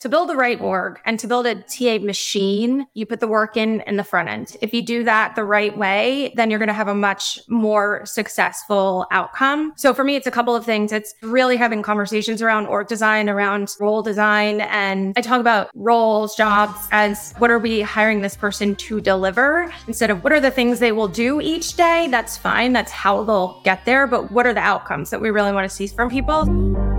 to 0.00 0.08
build 0.08 0.28
the 0.28 0.36
right 0.36 0.60
org 0.60 1.00
and 1.04 1.18
to 1.18 1.26
build 1.26 1.46
a 1.46 1.54
TA 1.54 1.98
machine, 2.04 2.86
you 2.94 3.06
put 3.06 3.20
the 3.20 3.26
work 3.26 3.56
in 3.56 3.80
in 3.86 3.96
the 3.96 4.04
front 4.04 4.28
end. 4.28 4.56
If 4.60 4.74
you 4.74 4.82
do 4.82 5.04
that 5.04 5.34
the 5.36 5.44
right 5.44 5.76
way, 5.76 6.32
then 6.36 6.50
you're 6.50 6.58
going 6.58 6.68
to 6.68 6.74
have 6.74 6.88
a 6.88 6.94
much 6.94 7.40
more 7.48 8.04
successful 8.04 9.06
outcome. 9.10 9.72
So 9.76 9.94
for 9.94 10.04
me, 10.04 10.16
it's 10.16 10.26
a 10.26 10.30
couple 10.30 10.54
of 10.54 10.64
things. 10.64 10.92
It's 10.92 11.14
really 11.22 11.56
having 11.56 11.82
conversations 11.82 12.42
around 12.42 12.66
org 12.66 12.88
design, 12.88 13.28
around 13.28 13.74
role 13.80 14.02
design. 14.02 14.60
And 14.60 15.14
I 15.16 15.22
talk 15.22 15.40
about 15.40 15.70
roles, 15.74 16.36
jobs 16.36 16.78
as 16.92 17.32
what 17.38 17.50
are 17.50 17.58
we 17.58 17.80
hiring 17.80 18.20
this 18.20 18.36
person 18.36 18.74
to 18.76 19.00
deliver 19.00 19.72
instead 19.86 20.10
of 20.10 20.22
what 20.22 20.32
are 20.32 20.40
the 20.40 20.50
things 20.50 20.78
they 20.78 20.92
will 20.92 21.08
do 21.08 21.40
each 21.40 21.76
day. 21.76 22.08
That's 22.10 22.36
fine. 22.36 22.72
That's 22.72 22.92
how 22.92 23.24
they'll 23.24 23.60
get 23.64 23.84
there. 23.84 24.06
But 24.06 24.30
what 24.30 24.46
are 24.46 24.52
the 24.52 24.60
outcomes 24.60 25.10
that 25.10 25.20
we 25.20 25.30
really 25.30 25.52
want 25.52 25.68
to 25.68 25.74
see 25.74 25.86
from 25.86 26.10
people? 26.10 26.95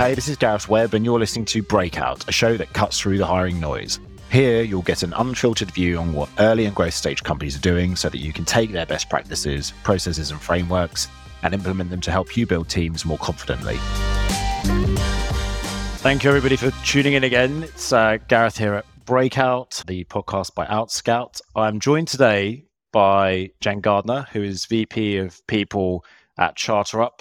Hey, 0.00 0.14
this 0.14 0.28
is 0.28 0.38
Gareth 0.38 0.66
Webb, 0.66 0.94
and 0.94 1.04
you're 1.04 1.18
listening 1.18 1.44
to 1.44 1.62
Breakout, 1.62 2.26
a 2.26 2.32
show 2.32 2.56
that 2.56 2.72
cuts 2.72 2.98
through 2.98 3.18
the 3.18 3.26
hiring 3.26 3.60
noise. 3.60 4.00
Here, 4.30 4.62
you'll 4.62 4.80
get 4.80 5.02
an 5.02 5.12
unfiltered 5.12 5.70
view 5.72 5.98
on 5.98 6.14
what 6.14 6.30
early 6.38 6.64
and 6.64 6.74
growth 6.74 6.94
stage 6.94 7.22
companies 7.22 7.54
are 7.54 7.60
doing 7.60 7.96
so 7.96 8.08
that 8.08 8.16
you 8.16 8.32
can 8.32 8.46
take 8.46 8.72
their 8.72 8.86
best 8.86 9.10
practices, 9.10 9.74
processes, 9.82 10.30
and 10.30 10.40
frameworks 10.40 11.08
and 11.42 11.52
implement 11.52 11.90
them 11.90 12.00
to 12.00 12.10
help 12.10 12.34
you 12.34 12.46
build 12.46 12.70
teams 12.70 13.04
more 13.04 13.18
confidently. 13.18 13.76
Thank 15.98 16.24
you, 16.24 16.30
everybody, 16.30 16.56
for 16.56 16.70
tuning 16.82 17.12
in 17.12 17.24
again. 17.24 17.64
It's 17.64 17.92
uh, 17.92 18.16
Gareth 18.26 18.56
here 18.56 18.72
at 18.72 18.86
Breakout, 19.04 19.84
the 19.86 20.04
podcast 20.04 20.54
by 20.54 20.64
Outscout. 20.64 21.42
I'm 21.54 21.78
joined 21.78 22.08
today 22.08 22.64
by 22.90 23.50
Jenn 23.60 23.82
Gardner, 23.82 24.28
who 24.32 24.42
is 24.42 24.64
VP 24.64 25.18
of 25.18 25.46
People 25.46 26.06
at 26.38 26.56
CharterUp. 26.56 27.20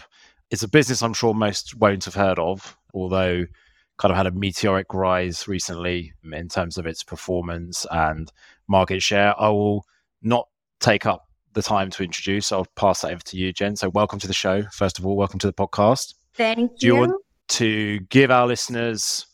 It's 0.51 0.63
a 0.63 0.67
business 0.67 1.03
I'm 1.03 1.13
sure 1.13 1.33
most 1.33 1.75
won't 1.75 2.05
have 2.05 2.15
heard 2.15 2.39
of, 2.39 2.75
although 2.93 3.45
kind 3.97 4.11
of 4.11 4.17
had 4.17 4.25
a 4.25 4.31
meteoric 4.31 4.93
rise 4.93 5.47
recently 5.47 6.13
in 6.31 6.47
terms 6.47 6.77
of 6.77 6.87
its 6.87 7.03
performance 7.03 7.85
and 7.91 8.31
market 8.67 9.03
share. 9.03 9.39
I 9.39 9.49
will 9.49 9.85
not 10.23 10.47
take 10.79 11.05
up 11.05 11.27
the 11.53 11.61
time 11.61 11.91
to 11.91 12.03
introduce. 12.03 12.51
I'll 12.51 12.65
pass 12.75 13.01
that 13.01 13.11
over 13.11 13.21
to 13.21 13.37
you, 13.37 13.53
Jenn. 13.53 13.75
So, 13.75 13.89
welcome 13.89 14.17
to 14.19 14.27
the 14.27 14.33
show. 14.33 14.63
First 14.71 14.97
of 14.97 15.05
all, 15.05 15.15
welcome 15.15 15.39
to 15.39 15.47
the 15.47 15.53
podcast. 15.53 16.15
Thank 16.33 16.71
you. 16.71 16.77
Do 16.79 16.87
you 16.87 16.95
want 16.95 17.23
to 17.49 17.99
give 18.09 18.31
our 18.31 18.47
listeners 18.47 19.27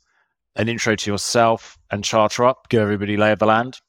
an 0.58 0.68
intro 0.68 0.96
to 0.96 1.12
yourself 1.12 1.78
and 1.92 2.04
CharterUp? 2.04 2.56
Give 2.70 2.82
everybody 2.82 3.16
lay 3.16 3.32
of 3.32 3.40
the 3.40 3.46
land. 3.46 3.80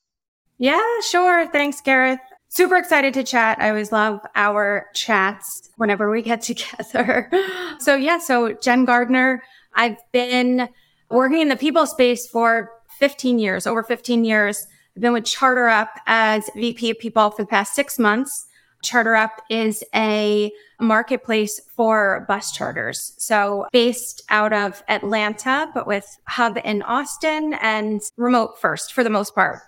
Yeah, 0.59 0.81
sure. 1.01 1.49
Thanks, 1.49 1.81
Gareth. 1.81 2.21
Super 2.57 2.77
excited 2.77 3.13
to 3.13 3.23
chat. 3.23 3.59
I 3.61 3.69
always 3.69 3.93
love 3.93 4.19
our 4.35 4.87
chats 4.95 5.69
whenever 5.77 6.11
we 6.11 6.23
get 6.23 6.41
together. 6.41 7.31
so 7.79 7.95
yeah, 7.95 8.17
so 8.17 8.55
Jenn 8.55 8.87
Gardner, 8.87 9.43
I've 9.75 9.99
been 10.11 10.67
working 11.11 11.43
in 11.43 11.49
the 11.51 11.57
people 11.57 11.85
space 11.85 12.27
for 12.27 12.71
15 12.99 13.39
years, 13.39 13.67
over 13.67 13.83
15 13.83 14.25
years. 14.25 14.67
I've 14.97 15.03
been 15.03 15.13
with 15.13 15.25
CharterUp 15.25 15.89
as 16.07 16.49
VP 16.57 16.93
of 16.93 16.99
people 16.99 17.31
for 17.31 17.43
the 17.43 17.47
past 17.47 17.75
six 17.75 17.99
months. 17.99 18.47
CharterUp 18.83 19.33
is 19.51 19.85
a 19.95 20.51
marketplace 20.81 21.61
for 21.77 22.25
bus 22.27 22.53
charters. 22.53 23.13
So 23.19 23.67
based 23.71 24.23
out 24.31 24.55
of 24.55 24.83
Atlanta, 24.89 25.71
but 25.75 25.87
with 25.87 26.07
hub 26.27 26.57
in 26.65 26.81
Austin 26.81 27.53
and 27.61 28.01
remote 28.17 28.59
first 28.59 28.95
for 28.95 29.05
the 29.05 29.11
most 29.11 29.35
part. 29.35 29.61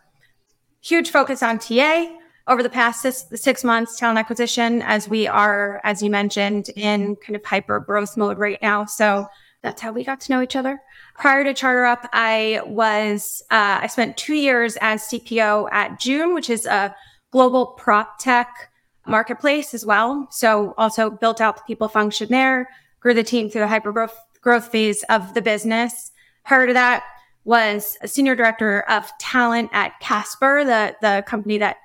Huge 0.81 1.11
focus 1.11 1.43
on 1.43 1.59
TA 1.59 2.15
over 2.49 2.63
the 2.63 2.71
past 2.71 3.03
six, 3.03 3.27
six, 3.35 3.63
months, 3.63 3.99
talent 3.99 4.19
acquisition, 4.19 4.83
as 4.83 5.09
we 5.09 5.27
are, 5.27 5.81
as 5.85 6.03
you 6.03 6.11
mentioned, 6.11 6.71
in 6.71 7.15
kind 7.17 7.37
of 7.37 7.45
hyper 7.45 7.79
growth 7.79 8.17
mode 8.17 8.39
right 8.39 8.59
now. 8.63 8.87
So 8.87 9.27
that's 9.63 9.81
how 9.81 9.93
we 9.93 10.03
got 10.03 10.21
to 10.23 10.33
know 10.33 10.41
each 10.41 10.57
other. 10.57 10.81
Prior 11.15 11.45
to 11.45 11.53
CharterUp, 11.53 12.09
I 12.13 12.63
was, 12.65 13.43
uh, 13.51 13.81
I 13.83 13.87
spent 13.87 14.17
two 14.17 14.35
years 14.35 14.79
as 14.81 15.03
CPO 15.03 15.69
at 15.73 16.01
June, 16.01 16.35
which 16.35 16.49
is 16.49 16.65
a 16.65 16.95
global 17.33 17.67
prop 17.67 18.19
tech 18.19 18.71
marketplace 19.07 19.75
as 19.75 19.85
well. 19.85 20.29
So 20.31 20.75
also 20.79 21.11
built 21.11 21.41
out 21.41 21.57
the 21.57 21.63
people 21.67 21.89
function 21.89 22.29
there, 22.29 22.69
grew 23.01 23.15
the 23.15 23.23
team 23.23 23.51
through 23.51 23.63
the 23.63 23.69
hyper 23.69 23.93
growth, 23.93 24.17
growth 24.41 24.69
phase 24.69 25.03
of 25.05 25.35
the 25.35 25.43
business. 25.43 26.13
Prior 26.45 26.67
to 26.67 26.73
that 26.73 27.05
was 27.45 27.97
a 28.03 28.09
senior 28.09 28.37
director 28.37 28.81
of 28.83 29.11
talent 29.19 29.71
at 29.73 29.99
Casper, 30.01 30.65
the, 30.65 30.97
the 31.01 31.25
company 31.27 31.59
that 31.59 31.77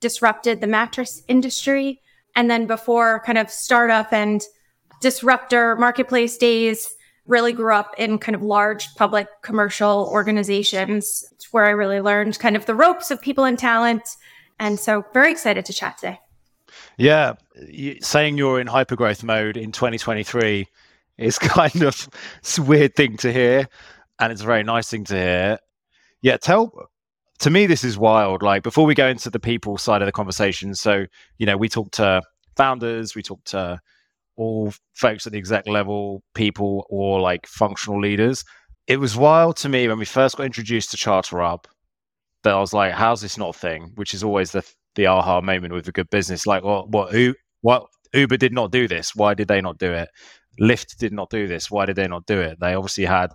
disrupted 0.00 0.60
the 0.60 0.66
mattress 0.66 1.22
industry. 1.28 2.00
And 2.34 2.50
then 2.50 2.66
before 2.66 3.22
kind 3.24 3.38
of 3.38 3.50
startup 3.50 4.12
and 4.12 4.42
disruptor 5.00 5.76
marketplace 5.76 6.36
days, 6.36 6.88
really 7.26 7.52
grew 7.52 7.72
up 7.72 7.94
in 7.96 8.18
kind 8.18 8.34
of 8.34 8.42
large 8.42 8.94
public 8.96 9.28
commercial 9.42 10.08
organizations. 10.10 11.24
It's 11.32 11.52
where 11.52 11.64
I 11.64 11.70
really 11.70 12.00
learned 12.00 12.38
kind 12.38 12.56
of 12.56 12.66
the 12.66 12.74
ropes 12.74 13.10
of 13.10 13.20
people 13.20 13.44
and 13.44 13.58
talent. 13.58 14.02
And 14.58 14.78
so 14.78 15.04
very 15.12 15.30
excited 15.30 15.64
to 15.66 15.72
chat 15.72 15.98
today. 15.98 16.18
Yeah. 16.96 17.34
saying 18.00 18.36
you're 18.36 18.60
in 18.60 18.66
hypergrowth 18.66 19.22
mode 19.22 19.56
in 19.56 19.72
2023 19.72 20.66
is 21.18 21.38
kind 21.38 21.82
of 21.82 22.08
a 22.58 22.62
weird 22.62 22.94
thing 22.94 23.16
to 23.18 23.32
hear. 23.32 23.68
And 24.18 24.32
it's 24.32 24.42
a 24.42 24.46
very 24.46 24.62
nice 24.62 24.90
thing 24.90 25.04
to 25.04 25.14
hear. 25.14 25.58
Yeah. 26.20 26.36
Tell 26.36 26.90
to 27.40 27.50
me, 27.50 27.66
this 27.66 27.84
is 27.84 27.98
wild. 27.98 28.42
Like 28.42 28.62
before 28.62 28.84
we 28.84 28.94
go 28.94 29.08
into 29.08 29.30
the 29.30 29.40
people 29.40 29.78
side 29.78 30.02
of 30.02 30.06
the 30.06 30.12
conversation, 30.12 30.74
so 30.74 31.06
you 31.38 31.46
know, 31.46 31.56
we 31.56 31.68
talk 31.68 31.90
to 31.92 32.22
founders, 32.56 33.14
we 33.14 33.22
talk 33.22 33.42
to 33.44 33.80
all 34.36 34.72
folks 34.94 35.26
at 35.26 35.32
the 35.32 35.38
exec 35.38 35.66
level, 35.66 36.22
people 36.34 36.86
or 36.88 37.20
like 37.20 37.46
functional 37.46 38.00
leaders. 38.00 38.44
It 38.86 38.98
was 38.98 39.16
wild 39.16 39.56
to 39.58 39.68
me 39.68 39.88
when 39.88 39.98
we 39.98 40.04
first 40.04 40.36
got 40.36 40.46
introduced 40.46 40.90
to 40.90 40.96
CharterUp 40.96 41.64
that 42.42 42.54
I 42.54 42.60
was 42.60 42.72
like, 42.72 42.92
"How's 42.92 43.22
this 43.22 43.38
not 43.38 43.56
a 43.56 43.58
thing?" 43.58 43.92
Which 43.94 44.14
is 44.14 44.22
always 44.22 44.52
the 44.52 44.64
the 44.94 45.06
aha 45.06 45.40
moment 45.40 45.72
with 45.72 45.88
a 45.88 45.92
good 45.92 46.10
business. 46.10 46.46
Like, 46.46 46.62
what 46.64 46.90
what 46.90 47.12
who 47.12 47.34
what 47.62 47.86
Uber 48.12 48.36
did 48.36 48.52
not 48.52 48.70
do 48.70 48.88
this? 48.88 49.14
Why 49.14 49.34
did 49.34 49.48
they 49.48 49.60
not 49.60 49.78
do 49.78 49.92
it? 49.92 50.08
Lyft 50.60 50.98
did 50.98 51.12
not 51.12 51.30
do 51.30 51.46
this. 51.46 51.70
Why 51.70 51.86
did 51.86 51.96
they 51.96 52.08
not 52.08 52.26
do 52.26 52.40
it? 52.40 52.58
They 52.60 52.74
obviously 52.74 53.04
had 53.04 53.32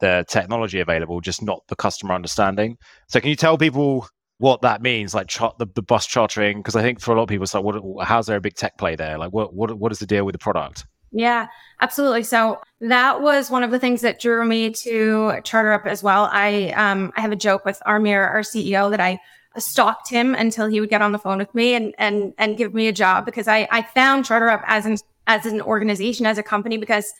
the 0.00 0.24
technology 0.28 0.80
available, 0.80 1.20
just 1.20 1.42
not 1.42 1.62
the 1.68 1.76
customer 1.76 2.14
understanding. 2.14 2.76
So, 3.08 3.20
can 3.20 3.30
you 3.30 3.36
tell 3.36 3.58
people 3.58 4.08
what 4.38 4.62
that 4.62 4.82
means, 4.82 5.14
like 5.14 5.28
the, 5.30 5.66
the 5.74 5.82
bus 5.82 6.06
chartering? 6.06 6.58
Because 6.58 6.76
I 6.76 6.82
think 6.82 7.00
for 7.00 7.12
a 7.12 7.16
lot 7.16 7.24
of 7.24 7.28
people, 7.28 7.44
it's 7.44 7.54
like, 7.54 7.64
what, 7.64 8.06
how's 8.06 8.26
there 8.26 8.36
a 8.36 8.40
big 8.40 8.54
tech 8.54 8.76
play 8.78 8.96
there? 8.96 9.18
Like, 9.18 9.32
what, 9.32 9.54
what, 9.54 9.76
what 9.78 9.92
is 9.92 9.98
the 9.98 10.06
deal 10.06 10.24
with 10.24 10.34
the 10.34 10.38
product? 10.38 10.84
Yeah, 11.12 11.46
absolutely. 11.80 12.24
So 12.24 12.60
that 12.80 13.22
was 13.22 13.50
one 13.50 13.62
of 13.62 13.70
the 13.70 13.78
things 13.78 14.02
that 14.02 14.20
drew 14.20 14.44
me 14.44 14.70
to 14.70 15.32
CharterUp 15.44 15.86
as 15.86 16.02
well. 16.02 16.28
I 16.30 16.72
um 16.76 17.12
I 17.16 17.20
have 17.22 17.32
a 17.32 17.36
joke 17.36 17.64
with 17.64 17.80
Armir, 17.86 18.28
our 18.28 18.40
CEO, 18.40 18.90
that 18.90 19.00
I 19.00 19.18
stalked 19.56 20.10
him 20.10 20.34
until 20.34 20.66
he 20.66 20.80
would 20.80 20.90
get 20.90 21.02
on 21.02 21.12
the 21.12 21.18
phone 21.18 21.38
with 21.38 21.54
me 21.54 21.74
and 21.74 21.94
and 21.96 22.34
and 22.38 22.58
give 22.58 22.74
me 22.74 22.88
a 22.88 22.92
job 22.92 23.24
because 23.24 23.48
I 23.48 23.66
I 23.70 23.82
found 23.82 24.24
CharterUp 24.26 24.62
as 24.66 24.84
an 24.84 24.98
as 25.26 25.46
an 25.46 25.62
organization 25.62 26.26
as 26.26 26.38
a 26.38 26.42
company 26.42 26.76
because 26.76 27.12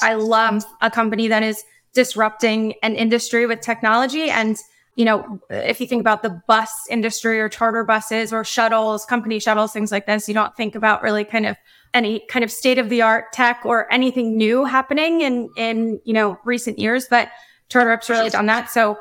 I 0.00 0.14
love 0.14 0.64
a 0.80 0.90
company 0.90 1.28
that 1.28 1.42
is 1.42 1.62
disrupting 1.94 2.74
an 2.82 2.94
industry 2.94 3.46
with 3.46 3.60
technology. 3.60 4.30
And, 4.30 4.56
you 4.96 5.04
know, 5.04 5.40
if 5.50 5.80
you 5.80 5.86
think 5.86 6.00
about 6.00 6.22
the 6.22 6.42
bus 6.46 6.70
industry 6.90 7.40
or 7.40 7.48
charter 7.48 7.84
buses 7.84 8.32
or 8.32 8.44
shuttles, 8.44 9.04
company 9.04 9.38
shuttles, 9.38 9.72
things 9.72 9.92
like 9.92 10.06
this, 10.06 10.28
you 10.28 10.34
don't 10.34 10.56
think 10.56 10.74
about 10.74 11.02
really 11.02 11.24
kind 11.24 11.46
of 11.46 11.56
any 11.94 12.20
kind 12.28 12.42
of 12.42 12.50
state 12.50 12.78
of 12.78 12.88
the 12.88 13.02
art 13.02 13.32
tech 13.32 13.62
or 13.64 13.92
anything 13.92 14.36
new 14.36 14.64
happening 14.64 15.20
in, 15.20 15.50
in, 15.56 16.00
you 16.04 16.14
know, 16.14 16.38
recent 16.44 16.78
years. 16.78 17.06
But 17.08 17.28
CharterUp's 17.68 18.08
really 18.08 18.30
done 18.30 18.46
that. 18.46 18.70
So, 18.70 18.98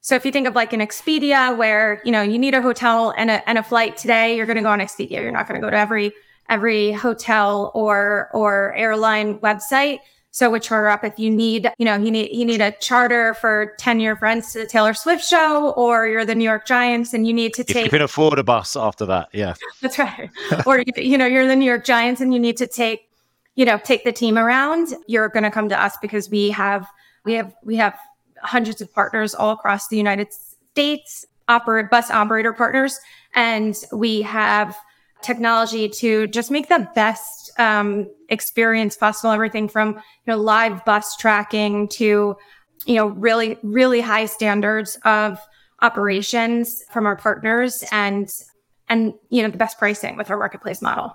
so 0.00 0.14
if 0.16 0.24
you 0.24 0.32
think 0.32 0.46
of 0.46 0.54
like 0.54 0.72
an 0.72 0.80
Expedia 0.80 1.54
where, 1.56 2.00
you 2.06 2.12
know, 2.12 2.22
you 2.22 2.38
need 2.38 2.54
a 2.54 2.62
hotel 2.62 3.12
and 3.16 3.30
a, 3.30 3.46
and 3.46 3.58
a 3.58 3.62
flight 3.62 3.98
today, 3.98 4.34
you're 4.34 4.46
going 4.46 4.56
to 4.56 4.62
go 4.62 4.70
on 4.70 4.80
Expedia. 4.80 5.20
You're 5.20 5.32
not 5.32 5.46
going 5.46 5.60
to 5.60 5.66
go 5.66 5.70
to 5.70 5.76
every, 5.76 6.12
every 6.48 6.92
hotel 6.92 7.70
or, 7.74 8.30
or 8.32 8.74
airline 8.74 9.38
website 9.40 9.98
so 10.32 10.48
with 10.50 10.62
CharterUp, 10.62 11.02
if 11.02 11.18
you 11.18 11.28
need, 11.28 11.72
you 11.78 11.84
know, 11.84 11.96
you 11.96 12.10
need 12.10 12.30
you 12.32 12.44
need 12.44 12.60
a 12.60 12.70
charter 12.72 13.34
for 13.34 13.74
10 13.78 13.98
year 13.98 14.14
friends 14.14 14.52
to 14.52 14.60
the 14.60 14.66
Taylor 14.66 14.94
Swift 14.94 15.24
show, 15.24 15.70
or 15.72 16.06
you're 16.06 16.24
the 16.24 16.36
New 16.36 16.44
York 16.44 16.66
Giants 16.66 17.12
and 17.12 17.26
you 17.26 17.32
need 17.32 17.52
to 17.54 17.64
take 17.64 17.84
You 17.84 17.90
can 17.90 18.02
afford 18.02 18.38
a 18.38 18.44
bus 18.44 18.76
after 18.76 19.04
that, 19.06 19.28
yeah. 19.32 19.54
That's 19.82 19.98
right. 19.98 20.30
or 20.66 20.84
you 20.96 21.18
know, 21.18 21.26
you're 21.26 21.48
the 21.48 21.56
New 21.56 21.64
York 21.64 21.84
Giants 21.84 22.20
and 22.20 22.32
you 22.32 22.38
need 22.38 22.56
to 22.58 22.68
take, 22.68 23.10
you 23.56 23.64
know, 23.64 23.78
take 23.78 24.04
the 24.04 24.12
team 24.12 24.38
around, 24.38 24.94
you're 25.08 25.28
gonna 25.28 25.50
come 25.50 25.68
to 25.68 25.80
us 25.80 25.96
because 26.00 26.30
we 26.30 26.50
have 26.50 26.86
we 27.24 27.34
have 27.34 27.52
we 27.64 27.74
have 27.76 27.98
hundreds 28.38 28.80
of 28.80 28.92
partners 28.94 29.34
all 29.34 29.50
across 29.50 29.88
the 29.88 29.96
United 29.96 30.28
States, 30.32 31.26
operate 31.48 31.90
bus 31.90 32.08
operator 32.08 32.52
partners, 32.52 33.00
and 33.34 33.74
we 33.92 34.22
have 34.22 34.76
technology 35.22 35.88
to 35.88 36.26
just 36.28 36.50
make 36.50 36.68
the 36.68 36.88
best 36.94 37.50
um, 37.58 38.08
experience 38.28 38.96
possible. 38.96 39.30
Everything 39.30 39.68
from 39.68 39.94
you 39.94 40.02
know 40.26 40.36
live 40.36 40.84
bus 40.84 41.16
tracking 41.16 41.88
to 41.88 42.36
you 42.86 42.94
know 42.94 43.06
really 43.08 43.58
really 43.62 44.00
high 44.00 44.26
standards 44.26 44.98
of 45.04 45.38
operations 45.82 46.82
from 46.90 47.06
our 47.06 47.16
partners 47.16 47.84
and 47.90 48.30
and 48.88 49.14
you 49.30 49.42
know 49.42 49.48
the 49.48 49.58
best 49.58 49.78
pricing 49.78 50.16
with 50.16 50.30
our 50.30 50.38
marketplace 50.38 50.82
model. 50.82 51.12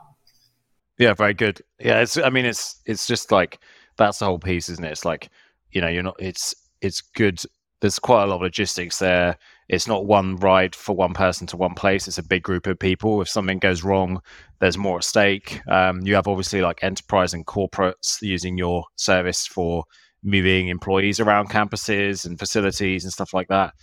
Yeah, 0.97 1.13
very 1.13 1.33
good. 1.33 1.61
Yeah, 1.79 2.01
it's 2.01 2.17
I 2.17 2.29
mean 2.29 2.45
it's 2.45 2.81
it's 2.85 3.07
just 3.07 3.31
like 3.31 3.59
that's 3.97 4.19
the 4.19 4.25
whole 4.25 4.39
piece, 4.39 4.69
isn't 4.69 4.83
it? 4.83 4.91
It's 4.91 5.05
like 5.05 5.29
you 5.75 5.81
know, 5.81 5.87
you're 5.87 6.03
not. 6.03 6.15
It's 6.19 6.55
it's 6.81 7.01
good. 7.01 7.41
There's 7.81 7.99
quite 7.99 8.23
a 8.23 8.27
lot 8.27 8.35
of 8.35 8.41
logistics 8.41 8.97
there. 8.99 9.37
It's 9.67 9.87
not 9.87 10.05
one 10.05 10.35
ride 10.35 10.75
for 10.75 10.95
one 10.95 11.13
person 11.13 11.47
to 11.47 11.57
one 11.57 11.73
place. 11.73 12.07
It's 12.07 12.19
a 12.19 12.23
big 12.23 12.43
group 12.43 12.67
of 12.67 12.77
people. 12.77 13.21
If 13.21 13.29
something 13.29 13.57
goes 13.57 13.83
wrong, 13.83 14.21
there's 14.59 14.77
more 14.77 14.97
at 14.97 15.03
stake. 15.03 15.59
Um, 15.67 16.01
you 16.01 16.15
have 16.15 16.27
obviously 16.27 16.61
like 16.61 16.83
enterprise 16.83 17.33
and 17.33 17.45
corporates 17.45 18.21
using 18.21 18.57
your 18.57 18.85
service 18.95 19.47
for 19.47 19.85
moving 20.23 20.67
employees 20.67 21.19
around 21.19 21.49
campuses 21.49 22.25
and 22.25 22.37
facilities 22.37 23.03
and 23.03 23.13
stuff 23.13 23.33
like 23.33 23.47
that. 23.47 23.73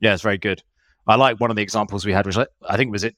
Yeah, 0.00 0.14
it's 0.14 0.22
very 0.22 0.38
good. 0.38 0.62
I 1.06 1.16
like 1.16 1.40
one 1.40 1.50
of 1.50 1.56
the 1.56 1.62
examples 1.62 2.06
we 2.06 2.12
had, 2.12 2.26
which 2.26 2.38
I, 2.38 2.76
think 2.76 2.92
was 2.92 3.04
it 3.04 3.16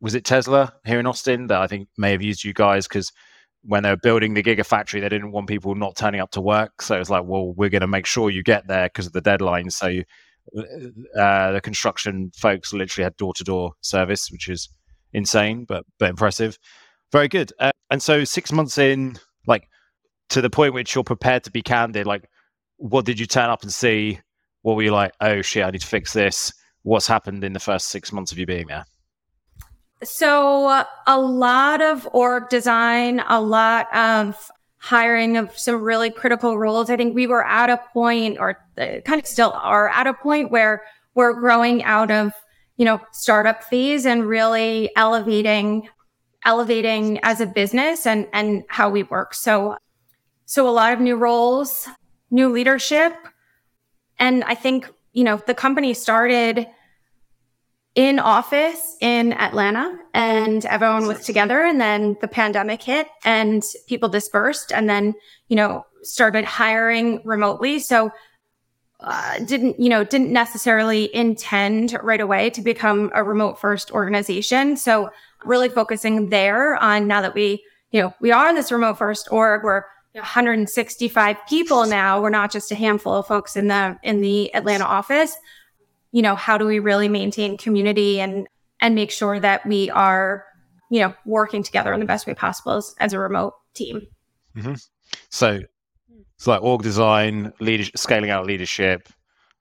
was 0.00 0.14
it 0.14 0.24
Tesla 0.24 0.74
here 0.84 0.98
in 0.98 1.06
Austin 1.06 1.46
that 1.46 1.60
I 1.60 1.66
think 1.66 1.88
may 1.96 2.10
have 2.10 2.22
used 2.22 2.44
you 2.44 2.52
guys 2.52 2.88
because 2.88 3.12
when 3.62 3.84
they 3.84 3.90
were 3.90 3.96
building 3.96 4.34
the 4.34 4.42
gigafactory, 4.42 5.00
they 5.00 5.08
didn't 5.08 5.30
want 5.30 5.46
people 5.46 5.74
not 5.74 5.96
turning 5.96 6.20
up 6.20 6.32
to 6.32 6.40
work. 6.40 6.82
So 6.82 6.98
it's 6.98 7.10
like, 7.10 7.24
well, 7.24 7.52
we're 7.52 7.68
going 7.68 7.82
to 7.82 7.86
make 7.86 8.06
sure 8.06 8.28
you 8.28 8.42
get 8.42 8.66
there 8.66 8.86
because 8.86 9.06
of 9.06 9.12
the 9.12 9.20
deadline. 9.20 9.70
So 9.70 9.86
you, 9.86 10.04
uh, 10.56 11.52
the 11.52 11.60
construction 11.62 12.30
folks 12.36 12.72
literally 12.72 13.04
had 13.04 13.16
door 13.16 13.32
to 13.34 13.44
door 13.44 13.72
service, 13.80 14.28
which 14.30 14.48
is 14.48 14.68
insane, 15.12 15.64
but 15.66 15.84
but 15.98 16.10
impressive. 16.10 16.58
Very 17.10 17.28
good. 17.28 17.52
Uh, 17.58 17.72
and 17.90 18.02
so 18.02 18.24
six 18.24 18.52
months 18.52 18.78
in, 18.78 19.18
like 19.46 19.68
to 20.30 20.40
the 20.40 20.50
point 20.50 20.74
which 20.74 20.94
you're 20.94 21.04
prepared 21.04 21.44
to 21.44 21.50
be 21.50 21.62
candid, 21.62 22.06
like 22.06 22.28
what 22.76 23.04
did 23.04 23.20
you 23.20 23.26
turn 23.26 23.50
up 23.50 23.62
and 23.62 23.72
see? 23.72 24.20
What 24.62 24.76
were 24.76 24.82
you 24.82 24.92
like? 24.92 25.12
Oh 25.20 25.42
shit, 25.42 25.64
I 25.64 25.70
need 25.70 25.80
to 25.82 25.86
fix 25.86 26.12
this. 26.12 26.52
What's 26.82 27.06
happened 27.06 27.44
in 27.44 27.52
the 27.52 27.60
first 27.60 27.88
six 27.88 28.12
months 28.12 28.32
of 28.32 28.38
you 28.38 28.46
being 28.46 28.66
there? 28.66 28.84
So 30.02 30.84
a 31.06 31.20
lot 31.20 31.80
of 31.80 32.08
org 32.12 32.48
design, 32.48 33.22
a 33.28 33.40
lot 33.40 33.94
of 33.94 34.50
hiring 34.82 35.36
of 35.36 35.56
some 35.56 35.80
really 35.80 36.10
critical 36.10 36.58
roles. 36.58 36.90
I 36.90 36.96
think 36.96 37.14
we 37.14 37.28
were 37.28 37.46
at 37.46 37.70
a 37.70 37.80
point 37.92 38.38
or 38.40 38.58
uh, 38.76 39.00
kind 39.04 39.20
of 39.20 39.26
still 39.26 39.52
are 39.52 39.88
at 39.90 40.08
a 40.08 40.12
point 40.12 40.50
where 40.50 40.82
we're 41.14 41.34
growing 41.34 41.84
out 41.84 42.10
of, 42.10 42.32
you 42.78 42.84
know, 42.84 43.00
startup 43.12 43.62
phase 43.62 44.06
and 44.06 44.26
really 44.26 44.90
elevating, 44.96 45.88
elevating 46.44 47.20
as 47.22 47.40
a 47.40 47.46
business 47.46 48.06
and, 48.06 48.26
and 48.32 48.64
how 48.66 48.90
we 48.90 49.04
work. 49.04 49.34
So, 49.34 49.76
so 50.46 50.68
a 50.68 50.70
lot 50.70 50.92
of 50.92 50.98
new 50.98 51.14
roles, 51.14 51.86
new 52.32 52.48
leadership. 52.48 53.14
And 54.18 54.42
I 54.42 54.56
think, 54.56 54.90
you 55.12 55.22
know, 55.22 55.40
the 55.46 55.54
company 55.54 55.94
started 55.94 56.66
in 57.94 58.18
office 58.18 58.96
in 59.00 59.32
Atlanta 59.34 59.98
and 60.14 60.64
everyone 60.66 61.06
was 61.06 61.24
together 61.26 61.62
and 61.62 61.80
then 61.80 62.16
the 62.20 62.28
pandemic 62.28 62.82
hit 62.82 63.06
and 63.24 63.62
people 63.86 64.08
dispersed 64.08 64.72
and 64.72 64.88
then, 64.88 65.14
you 65.48 65.56
know, 65.56 65.84
started 66.02 66.44
hiring 66.44 67.20
remotely. 67.24 67.78
So 67.78 68.10
uh, 69.00 69.40
didn't, 69.40 69.78
you 69.78 69.90
know, 69.90 70.04
didn't 70.04 70.32
necessarily 70.32 71.14
intend 71.14 71.98
right 72.02 72.20
away 72.20 72.48
to 72.50 72.62
become 72.62 73.10
a 73.14 73.22
remote 73.22 73.60
first 73.60 73.90
organization. 73.90 74.76
So 74.76 75.10
really 75.44 75.68
focusing 75.68 76.30
there 76.30 76.76
on 76.76 77.06
now 77.06 77.20
that 77.20 77.34
we, 77.34 77.62
you 77.90 78.00
know, 78.00 78.14
we 78.20 78.32
are 78.32 78.48
in 78.48 78.54
this 78.54 78.72
remote 78.72 78.96
first 78.96 79.28
org, 79.30 79.64
we're 79.64 79.84
165 80.12 81.36
people 81.48 81.86
now. 81.86 82.22
We're 82.22 82.30
not 82.30 82.52
just 82.52 82.70
a 82.70 82.74
handful 82.74 83.14
of 83.14 83.26
folks 83.26 83.56
in 83.56 83.68
the 83.68 83.98
in 84.02 84.20
the 84.20 84.54
Atlanta 84.54 84.84
office 84.84 85.36
you 86.12 86.22
know, 86.22 86.36
how 86.36 86.58
do 86.58 86.66
we 86.66 86.78
really 86.78 87.08
maintain 87.08 87.56
community 87.56 88.20
and 88.20 88.46
and 88.80 88.94
make 88.94 89.10
sure 89.10 89.40
that 89.40 89.64
we 89.66 89.90
are, 89.90 90.44
you 90.90 91.00
know, 91.00 91.14
working 91.24 91.62
together 91.62 91.92
in 91.92 92.00
the 92.00 92.06
best 92.06 92.26
way 92.26 92.34
possible 92.34 92.72
as, 92.72 92.94
as 92.98 93.12
a 93.12 93.18
remote 93.18 93.54
team. 93.74 94.02
Mm-hmm. 94.56 94.74
So 95.30 95.60
it's 96.36 96.46
like 96.46 96.62
org 96.62 96.82
design, 96.82 97.52
leadership, 97.60 97.96
scaling 97.96 98.30
out 98.30 98.46
leadership, 98.46 99.08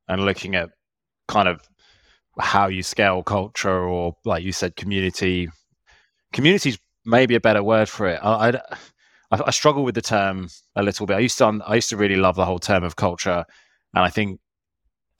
and 0.07 0.25
looking 0.25 0.55
at 0.55 0.69
kind 1.27 1.47
of 1.47 1.61
how 2.39 2.67
you 2.67 2.83
scale 2.83 3.23
culture, 3.23 3.87
or 3.87 4.15
like 4.25 4.43
you 4.43 4.51
said, 4.51 4.75
community. 4.75 5.49
Communities 6.33 6.79
maybe 7.05 7.35
a 7.35 7.39
better 7.39 7.63
word 7.63 7.89
for 7.89 8.07
it. 8.07 8.19
I, 8.23 8.59
I, 9.31 9.41
I 9.45 9.51
struggle 9.51 9.83
with 9.83 9.95
the 9.95 10.01
term 10.01 10.49
a 10.75 10.83
little 10.83 11.05
bit. 11.05 11.15
I 11.15 11.19
used 11.19 11.37
to 11.37 11.59
I 11.65 11.75
used 11.75 11.89
to 11.89 11.97
really 11.97 12.15
love 12.15 12.35
the 12.35 12.45
whole 12.45 12.59
term 12.59 12.83
of 12.83 12.95
culture, 12.95 13.45
and 13.93 14.03
I 14.03 14.09
think 14.09 14.39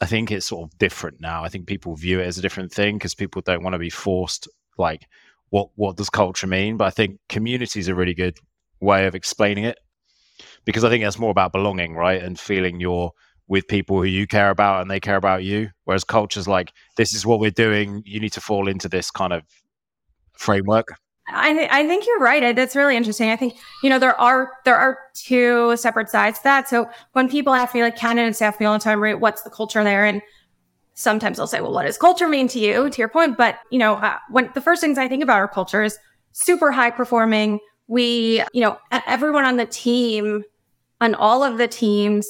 I 0.01 0.07
think 0.07 0.31
it's 0.31 0.47
sort 0.47 0.63
of 0.63 0.77
different 0.79 1.21
now. 1.21 1.43
I 1.43 1.49
think 1.49 1.67
people 1.67 1.95
view 1.95 2.19
it 2.19 2.25
as 2.25 2.37
a 2.37 2.41
different 2.41 2.73
thing 2.73 2.97
because 2.97 3.13
people 3.15 3.41
don't 3.41 3.63
want 3.63 3.75
to 3.75 3.79
be 3.79 3.91
forced 3.91 4.47
like 4.77 5.07
what 5.51 5.69
what 5.75 5.97
does 5.97 6.09
culture 6.09 6.47
mean? 6.47 6.77
But 6.77 6.85
I 6.85 6.89
think 6.89 7.19
community 7.29 7.79
is 7.79 7.87
a 7.87 7.95
really 7.95 8.15
good 8.15 8.37
way 8.79 9.05
of 9.05 9.13
explaining 9.13 9.65
it 9.65 9.77
because 10.65 10.83
I 10.83 10.89
think 10.89 11.03
that's 11.03 11.19
more 11.19 11.29
about 11.29 11.51
belonging, 11.51 11.93
right? 11.93 12.21
And 12.21 12.39
feeling 12.39 12.79
you're 12.79 13.11
with 13.47 13.67
people 13.67 13.97
who 13.97 14.05
you 14.05 14.25
care 14.27 14.49
about 14.49 14.81
and 14.81 14.89
they 14.89 14.99
care 14.99 15.17
about 15.17 15.43
you. 15.43 15.69
Whereas 15.83 16.05
culture's 16.05 16.47
like, 16.47 16.71
this 16.95 17.13
is 17.13 17.25
what 17.25 17.39
we're 17.39 17.51
doing. 17.51 18.01
You 18.05 18.19
need 18.19 18.33
to 18.33 18.41
fall 18.41 18.67
into 18.67 18.87
this 18.87 19.11
kind 19.11 19.33
of 19.33 19.43
framework. 20.33 20.87
I, 21.33 21.53
th- 21.53 21.69
I 21.71 21.87
think 21.87 22.05
you're 22.05 22.19
right. 22.19 22.55
That's 22.55 22.75
really 22.75 22.95
interesting. 22.95 23.29
I 23.29 23.35
think, 23.35 23.55
you 23.83 23.89
know, 23.89 23.99
there 23.99 24.19
are, 24.19 24.51
there 24.65 24.75
are 24.75 24.97
two 25.13 25.75
separate 25.77 26.09
sides 26.09 26.39
to 26.39 26.43
that. 26.43 26.69
So 26.69 26.89
when 27.13 27.29
people 27.29 27.53
ask 27.53 27.73
me, 27.73 27.81
like 27.81 27.95
candidates 27.95 28.41
ask 28.41 28.59
me 28.59 28.65
all 28.65 28.73
the 28.73 28.83
time, 28.83 29.01
right, 29.01 29.19
what's 29.19 29.41
the 29.41 29.49
culture 29.49 29.83
there? 29.83 30.05
And 30.05 30.21
sometimes 30.93 31.37
they'll 31.37 31.47
say, 31.47 31.61
well, 31.61 31.73
what 31.73 31.85
does 31.85 31.97
culture 31.97 32.27
mean 32.27 32.47
to 32.49 32.59
you? 32.59 32.89
To 32.89 32.97
your 32.97 33.09
point. 33.09 33.37
But, 33.37 33.59
you 33.71 33.79
know, 33.79 33.95
uh, 33.95 34.17
when 34.29 34.51
the 34.53 34.61
first 34.61 34.81
things 34.81 34.97
I 34.97 35.07
think 35.07 35.23
about 35.23 35.37
our 35.37 35.47
culture 35.47 35.83
is 35.83 35.97
super 36.33 36.71
high 36.71 36.91
performing. 36.91 37.59
We, 37.87 38.43
you 38.53 38.61
know, 38.61 38.77
everyone 38.91 39.45
on 39.45 39.57
the 39.57 39.65
team, 39.65 40.43
on 41.01 41.15
all 41.15 41.43
of 41.43 41.57
the 41.57 41.67
teams, 41.67 42.27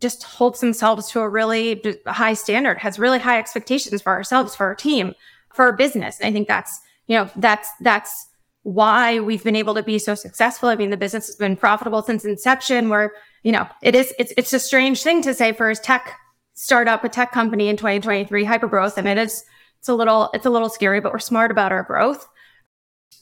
just 0.00 0.22
holds 0.24 0.60
themselves 0.60 1.10
to 1.10 1.20
a 1.20 1.28
really 1.28 1.82
high 2.06 2.34
standard, 2.34 2.78
has 2.78 2.98
really 2.98 3.18
high 3.18 3.38
expectations 3.38 4.02
for 4.02 4.10
ourselves, 4.10 4.54
for 4.54 4.66
our 4.66 4.74
team, 4.74 5.14
for 5.54 5.64
our 5.64 5.72
business. 5.72 6.18
And 6.20 6.28
I 6.28 6.32
think 6.32 6.48
that's, 6.48 6.80
you 7.06 7.16
know, 7.16 7.30
that's, 7.36 7.68
that's, 7.80 8.28
why 8.62 9.18
we've 9.18 9.42
been 9.42 9.56
able 9.56 9.74
to 9.74 9.82
be 9.82 9.98
so 9.98 10.14
successful. 10.14 10.68
I 10.68 10.76
mean, 10.76 10.90
the 10.90 10.96
business 10.96 11.26
has 11.26 11.36
been 11.36 11.56
profitable 11.56 12.02
since 12.02 12.24
inception 12.24 12.88
where, 12.88 13.12
you 13.42 13.52
know, 13.52 13.66
it 13.82 13.94
is, 13.94 14.14
it's, 14.18 14.32
it's 14.36 14.52
a 14.52 14.58
strange 14.58 15.02
thing 15.02 15.22
to 15.22 15.34
say 15.34 15.52
for 15.52 15.68
a 15.68 15.74
tech 15.74 16.16
startup, 16.54 17.02
a 17.02 17.08
tech 17.08 17.32
company 17.32 17.68
in 17.68 17.76
2023, 17.76 18.44
hyper 18.44 18.68
growth. 18.68 18.98
I 18.98 19.02
mean, 19.02 19.18
it's, 19.18 19.44
it's 19.80 19.88
a 19.88 19.94
little, 19.94 20.30
it's 20.32 20.46
a 20.46 20.50
little 20.50 20.68
scary, 20.68 21.00
but 21.00 21.12
we're 21.12 21.18
smart 21.18 21.50
about 21.50 21.72
our 21.72 21.82
growth. 21.82 22.28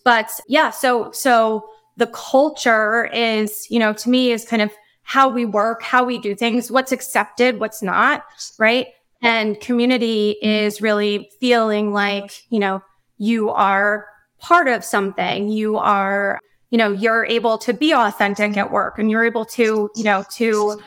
But 0.05 0.31
yeah, 0.47 0.71
so, 0.71 1.11
so 1.13 1.65
the 1.97 2.09
culture 2.09 3.07
is, 3.07 3.67
you 3.71 3.79
know, 3.79 3.93
to 3.95 4.11
me 4.11 4.33
is 4.33 4.45
kind 4.45 4.63
of 4.63 4.71
how 5.03 5.29
we 5.29 5.45
work, 5.45 5.83
how 5.83 6.05
we 6.05 6.19
do 6.19 6.35
things, 6.35 6.71
what's 6.71 6.93
accepted, 6.93 7.61
what's 7.61 7.83
not, 7.83 8.25
right? 8.59 8.89
And 9.23 9.59
community 9.61 10.37
is 10.43 10.81
really 10.81 11.31
feeling 11.41 11.93
like, 11.93 12.31
you 12.51 12.59
know, 12.59 12.83
you 13.19 13.51
are 13.51 14.07
part 14.41 14.69
of 14.69 14.85
something. 14.85 15.49
You 15.49 15.77
are, 15.77 16.41
you 16.71 16.79
know, 16.79 16.93
you're 16.93 17.25
able 17.25 17.59
to 17.59 17.73
be 17.73 17.93
authentic 17.93 18.57
at 18.57 18.71
work 18.71 18.99
and 18.99 19.11
you're 19.11 19.25
able 19.25 19.45
to, 19.47 19.91
you 19.95 20.05
know, 20.05 20.25
to, 20.33 20.81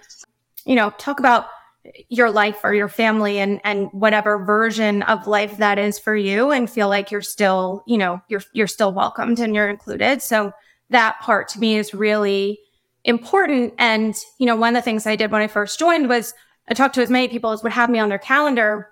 you 0.65 0.75
know, 0.75 0.89
talk 0.91 1.19
about 1.19 1.47
your 2.07 2.31
life 2.31 2.61
or 2.63 2.73
your 2.73 2.87
family 2.87 3.39
and 3.39 3.59
and 3.63 3.89
whatever 3.91 4.43
version 4.43 5.01
of 5.03 5.27
life 5.27 5.57
that 5.57 5.77
is 5.77 5.99
for 5.99 6.15
you 6.15 6.51
and 6.51 6.69
feel 6.69 6.87
like 6.87 7.11
you're 7.11 7.21
still, 7.21 7.83
you 7.85 7.97
know, 7.97 8.21
you're 8.29 8.43
you're 8.53 8.67
still 8.67 8.93
welcomed 8.93 9.39
and 9.39 9.53
you're 9.53 9.69
included. 9.69 10.21
So 10.21 10.53
that 10.89 11.19
part 11.21 11.49
to 11.49 11.59
me 11.59 11.75
is 11.75 11.93
really 11.93 12.59
important 13.03 13.73
and, 13.77 14.15
you 14.39 14.45
know, 14.45 14.55
one 14.55 14.75
of 14.75 14.81
the 14.81 14.85
things 14.85 15.05
I 15.05 15.17
did 15.17 15.31
when 15.31 15.41
I 15.41 15.47
first 15.47 15.77
joined 15.77 16.07
was 16.07 16.33
I 16.69 16.73
talked 16.73 16.95
to 16.95 17.01
as 17.01 17.09
many 17.09 17.27
people 17.27 17.51
as 17.51 17.63
would 17.63 17.73
have 17.73 17.89
me 17.89 17.99
on 17.99 18.07
their 18.07 18.17
calendar 18.17 18.89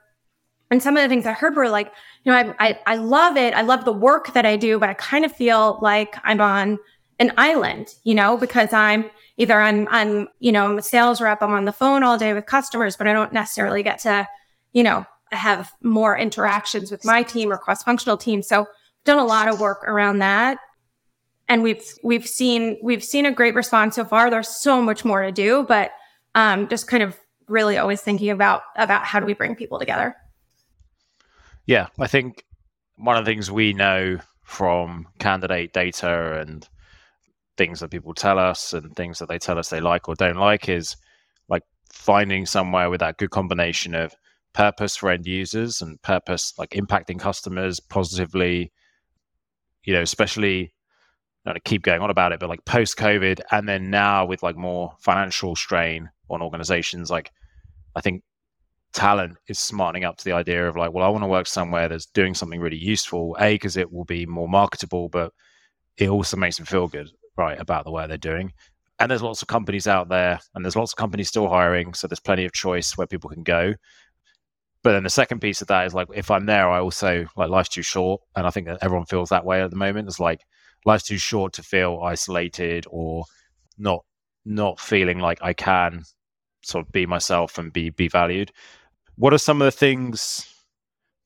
and 0.71 0.81
some 0.81 0.97
of 0.97 1.03
the 1.03 1.09
things 1.09 1.25
I 1.25 1.33
heard 1.33 1.55
were 1.55 1.69
like, 1.69 1.91
you 2.23 2.31
know, 2.31 2.37
I, 2.37 2.55
I, 2.59 2.79
I 2.87 2.95
love 2.95 3.37
it. 3.37 3.53
I 3.53 3.61
love 3.61 3.85
the 3.85 3.93
work 3.93 4.33
that 4.33 4.45
I 4.45 4.55
do, 4.55 4.79
but 4.79 4.89
I 4.89 4.93
kind 4.93 5.25
of 5.25 5.31
feel 5.31 5.77
like 5.81 6.15
I'm 6.23 6.41
on 6.41 6.79
an 7.19 7.33
island, 7.37 7.93
you 8.03 8.15
know, 8.15 8.37
because 8.37 8.73
I'm 8.73 9.11
either 9.37 9.59
I'm, 9.59 9.87
I'm, 9.89 10.27
you 10.39 10.51
know, 10.51 10.65
I'm 10.65 10.77
a 10.77 10.81
sales 10.81 11.21
rep. 11.21 11.41
I'm 11.41 11.51
on 11.51 11.65
the 11.65 11.71
phone 11.71 12.03
all 12.03 12.17
day 12.17 12.33
with 12.33 12.45
customers, 12.45 12.95
but 12.95 13.07
I 13.07 13.13
don't 13.13 13.33
necessarily 13.33 13.83
get 13.83 13.99
to, 13.99 14.27
you 14.73 14.83
know, 14.83 15.05
have 15.31 15.71
more 15.83 16.17
interactions 16.17 16.89
with 16.89 17.05
my 17.05 17.23
team 17.23 17.51
or 17.51 17.57
cross 17.57 17.83
functional 17.83 18.17
team. 18.17 18.41
So 18.41 18.65
done 19.03 19.17
a 19.17 19.25
lot 19.25 19.47
of 19.47 19.59
work 19.59 19.83
around 19.85 20.19
that. 20.19 20.57
And 21.47 21.63
we've, 21.63 21.83
we've 22.03 22.27
seen, 22.27 22.77
we've 22.81 23.03
seen 23.03 23.25
a 23.25 23.31
great 23.31 23.55
response 23.55 23.95
so 23.95 24.05
far. 24.05 24.29
There's 24.29 24.47
so 24.47 24.81
much 24.81 25.03
more 25.03 25.21
to 25.23 25.31
do, 25.31 25.65
but, 25.67 25.91
um, 26.33 26.69
just 26.69 26.87
kind 26.87 27.03
of 27.03 27.17
really 27.47 27.77
always 27.77 28.01
thinking 28.01 28.29
about, 28.29 28.61
about 28.77 29.03
how 29.03 29.19
do 29.19 29.25
we 29.25 29.33
bring 29.33 29.55
people 29.55 29.77
together. 29.77 30.15
Yeah, 31.65 31.87
I 31.99 32.07
think 32.07 32.43
one 32.95 33.17
of 33.17 33.25
the 33.25 33.31
things 33.31 33.51
we 33.51 33.73
know 33.73 34.19
from 34.43 35.07
candidate 35.19 35.73
data 35.73 36.39
and 36.39 36.67
things 37.57 37.79
that 37.79 37.91
people 37.91 38.13
tell 38.13 38.39
us 38.39 38.73
and 38.73 38.95
things 38.95 39.19
that 39.19 39.29
they 39.29 39.37
tell 39.37 39.57
us 39.57 39.69
they 39.69 39.79
like 39.79 40.09
or 40.09 40.15
don't 40.15 40.37
like 40.37 40.67
is 40.67 40.97
like 41.47 41.63
finding 41.91 42.45
somewhere 42.45 42.89
with 42.89 42.99
that 42.99 43.17
good 43.17 43.29
combination 43.29 43.93
of 43.93 44.15
purpose 44.53 44.95
for 44.95 45.09
end 45.09 45.25
users 45.25 45.81
and 45.81 46.01
purpose 46.01 46.53
like 46.57 46.71
impacting 46.71 47.19
customers 47.19 47.79
positively 47.79 48.71
you 49.83 49.93
know 49.93 50.01
especially 50.01 50.73
not 51.45 51.53
to 51.53 51.59
keep 51.59 51.81
going 51.81 52.01
on 52.01 52.09
about 52.09 52.31
it, 52.31 52.39
but 52.39 52.49
like 52.49 52.65
post 52.65 52.97
COVID, 52.97 53.39
and 53.51 53.67
then 53.67 53.89
now 53.89 54.25
with 54.25 54.43
like 54.43 54.55
more 54.55 54.93
financial 54.99 55.55
strain 55.55 56.09
on 56.29 56.41
organizations, 56.41 57.09
like 57.09 57.31
I 57.95 58.01
think 58.01 58.23
talent 58.93 59.37
is 59.47 59.59
smartening 59.59 60.03
up 60.03 60.17
to 60.17 60.25
the 60.25 60.33
idea 60.33 60.67
of 60.67 60.75
like, 60.75 60.91
well, 60.93 61.05
I 61.05 61.09
want 61.09 61.23
to 61.23 61.27
work 61.27 61.47
somewhere 61.47 61.87
that's 61.87 62.05
doing 62.07 62.33
something 62.33 62.59
really 62.59 62.77
useful. 62.77 63.35
A, 63.39 63.53
because 63.55 63.77
it 63.77 63.91
will 63.91 64.05
be 64.05 64.25
more 64.25 64.49
marketable, 64.49 65.09
but 65.09 65.31
it 65.97 66.09
also 66.09 66.37
makes 66.37 66.57
them 66.57 66.65
feel 66.65 66.87
good, 66.87 67.09
right, 67.37 67.59
about 67.59 67.85
the 67.85 67.91
work 67.91 68.07
they're 68.07 68.17
doing. 68.17 68.53
And 68.99 69.09
there's 69.09 69.23
lots 69.23 69.41
of 69.41 69.47
companies 69.47 69.87
out 69.87 70.09
there, 70.09 70.39
and 70.53 70.63
there's 70.63 70.75
lots 70.75 70.93
of 70.93 70.97
companies 70.97 71.27
still 71.27 71.47
hiring, 71.47 71.93
so 71.93 72.07
there's 72.07 72.19
plenty 72.19 72.45
of 72.45 72.53
choice 72.53 72.97
where 72.97 73.07
people 73.07 73.29
can 73.29 73.43
go. 73.43 73.73
But 74.83 74.93
then 74.93 75.03
the 75.03 75.09
second 75.09 75.39
piece 75.41 75.61
of 75.61 75.67
that 75.67 75.85
is 75.85 75.93
like, 75.93 76.07
if 76.13 76.31
I'm 76.31 76.45
there, 76.45 76.69
I 76.69 76.79
also 76.79 77.25
like 77.35 77.49
life's 77.49 77.69
too 77.69 77.81
short, 77.81 78.21
and 78.35 78.45
I 78.45 78.49
think 78.49 78.67
that 78.67 78.79
everyone 78.81 79.05
feels 79.05 79.29
that 79.29 79.45
way 79.45 79.61
at 79.61 79.69
the 79.69 79.75
moment. 79.75 80.07
It's 80.07 80.19
like 80.19 80.41
life's 80.85 81.03
too 81.03 81.17
short 81.17 81.53
to 81.53 81.63
feel 81.63 82.01
isolated 82.03 82.85
or 82.89 83.25
not 83.77 84.03
not 84.43 84.79
feeling 84.79 85.19
like 85.19 85.39
I 85.41 85.53
can 85.53 86.03
sort 86.63 86.85
of 86.85 86.91
be 86.91 87.05
myself 87.05 87.57
and 87.57 87.71
be 87.71 87.91
be 87.91 88.07
valued. 88.07 88.51
What 89.15 89.33
are 89.33 89.37
some 89.37 89.61
of 89.61 89.65
the 89.65 89.71
things 89.71 90.47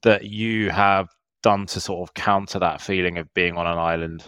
that 0.04 0.26
you 0.26 0.70
have 0.70 1.10
done 1.44 1.66
to 1.68 1.80
sort 1.80 2.08
of 2.08 2.14
counter 2.14 2.60
that 2.60 2.82
feeling 2.82 3.18
of 3.18 3.34
being 3.34 3.58
on 3.58 3.68
an 3.68 3.78
island? 3.78 4.24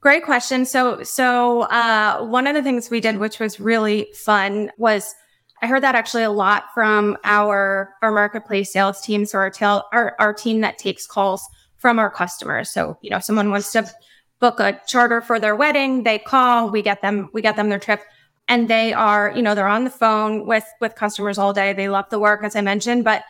Great 0.00 0.24
question. 0.24 0.64
So, 0.64 1.02
so 1.02 1.62
uh, 1.62 2.24
one 2.24 2.46
of 2.46 2.54
the 2.54 2.62
things 2.62 2.90
we 2.90 3.00
did, 3.00 3.18
which 3.18 3.40
was 3.40 3.58
really 3.58 4.08
fun, 4.14 4.70
was 4.78 5.14
I 5.62 5.66
heard 5.66 5.82
that 5.82 5.94
actually 5.94 6.22
a 6.22 6.30
lot 6.30 6.64
from 6.74 7.16
our 7.24 7.94
our 8.02 8.12
marketplace 8.12 8.72
sales 8.72 9.00
team. 9.00 9.24
So 9.24 9.38
our 9.38 9.50
tail, 9.50 9.84
our, 9.92 10.14
our 10.18 10.32
team 10.32 10.60
that 10.60 10.78
takes 10.78 11.06
calls 11.06 11.42
from 11.76 11.98
our 11.98 12.10
customers. 12.10 12.70
So 12.70 12.98
you 13.00 13.10
know, 13.10 13.20
someone 13.20 13.50
wants 13.50 13.72
to 13.72 13.90
book 14.38 14.60
a 14.60 14.80
charter 14.86 15.20
for 15.20 15.40
their 15.40 15.56
wedding, 15.56 16.02
they 16.02 16.18
call, 16.18 16.70
we 16.70 16.82
get 16.82 17.00
them, 17.00 17.30
we 17.32 17.40
get 17.40 17.56
them 17.56 17.68
their 17.70 17.78
trip 17.78 18.02
and 18.48 18.68
they 18.68 18.92
are, 18.92 19.32
you 19.34 19.42
know, 19.42 19.54
they're 19.54 19.66
on 19.66 19.84
the 19.84 19.90
phone 19.90 20.46
with 20.46 20.64
with 20.80 20.94
customers 20.94 21.38
all 21.38 21.52
day. 21.52 21.72
They 21.72 21.88
love 21.88 22.08
the 22.10 22.18
work 22.18 22.44
as 22.44 22.56
I 22.56 22.60
mentioned, 22.60 23.04
but 23.04 23.24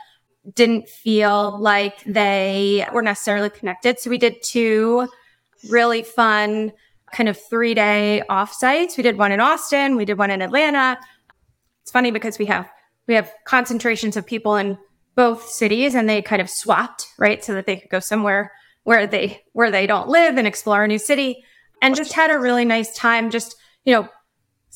didn't 0.55 0.89
feel 0.89 1.59
like 1.59 2.05
they 2.05 2.87
were 2.93 3.03
necessarily 3.03 3.51
connected. 3.51 3.99
So 3.99 4.11
we 4.11 4.19
did 4.19 4.43
two 4.43 5.09
really 5.69 6.03
fun 6.03 6.73
kind 7.13 7.29
of 7.29 7.39
3-day 7.51 8.23
offsites. 8.31 8.97
We 8.97 9.03
did 9.03 9.19
one 9.19 9.33
in 9.33 9.41
Austin, 9.41 9.97
we 9.97 10.05
did 10.05 10.19
one 10.19 10.31
in 10.31 10.43
Atlanta. 10.43 10.99
It's 11.83 11.91
funny 11.91 12.11
because 12.11 12.39
we 12.39 12.47
have 12.47 12.71
we 13.07 13.15
have 13.15 13.33
concentrations 13.45 14.17
of 14.17 14.27
people 14.27 14.57
in 14.57 14.79
both 15.15 15.49
cities 15.49 15.95
and 15.95 16.09
they 16.09 16.21
kind 16.21 16.43
of 16.43 16.51
swapped, 16.51 17.07
right? 17.19 17.43
So 17.43 17.55
that 17.55 17.67
they 17.67 17.77
could 17.77 17.91
go 17.91 18.01
somewhere 18.01 18.53
where 18.85 19.07
they 19.07 19.43
where 19.53 19.71
they 19.71 19.87
don't 19.87 20.09
live 20.09 20.37
and 20.37 20.47
explore 20.47 20.85
a 20.85 20.89
new 20.89 20.99
city 20.99 21.45
and 21.83 21.97
just 21.97 22.13
had 22.13 22.31
a 22.31 22.39
really 22.39 22.65
nice 22.65 22.95
time 22.95 23.31
just 23.31 23.57
you 23.85 23.93
know 23.93 24.09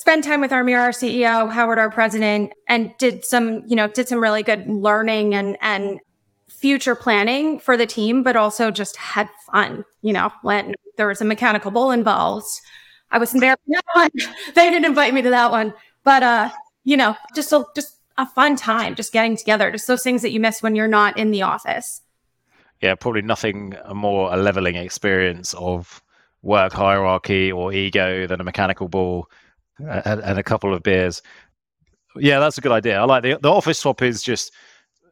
spend 0.01 0.25
time 0.25 0.41
with 0.41 0.51
Amir, 0.51 0.81
our 0.81 0.91
CEO, 0.91 1.53
Howard, 1.53 1.79
our 1.79 1.91
president, 1.91 2.53
and 2.67 2.91
did 2.99 3.23
some, 3.23 3.63
you 3.67 3.77
know, 3.77 3.87
did 3.87 4.09
some 4.09 4.19
really 4.19 4.43
good 4.43 4.67
learning 4.67 5.35
and 5.35 5.59
and 5.61 6.01
future 6.49 6.95
planning 6.95 7.59
for 7.59 7.77
the 7.77 7.87
team, 7.87 8.23
but 8.23 8.35
also 8.35 8.71
just 8.71 8.97
had 8.97 9.29
fun. 9.53 9.85
You 10.01 10.15
know, 10.15 10.33
when 10.43 10.75
there 10.97 11.07
was 11.07 11.21
a 11.21 11.25
mechanical 11.27 11.71
bull 11.71 11.91
involved, 11.91 12.47
I 13.11 13.19
was 13.19 13.35
embarrassed. 13.35 13.61
they 14.55 14.71
didn't 14.71 14.87
invite 14.87 15.13
me 15.13 15.21
to 15.21 15.31
that 15.31 15.51
one, 15.51 15.75
but 16.03 16.23
uh, 16.23 16.51
you 16.83 16.97
know, 16.97 17.15
just 17.35 17.53
a 17.53 17.67
just 17.75 17.99
a 18.17 18.25
fun 18.25 18.57
time, 18.57 18.95
just 18.95 19.13
getting 19.13 19.37
together, 19.37 19.71
just 19.71 19.87
those 19.87 20.03
things 20.03 20.23
that 20.23 20.31
you 20.31 20.41
miss 20.41 20.63
when 20.63 20.75
you're 20.75 20.89
not 20.89 21.19
in 21.19 21.31
the 21.31 21.43
office. 21.43 22.01
Yeah, 22.81 22.95
probably 22.95 23.23
nothing 23.23 23.75
more 23.95 24.33
a 24.33 24.39
leveling 24.39 24.77
experience 24.77 25.53
of 25.55 26.03
work 26.41 26.73
hierarchy 26.73 27.53
or 27.53 27.71
ego 27.71 28.27
than 28.27 28.41
a 28.41 28.45
mechanical 28.45 28.89
bull 28.89 29.31
and, 29.89 30.21
and, 30.21 30.39
a 30.39 30.43
couple 30.43 30.75
of 30.75 30.83
beers. 30.83 31.23
Yeah, 32.17 32.41
that's 32.41 32.59
a 32.59 32.61
good 32.61 32.73
idea. 32.73 33.01
I 33.01 33.05
like 33.05 33.23
the 33.23 33.39
the 33.41 33.51
office 33.51 33.79
swap 33.79 34.03
is 34.03 34.23
just 34.23 34.53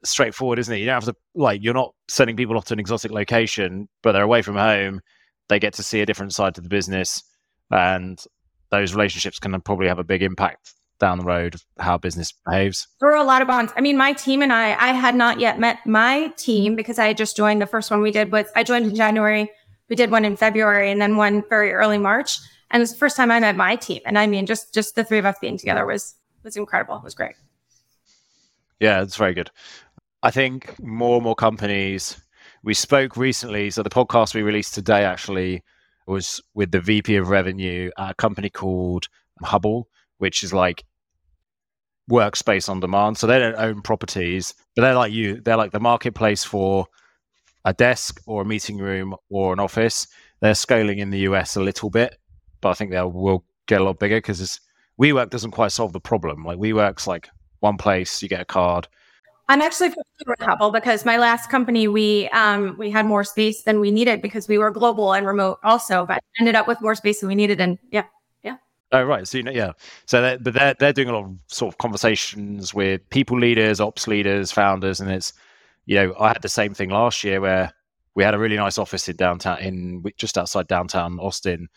straightforward, 0.05 0.59
isn't 0.59 0.75
it? 0.75 0.79
You 0.79 0.87
don't 0.87 0.95
have 0.95 1.05
to 1.05 1.15
like 1.35 1.63
you're 1.63 1.75
not 1.75 1.95
sending 2.09 2.37
people 2.37 2.57
off 2.57 2.65
to 2.67 2.75
an 2.75 2.81
exotic 2.81 3.11
location, 3.11 3.89
but 4.03 4.13
they're 4.13 4.23
away 4.23 4.43
from 4.43 4.57
home. 4.57 5.01
They 5.49 5.59
get 5.59 5.75
to 5.75 5.83
see 5.83 6.01
a 6.01 6.07
different 6.07 6.35
side 6.35 6.55
to 6.57 6.61
the 6.61 6.69
business, 6.69 7.23
and 7.71 8.23
those 8.71 8.95
relationships 8.95 9.39
can 9.39 9.59
probably 9.63 9.89
have 9.89 9.99
a 9.99 10.05
big 10.05 10.23
impact 10.23 10.75
down 10.99 11.19
the 11.19 11.25
road 11.25 11.55
of 11.55 11.65
how 11.79 11.97
business 11.97 12.33
behaves. 12.45 12.89
There 13.01 13.09
were 13.09 13.17
a 13.17 13.25
lot 13.25 13.41
of 13.41 13.49
bonds. 13.49 13.73
I 13.77 13.81
mean, 13.81 13.97
my 13.97 14.13
team 14.13 14.43
and 14.43 14.53
I, 14.53 14.71
I 14.71 14.93
had 14.93 15.15
not 15.15 15.39
yet 15.39 15.59
met 15.59 15.79
my 15.87 16.29
team 16.37 16.75
because 16.75 16.99
I 16.99 17.07
had 17.07 17.17
just 17.17 17.37
joined. 17.37 17.63
The 17.63 17.67
first 17.67 17.91
one 17.91 18.01
we 18.01 18.11
did 18.11 18.33
was 18.33 18.47
I 18.57 18.65
joined 18.65 18.87
in 18.87 18.95
January. 18.95 19.51
We 19.89 19.97
did 19.97 20.11
one 20.11 20.25
in 20.25 20.37
February 20.37 20.91
and 20.91 21.01
then 21.01 21.17
one 21.17 21.45
very 21.49 21.73
early 21.73 21.99
March. 21.99 22.39
And 22.71 22.83
it's 22.83 22.93
the 22.93 22.99
first 22.99 23.17
time 23.17 23.31
I 23.31 23.41
met 23.41 23.57
my 23.57 23.77
team. 23.77 24.01
And 24.05 24.19
I 24.19 24.27
mean, 24.27 24.47
just 24.47 24.75
just 24.75 24.95
the 24.95 25.05
three 25.05 25.19
of 25.19 25.27
us 25.27 25.37
being 25.41 25.57
together 25.57 25.87
was 25.87 26.15
was 26.43 26.57
incredible. 26.57 26.97
It 26.97 27.05
was 27.05 27.15
great. 27.15 27.35
Yeah, 28.81 29.03
it's 29.03 29.17
very 29.17 29.35
good. 29.35 29.51
I 30.23 30.31
think 30.31 30.79
more 30.81 31.17
and 31.17 31.25
more 31.25 31.35
companies. 31.35 32.21
We 32.65 32.75
spoke 32.75 33.17
recently, 33.17 33.71
so 33.71 33.83
the 33.83 33.91
podcast 33.91 34.35
we 34.35 34.43
released 34.43 34.75
today 34.75 35.05
actually 35.05 35.63
was 36.07 36.41
with 36.55 36.73
the 36.73 36.81
VP 36.81 37.17
of 37.17 37.29
Revenue 37.29 37.91
at 37.97 38.11
a 38.11 38.15
company 38.15 38.51
called 38.51 39.07
Hubble, 39.43 39.89
which 40.19 40.43
is 40.43 40.53
like 40.53 40.85
workspace 42.11 42.69
on 42.69 42.81
demand. 42.81 43.19
So 43.19 43.27
they 43.27 43.39
don't 43.39 43.57
own 43.57 43.83
properties, 43.83 44.55
but 44.75 44.83
they're 44.83 44.95
like 44.95 45.13
you. 45.13 45.41
They're 45.41 45.57
like 45.57 45.73
the 45.73 45.81
marketplace 45.81 46.43
for 46.45 46.87
a 47.65 47.73
desk 47.73 48.21
or 48.27 48.43
a 48.43 48.47
meeting 48.47 48.79
room 48.79 49.15
or 49.29 49.53
an 49.53 49.61
office. 49.61 50.07
They're 50.41 50.55
scaling 50.55 50.99
in 50.99 51.11
the 51.11 51.21
US 51.21 51.57
a 51.57 51.63
little 51.63 51.91
bit, 51.91 52.17
but 52.61 52.71
I 52.71 52.75
think 52.75 52.91
they 52.91 53.03
will 53.03 53.45
get 53.67 53.81
a 53.81 53.85
lot 53.85 53.99
bigger 53.99 54.19
because 54.19 54.61
WeWork 55.01 55.31
doesn't 55.31 55.53
quite 55.53 55.73
solve 55.73 55.93
the 55.93 56.01
problem. 56.01 56.45
Like 56.45 56.59
WeWork's 56.59 57.07
like 57.07 57.29
one 57.61 57.77
place, 57.77 58.23
you 58.23 58.29
get 58.29 58.41
a 58.41 58.45
card. 58.45 58.89
I'm 59.51 59.63
actually 59.63 59.95
with 60.27 60.41
Hubble 60.41 60.71
because 60.71 61.07
my 61.07 61.17
last 61.17 61.49
company 61.49 61.89
we 61.89 62.29
um 62.31 62.77
we 62.79 62.91
had 62.91 63.07
more 63.07 63.25
space 63.25 63.63
than 63.63 63.81
we 63.81 63.91
needed 63.91 64.21
because 64.21 64.47
we 64.47 64.59
were 64.59 64.71
global 64.71 65.15
and 65.15 65.27
remote 65.27 65.59
also, 65.65 66.05
but 66.05 66.23
ended 66.39 66.55
up 66.55 66.69
with 66.69 66.81
more 66.83 66.95
space 66.95 67.21
than 67.21 67.29
we 67.29 67.35
needed 67.35 67.61
and 67.61 67.79
yeah. 67.91 68.05
Yeah. 68.43 68.57
Oh 68.93 69.03
right, 69.05 69.27
so 69.27 69.39
you 69.39 69.45
know, 69.45 69.51
yeah, 69.51 69.73
so 70.05 70.21
they're, 70.21 70.39
but 70.39 70.53
they're 70.53 70.75
they're 70.79 70.93
doing 70.93 71.09
a 71.09 71.13
lot 71.13 71.25
of 71.25 71.37
sort 71.47 71.73
of 71.73 71.79
conversations 71.79 72.75
with 72.75 73.09
people 73.09 73.39
leaders, 73.39 73.81
ops 73.81 74.07
leaders, 74.07 74.53
founders, 74.53 75.01
and 75.01 75.11
it's 75.11 75.33
you 75.87 75.97
know 75.97 76.15
I 76.21 76.29
had 76.29 76.43
the 76.43 76.49
same 76.51 76.75
thing 76.75 76.91
last 76.91 77.25
year 77.25 77.41
where 77.41 77.73
we 78.15 78.25
had 78.25 78.35
a 78.35 78.39
really 78.39 78.57
nice 78.57 78.77
office 78.77 79.09
in 79.09 79.17
downtown 79.17 79.61
in 79.61 80.05
just 80.19 80.37
outside 80.37 80.67
downtown 80.67 81.19
Austin, 81.21 81.69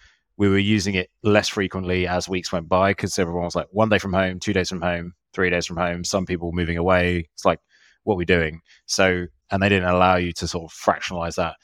we 0.41 0.49
were 0.49 0.57
using 0.57 0.95
it 0.95 1.11
less 1.21 1.47
frequently 1.47 2.07
as 2.07 2.27
weeks 2.27 2.51
went 2.51 2.67
by 2.67 2.89
because 2.89 3.19
everyone 3.19 3.43
was 3.43 3.55
like 3.55 3.67
one 3.69 3.89
day 3.89 3.99
from 3.99 4.11
home, 4.11 4.39
two 4.39 4.53
days 4.53 4.69
from 4.69 4.81
home, 4.81 5.13
three 5.33 5.51
days 5.51 5.67
from 5.67 5.77
home. 5.77 6.03
Some 6.03 6.25
people 6.25 6.51
moving 6.51 6.77
away. 6.77 7.29
It's 7.35 7.45
like, 7.45 7.59
what 8.05 8.15
are 8.15 8.17
we 8.17 8.25
doing? 8.25 8.59
So, 8.87 9.27
and 9.51 9.61
they 9.61 9.69
didn't 9.69 9.89
allow 9.89 10.15
you 10.15 10.33
to 10.33 10.47
sort 10.47 10.63
of 10.63 10.75
fractionalize 10.75 11.35
that. 11.35 11.57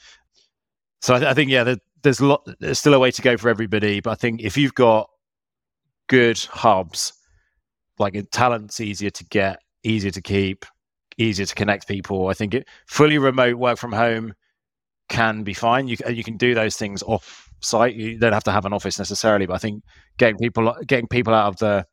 So 1.02 1.16
I, 1.16 1.18
th- 1.18 1.28
I 1.28 1.34
think 1.34 1.50
yeah, 1.50 1.64
there, 1.64 1.78
there's 2.02 2.20
a 2.20 2.26
lot. 2.26 2.48
There's 2.60 2.78
still 2.78 2.94
a 2.94 3.00
way 3.00 3.10
to 3.10 3.20
go 3.20 3.36
for 3.36 3.48
everybody, 3.48 3.98
but 3.98 4.12
I 4.12 4.14
think 4.14 4.42
if 4.42 4.56
you've 4.56 4.76
got 4.76 5.10
good 6.06 6.38
hubs, 6.38 7.12
like 7.98 8.14
talent's 8.30 8.78
easier 8.78 9.10
to 9.10 9.24
get, 9.24 9.58
easier 9.82 10.12
to 10.12 10.22
keep, 10.22 10.64
easier 11.16 11.46
to 11.46 11.54
connect 11.56 11.88
people. 11.88 12.28
I 12.28 12.32
think 12.32 12.54
it 12.54 12.68
fully 12.86 13.18
remote 13.18 13.56
work 13.58 13.76
from 13.76 13.90
home 13.90 14.34
can 15.08 15.42
be 15.42 15.52
fine. 15.52 15.88
You 15.88 15.96
you 16.08 16.22
can 16.22 16.36
do 16.36 16.54
those 16.54 16.76
things 16.76 17.02
off 17.02 17.47
site. 17.60 17.94
You 17.94 18.18
don't 18.18 18.32
have 18.32 18.44
to 18.44 18.52
have 18.52 18.64
an 18.64 18.72
office 18.72 18.98
necessarily, 18.98 19.46
but 19.46 19.54
I 19.54 19.58
think 19.58 19.82
getting 20.16 20.38
people 20.38 20.74
getting 20.86 21.08
people 21.08 21.34
out 21.34 21.48
of 21.48 21.56
the 21.58 21.86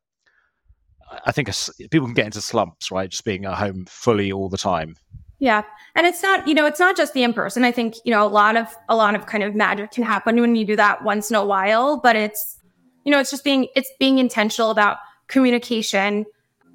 I 1.24 1.32
think 1.32 1.50
people 1.92 2.08
can 2.08 2.16
get 2.16 2.26
into 2.26 2.42
slumps, 2.42 2.92
right? 2.92 3.10
Just 3.10 3.26
being 3.26 3.46
at 3.46 3.56
home 3.56 3.86
fully 3.88 4.32
all 4.32 4.50
the 4.50 4.58
time. 4.58 4.96
Yeah. 5.40 5.64
And 5.94 6.08
it's 6.08 6.24
not, 6.24 6.48
you 6.48 6.54
know, 6.54 6.66
it's 6.66 6.80
not 6.80 6.98
just 6.98 7.14
the 7.14 7.24
in 7.24 7.34
person. 7.34 7.64
I 7.64 7.72
think, 7.72 7.96
you 8.06 8.12
know, 8.12 8.26
a 8.26 8.28
lot 8.28 8.56
of, 8.56 8.76
a 8.90 8.96
lot 8.96 9.16
of 9.16 9.26
kind 9.26 9.44
of 9.44 9.54
magic 9.54 9.92
can 9.92 10.04
happen 10.04 10.40
when 10.40 10.56
you 10.56 10.66
do 10.66 10.76
that 10.78 11.04
once 11.04 11.30
in 11.30 11.36
a 11.36 11.46
while, 11.46 12.00
but 12.00 12.16
it's, 12.16 12.60
you 13.04 13.12
know, 13.12 13.20
it's 13.20 13.30
just 13.30 13.44
being, 13.44 13.68
it's 13.76 13.92
being 14.00 14.18
intentional 14.18 14.72
about 14.72 14.98
communication. 15.28 16.26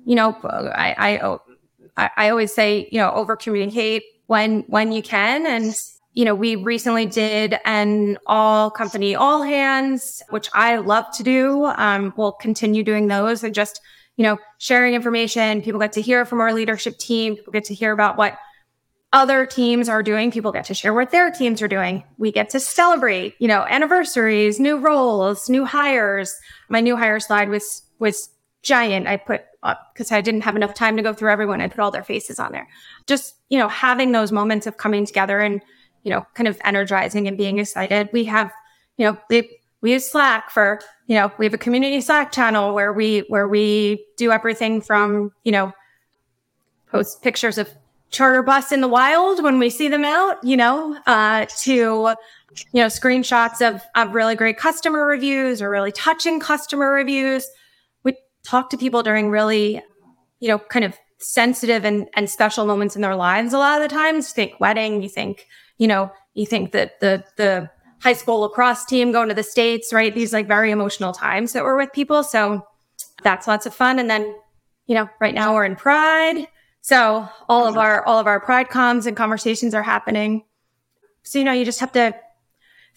You 0.04 0.14
know, 0.14 0.36
I, 0.44 1.18
I, 1.96 2.08
I 2.16 2.30
always 2.30 2.54
say, 2.54 2.88
you 2.92 2.98
know, 2.98 3.10
over 3.10 3.34
communicate 3.34 4.04
when, 4.26 4.60
when 4.68 4.92
you 4.92 5.02
can. 5.02 5.46
And, 5.46 5.74
you 6.20 6.26
know, 6.26 6.34
we 6.34 6.54
recently 6.54 7.06
did 7.06 7.58
an 7.64 8.18
all 8.26 8.70
company 8.70 9.14
all 9.14 9.42
hands, 9.42 10.22
which 10.28 10.50
I 10.52 10.76
love 10.76 11.06
to 11.16 11.22
do. 11.22 11.64
Um, 11.64 12.12
we'll 12.14 12.32
continue 12.32 12.82
doing 12.82 13.08
those 13.08 13.42
and 13.42 13.54
just, 13.54 13.80
you 14.18 14.24
know, 14.24 14.36
sharing 14.58 14.92
information. 14.92 15.62
People 15.62 15.80
get 15.80 15.92
to 15.92 16.02
hear 16.02 16.26
from 16.26 16.42
our 16.42 16.52
leadership 16.52 16.98
team. 16.98 17.36
People 17.36 17.54
get 17.54 17.64
to 17.64 17.74
hear 17.74 17.92
about 17.92 18.18
what 18.18 18.36
other 19.14 19.46
teams 19.46 19.88
are 19.88 20.02
doing. 20.02 20.30
People 20.30 20.52
get 20.52 20.66
to 20.66 20.74
share 20.74 20.92
what 20.92 21.10
their 21.10 21.30
teams 21.30 21.62
are 21.62 21.68
doing. 21.68 22.04
We 22.18 22.32
get 22.32 22.50
to 22.50 22.60
celebrate, 22.60 23.34
you 23.38 23.48
know, 23.48 23.62
anniversaries, 23.62 24.60
new 24.60 24.76
roles, 24.76 25.48
new 25.48 25.64
hires. 25.64 26.36
My 26.68 26.82
new 26.82 26.98
hire 26.98 27.18
slide 27.18 27.48
was, 27.48 27.80
was 27.98 28.28
giant. 28.62 29.06
I 29.06 29.16
put 29.16 29.46
up 29.62 29.90
because 29.94 30.12
I 30.12 30.20
didn't 30.20 30.42
have 30.42 30.54
enough 30.54 30.74
time 30.74 30.98
to 30.98 31.02
go 31.02 31.14
through 31.14 31.32
everyone. 31.32 31.62
I 31.62 31.68
put 31.68 31.80
all 31.80 31.90
their 31.90 32.04
faces 32.04 32.38
on 32.38 32.52
there. 32.52 32.68
Just, 33.06 33.36
you 33.48 33.58
know, 33.58 33.68
having 33.68 34.12
those 34.12 34.32
moments 34.32 34.66
of 34.66 34.76
coming 34.76 35.06
together 35.06 35.40
and, 35.40 35.62
you 36.02 36.10
know, 36.10 36.26
kind 36.34 36.48
of 36.48 36.58
energizing 36.64 37.28
and 37.28 37.36
being 37.36 37.58
excited. 37.58 38.08
We 38.12 38.24
have, 38.24 38.50
you 38.96 39.06
know, 39.06 39.18
they, 39.28 39.48
we 39.80 39.92
use 39.92 40.10
Slack 40.10 40.50
for, 40.50 40.80
you 41.06 41.16
know, 41.16 41.32
we 41.38 41.46
have 41.46 41.54
a 41.54 41.58
community 41.58 42.00
Slack 42.00 42.32
channel 42.32 42.74
where 42.74 42.92
we, 42.92 43.20
where 43.28 43.48
we 43.48 44.04
do 44.16 44.30
everything 44.30 44.80
from, 44.80 45.32
you 45.44 45.52
know, 45.52 45.72
post 46.90 47.22
pictures 47.22 47.58
of 47.58 47.70
charter 48.10 48.42
bus 48.42 48.72
in 48.72 48.80
the 48.80 48.88
wild 48.88 49.42
when 49.42 49.58
we 49.58 49.70
see 49.70 49.88
them 49.88 50.04
out, 50.04 50.42
you 50.42 50.56
know, 50.56 50.98
uh, 51.06 51.46
to, 51.60 51.72
you 51.72 52.80
know, 52.82 52.86
screenshots 52.86 53.66
of, 53.66 53.80
of 53.94 54.14
really 54.14 54.34
great 54.34 54.58
customer 54.58 55.06
reviews 55.06 55.62
or 55.62 55.70
really 55.70 55.92
touching 55.92 56.40
customer 56.40 56.90
reviews. 56.90 57.46
We 58.02 58.16
talk 58.42 58.70
to 58.70 58.76
people 58.76 59.02
during 59.02 59.30
really, 59.30 59.80
you 60.40 60.48
know, 60.48 60.58
kind 60.58 60.84
of 60.84 60.98
sensitive 61.18 61.84
and, 61.84 62.08
and 62.14 62.28
special 62.28 62.66
moments 62.66 62.96
in 62.96 63.02
their 63.02 63.14
lives 63.14 63.52
a 63.52 63.58
lot 63.58 63.80
of 63.80 63.88
the 63.88 63.94
times. 63.94 64.28
You 64.28 64.34
think 64.34 64.60
wedding, 64.60 65.02
you 65.02 65.08
think, 65.08 65.46
you 65.80 65.88
know, 65.88 66.12
you 66.34 66.44
think 66.44 66.72
that 66.72 67.00
the, 67.00 67.24
the 67.36 67.70
high 68.00 68.12
school 68.12 68.40
lacrosse 68.40 68.84
team 68.84 69.12
going 69.12 69.30
to 69.30 69.34
the 69.34 69.42
States, 69.42 69.92
right? 69.92 70.14
These 70.14 70.32
like 70.32 70.46
very 70.46 70.70
emotional 70.70 71.12
times 71.12 71.54
that 71.54 71.64
we're 71.64 71.76
with 71.76 71.90
people. 71.94 72.22
So 72.22 72.66
that's 73.22 73.48
lots 73.48 73.64
of 73.64 73.74
fun. 73.74 73.98
And 73.98 74.08
then, 74.08 74.22
you 74.86 74.94
know, 74.94 75.08
right 75.20 75.34
now 75.34 75.54
we're 75.54 75.64
in 75.64 75.76
Pride. 75.76 76.46
So 76.82 77.26
all 77.48 77.66
of 77.66 77.76
our 77.76 78.04
all 78.06 78.18
of 78.18 78.26
our 78.26 78.40
pride 78.40 78.68
comms 78.68 79.06
and 79.06 79.16
conversations 79.16 79.74
are 79.74 79.82
happening. 79.82 80.44
So 81.22 81.38
you 81.38 81.44
know, 81.44 81.52
you 81.52 81.64
just 81.64 81.80
have 81.80 81.92
to 81.92 82.14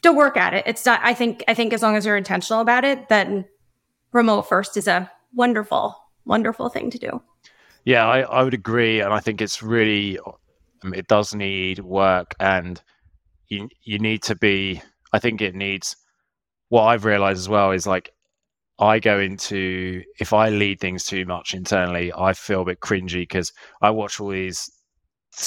to 0.04 0.14
work 0.14 0.38
at 0.38 0.54
it. 0.54 0.64
It's 0.66 0.86
not. 0.86 1.02
I 1.04 1.14
think. 1.14 1.44
I 1.50 1.54
think 1.54 1.74
as 1.74 1.82
long 1.82 1.98
as 1.98 2.06
you're 2.06 2.16
intentional 2.16 2.62
about 2.62 2.86
it, 2.86 3.10
then 3.10 3.46
remote 4.14 4.44
first 4.44 4.78
is 4.78 4.88
a 4.88 5.12
wonderful, 5.34 5.98
wonderful 6.24 6.70
thing 6.70 6.90
to 6.92 6.98
do. 6.98 7.22
Yeah, 7.84 8.08
I, 8.08 8.22
I 8.22 8.44
would 8.44 8.54
agree, 8.54 9.02
and 9.02 9.14
I 9.14 9.20
think 9.20 9.42
it's 9.42 9.62
really 9.62 10.18
Um, 10.84 10.94
it 10.94 11.08
does 11.08 11.34
need 11.34 11.80
work, 11.80 12.36
and 12.40 12.82
you 13.48 13.70
you 13.84 14.00
need 14.00 14.24
to 14.24 14.36
be. 14.36 14.82
I 15.14 15.20
think 15.20 15.42
it 15.42 15.56
needs. 15.56 15.96
What 16.70 16.84
I've 16.84 17.06
realized 17.06 17.40
as 17.40 17.50
well 17.50 17.72
is 17.72 17.86
like 17.86 18.12
I 18.80 19.00
go 19.00 19.20
into 19.20 20.04
if 20.20 20.34
I 20.34 20.50
lead 20.50 20.80
things 20.80 21.06
too 21.06 21.26
much 21.26 21.54
internally, 21.54 22.12
I 22.18 22.34
feel 22.34 22.62
a 22.62 22.66
bit 22.66 22.80
cringy 22.80 23.22
because 23.22 23.54
I 23.82 23.92
watch 23.92 24.20
all 24.20 24.30
these 24.30 24.72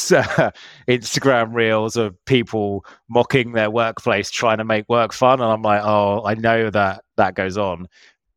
Instagram 0.88 1.54
reels 1.54 1.96
of 1.96 2.16
people 2.26 2.84
mocking 3.08 3.52
their 3.52 3.70
workplace, 3.70 4.30
trying 4.30 4.58
to 4.58 4.64
make 4.64 4.88
work 4.88 5.12
fun, 5.12 5.40
and 5.40 5.50
I'm 5.50 5.62
like, 5.62 5.82
oh, 5.84 6.24
I 6.24 6.34
know 6.34 6.70
that 6.70 7.02
that 7.16 7.34
goes 7.34 7.58
on, 7.58 7.88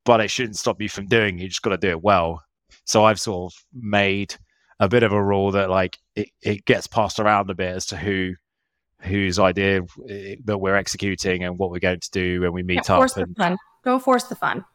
but 0.06 0.22
it 0.22 0.32
shouldn't 0.32 0.58
stop 0.58 0.82
you 0.82 0.90
from 0.90 1.08
doing. 1.08 1.40
It. 1.40 1.44
You 1.44 1.50
just 1.50 1.62
got 1.62 1.72
to 1.72 1.78
do 1.78 1.90
it 1.90 2.02
well. 2.04 2.44
So 2.86 3.06
I've 3.06 3.20
sort 3.20 3.54
of 3.54 3.66
made 3.74 4.36
a 4.80 4.88
bit 4.88 5.04
of 5.04 5.12
a 5.12 5.22
rule 5.22 5.52
that 5.52 5.70
like 5.70 5.98
it, 6.16 6.30
it 6.42 6.66
gets 6.66 6.88
passed 6.88 7.20
around 7.20 7.50
a 7.50 7.56
bit 7.56 7.76
as 7.76 7.86
to 7.88 7.98
who 7.98 8.34
whose 9.02 9.40
idea 9.40 9.82
eh, 10.10 10.36
that 10.44 10.58
we're 10.58 10.76
executing 10.76 11.44
and 11.44 11.58
what 11.58 11.72
we're 11.72 11.80
going 11.80 12.00
to 12.00 12.12
do 12.12 12.42
when 12.42 12.54
we 12.54 12.64
meet 12.64 12.82
yeah, 12.88 12.96
up. 12.96 13.18
And, 13.18 13.36
fun. 13.36 13.58
Go 13.84 14.00
force 14.00 14.26
the 14.26 14.36
fun. 14.36 14.66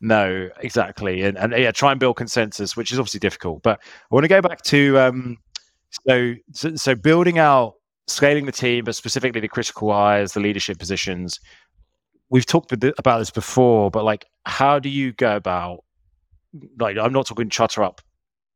No, 0.00 0.50
exactly, 0.60 1.22
and 1.22 1.38
and 1.38 1.52
yeah, 1.52 1.70
try 1.70 1.92
and 1.92 2.00
build 2.00 2.16
consensus, 2.16 2.76
which 2.76 2.92
is 2.92 2.98
obviously 2.98 3.20
difficult. 3.20 3.62
But 3.62 3.80
I 3.82 4.14
want 4.14 4.24
to 4.24 4.28
go 4.28 4.42
back 4.42 4.62
to 4.62 4.98
um, 4.98 5.38
so, 6.06 6.34
so 6.52 6.74
so 6.74 6.94
building 6.94 7.38
out, 7.38 7.74
scaling 8.06 8.44
the 8.44 8.52
team, 8.52 8.84
but 8.84 8.96
specifically 8.96 9.40
the 9.40 9.48
critical 9.48 9.92
hires, 9.92 10.32
the 10.32 10.40
leadership 10.40 10.78
positions. 10.78 11.40
We've 12.28 12.44
talked 12.44 12.72
about 12.72 13.18
this 13.18 13.30
before, 13.30 13.90
but 13.90 14.04
like, 14.04 14.26
how 14.44 14.78
do 14.78 14.88
you 14.88 15.12
go 15.12 15.36
about? 15.36 15.84
Like, 16.78 16.96
I'm 16.98 17.12
not 17.12 17.26
talking 17.26 17.48
CharterUp 17.48 17.98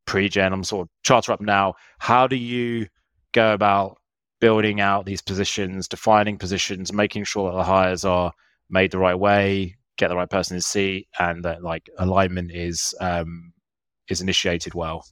pre-Jenn. 0.09 0.53
I'm 0.53 0.65
sort 0.65 0.89
of 0.89 0.91
CharterUp 1.07 1.41
now. 1.41 1.75
How 1.99 2.27
do 2.27 2.37
you 2.37 2.87
go 3.33 3.53
about 3.53 3.99
building 4.41 4.81
out 4.81 5.05
these 5.07 5.21
positions, 5.21 5.87
defining 5.87 6.39
positions, 6.39 6.93
making 6.93 7.25
sure 7.25 7.51
that 7.51 7.57
the 7.57 7.65
hires 7.65 8.05
are 8.05 8.33
made 8.71 8.91
the 8.91 8.99
right 8.99 9.19
way, 9.19 9.79
get 9.99 10.09
the 10.09 10.17
right 10.17 10.31
person 10.31 10.57
in 10.57 10.61
seat 10.63 11.09
and 11.19 11.45
that 11.45 11.63
like 11.63 11.91
alignment 11.99 12.51
is 12.53 12.95
um 13.01 13.53
is 14.09 14.23
initiated 14.23 14.73
well 14.73 15.05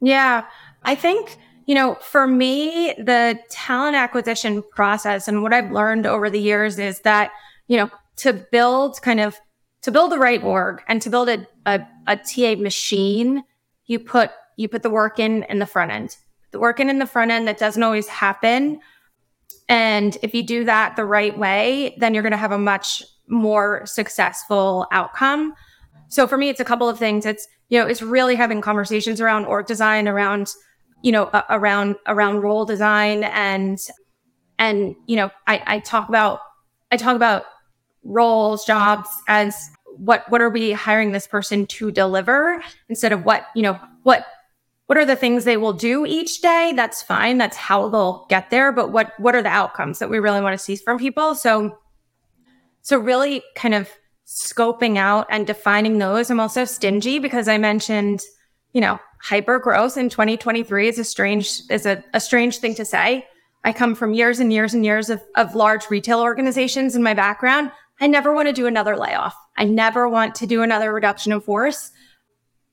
yeah 0.00 0.44
i 0.82 0.94
think 0.94 1.36
you 1.66 1.74
know 1.74 1.94
for 2.00 2.26
me 2.26 2.94
the 2.98 3.38
talent 3.50 3.94
acquisition 3.94 4.64
process 4.72 5.28
and 5.28 5.42
what 5.42 5.52
i've 5.52 5.70
learned 5.70 6.06
over 6.06 6.28
the 6.28 6.40
years 6.40 6.78
is 6.78 7.00
that 7.00 7.30
you 7.68 7.76
know 7.76 7.88
to 8.16 8.32
build 8.32 9.00
kind 9.02 9.20
of 9.20 9.38
to 9.82 9.92
build 9.92 10.10
the 10.10 10.18
right 10.18 10.42
org 10.42 10.82
and 10.88 11.02
to 11.02 11.10
build 11.10 11.28
a, 11.28 11.46
a, 11.66 11.80
a 12.06 12.16
ta 12.16 12.56
machine 12.60 13.44
you 13.86 13.98
put 13.98 14.30
you 14.56 14.68
put 14.68 14.82
the 14.82 14.90
work 14.90 15.18
in 15.18 15.42
in 15.44 15.58
the 15.58 15.66
front 15.66 15.90
end 15.90 16.16
the 16.50 16.58
work 16.58 16.80
in 16.80 16.88
in 16.88 16.98
the 16.98 17.06
front 17.06 17.30
end 17.30 17.48
that 17.48 17.58
doesn't 17.58 17.82
always 17.82 18.08
happen 18.08 18.80
and 19.68 20.18
if 20.22 20.34
you 20.34 20.42
do 20.42 20.64
that 20.64 20.96
the 20.96 21.04
right 21.04 21.38
way 21.38 21.96
then 21.98 22.14
you're 22.14 22.22
going 22.22 22.32
to 22.32 22.36
have 22.36 22.52
a 22.52 22.58
much 22.58 23.02
more 23.28 23.84
successful 23.86 24.86
outcome. 24.92 25.54
So 26.08 26.26
for 26.26 26.36
me, 26.36 26.48
it's 26.48 26.60
a 26.60 26.64
couple 26.64 26.88
of 26.88 26.98
things. 26.98 27.24
It's, 27.26 27.48
you 27.68 27.80
know, 27.80 27.86
it's 27.86 28.02
really 28.02 28.36
having 28.36 28.60
conversations 28.60 29.20
around 29.20 29.46
org 29.46 29.66
design, 29.66 30.06
around, 30.06 30.48
you 31.02 31.10
know, 31.10 31.24
uh, 31.24 31.42
around, 31.48 31.96
around 32.06 32.40
role 32.40 32.64
design 32.64 33.24
and, 33.24 33.78
and, 34.58 34.94
you 35.06 35.16
know, 35.16 35.30
I, 35.46 35.62
I 35.66 35.78
talk 35.80 36.08
about, 36.08 36.40
I 36.92 36.96
talk 36.96 37.16
about 37.16 37.44
roles, 38.04 38.64
jobs 38.64 39.08
as 39.26 39.70
what, 40.04 40.28
what 40.30 40.42
are 40.42 40.50
we 40.50 40.72
hiring 40.72 41.12
this 41.12 41.28
person 41.28 41.64
to 41.64 41.92
deliver 41.92 42.62
instead 42.88 43.12
of 43.12 43.24
what, 43.24 43.46
you 43.54 43.62
know, 43.62 43.78
what, 44.02 44.26
what 44.86 44.98
are 44.98 45.04
the 45.04 45.14
things 45.14 45.44
they 45.44 45.56
will 45.56 45.72
do 45.72 46.04
each 46.04 46.40
day? 46.40 46.72
That's 46.74 47.02
fine. 47.02 47.38
That's 47.38 47.56
how 47.56 47.88
they'll 47.88 48.26
get 48.28 48.50
there. 48.50 48.72
But 48.72 48.90
what, 48.90 49.12
what 49.18 49.36
are 49.36 49.42
the 49.42 49.48
outcomes 49.48 50.00
that 50.00 50.10
we 50.10 50.18
really 50.18 50.40
want 50.40 50.58
to 50.58 50.62
see 50.62 50.74
from 50.74 50.98
people? 50.98 51.36
So, 51.36 51.78
so 52.82 52.98
really 52.98 53.44
kind 53.54 53.74
of 53.74 53.88
scoping 54.26 54.98
out 54.98 55.28
and 55.30 55.46
defining 55.46 55.98
those. 55.98 56.30
I'm 56.30 56.40
also 56.40 56.64
stingy 56.64 57.20
because 57.20 57.46
I 57.46 57.58
mentioned, 57.58 58.22
you 58.72 58.80
know, 58.80 58.98
hyper 59.22 59.60
growth 59.60 59.96
in 59.96 60.08
2023 60.08 60.88
is 60.88 60.98
a 60.98 61.04
strange 61.04 61.62
is 61.70 61.86
a, 61.86 62.02
a 62.12 62.18
strange 62.18 62.58
thing 62.58 62.74
to 62.74 62.84
say. 62.84 63.24
I 63.62 63.72
come 63.72 63.94
from 63.94 64.14
years 64.14 64.40
and 64.40 64.52
years 64.52 64.74
and 64.74 64.84
years 64.84 65.10
of, 65.10 65.22
of 65.36 65.54
large 65.54 65.88
retail 65.90 66.20
organizations 66.20 66.96
in 66.96 67.04
my 67.04 67.14
background. 67.14 67.70
I 68.00 68.08
never 68.08 68.34
want 68.34 68.48
to 68.48 68.52
do 68.52 68.66
another 68.66 68.96
layoff. 68.96 69.36
I 69.56 69.64
never 69.64 70.08
want 70.08 70.34
to 70.36 70.46
do 70.46 70.62
another 70.62 70.92
reduction 70.92 71.32
in 71.32 71.40
force. 71.40 71.90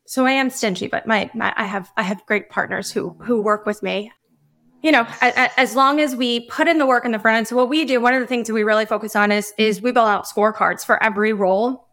So 0.05 0.25
I 0.25 0.31
am 0.31 0.49
stingy, 0.49 0.87
but 0.87 1.05
my, 1.05 1.29
my 1.33 1.53
I 1.55 1.65
have 1.65 1.91
I 1.95 2.03
have 2.03 2.25
great 2.25 2.49
partners 2.49 2.91
who 2.91 3.15
who 3.21 3.41
work 3.41 3.65
with 3.65 3.83
me 3.83 4.11
you 4.81 4.91
know, 4.91 5.05
as 5.21 5.75
long 5.75 5.99
as 5.99 6.15
we 6.15 6.41
put 6.41 6.67
in 6.67 6.77
the 6.77 6.85
work 6.85 7.03
in 7.03 7.11
the 7.11 7.19
front 7.19 7.37
end. 7.37 7.47
So 7.47 7.55
what 7.55 7.69
we 7.69 7.83
do, 7.83 7.99
one 7.99 8.13
of 8.13 8.21
the 8.21 8.27
things 8.27 8.47
that 8.47 8.53
we 8.53 8.63
really 8.63 8.85
focus 8.85 9.15
on 9.15 9.31
is 9.31 9.53
is 9.57 9.81
we 9.81 9.91
build 9.91 10.07
out 10.07 10.25
scorecards 10.25 10.85
for 10.85 11.01
every 11.03 11.33
role 11.33 11.87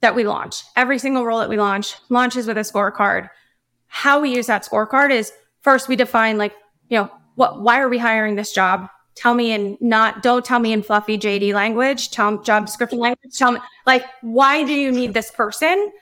that 0.00 0.14
we 0.14 0.24
launch. 0.24 0.62
Every 0.76 0.98
single 0.98 1.26
role 1.26 1.40
that 1.40 1.50
we 1.50 1.58
launch 1.58 1.94
launches 2.08 2.46
with 2.46 2.56
a 2.56 2.60
scorecard. 2.60 3.28
How 3.86 4.20
we 4.20 4.34
use 4.34 4.46
that 4.46 4.64
scorecard 4.64 5.10
is 5.10 5.32
first 5.60 5.88
we 5.88 5.96
define 5.96 6.38
like, 6.38 6.54
you 6.88 6.98
know, 6.98 7.10
what 7.34 7.60
why 7.60 7.80
are 7.80 7.88
we 7.88 7.98
hiring 7.98 8.36
this 8.36 8.52
job? 8.52 8.88
Tell 9.20 9.34
me 9.34 9.52
in 9.52 9.76
not 9.80 10.22
don't 10.22 10.44
tell 10.44 10.58
me 10.58 10.72
in 10.72 10.82
fluffy 10.82 11.18
JD 11.18 11.52
language, 11.52 12.10
tell 12.10 12.42
job 12.42 12.66
description 12.66 12.98
language. 12.98 13.36
Tell 13.36 13.52
me 13.52 13.60
like 13.86 14.04
why 14.22 14.64
do 14.64 14.72
you 14.72 14.90
need 14.90 15.12
this 15.14 15.30
person? 15.30 15.92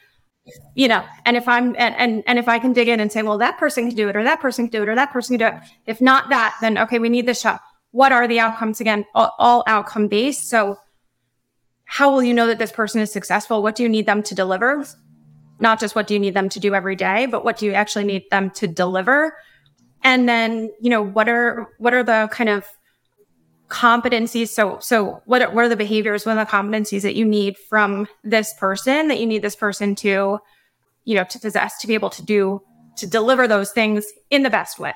you 0.74 0.88
know, 0.88 1.04
and 1.24 1.36
if 1.36 1.48
I'm 1.48 1.74
and, 1.76 1.94
and 1.96 2.22
and 2.26 2.38
if 2.38 2.48
I 2.48 2.58
can 2.58 2.72
dig 2.72 2.88
in 2.88 3.00
and 3.00 3.10
say, 3.10 3.22
well, 3.22 3.38
that 3.38 3.58
person 3.58 3.88
can 3.88 3.96
do 3.96 4.08
it, 4.08 4.16
or 4.16 4.24
that 4.24 4.40
person 4.40 4.68
can 4.68 4.80
do 4.80 4.82
it, 4.82 4.88
or 4.88 4.94
that 4.94 5.12
person 5.12 5.36
can 5.36 5.50
do 5.50 5.56
it. 5.56 5.62
If 5.86 6.00
not 6.00 6.28
that, 6.30 6.56
then 6.60 6.78
okay, 6.78 6.98
we 6.98 7.08
need 7.08 7.26
this 7.26 7.40
shot. 7.40 7.60
What 7.90 8.12
are 8.12 8.28
the 8.28 8.40
outcomes 8.40 8.80
again? 8.80 9.04
All, 9.14 9.34
all 9.38 9.64
outcome 9.66 10.08
based. 10.08 10.48
So 10.48 10.76
how 11.84 12.12
will 12.12 12.22
you 12.22 12.34
know 12.34 12.46
that 12.46 12.58
this 12.58 12.72
person 12.72 13.00
is 13.00 13.12
successful? 13.12 13.62
What 13.62 13.74
do 13.74 13.82
you 13.82 13.88
need 13.88 14.06
them 14.06 14.22
to 14.24 14.34
deliver? 14.34 14.84
Not 15.60 15.80
just 15.80 15.94
what 15.94 16.06
do 16.06 16.14
you 16.14 16.20
need 16.20 16.34
them 16.34 16.48
to 16.50 16.60
do 16.60 16.74
every 16.74 16.96
day, 16.96 17.26
but 17.26 17.44
what 17.44 17.58
do 17.58 17.66
you 17.66 17.72
actually 17.72 18.04
need 18.04 18.24
them 18.30 18.50
to 18.52 18.66
deliver? 18.66 19.36
And 20.02 20.28
then, 20.28 20.70
you 20.80 20.90
know, 20.90 21.02
what 21.02 21.28
are 21.28 21.68
what 21.78 21.94
are 21.94 22.04
the 22.04 22.28
kind 22.30 22.48
of 22.50 22.64
competencies. 23.68 24.48
So 24.48 24.78
so 24.80 25.22
what 25.26 25.42
are, 25.42 25.50
what 25.50 25.64
are 25.64 25.68
the 25.68 25.76
behaviors 25.76 26.24
what 26.24 26.36
are 26.36 26.44
the 26.44 26.50
competencies 26.50 27.02
that 27.02 27.14
you 27.14 27.24
need 27.24 27.56
from 27.56 28.08
this 28.24 28.54
person 28.54 29.08
that 29.08 29.20
you 29.20 29.26
need 29.26 29.42
this 29.42 29.56
person 29.56 29.94
to 29.96 30.38
you 31.04 31.14
know 31.14 31.24
to 31.24 31.38
possess 31.38 31.78
to 31.78 31.86
be 31.86 31.94
able 31.94 32.10
to 32.10 32.24
do 32.24 32.62
to 32.96 33.06
deliver 33.06 33.46
those 33.46 33.70
things 33.70 34.06
in 34.30 34.42
the 34.42 34.50
best 34.50 34.78
way 34.78 34.94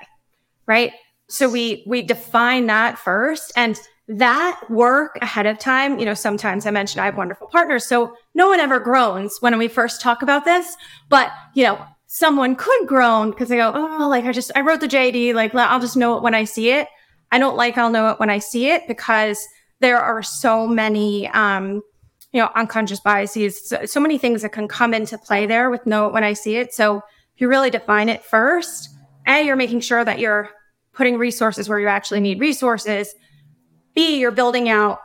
right? 0.67 0.93
So 1.29 1.49
we 1.49 1.85
we 1.87 2.03
define 2.03 2.67
that 2.67 2.99
first 2.99 3.53
and 3.57 3.79
that 4.09 4.61
work 4.69 5.17
ahead 5.23 5.47
of 5.47 5.59
time 5.59 5.99
you 5.99 6.05
know 6.05 6.13
sometimes 6.13 6.67
i 6.67 6.73
mentioned 6.73 7.01
i 7.01 7.05
have 7.05 7.17
wonderful 7.17 7.47
partners 7.47 7.87
so 7.87 8.15
no 8.35 8.49
one 8.49 8.59
ever 8.59 8.81
groans 8.81 9.37
when 9.41 9.57
we 9.57 9.69
first 9.69 10.01
talk 10.01 10.23
about 10.23 10.45
this 10.45 10.77
but 11.09 11.31
you 11.55 11.63
know 11.63 11.83
someone 12.09 12.57
could 12.57 12.87
groan 12.89 13.31
because 13.31 13.49
they 13.49 13.57
go 13.57 13.73
oh 13.73 14.09
like 14.09 14.25
i 14.25 14.33
just 14.33 14.51
i 14.57 14.61
wrote 14.61 14.81
the 14.81 14.89
jd 14.89 15.33
like 15.33 15.55
i'll 15.55 15.81
just 15.81 15.97
know 15.97 16.17
it 16.17 16.23
when 16.23 16.35
i 16.35 16.43
see 16.43 16.71
it 16.71 16.89
I 17.33 17.39
don't 17.39 17.57
like 17.57 17.77
I'll 17.77 17.91
know 17.91 18.11
it 18.11 18.21
when 18.21 18.31
I 18.31 18.39
see 18.39 18.71
it 18.71 18.87
because 18.87 19.45
there 19.81 19.99
are 19.99 20.23
so 20.23 20.69
many 20.69 21.27
um, 21.29 21.83
you 22.33 22.41
know 22.41 22.51
unconscious 22.55 23.01
biases 23.01 23.69
so, 23.69 23.85
so, 23.85 23.99
many 23.99 24.19
things 24.19 24.43
that 24.43 24.53
can 24.53 24.69
come 24.69 24.95
into 24.95 25.19
play 25.19 25.47
there 25.47 25.71
with 25.71 25.85
know 25.87 26.07
it 26.07 26.13
when 26.13 26.23
I 26.23 26.35
see 26.35 26.57
it. 26.57 26.73
So 26.73 26.99
if 27.35 27.41
you 27.41 27.49
really 27.49 27.71
define 27.71 28.09
it 28.09 28.23
first, 28.23 28.91
A, 29.27 29.43
you're 29.43 29.57
making 29.57 29.81
sure 29.81 30.05
that 30.05 30.21
you're 30.21 30.51
putting 30.93 31.19
resources 31.19 31.69
where 31.69 31.81
you 31.81 31.89
actually 31.89 32.21
need 32.21 32.39
resources. 32.39 33.13
B, 33.95 34.19
you're 34.19 34.31
building 34.31 34.69
out 34.69 35.01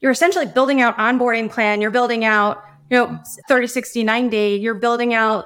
you're 0.00 0.12
essentially 0.12 0.46
building 0.46 0.80
out 0.80 0.96
onboarding 0.96 1.50
plan. 1.50 1.80
You're 1.80 1.90
building 1.90 2.24
out, 2.24 2.62
you 2.90 2.96
know, 2.96 3.20
30, 3.48 3.66
60, 3.66 4.02
90. 4.02 4.36
You're 4.60 4.74
building 4.74 5.14
out 5.14 5.44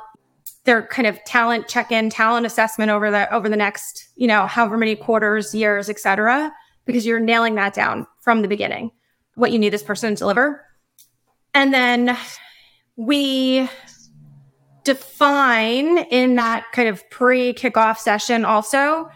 their 0.64 0.86
kind 0.86 1.06
of 1.06 1.22
talent 1.24 1.68
check-in, 1.68 2.10
talent 2.10 2.46
assessment 2.46 2.90
over 2.90 3.10
the 3.10 3.32
over 3.32 3.48
the 3.48 3.56
next, 3.56 4.08
you 4.16 4.26
know, 4.26 4.46
however 4.46 4.76
many 4.78 4.96
quarters, 4.96 5.54
years, 5.54 5.88
et 5.88 5.98
cetera, 5.98 6.52
because 6.86 7.06
you're 7.06 7.20
nailing 7.20 7.54
that 7.56 7.74
down 7.74 8.06
from 8.20 8.42
the 8.42 8.48
beginning, 8.48 8.90
what 9.34 9.52
you 9.52 9.58
need 9.58 9.72
this 9.72 9.82
person 9.82 10.14
to 10.14 10.18
deliver. 10.18 10.64
And 11.52 11.72
then 11.72 12.16
we 12.96 13.68
define 14.84 15.98
in 15.98 16.36
that 16.36 16.64
kind 16.72 16.88
of 16.88 17.08
pre 17.10 17.52
kickoff 17.54 17.98
session 17.98 18.44
also 18.44 19.08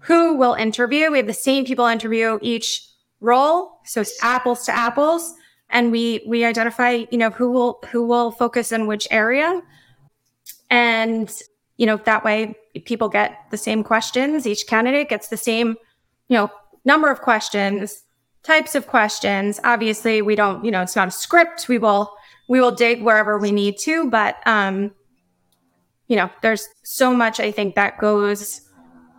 who 0.00 0.34
will 0.34 0.54
interview. 0.54 1.10
We 1.10 1.18
have 1.18 1.26
the 1.26 1.34
same 1.34 1.64
people 1.64 1.86
interview 1.86 2.38
each 2.42 2.86
role. 3.20 3.80
So 3.84 4.00
it's 4.00 4.22
apples 4.22 4.64
to 4.66 4.72
apples. 4.72 5.34
And 5.70 5.90
we, 5.90 6.24
we 6.28 6.44
identify, 6.44 7.06
you 7.10 7.18
know, 7.18 7.30
who 7.30 7.50
will, 7.50 7.82
who 7.90 8.06
will 8.06 8.30
focus 8.30 8.70
in 8.70 8.86
which 8.86 9.08
area. 9.10 9.60
And, 10.70 11.30
you 11.76 11.86
know, 11.86 11.96
that 11.98 12.24
way 12.24 12.56
people 12.84 13.08
get 13.08 13.38
the 13.50 13.56
same 13.56 13.82
questions. 13.84 14.46
Each 14.46 14.66
candidate 14.66 15.08
gets 15.08 15.28
the 15.28 15.36
same, 15.36 15.76
you 16.28 16.36
know, 16.36 16.50
number 16.84 17.10
of 17.10 17.20
questions, 17.20 18.04
types 18.42 18.74
of 18.74 18.86
questions. 18.86 19.60
Obviously 19.64 20.22
we 20.22 20.34
don't, 20.34 20.64
you 20.64 20.70
know, 20.70 20.82
it's 20.82 20.96
not 20.96 21.08
a 21.08 21.12
script. 21.12 21.68
We 21.68 21.78
will, 21.78 22.12
we 22.48 22.60
will 22.60 22.72
dig 22.72 23.02
wherever 23.02 23.38
we 23.38 23.52
need 23.52 23.78
to, 23.78 24.08
but, 24.10 24.36
um, 24.46 24.92
you 26.08 26.16
know, 26.16 26.30
there's 26.42 26.68
so 26.84 27.12
much 27.12 27.40
I 27.40 27.50
think 27.50 27.74
that 27.74 27.98
goes 27.98 28.66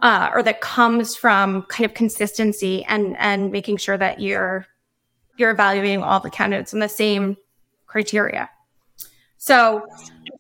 uh, 0.02 0.30
or 0.34 0.44
that 0.44 0.62
comes 0.62 1.16
from 1.16 1.64
kind 1.64 1.86
of 1.86 1.94
consistency 1.94 2.84
and 2.86 3.16
and 3.18 3.52
making 3.52 3.78
sure 3.78 3.98
that 3.98 4.22
you're 4.22 4.66
you're 5.38 5.52
evaluating 5.52 6.02
all 6.02 6.20
the 6.20 6.30
candidates 6.30 6.74
in 6.74 6.80
the 6.80 6.90
same 6.90 7.38
criteria. 7.86 8.50
So 9.38 9.86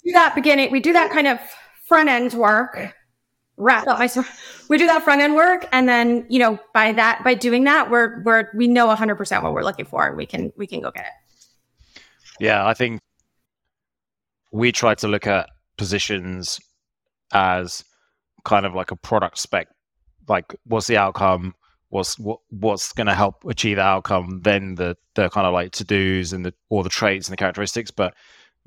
do 0.06 0.12
that 0.13 0.36
beginning, 0.36 0.71
we 0.71 0.80
do 0.80 0.93
that 0.93 1.12
kind 1.12 1.28
of 1.28 1.39
front 1.88 2.10
end 2.10 2.34
work. 2.34 2.93
Wrap 3.60 3.88
up 3.88 3.97
my 3.97 4.08
we 4.69 4.78
do 4.78 4.86
that 4.86 5.02
front 5.04 5.21
end 5.21 5.36
work, 5.36 5.67
and 5.71 5.89
then 5.89 6.28
you 6.30 6.38
know 6.38 6.60
by 6.76 6.91
that 6.91 7.23
by 7.23 7.34
doing 7.34 7.63
that 7.63 7.89
we're 7.89 8.21
we're 8.21 8.50
we 8.56 8.67
know 8.67 8.86
100 8.86 9.15
percent 9.15 9.43
what 9.43 9.52
we're 9.52 9.63
looking 9.63 9.86
for, 9.86 10.06
and 10.06 10.15
we 10.15 10.28
can 10.28 10.54
we 10.58 10.67
can 10.67 10.80
go 10.80 10.91
get 10.91 11.06
it. 11.06 12.02
Yeah, 12.39 12.67
I 12.67 12.76
think 12.76 13.02
we 14.52 14.71
try 14.71 14.93
to 14.95 15.08
look 15.08 15.26
at 15.26 15.50
positions 15.78 16.60
as 17.34 17.84
kind 18.43 18.65
of 18.65 18.73
like 18.73 18.91
a 18.91 18.95
product 18.95 19.38
spec 19.38 19.67
like 20.28 20.56
what's 20.65 20.88
the 20.88 20.97
outcome 20.97 21.54
what's 21.89 22.17
what, 22.19 22.39
what's 22.50 22.93
going 22.93 23.08
to 23.08 23.13
help 23.15 23.43
achieve 23.45 23.78
the 23.78 23.82
outcome 23.82 24.41
then 24.43 24.76
the 24.76 24.95
the 25.15 25.30
kind 25.30 25.45
of 25.45 25.54
like 25.54 25.71
to 25.71 25.84
do's 25.84 26.34
and 26.34 26.45
the 26.45 26.54
all 26.69 26.84
the 26.84 26.89
traits 26.89 27.28
and 27.28 27.34
the 27.34 27.38
characteristics 27.38 27.91
but 27.91 28.13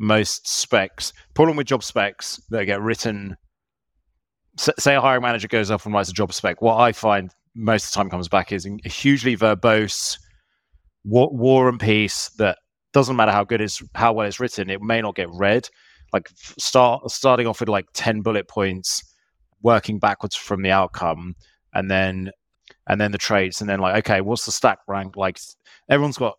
most 0.01 0.49
specs 0.49 1.13
problem 1.35 1.57
with 1.57 1.67
job 1.67 1.85
specs 1.85 2.41
that 2.51 2.65
get 2.65 2.81
written 2.81 3.37
say 4.57 4.95
a 4.95 5.01
hiring 5.01 5.23
manager 5.23 5.47
goes 5.47 5.71
off 5.71 5.85
and 5.85 5.95
writes 5.95 6.09
a 6.09 6.13
job 6.13 6.33
spec 6.33 6.61
what 6.61 6.79
i 6.79 6.91
find 6.91 7.31
most 7.55 7.85
of 7.85 7.91
the 7.91 7.95
time 7.97 8.11
comes 8.11 8.29
back 8.29 8.53
is 8.53 8.67
a 8.67 8.89
hugely 8.89 9.37
verbose 9.37 10.19
war, 11.05 11.31
war 11.33 11.69
and 11.69 11.81
peace 11.81 12.29
that 12.39 12.59
doesn't 12.93 13.17
matter 13.17 13.33
how 13.33 13.45
good 13.45 13.61
is 13.61 13.83
how 13.95 14.13
well 14.13 14.27
it's 14.27 14.41
written 14.41 14.71
it 14.71 14.83
may 14.83 15.01
not 15.01 15.15
get 15.15 15.29
read. 15.33 15.69
Like 16.13 16.29
start 16.35 17.09
starting 17.11 17.47
off 17.47 17.61
with 17.61 17.69
like 17.69 17.87
10 17.95 18.23
bullet 18.23 18.49
points 18.49 19.05
working 19.63 19.99
backwards 19.99 20.35
from 20.35 20.63
the 20.63 20.71
outcome 20.71 21.37
and 21.73 21.91
then 21.91 22.31
and 22.89 23.01
then 23.01 23.13
the 23.13 23.19
traits 23.19 23.61
and 23.61 23.71
then 23.71 23.79
like 23.79 24.05
okay 24.05 24.21
what's 24.21 24.45
the 24.45 24.53
stack 24.53 24.79
rank? 24.89 25.17
Like 25.17 25.39
everyone's 25.89 26.19
got 26.19 26.37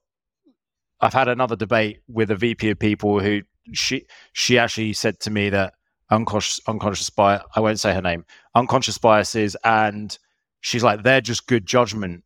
i've 1.00 1.14
had 1.14 1.28
another 1.28 1.56
debate 1.56 1.98
with 2.08 2.30
a 2.30 2.36
vp 2.36 2.70
of 2.70 2.78
people 2.78 3.20
who 3.20 3.42
she 3.74 4.06
she 4.34 4.58
actually 4.58 4.94
said 4.94 5.20
to 5.20 5.30
me 5.30 5.50
that 5.50 5.74
unconscious 6.10 6.60
unconscious 6.68 7.10
bias 7.10 7.42
i 7.56 7.60
won't 7.60 7.80
say 7.80 7.94
her 7.94 8.02
name 8.02 8.26
unconscious 8.56 8.98
biases 8.98 9.56
and 9.64 10.18
she's 10.60 10.84
like 10.84 11.04
they're 11.04 11.22
just 11.22 11.48
good 11.48 11.66
judgment 11.66 12.24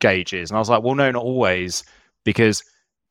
gauges 0.00 0.50
and 0.50 0.56
i 0.56 0.58
was 0.58 0.68
like 0.68 0.82
well 0.82 0.94
no 0.94 1.10
not 1.10 1.22
always 1.22 1.84
because 2.24 2.62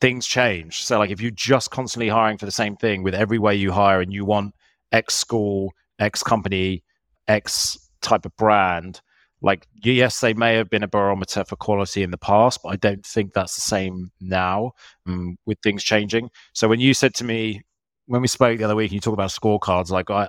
things 0.02 0.26
change. 0.26 0.84
So, 0.84 0.98
like, 1.00 1.12
if 1.12 1.22
you're 1.22 1.32
just 1.32 1.72
constantly 1.72 2.10
hiring 2.10 2.38
for 2.38 2.46
the 2.46 2.52
same 2.52 2.76
thing 2.76 3.04
with 3.04 3.14
every 3.14 3.38
way 3.38 3.56
you 3.56 3.72
hire 3.72 4.02
and 4.02 4.12
you 4.12 4.26
want 4.26 4.56
X 4.92 5.14
school, 5.14 5.74
X 6.00 6.24
company, 6.24 6.84
X 7.28 7.90
type 8.02 8.26
of 8.26 8.36
brand, 8.36 9.00
like, 9.42 9.68
yes, 9.84 10.20
they 10.20 10.34
may 10.34 10.56
have 10.56 10.70
been 10.70 10.84
a 10.84 10.88
barometer 10.88 11.44
for 11.44 11.56
quality 11.56 12.04
in 12.04 12.12
the 12.12 12.18
past, 12.18 12.60
but 12.64 12.70
I 12.70 12.76
don't 12.76 13.06
think 13.06 13.34
that's 13.34 13.56
the 13.56 13.62
same 13.62 14.12
now 14.20 14.72
um, 15.08 15.38
with 15.46 15.58
things 15.64 15.84
changing. 15.84 16.30
So, 16.54 16.68
when 16.68 16.80
you 16.80 16.94
said 16.94 17.14
to 17.16 17.24
me, 17.24 17.62
when 18.06 18.22
we 18.22 18.28
spoke 18.28 18.58
the 18.58 18.66
other 18.66 18.76
week, 18.76 18.92
and 18.92 18.96
you 18.96 19.02
talk 19.02 19.14
about 19.14 19.30
scorecards, 19.30 19.90
like, 19.90 20.10
I, 20.10 20.28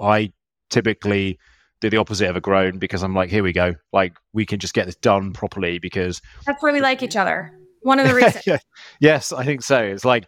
I 0.00 0.32
typically 0.70 1.38
do 1.80 1.90
the 1.90 1.96
opposite 1.96 2.30
of 2.30 2.36
a 2.36 2.40
groan 2.40 2.78
because 2.78 3.02
I'm 3.02 3.14
like, 3.14 3.30
here 3.30 3.42
we 3.42 3.52
go. 3.52 3.74
Like, 3.92 4.14
we 4.32 4.46
can 4.46 4.58
just 4.58 4.74
get 4.74 4.86
this 4.86 4.96
done 4.96 5.32
properly 5.32 5.78
because 5.78 6.22
that's 6.46 6.62
where 6.62 6.72
we 6.72 6.80
like 6.80 7.02
each 7.02 7.16
other. 7.16 7.52
One 7.82 7.98
of 8.00 8.08
the 8.08 8.14
reasons. 8.14 8.46
yeah. 8.46 8.58
Yes, 9.00 9.32
I 9.32 9.44
think 9.44 9.62
so. 9.62 9.82
It's 9.82 10.04
like 10.04 10.26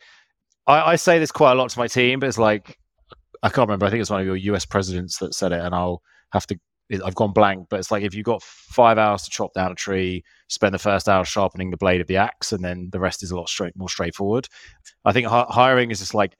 I, 0.67 0.93
I, 0.93 0.97
say 0.97 1.19
this 1.19 1.33
quite 1.33 1.53
a 1.53 1.55
lot 1.55 1.71
to 1.71 1.79
my 1.79 1.87
team, 1.87 2.21
but 2.21 2.29
it's 2.29 2.39
like 2.39 2.79
I 3.43 3.49
can't 3.49 3.69
remember. 3.69 3.87
I 3.87 3.91
think 3.91 4.01
it's 4.01 4.11
one 4.11 4.21
of 4.21 4.27
your 4.27 4.37
US 4.37 4.65
presidents 4.65 5.19
that 5.19 5.35
said 5.35 5.53
it, 5.53 5.61
and 5.61 5.75
I'll 5.75 6.03
have 6.33 6.47
to. 6.49 6.59
I've 7.05 7.14
gone 7.14 7.33
blank, 7.33 7.66
but 7.68 7.81
it's 7.81 7.90
like 7.90 8.05
if 8.05 8.14
you've 8.14 8.25
got 8.25 8.42
five 8.42 8.99
hours 8.99 9.22
to 9.25 9.31
chop 9.31 9.55
down 9.55 9.72
a 9.72 9.75
tree, 9.75 10.25
spend 10.49 10.72
the 10.75 10.79
first 10.79 11.09
hour 11.09 11.25
sharpening 11.25 11.70
the 11.70 11.77
blade 11.77 12.01
of 12.01 12.07
the 12.07 12.16
axe, 12.16 12.53
and 12.53 12.64
then 12.64 12.90
the 12.92 13.01
rest 13.01 13.22
is 13.22 13.31
a 13.31 13.37
lot 13.37 13.49
straight, 13.49 13.77
more 13.77 13.88
straightforward. 13.88 14.49
I 15.05 15.12
think 15.12 15.27
hi- 15.27 15.46
hiring 15.49 15.90
is 15.90 15.99
just 15.99 16.14
like 16.14 16.37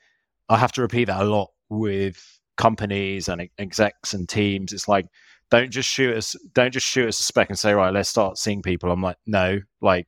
I 0.49 0.59
have 0.59 0.73
to 0.73 0.83
repeat 0.83 1.07
that 1.07 1.21
a 1.21 1.25
lot 1.25 1.51
with 1.69 2.23
companies 2.57 3.29
and 3.29 3.49
execs 3.59 4.15
and 4.15 4.29
teams. 4.29 4.73
It's 4.73 4.89
like 4.89 5.07
don't 5.51 5.71
just 5.71 5.89
shoot 5.89 6.17
us, 6.17 6.37
don't 6.55 6.73
just 6.73 6.87
shoot 6.87 7.09
us 7.09 7.21
a 7.21 7.25
spec 7.25 7.49
and 7.51 7.59
say 7.59 7.73
right, 7.73 7.93
let's 7.93 8.09
start 8.09 8.39
seeing 8.39 8.63
people. 8.63 8.91
I'm 8.91 9.03
like 9.03 9.19
no, 9.27 9.61
like 9.81 10.07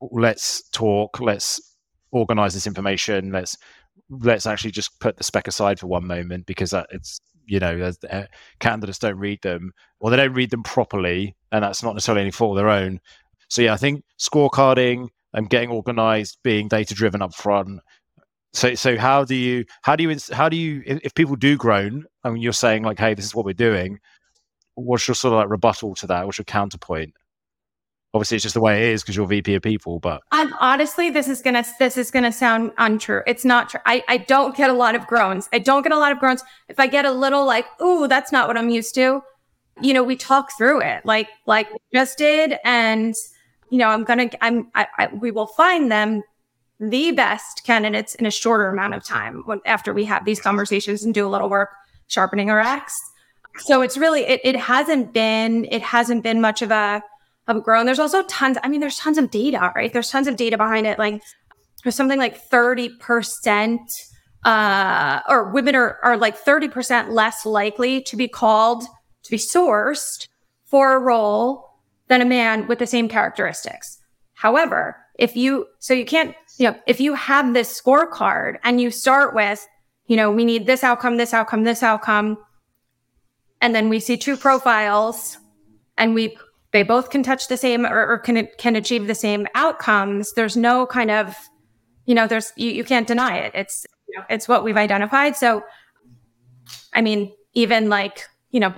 let's 0.00 0.68
talk, 0.70 1.20
let's 1.20 1.76
organize 2.10 2.54
this 2.54 2.66
information, 2.66 3.32
let's 3.32 3.56
let's 4.08 4.46
actually 4.46 4.72
just 4.72 4.98
put 5.00 5.16
the 5.16 5.24
spec 5.24 5.46
aside 5.46 5.78
for 5.78 5.86
one 5.86 6.06
moment 6.06 6.44
because 6.46 6.70
that 6.70 6.86
it's 6.90 7.20
you 7.50 7.58
know 7.58 7.92
uh, 8.10 8.24
candidates 8.60 8.98
don't 8.98 9.18
read 9.18 9.40
them 9.42 9.72
or 9.98 10.10
they 10.10 10.16
don't 10.16 10.34
read 10.34 10.50
them 10.50 10.62
properly 10.62 11.36
and 11.52 11.64
that's 11.64 11.82
not 11.82 11.94
necessarily 11.94 12.22
any 12.22 12.30
fault 12.30 12.56
of 12.56 12.62
their 12.62 12.70
own. 12.70 13.00
So 13.48 13.62
yeah 13.62 13.74
i 13.74 13.76
think 13.76 14.04
scorecarding 14.18 15.08
and 15.32 15.50
getting 15.50 15.70
organized 15.70 16.38
being 16.42 16.68
data 16.68 16.94
driven 16.94 17.22
up 17.22 17.34
front. 17.34 17.80
So 18.52 18.74
so 18.74 18.98
how 18.98 19.24
do 19.24 19.34
you 19.34 19.64
how 19.82 19.96
do 19.96 20.04
you 20.04 20.16
how 20.32 20.48
do 20.48 20.56
you 20.56 20.82
if, 20.86 21.00
if 21.04 21.14
people 21.14 21.36
do 21.36 21.56
groan 21.56 22.04
I 22.24 22.30
mean 22.30 22.42
you're 22.42 22.52
saying 22.52 22.82
like 22.84 22.98
hey 22.98 23.14
this 23.14 23.24
is 23.24 23.34
what 23.34 23.44
we're 23.44 23.52
doing 23.54 24.00
what's 24.74 25.06
your 25.06 25.14
sort 25.14 25.34
of 25.34 25.38
like 25.38 25.48
rebuttal 25.48 25.94
to 25.96 26.06
that? 26.08 26.24
What's 26.24 26.38
your 26.38 26.44
counterpoint 26.44 27.14
obviously 28.14 28.36
it's 28.36 28.42
just 28.42 28.54
the 28.54 28.60
way 28.60 28.88
it 28.88 28.92
is 28.92 29.02
because 29.02 29.16
you're 29.16 29.26
VP 29.26 29.54
of 29.54 29.62
people. 29.62 29.98
But 29.98 30.22
I'm, 30.32 30.52
honestly, 30.60 31.10
this 31.10 31.28
is 31.28 31.42
gonna 31.42 31.64
this 31.78 31.96
is 31.96 32.10
gonna 32.10 32.32
sound 32.32 32.72
untrue. 32.78 33.22
It's 33.26 33.44
not 33.44 33.70
true. 33.70 33.80
I 33.86 34.02
I 34.08 34.18
don't 34.18 34.56
get 34.56 34.70
a 34.70 34.74
lot 34.74 34.94
of 34.94 35.06
groans. 35.06 35.48
I 35.52 35.58
don't 35.58 35.82
get 35.82 35.92
a 35.92 35.98
lot 35.98 36.12
of 36.12 36.18
groans. 36.18 36.42
If 36.68 36.80
I 36.80 36.86
get 36.86 37.04
a 37.04 37.12
little 37.12 37.44
like, 37.44 37.66
ooh, 37.80 38.08
that's 38.08 38.32
not 38.32 38.48
what 38.48 38.56
I'm 38.56 38.70
used 38.70 38.94
to. 38.96 39.22
You 39.80 39.94
know, 39.94 40.02
we 40.02 40.16
talk 40.16 40.50
through 40.56 40.82
it 40.82 41.04
like 41.06 41.28
like 41.46 41.68
just 41.92 42.18
did, 42.18 42.58
and 42.64 43.14
you 43.70 43.78
know, 43.78 43.88
I'm 43.88 44.04
gonna 44.04 44.30
I'm 44.40 44.70
I, 44.74 44.86
I, 44.98 45.06
we 45.08 45.30
will 45.30 45.46
find 45.46 45.90
them 45.90 46.22
the 46.78 47.12
best 47.12 47.62
candidates 47.64 48.14
in 48.14 48.24
a 48.24 48.30
shorter 48.30 48.68
amount 48.68 48.94
of 48.94 49.04
time 49.04 49.42
when, 49.44 49.60
after 49.66 49.92
we 49.92 50.04
have 50.06 50.24
these 50.24 50.40
conversations 50.40 51.04
and 51.04 51.12
do 51.12 51.26
a 51.26 51.28
little 51.28 51.50
work 51.50 51.70
sharpening 52.06 52.50
our 52.50 52.58
axe. 52.58 52.98
So 53.58 53.82
it's 53.82 53.98
really 53.98 54.22
it, 54.22 54.40
it 54.42 54.56
hasn't 54.56 55.12
been 55.12 55.66
it 55.70 55.82
hasn't 55.82 56.22
been 56.22 56.40
much 56.40 56.62
of 56.62 56.70
a 56.70 57.02
have 57.46 57.62
grown. 57.62 57.86
There's 57.86 57.98
also 57.98 58.22
tons, 58.24 58.58
I 58.62 58.68
mean, 58.68 58.80
there's 58.80 58.98
tons 58.98 59.18
of 59.18 59.30
data, 59.30 59.72
right? 59.74 59.92
There's 59.92 60.10
tons 60.10 60.26
of 60.26 60.36
data 60.36 60.56
behind 60.56 60.86
it. 60.86 60.98
Like 60.98 61.22
there's 61.82 61.94
something 61.94 62.18
like 62.18 62.48
30%, 62.48 63.78
uh, 64.44 65.20
or 65.28 65.50
women 65.52 65.74
are, 65.74 65.98
are 66.02 66.16
like 66.16 66.42
30% 66.42 67.10
less 67.10 67.44
likely 67.44 68.02
to 68.02 68.16
be 68.16 68.28
called, 68.28 68.84
to 69.22 69.30
be 69.30 69.36
sourced 69.36 70.28
for 70.64 70.94
a 70.94 70.98
role 70.98 71.70
than 72.08 72.20
a 72.20 72.26
man 72.26 72.66
with 72.66 72.78
the 72.78 72.86
same 72.86 73.08
characteristics. 73.08 73.98
However, 74.34 74.96
if 75.18 75.36
you, 75.36 75.66
so 75.78 75.92
you 75.92 76.04
can't, 76.04 76.34
you 76.58 76.70
know, 76.70 76.78
if 76.86 77.00
you 77.00 77.14
have 77.14 77.52
this 77.52 77.80
scorecard 77.80 78.56
and 78.64 78.80
you 78.80 78.90
start 78.90 79.34
with, 79.34 79.66
you 80.06 80.16
know, 80.16 80.30
we 80.30 80.44
need 80.44 80.66
this 80.66 80.82
outcome, 80.82 81.18
this 81.18 81.34
outcome, 81.34 81.64
this 81.64 81.82
outcome, 81.82 82.38
and 83.60 83.74
then 83.74 83.88
we 83.88 84.00
see 84.00 84.16
two 84.16 84.36
profiles 84.36 85.38
and 85.98 86.14
we 86.14 86.36
they 86.72 86.82
both 86.82 87.10
can 87.10 87.22
touch 87.22 87.48
the 87.48 87.56
same 87.56 87.84
or, 87.84 88.06
or 88.06 88.18
can 88.18 88.48
can 88.58 88.76
achieve 88.76 89.06
the 89.06 89.14
same 89.14 89.46
outcomes 89.54 90.32
there's 90.32 90.56
no 90.56 90.86
kind 90.86 91.10
of 91.10 91.36
you 92.06 92.14
know 92.14 92.26
there's 92.26 92.52
you, 92.56 92.70
you 92.70 92.84
can't 92.84 93.06
deny 93.06 93.36
it 93.36 93.52
it's 93.54 93.86
it's 94.28 94.48
what 94.48 94.64
we've 94.64 94.76
identified 94.76 95.36
so 95.36 95.62
i 96.92 97.00
mean 97.00 97.32
even 97.54 97.88
like 97.88 98.26
you 98.50 98.60
know 98.60 98.74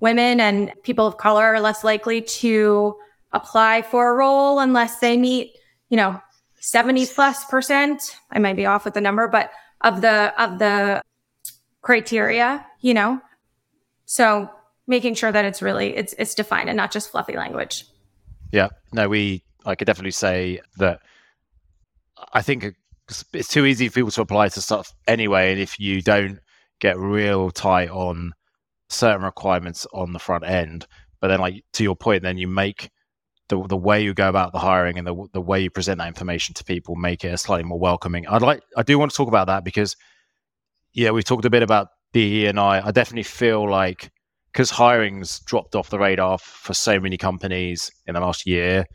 women 0.00 0.40
and 0.40 0.72
people 0.82 1.06
of 1.06 1.16
color 1.16 1.44
are 1.44 1.60
less 1.60 1.82
likely 1.82 2.20
to 2.20 2.94
apply 3.32 3.82
for 3.82 4.10
a 4.10 4.14
role 4.14 4.58
unless 4.58 4.98
they 4.98 5.16
meet 5.16 5.56
you 5.88 5.96
know, 5.96 6.20
70 6.60 7.06
plus 7.06 7.44
percent. 7.44 8.16
I 8.30 8.38
might 8.38 8.56
be 8.56 8.66
off 8.66 8.84
with 8.84 8.94
the 8.94 9.00
number, 9.00 9.28
but 9.28 9.50
of 9.82 10.00
the, 10.00 10.42
of 10.42 10.58
the 10.58 11.02
criteria, 11.82 12.66
you 12.80 12.94
know? 12.94 13.20
So 14.04 14.50
making 14.86 15.14
sure 15.14 15.32
that 15.32 15.44
it's 15.44 15.62
really, 15.62 15.96
it's, 15.96 16.14
it's 16.18 16.34
defined 16.34 16.68
and 16.68 16.76
not 16.76 16.92
just 16.92 17.10
fluffy 17.10 17.36
language. 17.36 17.84
Yeah. 18.52 18.68
No, 18.92 19.08
we, 19.08 19.42
I 19.64 19.74
could 19.74 19.86
definitely 19.86 20.12
say 20.12 20.60
that 20.78 21.00
I 22.32 22.42
think 22.42 22.74
it's 23.32 23.48
too 23.48 23.66
easy 23.66 23.88
for 23.88 23.94
people 23.94 24.10
to 24.12 24.20
apply 24.22 24.48
to 24.48 24.60
stuff 24.60 24.92
anyway. 25.06 25.52
And 25.52 25.60
if 25.60 25.78
you 25.78 26.02
don't 26.02 26.38
get 26.80 26.98
real 26.98 27.50
tight 27.50 27.90
on 27.90 28.32
certain 28.88 29.24
requirements 29.24 29.86
on 29.92 30.12
the 30.12 30.18
front 30.18 30.44
end, 30.44 30.86
but 31.20 31.28
then 31.28 31.40
like 31.40 31.64
to 31.74 31.82
your 31.82 31.96
point, 31.96 32.22
then 32.22 32.38
you 32.38 32.48
make 32.48 32.90
the 33.48 33.64
the 33.66 33.76
way 33.76 34.02
you 34.02 34.12
go 34.12 34.28
about 34.28 34.52
the 34.52 34.58
hiring 34.58 34.98
and 34.98 35.06
the 35.06 35.26
the 35.32 35.40
way 35.40 35.60
you 35.60 35.70
present 35.70 35.98
that 35.98 36.08
information 36.08 36.54
to 36.54 36.64
people 36.64 36.96
make 36.96 37.24
it 37.24 37.36
slightly 37.38 37.64
more 37.64 37.78
welcoming. 37.78 38.26
I'd 38.26 38.42
like 38.42 38.62
I 38.76 38.82
do 38.82 38.98
want 38.98 39.10
to 39.12 39.16
talk 39.16 39.28
about 39.28 39.46
that 39.46 39.64
because 39.64 39.96
yeah, 40.92 41.10
we've 41.10 41.24
talked 41.24 41.44
a 41.44 41.50
bit 41.50 41.62
about 41.62 41.88
DE 42.12 42.46
and 42.46 42.58
I. 42.58 42.86
I 42.86 42.90
definitely 42.90 43.24
feel 43.24 43.68
like 43.68 44.10
because 44.56 44.70
hiring's 44.70 45.40
dropped 45.40 45.74
off 45.74 45.90
the 45.90 45.98
radar 45.98 46.38
for 46.38 46.72
so 46.72 46.98
many 46.98 47.18
companies 47.18 47.90
in 48.06 48.14
the 48.14 48.20
last 48.20 48.46
year, 48.46 48.86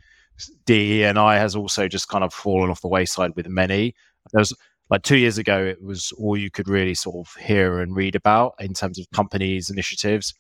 DE 0.66 1.04
and 1.04 1.20
I 1.20 1.38
has 1.38 1.56
also 1.56 1.88
just 1.88 2.08
kind 2.08 2.24
of 2.24 2.34
fallen 2.34 2.72
off 2.72 2.82
the 2.82 2.88
wayside 2.88 3.34
with 3.36 3.48
many. 3.48 3.94
There 4.32 4.40
was 4.40 4.56
like 4.90 5.04
two 5.04 5.18
years 5.18 5.38
ago, 5.38 5.64
it 5.64 5.80
was 5.80 6.12
all 6.14 6.36
you 6.36 6.50
could 6.50 6.68
really 6.68 6.96
sort 6.96 7.28
of 7.28 7.40
hear 7.40 7.80
and 7.80 7.96
read 7.96 8.16
about 8.16 8.56
in 8.60 8.74
terms 8.74 8.98
of 8.98 9.06
companies 9.12 9.70
initiatives, 9.70 10.34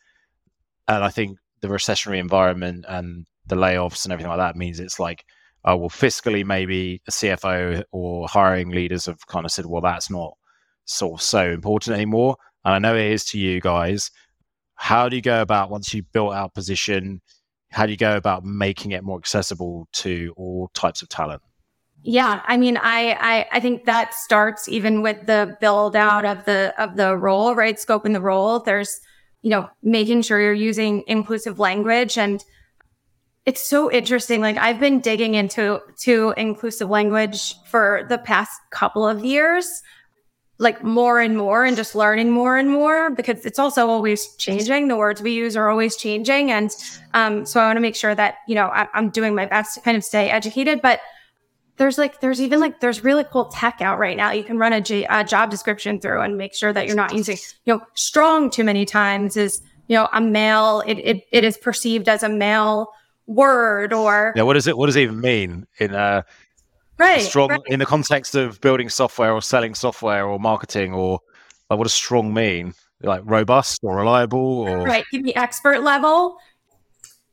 and 0.87 1.03
I 1.03 1.09
think 1.09 1.37
the 1.59 1.67
recessionary 1.67 2.17
environment 2.17 2.85
and 2.89 3.27
the 3.45 3.55
layoffs 3.55 4.05
and 4.05 4.11
everything 4.11 4.31
like 4.31 4.39
that 4.39 4.55
means 4.55 4.79
it's 4.79 4.99
like, 4.99 5.23
oh, 5.65 5.75
well, 5.75 5.89
fiscally, 5.91 6.43
maybe 6.43 6.99
a 7.07 7.11
CFO 7.11 7.83
or 7.91 8.27
hiring 8.27 8.71
leaders 8.71 9.05
have 9.05 9.27
kind 9.27 9.45
of 9.45 9.51
said, 9.51 9.67
well, 9.67 9.81
that's 9.81 10.09
not 10.09 10.33
sort 10.85 11.19
of 11.19 11.23
so 11.23 11.51
important 11.51 11.93
anymore. 11.93 12.37
And 12.65 12.73
I 12.73 12.79
know 12.79 12.95
it 12.95 13.11
is 13.11 13.23
to 13.25 13.37
you 13.37 13.61
guys. 13.61 14.09
How 14.81 15.09
do 15.09 15.15
you 15.15 15.21
go 15.21 15.43
about 15.43 15.69
once 15.69 15.93
you've 15.93 16.11
built 16.11 16.33
out 16.33 16.55
position? 16.55 17.21
How 17.69 17.85
do 17.85 17.91
you 17.91 17.97
go 17.97 18.17
about 18.17 18.43
making 18.43 18.93
it 18.93 19.03
more 19.03 19.19
accessible 19.19 19.87
to 19.93 20.33
all 20.35 20.71
types 20.73 21.03
of 21.03 21.07
talent? 21.07 21.43
Yeah, 22.01 22.41
I 22.47 22.57
mean, 22.57 22.77
I, 22.77 23.15
I 23.19 23.45
I 23.51 23.59
think 23.59 23.85
that 23.85 24.15
starts 24.15 24.67
even 24.67 25.03
with 25.03 25.27
the 25.27 25.55
build 25.61 25.95
out 25.95 26.25
of 26.25 26.45
the 26.45 26.73
of 26.79 26.97
the 26.97 27.15
role, 27.15 27.53
right? 27.53 27.79
Scope 27.79 28.07
in 28.07 28.13
the 28.13 28.19
role. 28.19 28.59
There's, 28.59 28.99
you 29.43 29.51
know, 29.51 29.69
making 29.83 30.23
sure 30.23 30.41
you're 30.41 30.51
using 30.51 31.03
inclusive 31.05 31.59
language 31.59 32.17
and 32.17 32.43
it's 33.45 33.61
so 33.61 33.91
interesting. 33.91 34.41
Like 34.41 34.57
I've 34.57 34.79
been 34.79 34.99
digging 34.99 35.35
into 35.35 35.79
to 35.99 36.33
inclusive 36.37 36.89
language 36.89 37.53
for 37.67 38.03
the 38.09 38.17
past 38.17 38.59
couple 38.71 39.07
of 39.07 39.23
years, 39.23 39.83
like 40.61 40.83
more 40.83 41.19
and 41.19 41.35
more 41.35 41.65
and 41.65 41.75
just 41.75 41.95
learning 41.95 42.29
more 42.29 42.55
and 42.55 42.69
more 42.69 43.09
because 43.09 43.45
it's 43.47 43.57
also 43.57 43.87
always 43.87 44.35
changing. 44.35 44.87
The 44.87 44.95
words 44.95 45.19
we 45.19 45.31
use 45.31 45.57
are 45.57 45.69
always 45.69 45.97
changing. 45.97 46.51
And 46.51 46.69
um, 47.15 47.47
so 47.47 47.59
I 47.59 47.65
want 47.65 47.77
to 47.77 47.81
make 47.81 47.95
sure 47.95 48.13
that, 48.13 48.35
you 48.47 48.53
know, 48.53 48.67
I, 48.67 48.87
I'm 48.93 49.09
doing 49.09 49.33
my 49.33 49.47
best 49.47 49.73
to 49.73 49.81
kind 49.81 49.97
of 49.97 50.03
stay 50.03 50.29
educated. 50.29 50.79
But 50.79 51.01
there's 51.77 51.97
like, 51.97 52.21
there's 52.21 52.39
even 52.39 52.59
like, 52.59 52.79
there's 52.79 53.03
really 53.03 53.23
cool 53.23 53.45
tech 53.45 53.81
out 53.81 53.97
right 53.97 54.15
now. 54.15 54.31
You 54.31 54.43
can 54.43 54.59
run 54.59 54.71
a, 54.71 54.81
G, 54.81 55.03
a 55.09 55.23
job 55.23 55.49
description 55.49 55.99
through 55.99 56.21
and 56.21 56.37
make 56.37 56.53
sure 56.53 56.71
that 56.71 56.85
you're 56.85 56.95
not 56.95 57.15
using, 57.15 57.37
you 57.65 57.73
know, 57.73 57.81
strong 57.95 58.51
too 58.51 58.63
many 58.63 58.85
times 58.85 59.35
is, 59.35 59.63
you 59.87 59.95
know, 59.95 60.09
a 60.13 60.21
male, 60.21 60.83
it, 60.85 60.99
it, 60.99 61.23
it 61.31 61.43
is 61.43 61.57
perceived 61.57 62.07
as 62.07 62.21
a 62.21 62.29
male 62.29 62.87
word 63.27 63.93
or 63.93 64.33
yeah 64.35 64.41
what 64.41 64.53
does 64.53 64.67
it 64.67 64.77
what 64.77 64.87
does 64.87 64.95
it 64.95 65.03
even 65.03 65.21
mean 65.21 65.65
in 65.79 65.93
uh 65.93 66.21
right 67.01 67.21
strong 67.21 67.49
right. 67.49 67.61
in 67.67 67.79
the 67.79 67.85
context 67.85 68.35
of 68.35 68.59
building 68.61 68.89
software 68.89 69.33
or 69.33 69.41
selling 69.41 69.75
software 69.75 70.25
or 70.25 70.39
marketing 70.39 70.93
or 70.93 71.19
like 71.69 71.77
what 71.77 71.85
does 71.85 71.93
strong 71.93 72.33
mean? 72.33 72.73
Like 73.01 73.23
robust 73.25 73.79
or 73.83 73.95
reliable 73.97 74.59
or 74.59 74.83
right 74.83 75.05
give 75.11 75.21
me 75.21 75.33
expert 75.33 75.81
level. 75.81 76.37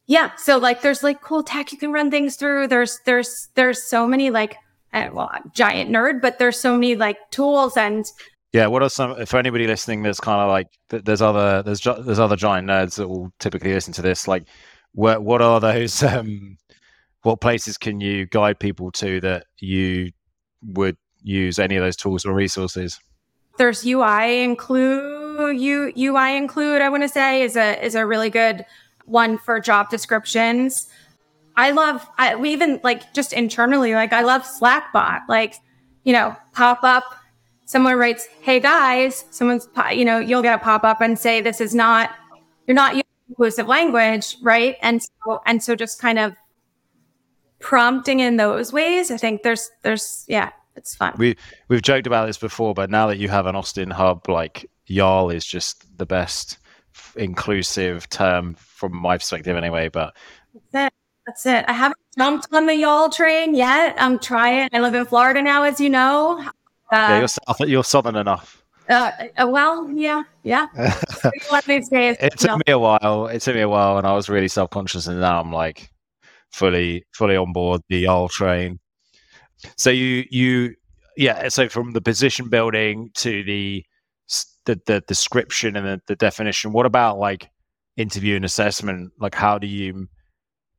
Yeah 0.06 0.30
so 0.36 0.56
like 0.56 0.80
there's 0.80 1.02
like 1.02 1.20
cool 1.20 1.42
tech 1.42 1.72
you 1.72 1.78
can 1.78 1.92
run 1.92 2.10
things 2.10 2.36
through. 2.36 2.68
There's 2.68 3.00
there's 3.04 3.48
there's 3.54 3.82
so 3.82 4.06
many 4.06 4.30
like 4.30 4.56
uh, 4.94 5.08
well 5.12 5.28
I'm 5.32 5.50
giant 5.54 5.90
nerd 5.90 6.22
but 6.22 6.38
there's 6.38 6.58
so 6.58 6.74
many 6.74 6.96
like 6.96 7.18
tools 7.30 7.76
and 7.76 8.06
yeah 8.52 8.66
what 8.66 8.82
are 8.82 8.88
some 8.88 9.26
for 9.26 9.36
anybody 9.36 9.66
listening 9.66 10.02
there's 10.02 10.20
kind 10.20 10.40
of 10.40 10.48
like 10.48 10.68
there's 10.88 11.20
other 11.20 11.62
there's 11.62 11.82
there's 11.82 12.18
other 12.18 12.36
giant 12.36 12.66
nerds 12.66 12.96
that 12.96 13.06
will 13.06 13.30
typically 13.38 13.74
listen 13.74 13.92
to 13.92 14.00
this 14.00 14.26
like 14.26 14.44
what 14.92 15.22
what 15.22 15.42
are 15.42 15.60
those 15.60 16.02
um, 16.14 16.56
what 17.28 17.42
places 17.42 17.76
can 17.76 18.00
you 18.00 18.24
guide 18.24 18.58
people 18.58 18.90
to 18.90 19.20
that 19.20 19.44
you 19.58 20.10
would 20.62 20.96
use 21.22 21.58
any 21.58 21.76
of 21.76 21.82
those 21.82 21.94
tools 21.94 22.24
or 22.24 22.32
resources 22.32 22.98
there's 23.58 23.82
Uinclude 23.84 25.60
you 25.60 25.92
Uinclude 25.92 26.80
i 26.80 26.88
want 26.88 27.02
to 27.02 27.08
say 27.08 27.42
is 27.42 27.54
a 27.54 27.84
is 27.84 27.94
a 27.94 28.06
really 28.06 28.30
good 28.30 28.64
one 29.04 29.36
for 29.36 29.60
job 29.60 29.90
descriptions 29.90 30.88
i 31.56 31.70
love 31.70 32.08
I, 32.16 32.34
we 32.34 32.50
even 32.50 32.80
like 32.82 33.12
just 33.12 33.34
internally 33.34 33.92
like 33.92 34.14
i 34.14 34.22
love 34.22 34.42
slackbot 34.42 35.20
like 35.28 35.56
you 36.04 36.14
know 36.14 36.34
pop 36.54 36.82
up 36.82 37.04
someone 37.66 37.98
writes 37.98 38.26
hey 38.40 38.58
guys 38.58 39.26
someone's 39.30 39.68
you 39.92 40.06
know 40.06 40.18
you'll 40.18 40.40
get 40.40 40.54
a 40.54 40.64
pop 40.64 40.82
up 40.82 41.02
and 41.02 41.18
say 41.18 41.42
this 41.42 41.60
is 41.60 41.74
not 41.74 42.10
you're 42.66 42.74
not 42.74 42.94
using 42.94 43.04
inclusive 43.28 43.66
language, 43.66 44.36
right? 44.42 44.76
And 44.82 45.02
so 45.02 45.40
and 45.46 45.62
so 45.62 45.74
just 45.74 46.00
kind 46.00 46.18
of 46.18 46.34
prompting 47.60 48.20
in 48.20 48.36
those 48.36 48.72
ways, 48.72 49.10
I 49.10 49.16
think 49.16 49.42
there's 49.42 49.70
there's 49.82 50.24
yeah, 50.28 50.50
it's 50.76 50.94
fun. 50.94 51.14
We 51.18 51.36
we've 51.68 51.82
joked 51.82 52.06
about 52.06 52.26
this 52.26 52.38
before, 52.38 52.74
but 52.74 52.90
now 52.90 53.06
that 53.08 53.18
you 53.18 53.28
have 53.28 53.46
an 53.46 53.56
Austin 53.56 53.90
hub, 53.90 54.28
like 54.28 54.70
YARL 54.88 55.30
is 55.34 55.44
just 55.44 55.84
the 55.98 56.06
best 56.06 56.58
inclusive 57.16 58.08
term 58.08 58.54
from 58.54 58.96
my 58.96 59.18
perspective 59.18 59.56
anyway. 59.56 59.88
But 59.88 60.14
that's 60.72 60.86
it. 60.86 60.92
That's 61.26 61.46
it. 61.46 61.64
I 61.68 61.72
haven't 61.72 61.98
jumped 62.16 62.48
on 62.52 62.66
the 62.66 62.74
y'all 62.74 63.10
train 63.10 63.54
yet. 63.54 63.94
I'm 63.98 64.18
trying. 64.18 64.68
I 64.72 64.80
live 64.80 64.94
in 64.94 65.04
Florida 65.04 65.42
now, 65.42 65.64
as 65.64 65.80
you 65.80 65.90
know. 65.90 66.40
Uh, 66.90 67.26
yeah, 67.26 67.26
you're, 67.58 67.68
you're 67.68 67.84
southern 67.84 68.16
enough. 68.16 68.64
Uh, 68.88 69.10
uh, 69.36 69.46
well, 69.46 69.90
yeah, 69.90 70.22
yeah. 70.42 70.66
One 71.50 71.62
these 71.66 71.90
days. 71.90 72.16
It 72.20 72.38
took 72.38 72.56
me 72.66 72.72
a 72.72 72.78
while. 72.78 73.26
It 73.26 73.42
took 73.42 73.54
me 73.54 73.60
a 73.60 73.68
while, 73.68 73.98
and 73.98 74.06
I 74.06 74.14
was 74.14 74.30
really 74.30 74.48
self 74.48 74.70
conscious, 74.70 75.06
and 75.06 75.20
now 75.20 75.40
I'm 75.40 75.52
like 75.52 75.90
fully, 76.52 77.04
fully 77.12 77.36
on 77.36 77.52
board 77.52 77.82
the 77.88 78.06
old 78.08 78.30
train. 78.30 78.80
So 79.76 79.90
you, 79.90 80.24
you, 80.30 80.74
yeah. 81.16 81.48
So 81.48 81.68
from 81.68 81.92
the 81.92 82.00
position 82.00 82.48
building 82.48 83.10
to 83.16 83.42
the 83.42 83.84
the, 84.68 84.80
the 84.86 85.00
description 85.08 85.76
and 85.76 85.86
the, 85.86 86.00
the 86.06 86.16
definition. 86.16 86.72
What 86.72 86.86
about 86.86 87.18
like 87.18 87.50
interview 87.96 88.36
and 88.36 88.44
assessment? 88.44 89.12
Like, 89.18 89.34
how 89.34 89.58
do 89.58 89.66
you? 89.66 90.08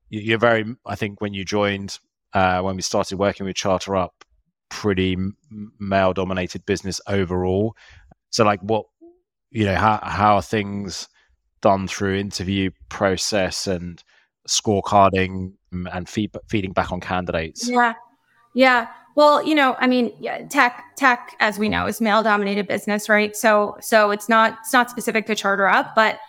You're 0.09 0.37
very. 0.39 0.65
I 0.85 0.95
think 0.95 1.19
when 1.21 1.33
you 1.33 1.43
joined, 1.43 1.99
uh, 2.33 2.61
when 2.61 2.75
we 2.75 2.81
started 2.81 3.17
working 3.17 3.45
with 3.45 3.55
CharterUp, 3.55 4.09
pretty 4.69 5.17
male 5.79 6.13
dominated 6.13 6.65
business 6.65 7.01
overall. 7.07 7.75
So, 8.29 8.45
like, 8.45 8.61
what 8.61 8.85
you 9.49 9.65
know, 9.65 9.75
how 9.75 9.99
how 10.03 10.35
are 10.35 10.41
things 10.41 11.09
done 11.61 11.87
through 11.87 12.15
interview 12.15 12.69
process 12.87 13.67
and 13.67 14.01
scorecarding 14.49 15.53
mm, 15.73 15.89
and 15.93 16.07
feed, 16.07 16.31
feeding 16.47 16.71
back 16.71 16.91
on 16.91 16.99
candidates? 16.99 17.69
Yeah, 17.69 17.93
yeah. 18.53 18.87
Well, 19.15 19.43
you 19.43 19.55
know, 19.55 19.75
I 19.79 19.87
mean, 19.87 20.11
tech 20.49 20.83
tech, 20.95 21.35
as 21.39 21.59
we 21.59 21.67
know, 21.67 21.87
is 21.87 21.99
male 21.99 22.23
dominated 22.23 22.67
business, 22.67 23.09
right? 23.09 23.35
So 23.35 23.77
so 23.81 24.11
it's 24.11 24.29
not 24.29 24.57
it's 24.61 24.73
not 24.73 24.89
specific 24.89 25.25
to 25.27 25.35
CharterUp, 25.35 25.93
but 25.95 26.19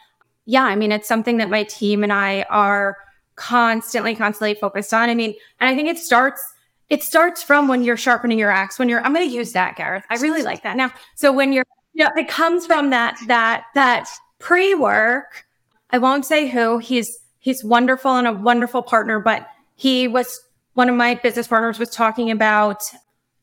yeah, 0.47 0.65
I 0.65 0.75
mean, 0.75 0.91
it's 0.91 1.07
something 1.07 1.37
that 1.37 1.51
my 1.51 1.65
team 1.65 2.03
and 2.03 2.13
I 2.13 2.43
are 2.51 2.97
constantly 3.37 4.15
constantly 4.15 4.55
focused 4.55 4.93
on. 4.93 5.09
I 5.09 5.15
mean, 5.15 5.35
and 5.61 5.69
I 5.69 5.75
think 5.75 5.89
it 5.89 5.99
starts 5.99 6.43
it 6.89 7.05
starts 7.05 7.43
from 7.43 7.69
when 7.69 7.85
you're 7.85 7.97
sharpening 7.97 8.37
your 8.37 8.51
axe 8.51 8.77
when 8.77 8.89
you're 8.89 9.01
i'm 9.03 9.15
going 9.15 9.25
to 9.25 9.33
use 9.33 9.53
that 9.53 9.77
gareth 9.77 10.03
i 10.11 10.17
really 10.17 10.43
like 10.43 10.65
that 10.65 10.77
now 10.77 10.91
so 11.15 11.33
when 11.33 11.53
you're 11.53 11.65
yeah, 11.95 12.09
it 12.17 12.29
comes 12.29 12.67
from 12.67 12.91
that 12.91 13.19
that 13.27 13.65
that 13.75 14.09
pre-work. 14.39 15.45
I 15.91 15.99
won't 15.99 16.25
say 16.25 16.49
who. 16.49 16.79
He's 16.79 17.19
he's 17.41 17.65
wonderful 17.65 18.17
and 18.17 18.29
a 18.29 18.33
wonderful 18.33 18.83
partner, 18.83 19.19
but 19.19 19.49
he 19.75 20.07
was 20.07 20.41
one 20.75 20.89
of 20.89 20.95
my 20.95 21.15
business 21.17 21.49
partners 21.49 21.79
was 21.79 21.91
talking 21.91 22.31
about 22.31 22.83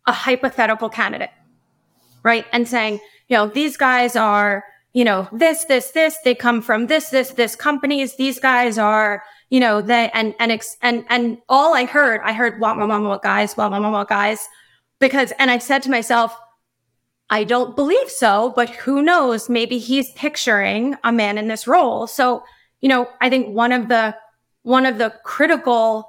a 0.06 0.14
hypothetical 0.14 0.88
candidate, 0.88 1.32
right? 2.24 2.46
And 2.54 2.68
saying, 2.68 3.00
you 3.28 3.36
know, 3.36 3.48
these 3.48 3.76
guys 3.76 4.16
are, 4.16 4.64
you 4.94 5.04
know, 5.04 5.28
this, 5.34 5.66
this, 5.66 5.92
this, 5.92 6.16
they 6.24 6.34
come 6.34 6.62
from 6.62 6.88
this, 6.88 7.10
this, 7.10 7.32
this 7.32 7.56
companies. 7.56 8.16
These 8.16 8.40
guys 8.40 8.78
are, 8.78 9.24
you 9.50 9.60
know, 9.60 9.82
they, 9.82 10.10
and, 10.14 10.34
and, 10.40 10.52
ex, 10.52 10.78
and, 10.82 11.04
and 11.10 11.40
all 11.50 11.76
I 11.76 11.86
heard, 11.86 12.22
I 12.24 12.34
heard, 12.34 12.60
what, 12.62 12.78
my, 12.78 12.86
what, 12.86 13.02
what, 13.02 13.22
guys, 13.22 13.58
what, 13.58 13.70
my, 13.70 13.80
what, 13.80 13.92
what, 13.92 14.08
guys, 14.08 14.40
because, 15.00 15.34
and 15.40 15.52
I 15.52 15.58
said 15.58 15.84
to 15.84 15.92
myself, 15.92 16.36
I 17.30 17.44
don't 17.44 17.76
believe 17.76 18.10
so, 18.10 18.54
but 18.56 18.70
who 18.70 19.02
knows? 19.02 19.50
Maybe 19.50 19.80
he's 19.80 20.12
picturing 20.14 20.96
a 21.04 21.12
man 21.12 21.38
in 21.38 21.50
this 21.50 21.68
role. 21.68 22.08
So, 22.08 22.44
you 22.82 22.90
know, 22.90 23.10
I 23.22 23.30
think 23.30 23.56
one 23.56 23.72
of 23.72 23.88
the, 23.88 24.16
one 24.64 24.86
of 24.86 24.98
the 24.98 25.14
critical 25.24 26.08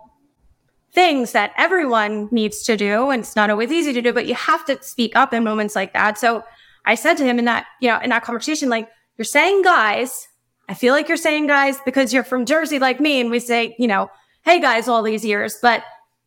things 0.93 1.33
that 1.33 1.53
everyone 1.57 2.29
needs 2.31 2.63
to 2.65 2.77
do. 2.77 3.11
And 3.11 3.21
it's 3.21 3.37
not 3.37 3.51
always 3.51 3.71
easy 3.71 3.93
to 3.93 4.03
do, 4.03 4.13
but 4.13 4.27
you 4.27 4.35
have 4.35 4.65
to 4.67 4.83
speak 4.83 5.15
up 5.15 5.33
in 5.33 5.45
moments 5.45 5.77
like 5.77 5.93
that. 5.93 6.19
So 6.19 6.43
I 6.85 6.95
said 6.95 7.15
to 7.19 7.25
him 7.25 7.39
in 7.39 7.45
that, 7.45 7.67
you 7.81 7.89
know, 7.89 8.01
in 8.01 8.11
that 8.11 8.25
conversation, 8.25 8.69
like, 8.69 8.89
you're 9.17 9.25
saying 9.25 9.63
guys, 9.63 10.29
I 10.69 10.75
feel 10.75 10.95
like 10.95 11.09
you're 11.09 11.17
saying 11.17 11.47
guys 11.47 11.79
because 11.85 12.13
you're 12.13 12.25
from 12.25 12.47
Jersey 12.47 12.79
like 12.79 13.01
me. 13.01 13.21
And 13.21 13.31
we 13.31 13.41
say, 13.41 13.75
you 13.79 13.87
know, 13.87 14.11
hey 14.45 14.61
guys, 14.61 14.89
all 14.89 15.03
these 15.03 15.25
years, 15.25 15.59
but 15.61 15.83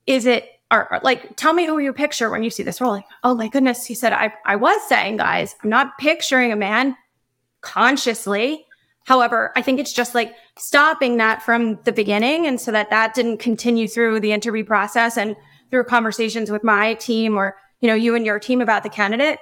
is 0.07 0.25
it 0.25 0.47
or, 0.71 0.99
like 1.03 1.35
tell 1.35 1.53
me 1.53 1.65
who 1.65 1.79
you 1.79 1.91
picture 1.91 2.29
when 2.29 2.43
you 2.43 2.49
see 2.49 2.63
this 2.63 2.79
role 2.79 2.91
like 2.91 3.05
oh 3.23 3.35
my 3.35 3.47
goodness 3.49 3.85
he 3.85 3.93
said 3.93 4.13
i 4.13 4.33
i 4.45 4.55
was 4.55 4.81
saying 4.87 5.17
guys 5.17 5.55
i'm 5.63 5.69
not 5.69 5.97
picturing 5.97 6.51
a 6.51 6.55
man 6.55 6.95
consciously 7.59 8.65
however 9.05 9.51
i 9.55 9.61
think 9.61 9.79
it's 9.79 9.93
just 9.93 10.13
like 10.13 10.33
stopping 10.57 11.17
that 11.17 11.41
from 11.41 11.79
the 11.83 11.91
beginning 11.91 12.45
and 12.45 12.59
so 12.59 12.71
that 12.71 12.89
that 12.89 13.13
didn't 13.13 13.37
continue 13.37 13.87
through 13.87 14.19
the 14.19 14.31
interview 14.31 14.63
process 14.63 15.17
and 15.17 15.35
through 15.71 15.85
conversations 15.85 16.51
with 16.51 16.63
my 16.63 16.93
team 16.95 17.37
or 17.37 17.55
you 17.79 17.87
know 17.87 17.95
you 17.95 18.13
and 18.13 18.25
your 18.25 18.39
team 18.39 18.61
about 18.61 18.83
the 18.83 18.89
candidate. 18.89 19.39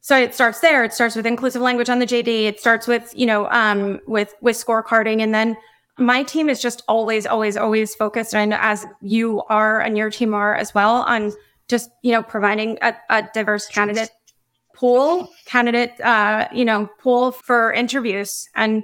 So 0.00 0.16
it 0.16 0.34
starts 0.34 0.60
there. 0.60 0.82
It 0.82 0.94
starts 0.94 1.14
with 1.14 1.26
inclusive 1.26 1.62
language 1.62 1.88
on 1.88 2.00
the 2.00 2.06
jd 2.06 2.44
it 2.44 2.58
starts 2.58 2.88
with 2.88 3.12
you 3.14 3.26
know 3.26 3.48
um 3.50 4.00
with 4.06 4.34
with 4.40 4.56
scorecarding 4.56 5.20
and 5.22 5.32
then 5.32 5.56
my 5.98 6.22
team 6.22 6.48
is 6.48 6.62
just 6.62 6.82
always, 6.88 7.26
always, 7.26 7.58
always 7.58 7.94
focused, 7.94 8.34
and 8.34 8.54
as 8.54 8.86
you 9.02 9.42
are 9.50 9.80
and 9.80 9.98
your 9.98 10.08
team 10.08 10.32
are 10.32 10.54
as 10.54 10.72
well, 10.74 11.02
on 11.02 11.30
just 11.68 11.90
you 12.02 12.12
know 12.12 12.22
providing 12.22 12.78
a, 12.80 12.96
a 13.10 13.28
diverse 13.34 13.66
candidate 13.66 14.10
pool, 14.80 15.30
candidate 15.44 16.00
uh, 16.00 16.48
you 16.52 16.64
know 16.64 16.88
pool 16.98 17.32
for 17.32 17.72
interviews, 17.72 18.48
and 18.56 18.82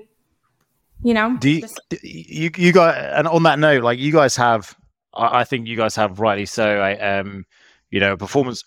you 1.02 1.14
know. 1.14 1.36
Do 1.38 1.50
you, 1.50 1.60
just- 1.62 1.80
you 2.02 2.50
you 2.56 2.72
got 2.72 2.96
and 2.96 3.26
on 3.26 3.42
that 3.44 3.58
note, 3.58 3.82
like 3.82 3.98
you 3.98 4.12
guys 4.12 4.36
have, 4.36 4.76
I 5.14 5.44
think 5.44 5.66
you 5.66 5.76
guys 5.76 5.96
have 5.96 6.20
rightly 6.20 6.46
so. 6.46 6.78
I 6.80 6.96
um, 6.98 7.46
you 7.90 7.98
know, 7.98 8.16
performance. 8.16 8.62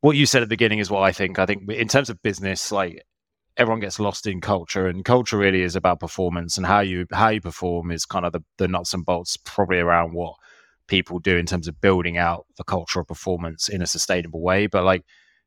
What 0.00 0.16
you 0.16 0.26
said 0.26 0.42
at 0.42 0.46
the 0.46 0.52
beginning 0.54 0.80
is 0.80 0.90
what 0.90 1.02
I 1.02 1.12
think. 1.12 1.38
I 1.38 1.46
think 1.46 1.70
in 1.70 1.86
terms 1.86 2.10
of 2.10 2.20
business, 2.22 2.72
like 2.72 3.04
everyone 3.56 3.80
gets 3.80 4.00
lost 4.00 4.26
in 4.26 4.40
culture 4.40 4.86
and 4.86 5.04
culture 5.04 5.36
really 5.36 5.62
is 5.62 5.76
about 5.76 6.00
performance 6.00 6.56
and 6.56 6.66
how 6.66 6.80
you 6.80 7.06
how 7.12 7.28
you 7.28 7.40
perform 7.40 7.90
is 7.90 8.06
kind 8.06 8.24
of 8.24 8.32
the, 8.32 8.40
the 8.56 8.66
nuts 8.66 8.94
and 8.94 9.04
bolts 9.04 9.36
probably 9.36 9.78
around 9.78 10.14
what 10.14 10.34
people 10.86 11.18
do 11.18 11.36
in 11.36 11.46
terms 11.46 11.68
of 11.68 11.80
building 11.80 12.16
out 12.16 12.46
the 12.56 12.64
culture 12.64 13.00
of 13.00 13.06
performance 13.06 13.68
in 13.68 13.82
a 13.82 13.86
sustainable 13.86 14.40
way 14.40 14.66
but 14.66 14.84
like 14.84 15.04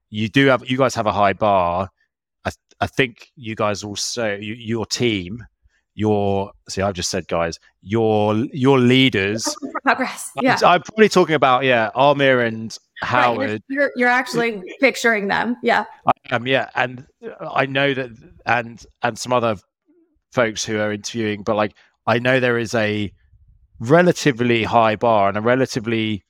you 0.10 0.30
do 0.30 0.48
have 0.48 0.70
you 0.70 0.78
guys 0.78 0.96
have 0.96 1.06
a 1.06 1.14
high 1.14 1.34
bar. 1.34 1.90
I, 2.46 2.52
I 2.80 2.88
think 2.88 3.32
you 3.36 3.56
guys 3.56 3.84
also 3.84 4.36
you, 4.36 4.54
your 4.54 4.86
team 4.86 5.44
your 5.96 6.52
see 6.68 6.82
i've 6.82 6.94
just 6.94 7.10
said 7.10 7.28
guys 7.28 7.58
your 7.82 8.36
your 8.52 8.78
leaders. 8.80 9.56
Progress. 9.84 10.30
Yeah. 10.42 10.58
i'm 10.64 10.82
probably 10.82 11.10
talking 11.10 11.36
about 11.36 11.64
yeah 11.64 11.90
amir 11.96 12.42
and 12.42 12.78
howard. 13.02 13.50
right, 13.50 13.64
you're, 13.70 13.92
you're 13.96 14.10
actually 14.10 14.62
picturing 14.80 15.28
them. 15.28 15.56
Yeah. 15.64 15.86
I 16.06 16.36
um 16.36 16.46
yeah. 16.46 16.70
And 16.76 17.08
i 17.40 17.66
know 17.66 17.94
that 17.94 18.12
and 18.46 18.86
and 19.02 19.18
some 19.18 19.32
other 19.32 19.56
folks 20.34 20.66
who 20.66 20.80
are 20.80 20.92
interviewing 20.92 21.44
but 21.44 21.56
like 21.56 21.74
i 22.08 22.20
know 22.20 22.42
there 22.42 22.58
is 22.58 22.76
a 22.76 23.12
relatively 23.80 24.64
high 24.64 24.98
bar 24.98 25.30
and 25.30 25.38
a 25.38 25.42
relatively 25.42 26.26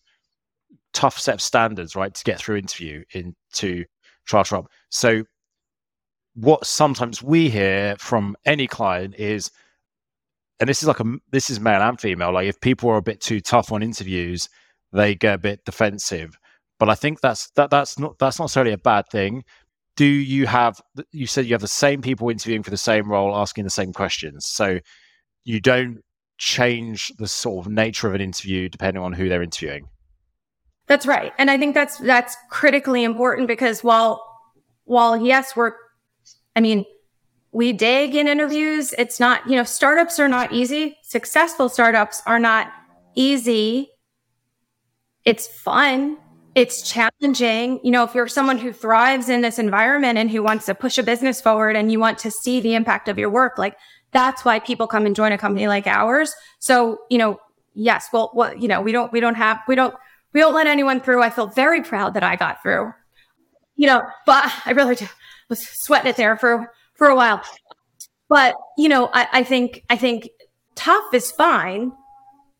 tough 0.95 1.19
set 1.19 1.35
of 1.35 1.41
standards 1.41 1.95
right 1.95 2.13
to 2.15 2.23
get 2.23 2.39
through 2.39 2.55
interview 2.55 3.03
into 3.13 3.83
trial 4.25 4.67
so 4.89 5.23
what 6.35 6.65
sometimes 6.65 7.21
we 7.21 7.49
hear 7.49 7.95
from 7.97 8.35
any 8.45 8.67
client 8.67 9.15
is 9.17 9.51
and 10.59 10.69
this 10.69 10.81
is 10.81 10.87
like 10.87 10.99
a 10.99 11.05
this 11.31 11.49
is 11.49 11.59
male 11.59 11.81
and 11.81 11.99
female 11.99 12.33
like 12.33 12.47
if 12.47 12.59
people 12.61 12.89
are 12.89 12.97
a 12.97 13.01
bit 13.01 13.21
too 13.21 13.39
tough 13.39 13.71
on 13.71 13.83
interviews 13.83 14.49
they 14.91 15.15
get 15.15 15.35
a 15.35 15.37
bit 15.37 15.65
defensive. 15.65 16.37
But 16.79 16.89
i 16.89 16.95
think 16.95 17.21
that's 17.21 17.49
that 17.51 17.69
that's 17.69 17.99
not 17.99 18.17
that's 18.19 18.39
not 18.39 18.45
necessarily 18.45 18.73
a 18.73 18.77
bad 18.77 19.05
thing. 19.11 19.43
Do 19.95 20.05
you 20.05 20.47
have 20.47 20.81
you 21.11 21.27
said 21.27 21.45
you 21.45 21.53
have 21.53 21.61
the 21.61 21.67
same 21.67 22.01
people 22.01 22.29
interviewing 22.29 22.63
for 22.63 22.71
the 22.71 22.77
same 22.77 23.09
role 23.09 23.35
asking 23.35 23.63
the 23.63 23.69
same 23.69 23.93
questions. 23.93 24.45
So 24.45 24.79
you 25.45 25.61
don't 25.61 26.01
change 26.37 27.13
the 27.17 27.27
sort 27.27 27.65
of 27.65 27.71
nature 27.71 28.07
of 28.07 28.15
an 28.15 28.21
interview 28.21 28.67
depending 28.67 29.01
on 29.01 29.13
who 29.13 29.29
they're 29.29 29.43
interviewing 29.43 29.87
that's 30.87 31.05
right 31.05 31.33
and 31.37 31.49
i 31.49 31.57
think 31.57 31.73
that's 31.73 31.97
that's 31.97 32.35
critically 32.49 33.03
important 33.03 33.47
because 33.47 33.83
while 33.83 34.21
while 34.85 35.17
yes 35.17 35.55
we're 35.55 35.73
I 36.55 36.61
mean, 36.61 36.85
we 37.51 37.73
dig 37.73 38.15
in 38.15 38.27
interviews. 38.27 38.93
It's 38.97 39.19
not, 39.19 39.47
you 39.49 39.55
know, 39.55 39.63
startups 39.63 40.19
are 40.19 40.27
not 40.27 40.51
easy. 40.51 40.97
Successful 41.03 41.69
startups 41.69 42.21
are 42.25 42.39
not 42.39 42.71
easy. 43.15 43.89
It's 45.25 45.47
fun. 45.47 46.17
It's 46.53 46.89
challenging. 46.89 47.79
You 47.83 47.91
know, 47.91 48.03
if 48.03 48.15
you're 48.15 48.27
someone 48.27 48.57
who 48.57 48.71
thrives 48.71 49.27
in 49.27 49.41
this 49.41 49.59
environment 49.59 50.17
and 50.17 50.31
who 50.31 50.41
wants 50.41 50.65
to 50.67 50.75
push 50.75 50.97
a 50.97 51.03
business 51.03 51.41
forward 51.41 51.75
and 51.75 51.91
you 51.91 51.99
want 51.99 52.17
to 52.19 52.31
see 52.31 52.61
the 52.61 52.75
impact 52.75 53.09
of 53.09 53.17
your 53.17 53.29
work, 53.29 53.57
like 53.57 53.75
that's 54.11 54.45
why 54.45 54.59
people 54.59 54.87
come 54.87 55.05
and 55.05 55.15
join 55.15 55.33
a 55.33 55.37
company 55.37 55.67
like 55.67 55.87
ours. 55.87 56.33
So, 56.59 56.99
you 57.09 57.17
know, 57.17 57.39
yes, 57.73 58.07
well, 58.13 58.29
what, 58.33 58.61
you 58.61 58.69
know, 58.69 58.81
we 58.81 58.93
don't, 58.93 59.11
we 59.11 59.19
don't 59.19 59.35
have, 59.35 59.59
we 59.67 59.75
don't, 59.75 59.93
we 60.35 60.41
don't 60.41 60.53
let 60.53 60.67
anyone 60.67 60.99
through. 60.99 61.23
I 61.23 61.29
feel 61.29 61.47
very 61.47 61.81
proud 61.81 62.13
that 62.15 62.23
I 62.23 62.35
got 62.35 62.61
through, 62.61 62.93
you 63.77 63.87
know, 63.87 64.03
but 64.25 64.51
I 64.65 64.71
really 64.71 64.97
was 65.49 65.65
sweating 65.65 66.09
it 66.09 66.17
there 66.17 66.35
for 66.35 66.73
for 66.93 67.07
a 67.07 67.15
while. 67.15 67.41
But 68.27 68.53
you 68.77 68.89
know, 68.89 69.09
I, 69.13 69.27
I 69.31 69.43
think 69.43 69.85
I 69.89 69.95
think 69.95 70.29
tough 70.75 71.13
is 71.13 71.31
fine. 71.31 71.93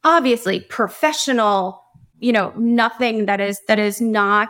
Obviously, 0.05 0.61
professional. 0.61 1.83
You 2.19 2.31
know, 2.31 2.53
nothing 2.55 3.25
that 3.25 3.41
is 3.41 3.59
that 3.67 3.77
is 3.77 3.99
not 3.99 4.49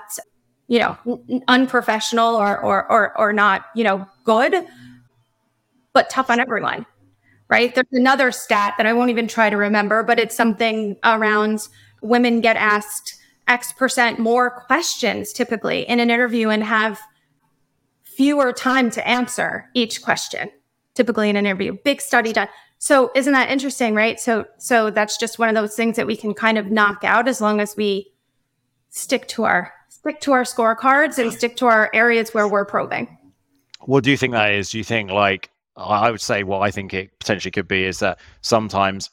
you 0.68 0.78
know 0.78 1.42
unprofessional 1.48 2.36
or 2.36 2.60
or 2.60 2.90
or 2.92 3.18
or 3.18 3.34
not 3.34 3.66
you 3.74 3.84
know 3.84 4.08
good, 4.24 4.54
but 5.94 6.12
tough 6.12 6.30
on 6.30 6.40
everyone. 6.40 6.86
Right? 7.50 7.74
There's 7.74 7.88
another 7.92 8.32
stat 8.32 8.76
that 8.78 8.86
I 8.86 8.94
won't 8.94 9.10
even 9.10 9.28
try 9.28 9.50
to 9.50 9.58
remember, 9.58 10.04
but 10.04 10.20
it's 10.20 10.36
something 10.36 10.96
around 11.04 11.68
women 12.06 12.42
get 12.42 12.56
asked 12.56 13.16
X 13.48 13.72
percent 13.74 14.20
more 14.20 14.50
questions 14.50 15.32
typically 15.34 15.82
in 15.82 16.00
an 16.00 16.10
interview 16.10 16.50
and 16.50 16.64
have 16.64 17.00
fewer 18.04 18.54
time 18.54 18.90
to 18.92 19.08
answer 19.08 19.70
each 19.74 20.02
question, 20.02 20.50
typically 20.94 21.30
in 21.30 21.36
an 21.36 21.46
interview. 21.46 21.78
Big 21.84 22.02
study 22.02 22.34
done. 22.34 22.48
So 22.78 23.12
isn't 23.16 23.34
that 23.34 23.50
interesting, 23.50 23.96
right? 23.96 24.20
So 24.20 24.46
so 24.58 24.90
that's 24.90 25.18
just 25.18 25.40
one 25.40 25.50
of 25.50 25.56
those 25.56 25.76
things 25.76 25.96
that 25.96 26.08
we 26.08 26.16
can 26.16 26.34
kind 26.34 26.58
of 26.58 26.72
knock 26.72 27.04
out 27.04 27.28
as 27.28 27.42
long 27.42 27.60
as 27.60 27.76
we 27.76 28.12
stick 28.90 29.28
to 29.28 29.44
our 29.44 29.74
stick 29.90 30.22
to 30.22 30.32
our 30.32 30.44
scorecards 30.44 31.18
and 31.18 31.34
stick 31.34 31.58
to 31.58 31.66
our 31.66 31.90
areas 31.94 32.34
where 32.34 32.48
we're 32.48 32.66
probing. 32.66 33.18
What 33.82 34.04
do 34.04 34.12
you 34.12 34.18
think 34.18 34.34
that 34.34 34.52
is? 34.52 34.70
Do 34.70 34.78
you 34.78 34.84
think 34.84 35.12
like 35.12 35.50
I 35.76 36.10
would 36.10 36.22
say 36.22 36.44
what 36.44 36.60
I 36.60 36.72
think 36.72 36.94
it 36.94 37.18
potentially 37.20 37.52
could 37.52 37.68
be 37.68 37.84
is 37.84 38.00
that 38.00 38.20
sometimes 38.42 39.10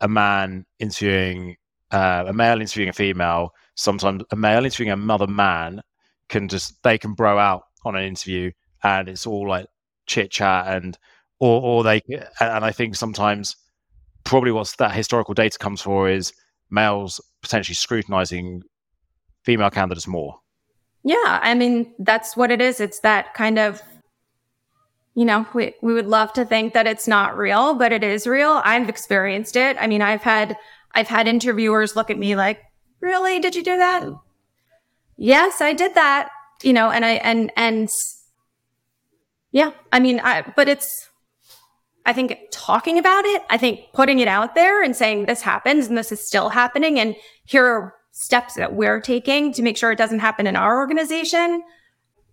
a 0.00 0.08
man 0.08 0.66
interviewing 0.78 1.56
uh, 1.92 2.24
a 2.26 2.32
male 2.32 2.60
interviewing 2.60 2.88
a 2.88 2.92
female, 2.92 3.54
sometimes 3.74 4.22
a 4.30 4.36
male 4.36 4.64
interviewing 4.64 4.90
another 4.90 5.26
man 5.26 5.82
can 6.28 6.48
just 6.48 6.82
they 6.82 6.98
can 6.98 7.12
bro 7.12 7.38
out 7.38 7.64
on 7.84 7.94
an 7.94 8.04
interview 8.04 8.50
and 8.82 9.08
it's 9.08 9.26
all 9.26 9.48
like 9.48 9.66
chit 10.06 10.30
chat 10.30 10.66
and 10.68 10.98
or 11.38 11.60
or 11.60 11.82
they 11.84 12.00
and 12.40 12.64
I 12.64 12.72
think 12.72 12.96
sometimes 12.96 13.56
probably 14.24 14.52
what 14.52 14.72
that 14.78 14.92
historical 14.92 15.34
data 15.34 15.58
comes 15.58 15.82
for 15.82 16.08
is 16.08 16.32
males 16.70 17.20
potentially 17.42 17.74
scrutinizing 17.74 18.62
female 19.44 19.70
candidates 19.70 20.06
more. 20.06 20.38
Yeah, 21.04 21.40
I 21.42 21.54
mean 21.54 21.92
that's 21.98 22.36
what 22.36 22.50
it 22.50 22.60
is. 22.60 22.80
It's 22.80 23.00
that 23.00 23.34
kind 23.34 23.58
of 23.58 23.82
you 25.14 25.26
know, 25.26 25.46
we 25.52 25.74
we 25.82 25.92
would 25.92 26.06
love 26.06 26.32
to 26.34 26.44
think 26.44 26.72
that 26.72 26.86
it's 26.86 27.06
not 27.06 27.36
real, 27.36 27.74
but 27.74 27.92
it 27.92 28.02
is 28.02 28.26
real. 28.26 28.62
I've 28.64 28.88
experienced 28.88 29.56
it. 29.56 29.76
I 29.78 29.86
mean, 29.86 30.00
I've 30.00 30.22
had 30.22 30.56
I've 30.94 31.08
had 31.08 31.28
interviewers 31.28 31.96
look 31.96 32.10
at 32.10 32.18
me 32.18 32.36
like, 32.36 32.60
"Really? 33.00 33.40
Did 33.40 33.54
you 33.54 33.62
do 33.62 33.76
that?" 33.76 34.08
Yes, 35.16 35.60
I 35.60 35.72
did 35.72 35.94
that 35.94 36.30
you 36.64 36.72
know, 36.72 36.90
and 36.90 37.04
I, 37.04 37.12
and, 37.12 37.52
and 37.56 37.88
yeah, 39.50 39.72
I 39.92 40.00
mean, 40.00 40.20
I, 40.20 40.42
but 40.56 40.68
it's, 40.68 41.08
I 42.04 42.12
think 42.12 42.38
talking 42.50 42.98
about 42.98 43.24
it, 43.24 43.42
I 43.50 43.58
think 43.58 43.92
putting 43.92 44.18
it 44.18 44.28
out 44.28 44.54
there 44.54 44.82
and 44.82 44.94
saying 44.96 45.26
this 45.26 45.42
happens 45.42 45.86
and 45.86 45.96
this 45.96 46.10
is 46.10 46.26
still 46.26 46.48
happening 46.48 46.98
and 46.98 47.14
here 47.44 47.64
are 47.64 47.94
steps 48.10 48.54
that 48.54 48.74
we're 48.74 49.00
taking 49.00 49.52
to 49.52 49.62
make 49.62 49.76
sure 49.76 49.92
it 49.92 49.98
doesn't 49.98 50.18
happen 50.18 50.46
in 50.46 50.56
our 50.56 50.78
organization 50.78 51.62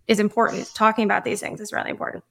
is 0.08 0.18
important. 0.18 0.68
Talking 0.74 1.04
about 1.04 1.24
these 1.24 1.40
things 1.40 1.60
is 1.60 1.72
really 1.72 1.90
important. 1.90 2.24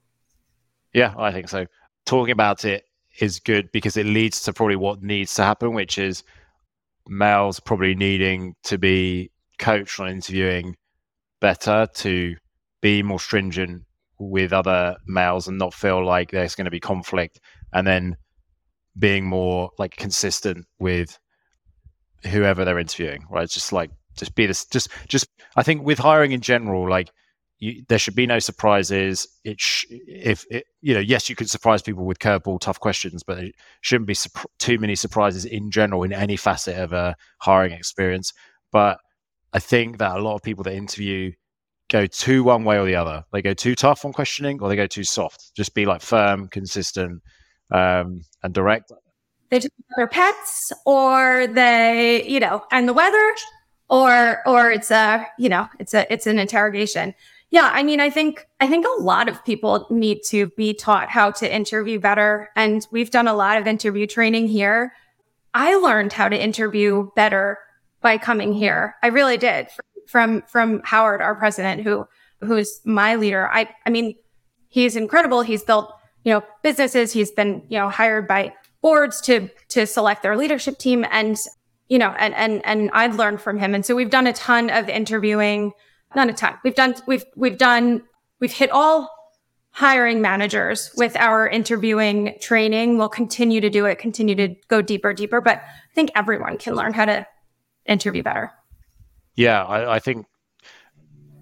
Yeah, 0.92 1.14
I 1.16 1.32
think 1.32 1.48
so. 1.48 1.66
Talking 2.04 2.32
about 2.32 2.64
it 2.64 2.84
is 3.18 3.40
good 3.40 3.70
because 3.72 3.96
it 3.96 4.06
leads 4.06 4.42
to 4.42 4.52
probably 4.52 4.76
what 4.76 5.02
needs 5.02 5.34
to 5.34 5.44
happen, 5.44 5.74
which 5.74 5.98
is 5.98 6.22
males 7.08 7.60
probably 7.60 7.94
needing 7.94 8.54
to 8.64 8.78
be 8.78 9.30
coached 9.58 9.98
on 10.00 10.08
interviewing 10.08 10.76
better 11.40 11.88
to 11.94 12.36
be 12.80 13.02
more 13.02 13.20
stringent 13.20 13.82
with 14.18 14.52
other 14.52 14.96
males 15.06 15.48
and 15.48 15.58
not 15.58 15.74
feel 15.74 16.04
like 16.04 16.30
there's 16.30 16.54
going 16.54 16.66
to 16.66 16.70
be 16.70 16.80
conflict 16.80 17.40
and 17.72 17.86
then 17.86 18.16
being 18.98 19.24
more 19.24 19.70
like 19.78 19.96
consistent 19.96 20.66
with 20.78 21.18
whoever 22.24 22.64
they're 22.64 22.78
interviewing, 22.78 23.24
right? 23.30 23.48
Just 23.48 23.72
like 23.72 23.90
just 24.16 24.34
be 24.34 24.46
this 24.46 24.66
just 24.66 24.88
just 25.08 25.26
I 25.56 25.62
think 25.62 25.84
with 25.84 25.98
hiring 25.98 26.32
in 26.32 26.40
general, 26.40 26.88
like 26.88 27.10
you, 27.60 27.84
there 27.88 27.98
should 27.98 28.14
be 28.14 28.26
no 28.26 28.38
surprises. 28.38 29.28
It 29.44 29.60
sh- 29.60 29.86
if 29.90 30.44
it, 30.50 30.64
you 30.80 30.94
know, 30.94 31.00
yes, 31.00 31.28
you 31.28 31.36
can 31.36 31.46
surprise 31.46 31.82
people 31.82 32.04
with 32.04 32.18
curveball, 32.18 32.60
tough 32.60 32.80
questions, 32.80 33.22
but 33.22 33.38
it 33.38 33.54
shouldn't 33.82 34.08
be 34.08 34.14
su- 34.14 34.30
too 34.58 34.78
many 34.78 34.96
surprises 34.96 35.44
in 35.44 35.70
general 35.70 36.02
in 36.02 36.12
any 36.12 36.36
facet 36.36 36.76
of 36.78 36.92
a 36.92 37.14
hiring 37.38 37.72
experience. 37.72 38.32
But 38.72 38.98
I 39.52 39.58
think 39.58 39.98
that 39.98 40.16
a 40.16 40.22
lot 40.22 40.34
of 40.34 40.42
people 40.42 40.64
that 40.64 40.74
interview 40.74 41.32
go 41.90 42.06
too 42.06 42.42
one 42.44 42.64
way 42.64 42.78
or 42.78 42.86
the 42.86 42.94
other. 42.94 43.24
They 43.32 43.42
go 43.42 43.52
too 43.52 43.74
tough 43.74 44.04
on 44.04 44.12
questioning, 44.12 44.60
or 44.62 44.68
they 44.68 44.76
go 44.76 44.86
too 44.86 45.04
soft. 45.04 45.54
Just 45.54 45.74
be 45.74 45.84
like 45.84 46.00
firm, 46.00 46.48
consistent, 46.48 47.22
um, 47.70 48.22
and 48.42 48.54
direct. 48.54 48.90
They 49.50 49.58
just 49.58 49.74
their 49.96 50.06
pets, 50.06 50.72
or 50.86 51.46
they, 51.48 52.24
you 52.26 52.40
know, 52.40 52.64
and 52.70 52.88
the 52.88 52.94
weather, 52.94 53.34
or 53.90 54.48
or 54.48 54.70
it's 54.70 54.90
a, 54.90 55.26
you 55.38 55.48
know, 55.48 55.68
it's 55.78 55.92
a 55.92 56.10
it's 56.10 56.26
an 56.26 56.38
interrogation. 56.38 57.14
Yeah, 57.50 57.68
I 57.72 57.82
mean, 57.82 57.98
I 57.98 58.10
think 58.10 58.46
I 58.60 58.68
think 58.68 58.86
a 58.86 59.02
lot 59.02 59.28
of 59.28 59.44
people 59.44 59.86
need 59.90 60.20
to 60.28 60.46
be 60.56 60.72
taught 60.72 61.10
how 61.10 61.32
to 61.32 61.52
interview 61.52 61.98
better, 61.98 62.48
and 62.54 62.86
we've 62.92 63.10
done 63.10 63.26
a 63.26 63.34
lot 63.34 63.58
of 63.58 63.66
interview 63.66 64.06
training 64.06 64.46
here. 64.46 64.92
I 65.52 65.74
learned 65.76 66.12
how 66.12 66.28
to 66.28 66.40
interview 66.40 67.10
better 67.16 67.58
by 68.00 68.18
coming 68.18 68.52
here. 68.52 68.94
I 69.02 69.08
really 69.08 69.36
did 69.36 69.68
from 70.06 70.42
from 70.42 70.80
Howard, 70.84 71.20
our 71.20 71.34
president, 71.34 71.82
who 71.82 72.06
who's 72.40 72.80
my 72.84 73.16
leader. 73.16 73.48
I 73.52 73.68
I 73.84 73.90
mean, 73.90 74.14
he's 74.68 74.94
incredible. 74.94 75.42
He's 75.42 75.64
built 75.64 75.92
you 76.22 76.32
know 76.32 76.44
businesses. 76.62 77.12
He's 77.12 77.32
been 77.32 77.64
you 77.68 77.78
know 77.78 77.88
hired 77.88 78.28
by 78.28 78.54
boards 78.80 79.20
to 79.22 79.48
to 79.70 79.86
select 79.86 80.22
their 80.22 80.36
leadership 80.36 80.78
team, 80.78 81.04
and 81.10 81.36
you 81.88 81.98
know, 81.98 82.14
and 82.16 82.32
and 82.34 82.64
and 82.64 82.90
I've 82.92 83.16
learned 83.16 83.40
from 83.40 83.58
him. 83.58 83.74
And 83.74 83.84
so 83.84 83.96
we've 83.96 84.10
done 84.10 84.28
a 84.28 84.32
ton 84.32 84.70
of 84.70 84.88
interviewing 84.88 85.72
not 86.14 86.28
a 86.28 86.32
ton. 86.32 86.54
We've 86.64 86.74
done 86.74 86.94
we've 87.06 87.24
we've 87.36 87.58
done 87.58 88.02
we've 88.40 88.52
hit 88.52 88.70
all 88.70 89.08
hiring 89.72 90.20
managers 90.20 90.90
with 90.96 91.16
our 91.16 91.48
interviewing 91.48 92.36
training. 92.40 92.98
We'll 92.98 93.08
continue 93.08 93.60
to 93.60 93.70
do 93.70 93.86
it, 93.86 93.98
continue 93.98 94.34
to 94.34 94.54
go 94.68 94.82
deeper, 94.82 95.12
deeper. 95.12 95.40
But 95.40 95.58
I 95.58 95.94
think 95.94 96.10
everyone 96.14 96.58
can 96.58 96.74
learn 96.74 96.92
how 96.92 97.04
to 97.04 97.26
interview 97.86 98.22
better. 98.22 98.50
Yeah, 99.36 99.64
I, 99.64 99.96
I 99.96 99.98
think. 99.98 100.26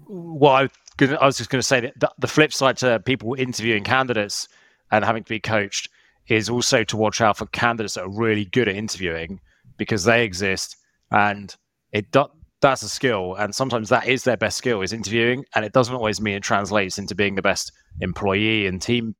Well, 0.07 0.53
I, 0.53 0.69
I 0.99 1.25
was 1.25 1.37
just 1.37 1.49
going 1.49 1.59
to 1.59 1.67
say 1.67 1.81
that 1.81 2.13
the, 2.17 2.27
flip 2.27 2.51
side 2.51 2.77
to 2.77 2.99
people 2.99 3.35
interviewing 3.35 3.83
candidates 3.83 4.47
and 4.91 5.05
having 5.05 5.23
to 5.23 5.29
be 5.29 5.39
coached 5.39 5.89
is 6.27 6.49
also 6.49 6.83
to 6.83 6.97
watch 6.97 7.21
out 7.21 7.37
for 7.37 7.45
candidates 7.47 7.93
that 7.93 8.03
are 8.03 8.09
really 8.09 8.45
good 8.45 8.67
at 8.67 8.75
interviewing 8.75 9.39
because 9.77 10.03
they 10.03 10.23
exist 10.23 10.77
and 11.11 11.55
it 11.91 12.11
do, 12.11 12.25
that's 12.61 12.81
a 12.81 12.89
skill 12.89 13.35
and 13.35 13.55
sometimes 13.55 13.89
that 13.89 14.07
is 14.07 14.23
their 14.23 14.37
best 14.37 14.57
skill 14.57 14.81
is 14.81 14.91
interviewing 14.91 15.45
and 15.55 15.63
it 15.63 15.71
doesn't 15.71 15.95
always 15.95 16.19
mean 16.19 16.35
it 16.35 16.43
translates 16.43 16.97
into 16.97 17.15
being 17.15 17.35
the 17.35 17.41
best 17.41 17.71
employee 18.01 18.67
and 18.67 18.81
team 18.81 19.15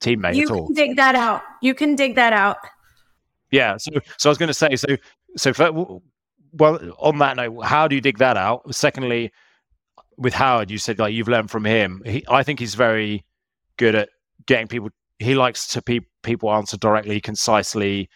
teammate 0.00 0.34
you 0.34 0.44
at 0.44 0.50
all. 0.50 0.66
can 0.66 0.74
dig 0.74 0.96
that 0.96 1.14
out. 1.14 1.42
You 1.62 1.74
can 1.74 1.96
dig 1.96 2.14
that 2.14 2.32
out. 2.32 2.58
Yeah 3.50 3.76
so 3.76 3.92
so 4.18 4.28
i 4.28 4.30
was 4.30 4.38
going 4.38 4.48
to 4.48 4.54
say 4.54 4.76
so 4.76 4.96
so 5.36 5.52
for, 5.52 6.00
well 6.52 6.78
on 6.98 7.18
that 7.18 7.36
note 7.36 7.64
how 7.64 7.88
do 7.88 7.94
you 7.94 8.00
dig 8.00 8.18
that 8.18 8.36
out? 8.36 8.74
Secondly 8.74 9.32
with 10.16 10.34
howard 10.34 10.70
you 10.70 10.78
said 10.78 10.98
like 10.98 11.12
you've 11.12 11.28
learned 11.28 11.50
from 11.50 11.64
him. 11.64 12.02
He, 12.04 12.24
i 12.28 12.42
think 12.42 12.60
he's 12.60 12.74
very 12.74 13.24
good 13.76 13.94
at 13.94 14.08
getting 14.46 14.68
people 14.68 14.90
he 15.18 15.34
likes 15.34 15.66
to 15.68 15.82
pe- 15.82 16.00
people 16.22 16.52
answer 16.52 16.76
directly 16.76 17.20
concisely 17.20 18.08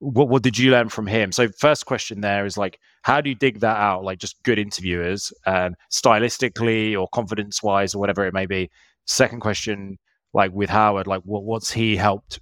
what 0.00 0.28
what 0.28 0.42
did 0.42 0.56
you 0.58 0.70
learn 0.70 0.88
from 0.88 1.06
him? 1.06 1.32
So 1.32 1.48
first 1.58 1.86
question 1.86 2.20
there 2.20 2.46
is 2.46 2.56
like, 2.56 2.78
how 3.02 3.20
do 3.20 3.30
you 3.30 3.34
dig 3.34 3.60
that 3.60 3.76
out? 3.76 4.04
Like 4.04 4.18
just 4.18 4.42
good 4.42 4.58
interviewers, 4.58 5.32
and 5.46 5.74
stylistically 5.92 6.98
or 6.98 7.08
confidence 7.08 7.62
wise 7.62 7.94
or 7.94 7.98
whatever 7.98 8.26
it 8.26 8.34
may 8.34 8.46
be. 8.46 8.70
Second 9.06 9.40
question, 9.40 9.98
like 10.32 10.52
with 10.52 10.70
Howard, 10.70 11.06
like 11.06 11.22
what 11.24 11.44
what's 11.44 11.70
he 11.70 11.96
helped 11.96 12.38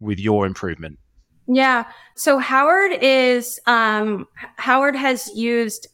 with 0.00 0.18
your 0.18 0.46
improvement? 0.46 0.98
Yeah. 1.46 1.84
So 2.16 2.38
Howard 2.38 2.92
is 3.00 3.60
um, 3.66 4.26
Howard 4.56 4.96
has 4.96 5.30
used 5.34 5.86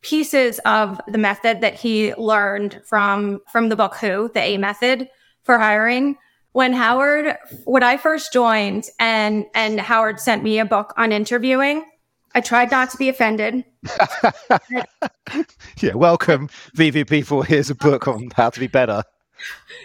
pieces 0.00 0.58
of 0.60 1.00
the 1.08 1.18
method 1.18 1.60
that 1.60 1.74
he 1.74 2.14
learned 2.14 2.80
from 2.84 3.40
from 3.50 3.68
the 3.68 3.76
book 3.76 3.96
Who, 3.96 4.30
the 4.32 4.40
A 4.40 4.56
method 4.56 5.08
for 5.42 5.58
hiring 5.58 6.16
when 6.52 6.72
Howard, 6.72 7.36
when 7.64 7.82
I 7.82 7.96
first 7.96 8.32
joined 8.32 8.84
and, 8.98 9.46
and 9.54 9.80
Howard 9.80 10.20
sent 10.20 10.42
me 10.42 10.58
a 10.58 10.64
book 10.64 10.92
on 10.96 11.12
interviewing, 11.12 11.84
I 12.34 12.40
tried 12.40 12.70
not 12.70 12.90
to 12.90 12.96
be 12.96 13.08
offended. 13.08 13.64
yeah, 15.80 15.94
welcome, 15.94 16.48
VV4. 16.76 17.46
Here's 17.46 17.70
a 17.70 17.74
book 17.74 18.06
on 18.06 18.30
how 18.34 18.50
to 18.50 18.60
be 18.60 18.66
better. 18.66 19.02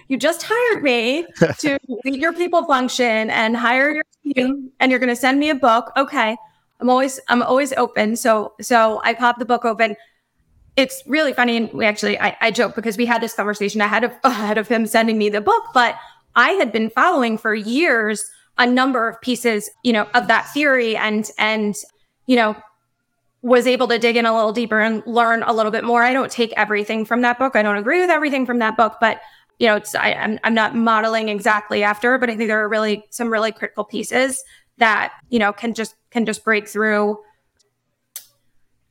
You 0.07 0.17
just 0.17 0.45
hired 0.47 0.83
me 0.83 1.25
to 1.59 1.79
lead 2.05 2.21
your 2.21 2.33
people 2.33 2.65
function 2.65 3.29
and 3.29 3.55
hire 3.55 3.91
your 3.91 4.03
team, 4.23 4.71
and 4.79 4.91
you're 4.91 4.99
going 4.99 5.09
to 5.09 5.15
send 5.15 5.39
me 5.39 5.49
a 5.49 5.55
book. 5.55 5.91
Okay, 5.95 6.35
I'm 6.79 6.89
always 6.89 7.19
I'm 7.29 7.43
always 7.43 7.73
open. 7.73 8.15
So 8.15 8.53
so 8.61 9.01
I 9.03 9.13
popped 9.13 9.39
the 9.39 9.45
book 9.45 9.65
open. 9.65 9.95
It's 10.75 11.03
really 11.07 11.33
funny, 11.33 11.57
and 11.57 11.71
we 11.71 11.85
actually 11.85 12.19
I, 12.19 12.35
I 12.41 12.51
joke 12.51 12.75
because 12.75 12.97
we 12.97 13.05
had 13.05 13.21
this 13.21 13.33
conversation 13.33 13.79
ahead 13.81 14.03
of 14.03 14.11
ahead 14.23 14.57
of 14.57 14.67
him 14.67 14.85
sending 14.85 15.17
me 15.17 15.29
the 15.29 15.41
book, 15.41 15.63
but 15.73 15.95
I 16.35 16.51
had 16.51 16.71
been 16.71 16.89
following 16.89 17.37
for 17.37 17.53
years 17.53 18.29
a 18.57 18.65
number 18.67 19.07
of 19.07 19.19
pieces, 19.21 19.69
you 19.83 19.93
know, 19.93 20.07
of 20.13 20.27
that 20.27 20.51
theory 20.53 20.95
and, 20.95 21.29
and, 21.37 21.75
you 22.27 22.35
know, 22.35 22.55
was 23.41 23.67
able 23.67 23.87
to 23.87 23.99
dig 23.99 24.15
in 24.15 24.25
a 24.25 24.35
little 24.35 24.53
deeper 24.53 24.79
and 24.79 25.03
learn 25.05 25.43
a 25.43 25.53
little 25.53 25.71
bit 25.71 25.83
more. 25.83 26.03
I 26.03 26.13
don't 26.13 26.31
take 26.31 26.53
everything 26.53 27.03
from 27.03 27.21
that 27.21 27.37
book. 27.39 27.55
I 27.55 27.61
don't 27.61 27.77
agree 27.77 27.99
with 27.99 28.09
everything 28.09 28.45
from 28.45 28.59
that 28.59 28.77
book, 28.77 28.97
but 29.01 29.19
you 29.59 29.67
know, 29.67 29.75
it's, 29.75 29.95
I, 29.95 30.09
am 30.09 30.31
I'm, 30.31 30.39
I'm 30.43 30.53
not 30.53 30.75
modeling 30.75 31.29
exactly 31.29 31.83
after, 31.83 32.17
but 32.17 32.29
I 32.29 32.35
think 32.35 32.47
there 32.47 32.63
are 32.63 32.69
really 32.69 33.05
some 33.09 33.31
really 33.31 33.51
critical 33.51 33.83
pieces 33.83 34.43
that, 34.77 35.13
you 35.29 35.39
know, 35.39 35.53
can 35.53 35.73
just, 35.73 35.95
can 36.09 36.25
just 36.25 36.43
break 36.43 36.67
through 36.67 37.19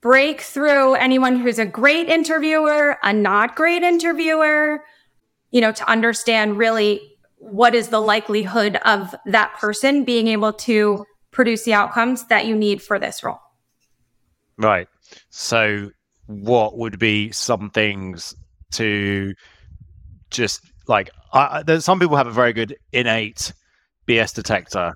break 0.02 0.40
through 0.40 0.94
anyone 0.94 1.38
who's 1.38 1.60
a 1.60 1.64
great 1.64 2.08
interviewer, 2.08 2.98
a 3.02 3.12
not 3.12 3.54
great 3.54 3.82
interviewer, 3.82 4.82
you 5.52 5.60
know, 5.60 5.72
to 5.72 5.88
understand 5.88 6.58
really 6.58 7.11
what 7.52 7.74
is 7.74 7.88
the 7.88 8.00
likelihood 8.00 8.76
of 8.84 9.14
that 9.26 9.54
person 9.58 10.04
being 10.04 10.26
able 10.28 10.54
to 10.54 11.04
produce 11.30 11.64
the 11.64 11.74
outcomes 11.74 12.26
that 12.28 12.46
you 12.46 12.56
need 12.56 12.82
for 12.82 12.98
this 12.98 13.22
role? 13.22 13.40
Right. 14.56 14.88
So, 15.28 15.90
what 16.26 16.78
would 16.78 16.98
be 16.98 17.30
some 17.30 17.68
things 17.70 18.34
to 18.72 19.34
just 20.30 20.62
like? 20.88 21.10
I, 21.34 21.62
some 21.78 22.00
people 22.00 22.16
have 22.16 22.26
a 22.26 22.32
very 22.32 22.54
good 22.54 22.76
innate 22.92 23.52
BS 24.08 24.34
detector, 24.34 24.94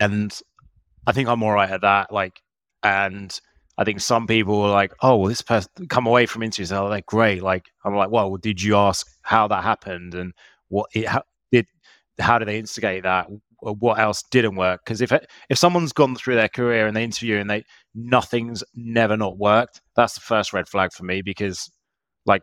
and 0.00 0.38
I 1.06 1.12
think 1.12 1.28
I'm 1.28 1.42
all 1.42 1.52
right 1.52 1.70
at 1.70 1.82
that. 1.82 2.10
Like, 2.10 2.40
and 2.82 3.38
I 3.76 3.84
think 3.84 4.00
some 4.00 4.26
people 4.26 4.62
are 4.62 4.70
like, 4.70 4.94
"Oh, 5.02 5.16
well, 5.16 5.28
this 5.28 5.42
person 5.42 5.70
come 5.90 6.06
away 6.06 6.24
from 6.24 6.42
interviews, 6.42 6.70
they're 6.70 7.02
great." 7.06 7.42
Like, 7.42 7.66
I'm 7.84 7.94
like, 7.94 8.10
"Well, 8.10 8.36
did 8.36 8.62
you 8.62 8.76
ask 8.76 9.06
how 9.22 9.48
that 9.48 9.62
happened 9.62 10.14
and 10.14 10.32
what 10.68 10.88
it 10.94 11.06
how, 11.06 11.22
did 11.52 11.66
how 12.18 12.38
do 12.38 12.44
they 12.44 12.58
instigate 12.58 13.02
that? 13.04 13.28
What 13.60 13.98
else 13.98 14.22
didn't 14.30 14.56
work? 14.56 14.82
Because 14.84 15.00
if 15.00 15.12
if 15.48 15.58
someone's 15.58 15.92
gone 15.92 16.14
through 16.14 16.36
their 16.36 16.48
career 16.48 16.86
and 16.86 16.96
they 16.96 17.04
interview 17.04 17.36
and 17.38 17.50
they 17.50 17.64
nothing's 17.94 18.62
never 18.74 19.16
not 19.16 19.38
worked 19.38 19.80
that's 19.96 20.14
the 20.14 20.20
first 20.20 20.52
red 20.52 20.68
flag 20.68 20.92
for 20.92 21.02
me 21.04 21.20
because 21.22 21.68
like 22.24 22.42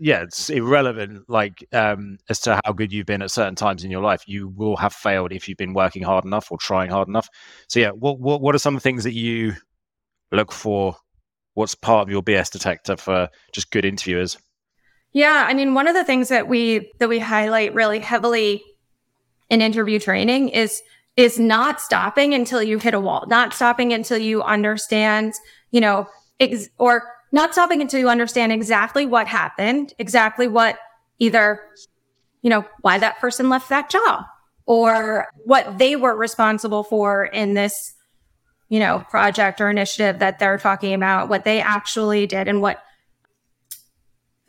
yeah 0.00 0.22
it's 0.22 0.50
irrelevant 0.50 1.22
like 1.28 1.64
um 1.72 2.16
as 2.28 2.40
to 2.40 2.58
how 2.64 2.72
good 2.72 2.92
you've 2.92 3.06
been 3.06 3.22
at 3.22 3.30
certain 3.30 3.54
times 3.54 3.84
in 3.84 3.90
your 3.90 4.02
life. 4.02 4.22
You 4.26 4.48
will 4.48 4.76
have 4.76 4.94
failed 4.94 5.32
if 5.32 5.48
you've 5.48 5.58
been 5.58 5.74
working 5.74 6.02
hard 6.02 6.24
enough 6.24 6.50
or 6.50 6.58
trying 6.58 6.90
hard 6.90 7.08
enough. 7.08 7.28
So 7.68 7.78
yeah 7.78 7.90
what 7.90 8.18
what, 8.18 8.40
what 8.40 8.54
are 8.54 8.58
some 8.58 8.78
things 8.78 9.04
that 9.04 9.14
you 9.14 9.52
look 10.32 10.52
for? 10.52 10.96
What's 11.54 11.74
part 11.74 12.08
of 12.08 12.10
your 12.10 12.22
bs 12.22 12.50
detector 12.50 12.96
for 12.96 13.28
just 13.52 13.70
good 13.70 13.84
interviewers 13.84 14.38
yeah, 15.12 15.44
I 15.46 15.54
mean, 15.54 15.74
one 15.74 15.88
of 15.88 15.94
the 15.94 16.04
things 16.04 16.28
that 16.28 16.48
we 16.48 16.90
that 16.98 17.08
we 17.08 17.18
highlight 17.18 17.74
really 17.74 17.98
heavily 17.98 18.62
in 19.50 19.60
interview 19.60 19.98
training 19.98 20.48
is 20.48 20.82
is 21.16 21.38
not 21.38 21.80
stopping 21.80 22.32
until 22.32 22.62
you 22.62 22.78
hit 22.78 22.94
a 22.94 23.00
wall, 23.00 23.24
not 23.28 23.52
stopping 23.52 23.92
until 23.92 24.16
you 24.16 24.42
understand, 24.42 25.34
you 25.70 25.80
know, 25.80 26.06
ex- 26.40 26.70
or 26.78 27.04
not 27.32 27.52
stopping 27.52 27.82
until 27.82 28.00
you 28.00 28.08
understand 28.08 28.52
exactly 28.52 29.04
what 29.04 29.26
happened, 29.26 29.92
exactly 29.98 30.48
what 30.48 30.78
either, 31.18 31.60
you 32.40 32.48
know, 32.48 32.64
why 32.80 32.98
that 32.98 33.18
person 33.18 33.50
left 33.50 33.68
that 33.68 33.90
job 33.90 34.24
or 34.64 35.28
what 35.44 35.76
they 35.76 35.96
were 35.96 36.16
responsible 36.16 36.82
for 36.82 37.26
in 37.26 37.52
this, 37.52 37.94
you 38.70 38.80
know, 38.80 39.04
project 39.10 39.60
or 39.60 39.68
initiative 39.68 40.20
that 40.20 40.38
they're 40.38 40.58
talking 40.58 40.94
about, 40.94 41.28
what 41.28 41.44
they 41.44 41.60
actually 41.60 42.26
did 42.26 42.48
and 42.48 42.62
what 42.62 42.82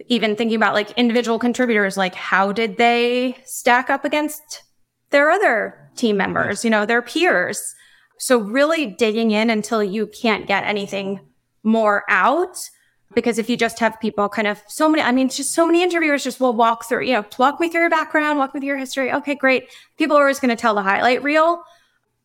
even 0.08 0.36
thinking 0.36 0.56
about 0.56 0.74
like 0.74 0.92
individual 0.92 1.40
contributors, 1.40 1.98
like 1.98 2.16
how 2.16 2.52
did 2.52 2.78
they 2.78 3.38
stack 3.46 3.90
up 3.90 4.06
against 4.06 4.64
their 5.10 5.30
other 5.30 5.92
team 5.96 6.18
members, 6.18 6.64
you 6.64 6.70
know, 6.70 6.86
their 6.86 7.02
peers? 7.02 7.76
So 8.18 8.40
really 8.40 8.88
digging 8.88 9.32
in 9.32 9.50
until 9.50 9.84
you 9.84 10.08
can't 10.08 10.48
get 10.48 10.64
anything 10.64 11.20
more 11.64 12.04
out. 12.10 12.58
Because 13.14 13.38
if 13.38 13.48
you 13.48 13.56
just 13.56 13.78
have 13.80 14.00
people 14.00 14.28
kind 14.28 14.48
of 14.48 14.62
so 14.68 14.90
many, 14.90 15.04
I 15.04 15.12
mean, 15.12 15.30
just 15.30 15.54
so 15.54 15.68
many 15.68 15.84
interviewers 15.84 16.24
just 16.24 16.40
will 16.40 16.54
walk 16.54 16.86
through, 16.86 17.04
you 17.04 17.14
know, 17.14 17.26
walk 17.38 17.60
me 17.60 17.70
through 17.70 17.82
your 17.82 17.90
background, 17.90 18.40
walk 18.40 18.56
me 18.56 18.60
through 18.60 18.70
your 18.70 18.78
history. 18.78 19.12
Okay, 19.14 19.36
great. 19.36 19.70
People 19.98 20.18
are 20.18 20.22
always 20.22 20.40
going 20.40 20.50
to 20.50 20.60
tell 20.60 20.74
the 20.74 20.82
highlight 20.82 21.22
reel, 21.22 21.64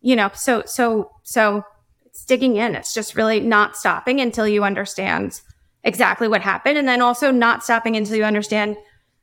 you 0.00 0.16
know, 0.16 0.30
so, 0.32 0.62
so, 0.64 1.10
so 1.24 1.62
it's 2.06 2.24
digging 2.24 2.56
in. 2.56 2.74
It's 2.74 2.94
just 2.94 3.16
really 3.16 3.38
not 3.38 3.76
stopping 3.76 4.18
until 4.20 4.48
you 4.48 4.64
understand 4.64 5.42
exactly 5.84 6.28
what 6.28 6.42
happened. 6.42 6.78
And 6.78 6.88
then 6.88 7.00
also 7.00 7.30
not 7.30 7.64
stopping 7.64 7.96
until 7.96 8.16
you 8.16 8.24
understand 8.24 8.76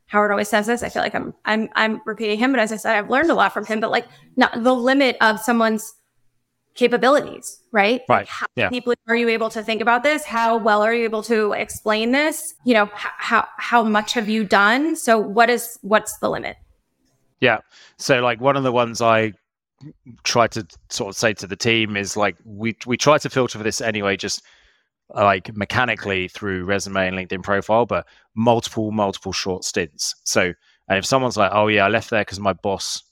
Howard 0.08 0.32
always 0.32 0.50
says 0.50 0.68
this. 0.68 0.84
I 0.84 0.90
feel 0.90 1.02
like 1.02 1.16
I'm 1.16 1.34
I'm 1.46 1.70
I'm 1.76 2.02
repeating 2.06 2.38
him, 2.38 2.52
but 2.52 2.60
as 2.60 2.72
I 2.72 2.76
said, 2.78 2.96
I've 2.96 3.10
learned 3.10 3.32
a 3.32 3.34
lot 3.34 3.54
from 3.54 3.66
him. 3.66 3.80
But 3.80 3.92
like, 3.92 4.08
not 4.36 4.64
the 4.64 4.74
limit 4.74 5.18
of 5.20 5.40
someone's 5.40 5.94
capabilities, 6.76 7.60
right? 7.72 8.02
Right. 8.08 8.20
Like 8.20 8.28
how 8.28 8.46
yeah. 8.56 8.70
deeply 8.70 8.96
are 9.08 9.16
you 9.16 9.30
able 9.30 9.50
to 9.50 9.64
think 9.64 9.82
about 9.82 10.04
this? 10.04 10.24
How 10.24 10.58
well 10.58 10.84
are 10.84 10.94
you 10.94 11.06
able 11.06 11.24
to 11.24 11.54
explain 11.54 12.12
this? 12.12 12.54
You 12.66 12.76
know, 12.76 12.90
how 12.94 13.48
how 13.58 13.84
much 13.84 14.14
have 14.14 14.30
you 14.30 14.44
done? 14.44 14.96
So 14.96 15.18
what 15.18 15.50
is 15.50 15.80
what's 15.82 16.18
the 16.20 16.30
limit? 16.30 16.58
Yeah. 17.40 17.60
So 17.98 18.22
like 18.22 18.40
one 18.40 18.56
of 18.56 18.64
the 18.64 18.72
ones 18.72 19.02
I 19.02 19.34
try 20.24 20.48
to 20.48 20.66
sort 20.90 21.10
of 21.10 21.18
say 21.18 21.34
to 21.34 21.48
the 21.48 21.56
team 21.56 21.98
is 21.98 22.16
like 22.16 22.36
we 22.46 22.78
we 22.86 22.96
try 22.96 23.18
to 23.18 23.30
filter 23.30 23.58
for 23.58 23.64
this 23.64 23.82
anyway, 23.82 24.18
just 24.18 24.44
Uh, 25.14 25.24
like 25.24 25.56
mechanically 25.56 26.28
through 26.28 26.64
resume 26.66 27.08
and 27.08 27.16
LinkedIn 27.16 27.44
profile, 27.44 27.86
but 27.86 28.08
multiple, 28.36 28.92
multiple 28.92 29.32
short 29.32 29.64
stints. 29.64 30.16
So, 30.24 30.52
and 30.88 30.98
if 30.98 31.06
someone's 31.06 31.38
like, 31.38 31.52
"Oh 31.54 31.68
yeah, 31.68 31.86
I 31.86 31.90
left 31.90 32.10
there 32.10 32.22
because 32.22 32.40
my 32.40 32.54
boss, 32.54 33.04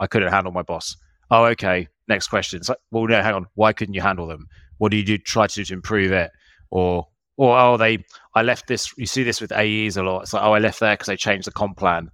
I 0.00 0.06
couldn't 0.06 0.32
handle 0.32 0.52
my 0.52 0.62
boss." 0.62 0.96
Oh, 1.30 1.44
okay. 1.46 1.88
Next 2.08 2.28
question. 2.28 2.60
It's 2.60 2.68
like, 2.68 2.78
well, 2.90 3.06
no, 3.06 3.22
hang 3.22 3.34
on. 3.34 3.46
Why 3.54 3.72
couldn't 3.72 3.94
you 3.94 4.00
handle 4.00 4.26
them? 4.26 4.46
What 4.78 4.90
do 4.90 4.96
you 4.96 5.04
do? 5.04 5.18
Try 5.18 5.46
to 5.46 5.54
do 5.54 5.64
to 5.64 5.74
improve 5.74 6.12
it, 6.12 6.30
or 6.70 7.08
or 7.36 7.58
oh, 7.58 7.76
they, 7.76 8.04
I 8.34 8.42
left 8.42 8.66
this. 8.68 8.92
You 8.96 9.06
see 9.06 9.22
this 9.22 9.40
with 9.40 9.52
AEs 9.52 9.96
a 9.96 10.02
lot. 10.02 10.22
It's 10.22 10.32
like, 10.32 10.42
oh, 10.42 10.52
I 10.52 10.58
left 10.58 10.80
there 10.80 10.94
because 10.94 11.06
they 11.06 11.16
changed 11.16 11.46
the 11.46 11.52
comp 11.52 11.76
plan. 11.76 12.10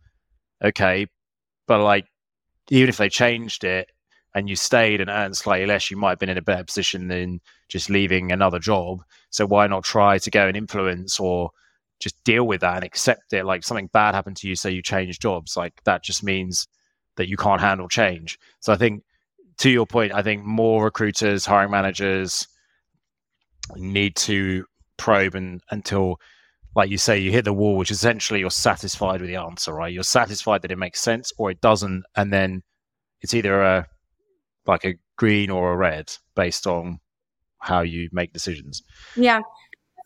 Okay, 0.65 1.07
but 1.67 1.83
like, 1.83 2.07
even 2.71 2.89
if 2.89 2.97
they 2.97 3.09
changed 3.09 3.65
it, 3.65 3.89
and 4.35 4.49
you 4.49 4.57
stayed 4.57 5.01
and 5.01 5.11
earned 5.11 5.37
slightly 5.37 5.67
less, 5.67 5.91
you 5.91 5.97
might 5.97 6.11
have 6.11 6.19
been 6.19 6.29
in 6.29 6.39
a 6.39 6.43
better 6.43 6.65
position 6.65 7.09
than 7.09 7.41
just 7.69 7.91
leaving 7.91 8.31
another 8.31 8.59
job. 8.59 9.03
So 9.31 9.47
why 9.47 9.67
not 9.67 9.85
try 9.85 10.19
to 10.19 10.31
go 10.31 10.47
and 10.47 10.57
influence 10.57 11.19
or 11.19 11.51
just 11.99 12.23
deal 12.25 12.47
with 12.47 12.61
that 12.61 12.77
and 12.77 12.85
accept 12.85 13.33
it? 13.33 13.45
Like 13.45 13.65
something 13.65 13.89
bad 13.93 14.15
happened 14.15 14.37
to 14.39 14.49
you, 14.49 14.55
so 14.55 14.69
you 14.69 14.83
change 14.83 15.19
jobs, 15.19 15.57
like 15.57 15.83
that 15.85 16.05
just 16.05 16.23
means 16.23 16.69
that 17.17 17.29
you 17.29 17.37
can't 17.37 17.61
handle 17.61 17.89
change. 17.89 18.39
So 18.61 18.73
I 18.73 18.77
think 18.77 19.03
to 19.59 19.71
your 19.71 19.87
point, 19.87 20.13
I 20.13 20.23
think 20.23 20.45
more 20.45 20.85
recruiters, 20.85 21.45
hiring 21.45 21.71
managers 21.71 22.47
need 23.77 24.17
to 24.17 24.65
probe 24.97 25.35
and 25.35 25.61
until 25.71 26.21
like 26.75 26.89
you 26.89 26.99
say, 26.99 27.19
you 27.19 27.33
hit 27.33 27.45
the 27.45 27.53
wall, 27.53 27.77
which 27.77 27.91
essentially 27.91 28.41
you're 28.41 28.51
satisfied 28.51 29.21
with 29.21 29.29
the 29.29 29.37
answer, 29.37 29.75
right? 29.75 29.93
You're 29.93 30.05
satisfied 30.05 30.63
that 30.63 30.71
it 30.71 30.79
makes 30.79 31.01
sense 31.01 31.33
or 31.37 31.51
it 31.51 31.61
doesn't, 31.61 32.05
and 32.15 32.33
then 32.33 32.63
it's 33.23 33.35
either 33.35 33.61
a 33.61 33.87
like 34.67 34.85
a 34.85 34.95
green 35.17 35.51
or 35.51 35.73
a 35.73 35.77
red 35.77 36.13
based 36.35 36.67
on 36.67 37.01
how 37.59 37.81
you 37.81 38.09
make 38.13 38.33
decisions. 38.33 38.83
Yeah. 39.17 39.41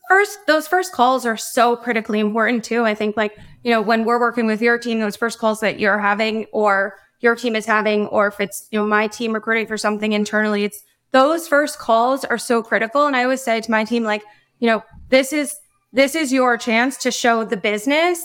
First, 0.09 0.37
those 0.45 0.67
first 0.67 0.91
calls 0.91 1.25
are 1.25 1.37
so 1.37 1.75
critically 1.75 2.19
important 2.19 2.63
too. 2.63 2.85
I 2.85 2.93
think, 2.93 3.17
like, 3.17 3.37
you 3.63 3.71
know, 3.71 3.81
when 3.81 4.05
we're 4.05 4.19
working 4.19 4.45
with 4.45 4.61
your 4.61 4.77
team, 4.77 4.99
those 4.99 5.15
first 5.15 5.39
calls 5.39 5.61
that 5.61 5.79
you're 5.79 5.97
having 5.97 6.45
or 6.51 6.95
your 7.21 7.35
team 7.35 7.55
is 7.55 7.65
having, 7.65 8.05
or 8.07 8.27
if 8.27 8.39
it's, 8.39 8.67
you 8.71 8.77
know, 8.77 8.85
my 8.85 9.07
team 9.07 9.33
recruiting 9.33 9.65
for 9.65 9.77
something 9.77 10.11
internally, 10.13 10.63
it's 10.63 10.83
those 11.11 11.47
first 11.47 11.79
calls 11.79 12.23
are 12.23 12.37
so 12.37 12.61
critical. 12.61 13.07
And 13.07 13.15
I 13.15 13.23
always 13.23 13.41
say 13.41 13.61
to 13.61 13.71
my 13.71 13.83
team, 13.83 14.03
like, 14.03 14.21
you 14.59 14.67
know, 14.67 14.83
this 15.09 15.33
is, 15.33 15.55
this 15.91 16.13
is 16.13 16.31
your 16.31 16.57
chance 16.57 16.97
to 16.97 17.09
show 17.09 17.43
the 17.43 17.57
business 17.57 18.23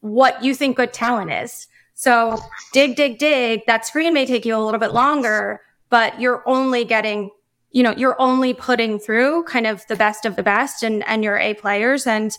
what 0.00 0.42
you 0.42 0.54
think 0.54 0.76
good 0.76 0.94
talent 0.94 1.30
is. 1.30 1.66
So 2.00 2.38
dig, 2.72 2.96
dig, 2.96 3.18
dig. 3.18 3.66
That 3.66 3.84
screen 3.84 4.14
may 4.14 4.24
take 4.24 4.46
you 4.46 4.56
a 4.56 4.64
little 4.64 4.80
bit 4.80 4.94
longer, 4.94 5.60
but 5.90 6.18
you're 6.18 6.42
only 6.48 6.82
getting, 6.82 7.28
you 7.72 7.82
know, 7.82 7.92
you're 7.94 8.18
only 8.18 8.54
putting 8.54 8.98
through 8.98 9.44
kind 9.44 9.66
of 9.66 9.86
the 9.86 9.96
best 9.96 10.24
of 10.24 10.34
the 10.34 10.42
best 10.42 10.82
and, 10.82 11.06
and 11.06 11.22
your 11.22 11.36
A 11.36 11.52
players 11.52 12.06
and, 12.06 12.32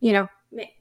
you 0.00 0.12
know, 0.12 0.28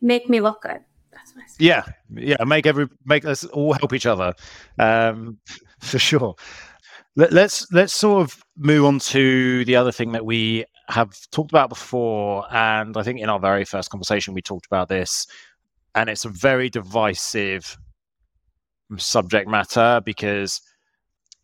make 0.02 0.30
me 0.30 0.42
look 0.42 0.64
good. 0.64 0.82
That's 1.14 1.32
I. 1.34 1.44
Yeah. 1.60 1.86
Yeah. 2.14 2.44
Make 2.44 2.66
every, 2.66 2.90
make 3.06 3.24
us 3.24 3.46
all 3.46 3.72
help 3.72 3.94
each 3.94 4.06
other. 4.06 4.34
Um, 4.78 5.38
for 5.80 5.98
sure. 5.98 6.36
Let, 7.16 7.32
let's, 7.32 7.72
let's 7.72 7.94
sort 7.94 8.24
of 8.24 8.44
move 8.58 8.84
on 8.84 9.00
to 9.00 9.64
the 9.64 9.78
other 9.78 9.94
thing 9.94 10.12
that 10.12 10.26
we 10.26 10.66
have 10.90 11.18
talked 11.32 11.52
about 11.52 11.70
before. 11.70 12.46
And 12.54 12.98
I 12.98 13.04
think 13.04 13.22
in 13.22 13.30
our 13.30 13.40
very 13.40 13.64
first 13.64 13.92
conversation, 13.92 14.34
we 14.34 14.42
talked 14.42 14.66
about 14.66 14.90
this 14.90 15.26
and 15.96 16.10
it's 16.10 16.26
a 16.26 16.30
very 16.30 16.70
divisive 16.70 17.78
subject 18.98 19.50
matter 19.50 20.02
because 20.04 20.62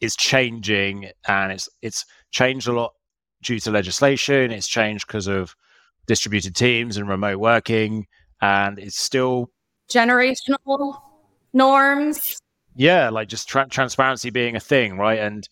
it's 0.01 0.15
changing 0.15 1.09
and 1.27 1.51
it's 1.51 1.69
it's 1.81 2.05
changed 2.31 2.67
a 2.67 2.73
lot 2.73 2.93
due 3.41 3.59
to 3.59 3.71
legislation. 3.71 4.51
It's 4.51 4.67
changed 4.67 5.07
because 5.07 5.27
of 5.27 5.55
distributed 6.05 6.55
teams 6.55 6.97
and 6.97 7.09
remote 7.09 7.39
working 7.39 8.07
and 8.41 8.79
it's 8.79 8.99
still 8.99 9.51
generational 9.89 10.99
norms. 11.53 12.37
Yeah 12.75 13.09
like 13.09 13.27
just 13.27 13.49
tra- 13.49 13.67
transparency 13.69 14.29
being 14.29 14.55
a 14.55 14.59
thing 14.59 14.97
right? 14.97 15.19
And 15.19 15.47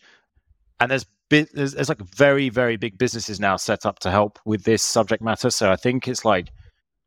and 0.80 0.92
there's, 0.92 1.06
there's 1.30 1.74
there's 1.74 1.90
like 1.90 2.02
very 2.02 2.50
very 2.50 2.78
big 2.78 2.98
businesses 2.98 3.40
now 3.40 3.58
set 3.58 3.86
up 3.86 4.00
to 4.00 4.12
help 4.12 4.40
with 4.46 4.64
this 4.64 4.84
subject 4.84 5.24
matter. 5.24 5.50
So 5.50 5.72
i 5.72 5.76
think 5.76 6.08
it's 6.08 6.24
like 6.24 6.50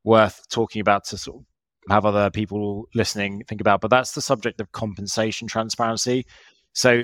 worth 0.05 0.49
talking 0.49 0.81
about 0.81 1.05
to 1.05 1.19
sort 1.19 1.39
of 1.39 1.45
have 1.91 2.05
other 2.05 2.31
people 2.31 2.85
listening 2.95 3.43
think 3.49 3.61
about. 3.61 3.81
But 3.81 3.91
that's 3.91 4.13
the 4.13 4.21
subject 4.21 4.61
of 4.61 4.73
compensation 4.73 5.49
transparency. 5.49 6.27
So 6.73 7.03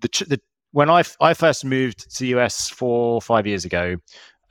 the, 0.00 0.08
the 0.28 0.40
when 0.72 0.90
I, 0.90 1.04
I 1.20 1.34
first 1.34 1.64
moved 1.64 2.10
to 2.16 2.24
the 2.24 2.38
US 2.38 2.68
four 2.68 3.20
five 3.20 3.46
years 3.46 3.64
ago, 3.64 3.96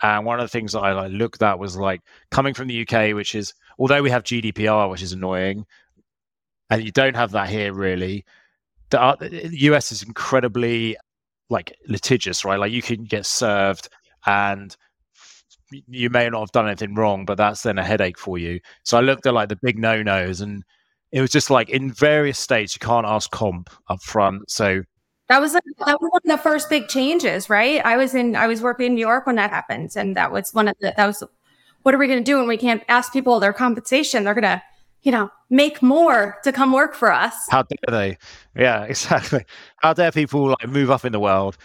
and 0.01 0.26
one 0.26 0.39
of 0.39 0.43
the 0.43 0.49
things 0.49 0.74
that 0.74 0.80
I 0.80 0.93
like, 0.93 1.12
looked 1.12 1.41
at 1.41 1.60
was 1.60 1.78
like 1.78 2.01
coming 2.32 2.53
from 2.53 2.68
the 2.68 2.82
UK, 2.88 3.16
which 3.16 3.36
is 3.36 3.53
although 3.78 4.01
we 4.01 4.10
have 4.10 4.24
GDPR, 4.24 4.89
which 4.89 5.01
is 5.01 5.14
annoying, 5.14 5.66
and 6.70 6.84
you 6.84 6.91
don't 6.91 7.16
have 7.16 7.32
that 7.32 7.49
here 7.49 7.74
really. 7.74 8.26
The, 8.89 9.01
uh, 9.01 9.16
the 9.16 9.49
US 9.62 9.91
is 9.91 10.03
incredibly 10.03 10.97
like 11.49 11.76
litigious, 11.88 12.45
right? 12.45 12.60
Like 12.60 12.72
you 12.72 12.82
can 12.82 13.03
get 13.03 13.26
served, 13.26 13.89
and 14.26 14.76
you 15.88 16.10
may 16.10 16.30
not 16.30 16.40
have 16.40 16.52
done 16.52 16.68
anything 16.68 16.96
wrong, 16.96 17.26
but 17.26 17.38
that's 17.38 17.64
then 17.64 17.78
a 17.78 17.84
headache 17.84 18.18
for 18.18 18.38
you. 18.38 18.60
So 18.84 18.98
I 18.98 19.02
looked 19.02 19.26
at 19.26 19.34
like 19.34 19.50
the 19.50 19.58
big 19.62 19.78
no 19.80 20.02
nos, 20.04 20.42
and 20.42 20.64
it 21.12 21.22
was 21.22 21.32
just 21.32 21.50
like 21.50 21.70
in 21.70 21.92
various 21.92 22.40
states 22.40 22.76
you 22.76 22.80
can't 22.80 23.06
ask 23.06 23.32
comp 23.32 23.70
up 23.90 24.02
front. 24.02 24.50
So 24.50 24.84
that 25.28 25.40
was 25.40 25.54
like, 25.54 25.64
that 25.86 26.00
was 26.00 26.10
one 26.12 26.22
of 26.24 26.30
the 26.30 26.38
first 26.38 26.70
big 26.70 26.88
changes, 26.88 27.50
right? 27.50 27.84
I 27.84 27.98
was 27.98 28.14
in 28.14 28.36
I 28.36 28.48
was 28.48 28.62
working 28.62 28.88
in 28.88 28.96
New 28.96 29.02
York 29.02 29.26
when 29.26 29.36
that 29.38 29.50
happened, 29.50 29.92
and 29.96 30.16
that 30.16 30.32
was 30.32 30.52
one 30.54 30.68
of 30.68 30.76
the 30.80 30.94
that 30.96 31.08
was 31.08 31.24
what 31.82 31.94
are 31.94 31.98
we 31.98 32.08
going 32.08 32.20
to 32.20 32.24
do 32.24 32.38
when 32.38 32.48
we 32.48 32.58
can't 32.58 32.84
ask 32.88 33.14
people 33.14 33.40
their 33.40 33.54
compensation? 33.54 34.24
They're 34.24 34.34
going 34.34 34.44
to 34.44 34.62
you 35.02 35.12
know 35.12 35.30
make 35.50 35.82
more 35.82 36.38
to 36.44 36.52
come 36.52 36.72
work 36.72 36.94
for 36.94 37.12
us. 37.12 37.36
How 37.50 37.64
dare 37.64 37.78
they? 37.90 38.18
Yeah, 38.56 38.84
exactly. 38.90 39.46
How 39.78 39.94
dare 39.94 40.12
people 40.12 40.50
like 40.50 40.68
move 40.68 40.92
up 40.92 41.06
in 41.06 41.12
the 41.12 41.20
world? 41.20 41.58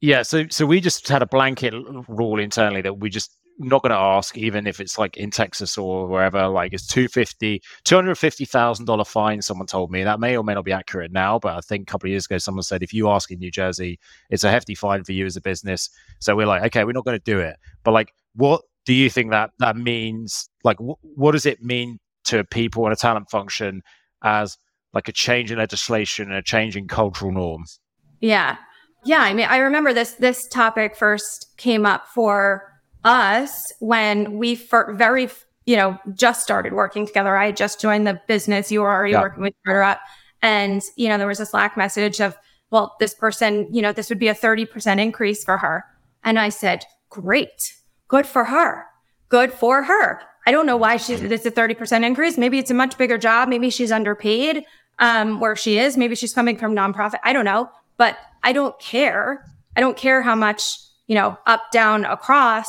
Yeah, 0.00 0.22
so 0.22 0.46
so 0.50 0.64
we 0.66 0.80
just 0.80 1.06
had 1.08 1.22
a 1.22 1.26
blanket 1.26 1.74
rule 2.08 2.38
internally 2.38 2.80
that 2.82 2.98
we're 2.98 3.10
just 3.10 3.36
not 3.58 3.82
going 3.82 3.90
to 3.90 3.96
ask, 3.96 4.38
even 4.38 4.66
if 4.66 4.80
it's 4.80 4.98
like 4.98 5.18
in 5.18 5.30
Texas 5.30 5.76
or 5.76 6.06
wherever. 6.06 6.48
Like 6.48 6.72
it's 6.72 6.86
two 6.86 7.06
fifty, 7.08 7.62
two 7.84 7.94
hundred 7.96 8.14
fifty 8.16 8.46
thousand 8.46 8.86
dollar 8.86 9.04
fine. 9.04 9.42
Someone 9.42 9.66
told 9.66 9.90
me 9.90 10.02
that 10.02 10.18
may 10.18 10.36
or 10.36 10.42
may 10.42 10.54
not 10.54 10.64
be 10.64 10.72
accurate 10.72 11.12
now, 11.12 11.38
but 11.38 11.54
I 11.54 11.60
think 11.60 11.82
a 11.82 11.92
couple 11.92 12.06
of 12.06 12.12
years 12.12 12.24
ago 12.24 12.38
someone 12.38 12.62
said 12.62 12.82
if 12.82 12.94
you 12.94 13.10
ask 13.10 13.30
in 13.30 13.38
New 13.38 13.50
Jersey, 13.50 13.98
it's 14.30 14.44
a 14.44 14.50
hefty 14.50 14.74
fine 14.74 15.04
for 15.04 15.12
you 15.12 15.26
as 15.26 15.36
a 15.36 15.40
business. 15.42 15.90
So 16.18 16.34
we're 16.34 16.46
like, 16.46 16.62
okay, 16.64 16.84
we're 16.84 16.92
not 16.92 17.04
going 17.04 17.18
to 17.18 17.24
do 17.24 17.38
it. 17.38 17.56
But 17.84 17.92
like, 17.92 18.14
what 18.34 18.62
do 18.86 18.94
you 18.94 19.10
think 19.10 19.30
that 19.30 19.50
that 19.58 19.76
means? 19.76 20.48
Like, 20.64 20.78
wh- 20.78 21.04
what 21.18 21.32
does 21.32 21.44
it 21.44 21.62
mean 21.62 21.98
to 22.24 22.44
people 22.44 22.86
in 22.86 22.92
a 22.92 22.96
talent 22.96 23.30
function 23.30 23.82
as 24.22 24.56
like 24.94 25.08
a 25.08 25.12
change 25.12 25.52
in 25.52 25.58
legislation 25.58 26.28
and 26.28 26.38
a 26.38 26.42
change 26.42 26.74
in 26.74 26.88
cultural 26.88 27.32
norms? 27.32 27.78
Yeah, 28.20 28.56
yeah, 29.04 29.20
I 29.20 29.32
mean, 29.32 29.46
I 29.48 29.58
remember 29.58 29.92
this 29.92 30.12
this 30.12 30.46
topic 30.48 30.96
first 30.96 31.54
came 31.56 31.86
up 31.86 32.06
for 32.08 32.70
us 33.04 33.72
when 33.80 34.36
we 34.38 34.54
for 34.54 34.92
very 34.94 35.30
you 35.64 35.76
know 35.76 35.98
just 36.14 36.42
started 36.42 36.72
working 36.72 37.06
together. 37.06 37.36
I 37.36 37.46
had 37.46 37.56
just 37.56 37.80
joined 37.80 38.06
the 38.06 38.20
business. 38.26 38.70
You 38.70 38.82
were 38.82 38.90
already 38.90 39.12
yeah. 39.12 39.22
working 39.22 39.42
with 39.42 39.54
Startup, 39.64 40.00
and 40.42 40.82
you 40.96 41.08
know 41.08 41.18
there 41.18 41.26
was 41.26 41.40
a 41.40 41.46
Slack 41.46 41.76
message 41.76 42.20
of, 42.20 42.36
well, 42.70 42.96
this 43.00 43.14
person, 43.14 43.68
you 43.72 43.80
know, 43.80 43.92
this 43.92 44.08
would 44.10 44.18
be 44.18 44.28
a 44.28 44.34
thirty 44.34 44.66
percent 44.66 45.00
increase 45.00 45.44
for 45.44 45.58
her, 45.58 45.84
and 46.22 46.38
I 46.38 46.50
said, 46.50 46.84
great, 47.08 47.74
good 48.08 48.26
for 48.26 48.44
her, 48.44 48.84
good 49.28 49.52
for 49.52 49.84
her. 49.84 50.20
I 50.46 50.52
don't 50.52 50.66
know 50.66 50.76
why 50.76 50.98
she's 50.98 51.22
it's 51.22 51.46
a 51.46 51.50
thirty 51.50 51.74
percent 51.74 52.04
increase. 52.04 52.36
Maybe 52.36 52.58
it's 52.58 52.70
a 52.70 52.74
much 52.74 52.98
bigger 52.98 53.16
job. 53.16 53.48
Maybe 53.48 53.70
she's 53.70 53.92
underpaid 53.92 54.64
um, 54.98 55.40
where 55.40 55.56
she 55.56 55.78
is. 55.78 55.96
Maybe 55.96 56.14
she's 56.14 56.34
coming 56.34 56.58
from 56.58 56.74
nonprofit. 56.74 57.18
I 57.24 57.32
don't 57.32 57.46
know 57.46 57.70
but 58.00 58.16
I 58.42 58.54
don't 58.54 58.78
care. 58.80 59.44
I 59.76 59.80
don't 59.80 59.94
care 59.94 60.22
how 60.22 60.34
much, 60.34 60.78
you 61.06 61.14
know, 61.14 61.36
up, 61.46 61.70
down, 61.70 62.06
across. 62.06 62.66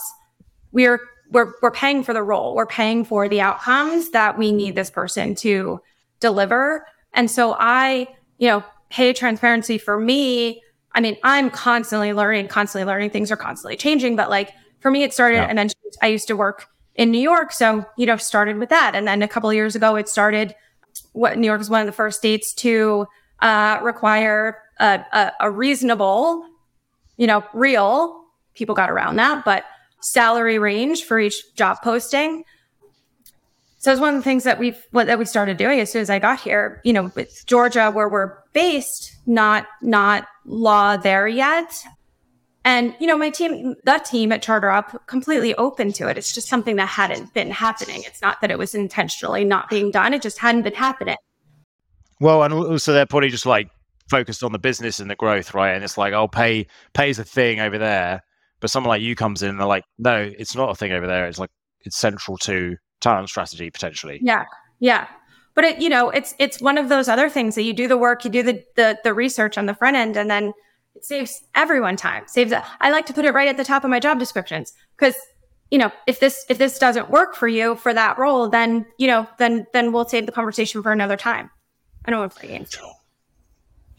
We're 0.73 0.99
we're 1.32 1.53
we're 1.61 1.71
paying 1.71 2.03
for 2.03 2.13
the 2.13 2.21
role. 2.21 2.53
We're 2.53 2.65
paying 2.65 3.05
for 3.05 3.29
the 3.29 3.39
outcomes 3.39 4.09
that 4.09 4.38
we 4.38 4.51
need 4.51 4.75
this 4.75 4.89
person 4.89 5.36
to 5.36 5.79
deliver. 6.19 6.86
And 7.13 7.32
so 7.32 7.55
I, 7.57 8.09
you 8.39 8.49
know, 8.49 8.61
pay 8.89 9.13
transparency 9.13 9.77
for 9.77 9.97
me. 9.97 10.61
I 10.93 10.99
mean, 10.99 11.15
I'm 11.23 11.49
constantly 11.49 12.11
learning, 12.11 12.49
constantly 12.49 12.86
learning. 12.86 13.11
Things 13.11 13.32
are 13.32 13.38
constantly 13.38 13.77
changing, 13.77 14.17
but 14.17 14.29
like 14.29 14.51
for 14.82 14.91
me, 14.91 15.03
it 15.03 15.13
started, 15.13 15.38
yeah. 15.38 15.45
and 15.45 15.57
then 15.57 15.69
I 16.01 16.07
used 16.07 16.27
to 16.27 16.36
work 16.36 16.67
in 16.95 17.09
New 17.09 17.21
York, 17.21 17.53
so 17.53 17.86
you 17.97 18.05
know, 18.05 18.17
started 18.17 18.57
with 18.57 18.67
that, 18.67 18.95
and 18.95 19.07
then 19.07 19.23
a 19.23 19.29
couple 19.29 19.49
of 19.49 19.55
years 19.55 19.77
ago, 19.77 19.95
it 19.95 20.09
started. 20.09 20.53
What 21.13 21.38
New 21.38 21.47
York 21.47 21.59
was 21.59 21.69
one 21.69 21.79
of 21.79 21.86
the 21.86 21.93
first 21.93 22.17
states 22.17 22.53
to 22.55 23.07
uh, 23.41 23.79
require 23.82 24.57
a, 24.82 25.05
a, 25.13 25.32
a 25.41 25.51
reasonable, 25.51 26.45
you 27.17 27.27
know, 27.27 27.43
real. 27.53 28.25
People 28.53 28.75
got 28.75 28.91
around 28.91 29.15
that, 29.15 29.45
but 29.45 29.63
salary 30.01 30.59
range 30.59 31.03
for 31.03 31.19
each 31.19 31.53
job 31.55 31.77
posting. 31.82 32.43
So 33.77 33.91
it's 33.91 34.01
one 34.01 34.15
of 34.15 34.19
the 34.19 34.23
things 34.23 34.43
that 34.43 34.59
we've 34.59 34.77
what, 34.91 35.07
that 35.07 35.17
we 35.17 35.25
started 35.25 35.57
doing 35.57 35.79
as 35.79 35.91
soon 35.91 36.01
as 36.01 36.09
I 36.09 36.19
got 36.19 36.39
here. 36.39 36.82
You 36.84 36.93
know, 36.93 37.11
with 37.15 37.43
Georgia, 37.45 37.89
where 37.91 38.09
we're 38.09 38.38
based, 38.53 39.15
not 39.25 39.67
not 39.82 40.27
law 40.45 40.97
there 40.97 41.27
yet. 41.27 41.73
And 42.63 42.95
you 42.99 43.07
know, 43.07 43.17
my 43.17 43.32
team, 43.32 43.75
that 43.86 44.05
team 44.05 44.32
at 44.32 44.43
CharterUp, 44.43 45.07
completely 45.07 45.55
open 45.55 45.93
to 45.93 46.07
it. 46.09 46.17
It's 46.17 46.34
just 46.34 46.47
something 46.47 46.75
that 46.75 46.88
hadn't 46.88 47.34
been 47.34 47.49
happening. 47.49 48.03
It's 48.05 48.21
not 48.21 48.39
that 48.41 48.51
it 48.51 48.59
was 48.59 48.75
intentionally 48.75 49.45
not 49.45 49.69
being 49.69 49.89
done; 49.89 50.13
it 50.13 50.21
just 50.21 50.38
hadn't 50.38 50.61
been 50.61 50.75
happening. 50.75 51.17
Well, 52.19 52.43
and 52.43 52.53
also 52.53 52.93
they're 52.93 53.07
probably 53.07 53.29
just 53.29 53.47
like 53.47 53.69
focused 54.12 54.43
on 54.43 54.51
the 54.51 54.59
business 54.59 54.99
and 54.99 55.09
the 55.09 55.16
growth, 55.16 55.55
right? 55.55 55.72
And 55.72 55.84
it's 55.84 55.97
like, 55.97 56.14
I'll 56.14 56.24
oh, 56.24 56.28
pay 56.28 56.68
pays 56.93 57.18
a 57.18 57.24
thing 57.24 57.59
over 57.59 57.80
there, 57.80 58.22
but 58.59 58.70
someone 58.70 58.89
like 58.89 59.01
you 59.01 59.16
comes 59.16 59.41
in 59.41 59.49
and 59.49 59.59
they're 59.59 59.66
like, 59.66 59.86
no, 59.97 60.32
it's 60.38 60.55
not 60.55 60.70
a 60.70 60.76
thing 60.76 60.91
over 60.91 61.07
there. 61.07 61.28
It's 61.28 61.39
like 61.39 61.49
it's 61.82 61.97
central 61.97 62.38
to 62.39 62.76
talent 62.99 63.30
strategy 63.30 63.72
potentially. 63.72 64.20
Yeah, 64.22 64.43
yeah. 64.80 65.07
But 65.55 65.64
it, 65.64 65.82
you 65.82 65.89
know, 65.89 66.09
it's 66.09 66.36
it's 66.38 66.62
one 66.62 66.78
of 66.78 66.89
those 66.89 67.07
other 67.07 67.30
things 67.30 67.55
that 67.55 67.64
you 67.64 67.74
do 67.74 67.88
the 67.88 67.97
work, 67.97 68.24
you 68.24 68.30
do 68.30 68.43
the 68.43 68.64
the, 68.76 68.99
the 69.03 69.14
research 69.14 69.57
on 69.57 69.66
the 69.66 69.74
front 69.74 69.95
end, 69.95 70.18
and 70.18 70.30
then 70.30 70.53
it 70.95 71.05
saves 71.05 71.41
everyone 71.55 71.95
time. 71.95 72.24
Saves. 72.28 72.53
I 72.80 72.89
like 72.91 73.05
to 73.07 73.14
put 73.14 73.26
it 73.26 73.34
right 73.34 73.47
at 73.47 73.57
the 73.57 73.64
top 73.64 73.84
of 73.84 73.89
my 73.89 73.99
job 73.99 74.20
descriptions 74.20 74.74
because 74.97 75.16
you 75.70 75.78
know 75.78 75.91
if 76.05 76.20
this 76.20 76.45
if 76.49 76.57
this 76.57 76.78
doesn't 76.78 77.09
work 77.09 77.36
for 77.36 77.47
you 77.47 77.76
for 77.76 77.93
that 77.93 78.20
role, 78.20 78.49
then 78.49 78.86
you 78.97 79.07
know 79.07 79.28
then 79.39 79.66
then 79.74 79.91
we'll 79.91 80.07
save 80.07 80.26
the 80.26 80.32
conversation 80.32 80.84
for 80.84 80.91
another 80.91 81.18
time. 81.18 81.49
I 82.05 82.12
don't 82.12 82.20
want 82.20 82.34
to 82.34 82.39
play 82.39 82.49
games. 82.49 82.78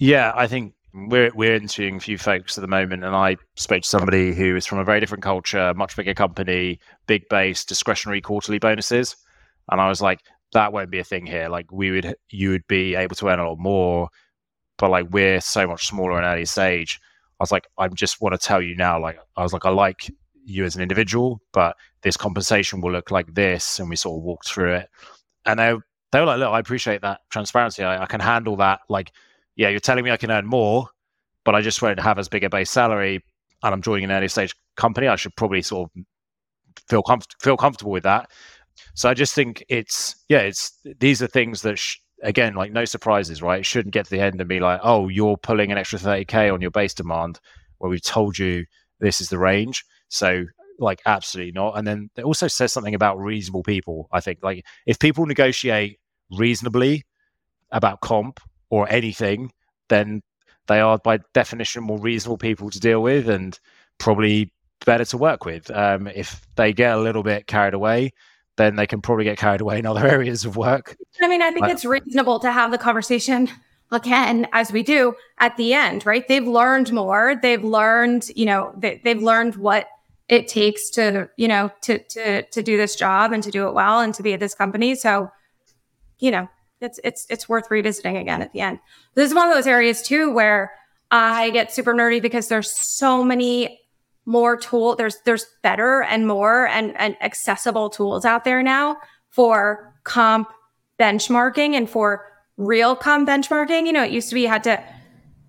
Yeah, 0.03 0.33
I 0.35 0.49
think 0.49 0.75
we're 0.93 1.31
we're 1.33 1.55
interviewing 1.55 1.99
a 1.99 2.01
few 2.01 2.19
folks 2.19 2.59
at 2.59 2.63
the 2.63 2.67
moment, 2.67 3.05
and 3.05 3.15
I 3.15 3.37
spoke 3.55 3.83
to 3.83 3.89
somebody 3.89 4.35
who 4.35 4.57
is 4.57 4.67
from 4.67 4.81
a 4.81 4.85
very 4.85 4.99
different 4.99 5.23
culture, 5.23 5.73
much 5.75 5.95
bigger 5.95 6.13
company, 6.13 6.81
big 7.07 7.29
base, 7.29 7.65
discretionary 7.65 8.21
quarterly 8.21 8.59
bonuses, 8.59 9.15
and 9.71 9.81
I 9.81 9.89
was 9.89 10.03
like, 10.03 10.19
that 10.55 10.73
won't 10.73 10.91
be 10.91 10.99
a 10.99 11.05
thing 11.05 11.25
here. 11.25 11.49
Like 11.49 11.71
we 11.71 11.93
would, 11.93 12.17
you 12.31 12.51
would 12.51 12.67
be 12.67 12.97
able 12.97 13.15
to 13.15 13.29
earn 13.29 13.39
a 13.39 13.49
lot 13.49 13.61
more, 13.61 14.09
but 14.77 14.91
like 14.91 15.07
we're 15.13 15.41
so 15.41 15.69
much 15.69 15.87
smaller 15.87 16.17
and 16.17 16.27
early 16.27 16.47
stage. 16.47 16.99
I 17.39 17.45
was 17.45 17.53
like, 17.53 17.69
I 17.79 17.87
just 17.87 18.21
want 18.21 18.33
to 18.33 18.45
tell 18.45 18.61
you 18.61 18.75
now, 18.75 19.01
like 19.01 19.21
I 19.37 19.45
was 19.45 19.53
like, 19.53 19.67
I 19.67 19.71
like 19.71 20.11
you 20.45 20.65
as 20.65 20.75
an 20.75 20.83
individual, 20.83 21.41
but 21.53 21.77
this 22.03 22.17
compensation 22.17 22.81
will 22.81 22.91
look 22.91 23.13
like 23.13 23.33
this, 23.35 23.79
and 23.79 23.89
we 23.89 23.95
sort 23.95 24.19
of 24.19 24.25
walked 24.25 24.49
through 24.49 24.75
it, 24.75 24.89
and 25.47 25.61
they 25.61 25.77
they 26.11 26.19
were 26.19 26.27
like, 26.27 26.41
look, 26.41 26.51
I 26.51 26.59
appreciate 26.59 27.03
that 27.03 27.21
transparency. 27.31 27.85
I, 27.85 28.03
I 28.03 28.07
can 28.07 28.19
handle 28.19 28.57
that. 28.57 28.81
Like 28.89 29.13
yeah, 29.57 29.69
you're 29.69 29.81
telling 29.81 30.05
me 30.05 30.11
I 30.11 30.17
can 30.17 30.31
earn 30.31 30.47
more, 30.47 30.89
but 31.45 31.55
I 31.55 31.61
just 31.61 31.83
won't 31.83 32.01
have 32.01 32.19
as 32.19 32.29
big 32.29 32.45
a 32.45 32.51
base 32.51 32.71
salary, 32.71 33.23
and 33.63 33.75
I'm 33.75 33.83
joining 33.83 34.05
an 34.05 34.13
early 34.13 34.29
stage 34.29 34.55
company. 34.77 35.09
I 35.09 35.17
should 35.17 35.37
probably 35.37 35.63
sort 35.63 35.91
of 35.95 36.05
feel 36.89 37.03
feel 37.41 37.57
comfortable 37.57 37.93
with 37.93 38.05
that. 38.05 38.31
So 38.95 39.09
I 39.09 39.15
just 39.15 39.35
think 39.35 39.65
it's 39.69 40.17
yeah, 40.29 40.41
it's 40.41 40.79
these 40.99 41.23
are 41.23 41.27
things 41.27 41.63
that 41.63 41.79
sh- 41.79 41.99
again 42.23 42.55
like 42.55 42.73
no 42.73 42.85
surprises, 42.85 43.43
right? 43.43 43.61
It 43.61 43.67
shouldn't 43.67 43.95
get 43.95 44.07
to 44.07 44.11
the 44.11 44.21
end 44.21 44.41
and 44.41 44.49
be 44.49 44.61
like, 44.61 44.81
oh, 44.83 45.09
you're 45.09 45.37
pulling 45.37 45.73
an 45.73 45.79
extra 45.79 45.99
30k 45.99 46.53
on 46.53 46.61
your 46.61 46.71
base 46.71 46.95
demand, 46.95 47.41
where 47.79 47.91
we've 47.91 48.03
told 48.03 48.39
you 48.39 48.65
this 49.01 49.21
is 49.21 49.29
the 49.29 49.39
range. 49.39 49.85
So 50.09 50.45
like 50.79 51.01
absolutely 51.07 51.53
not. 51.53 51.77
And 51.77 51.87
then 51.87 52.11
it 52.17 52.25
also 52.25 52.49
says 52.49 52.73
something 52.73 52.95
about 52.95 53.19
reasonable 53.19 53.63
people. 53.63 54.09
I 54.13 54.21
think 54.21 54.41
like 54.43 54.65
if 54.87 54.99
people 54.99 55.27
negotiate 55.27 55.99
reasonably 56.31 57.05
about 57.71 58.01
comp 58.01 58.41
or 58.73 58.91
anything, 58.91 59.53
then 59.91 60.23
they 60.67 60.81
are 60.81 60.97
by 60.97 61.19
definition 61.35 61.85
more 61.85 62.01
reasonable 62.01 62.39
people 62.39 62.71
to 62.71 62.81
deal 62.81 63.03
with 63.03 63.29
and 63.29 63.61
probably 63.99 64.51
better 64.87 65.05
to 65.05 65.19
work 65.19 65.45
with. 65.45 65.71
Um, 65.71 66.07
if 66.07 66.47
they 66.57 66.73
get 66.73 66.97
a 66.97 67.01
little 67.01 67.23
bit 67.23 67.47
carried 67.47 67.75
away, 67.75 68.15
then 68.57 68.77
they 68.77 68.87
can 68.87 69.03
probably 69.03 69.25
get 69.25 69.37
carried 69.37 69.61
away 69.61 69.79
in 69.79 69.85
other 69.85 70.07
areas 70.17 70.47
of 70.47 70.57
work. 70.57 70.97
I 71.21 71.29
mean, 71.29 71.43
I 71.43 71.53
think 71.53 71.69
it's 71.69 71.85
reasonable 71.85 72.41
to 72.41 72.51
have 72.51 72.71
the 72.71 72.79
conversation 72.79 73.51
again, 73.91 74.49
as 74.53 74.73
we 74.73 74.83
do 74.83 75.17
at 75.39 75.59
the 75.59 75.75
end, 75.75 76.07
right? 76.07 76.27
They've 76.27 76.47
learned 76.47 76.95
more. 76.95 77.35
They've 77.43 77.63
learned, 77.63 78.31
you 78.35 78.47
know, 78.47 78.73
they, 78.79 79.03
they've 79.05 79.23
learned 79.23 79.57
what 79.57 79.87
it 80.31 80.49
takes 80.49 80.89
to, 80.93 81.29
you 81.37 81.47
know, 81.47 81.71
to 81.83 81.99
to 81.99 82.43
to 82.43 82.63
do 82.63 82.79
this 82.79 82.97
job 82.97 83.33
and 83.33 83.43
to 83.43 83.51
do 83.51 83.69
it 83.69 83.75
well 83.75 84.01
and 84.01 84.15
to 84.15 84.23
be 84.23 84.33
at 84.33 84.41
this 84.41 84.55
company. 84.55 84.95
So, 84.95 85.31
you 86.21 86.31
know, 86.31 86.49
it's 86.83 87.01
it's 87.05 87.27
it's 87.31 87.49
worth 87.49 87.71
revisiting 87.71 88.17
again 88.17 88.43
at 88.43 88.53
the 88.53 88.61
end. 88.61 88.79
This 89.15 89.31
is 89.31 89.35
one 89.35 89.49
of 89.49 89.55
those 89.55 89.67
areas 89.67 90.03
too 90.03 90.33
where 90.33 90.73
I 91.11 91.51
get 91.51 91.73
super 91.73 91.95
nerdy 91.95 92.21
because 92.21 92.49
there's 92.49 92.71
so 92.71 93.23
many 93.23 93.79
more 94.25 94.57
tool 94.57 94.95
there's 94.95 95.17
there's 95.25 95.47
better 95.63 96.03
and 96.03 96.27
more 96.27 96.67
and, 96.69 96.99
and 96.99 97.17
accessible 97.21 97.91
tools 97.91 98.25
out 98.25 98.45
there 98.45 98.63
now 98.63 98.97
for 99.31 99.93
comp 100.05 100.49
benchmarking 100.99 101.75
and 101.75 101.91
for 101.91 102.25
real 102.57 102.95
comp 102.95 103.29
benchmarking. 103.29 103.87
You 103.87 103.93
know, 103.93 104.05
it 104.05 104.13
used 104.13 104.29
to 104.29 104.35
be 104.35 104.43
you 104.43 104.49
had 104.49 104.65
to 104.65 104.83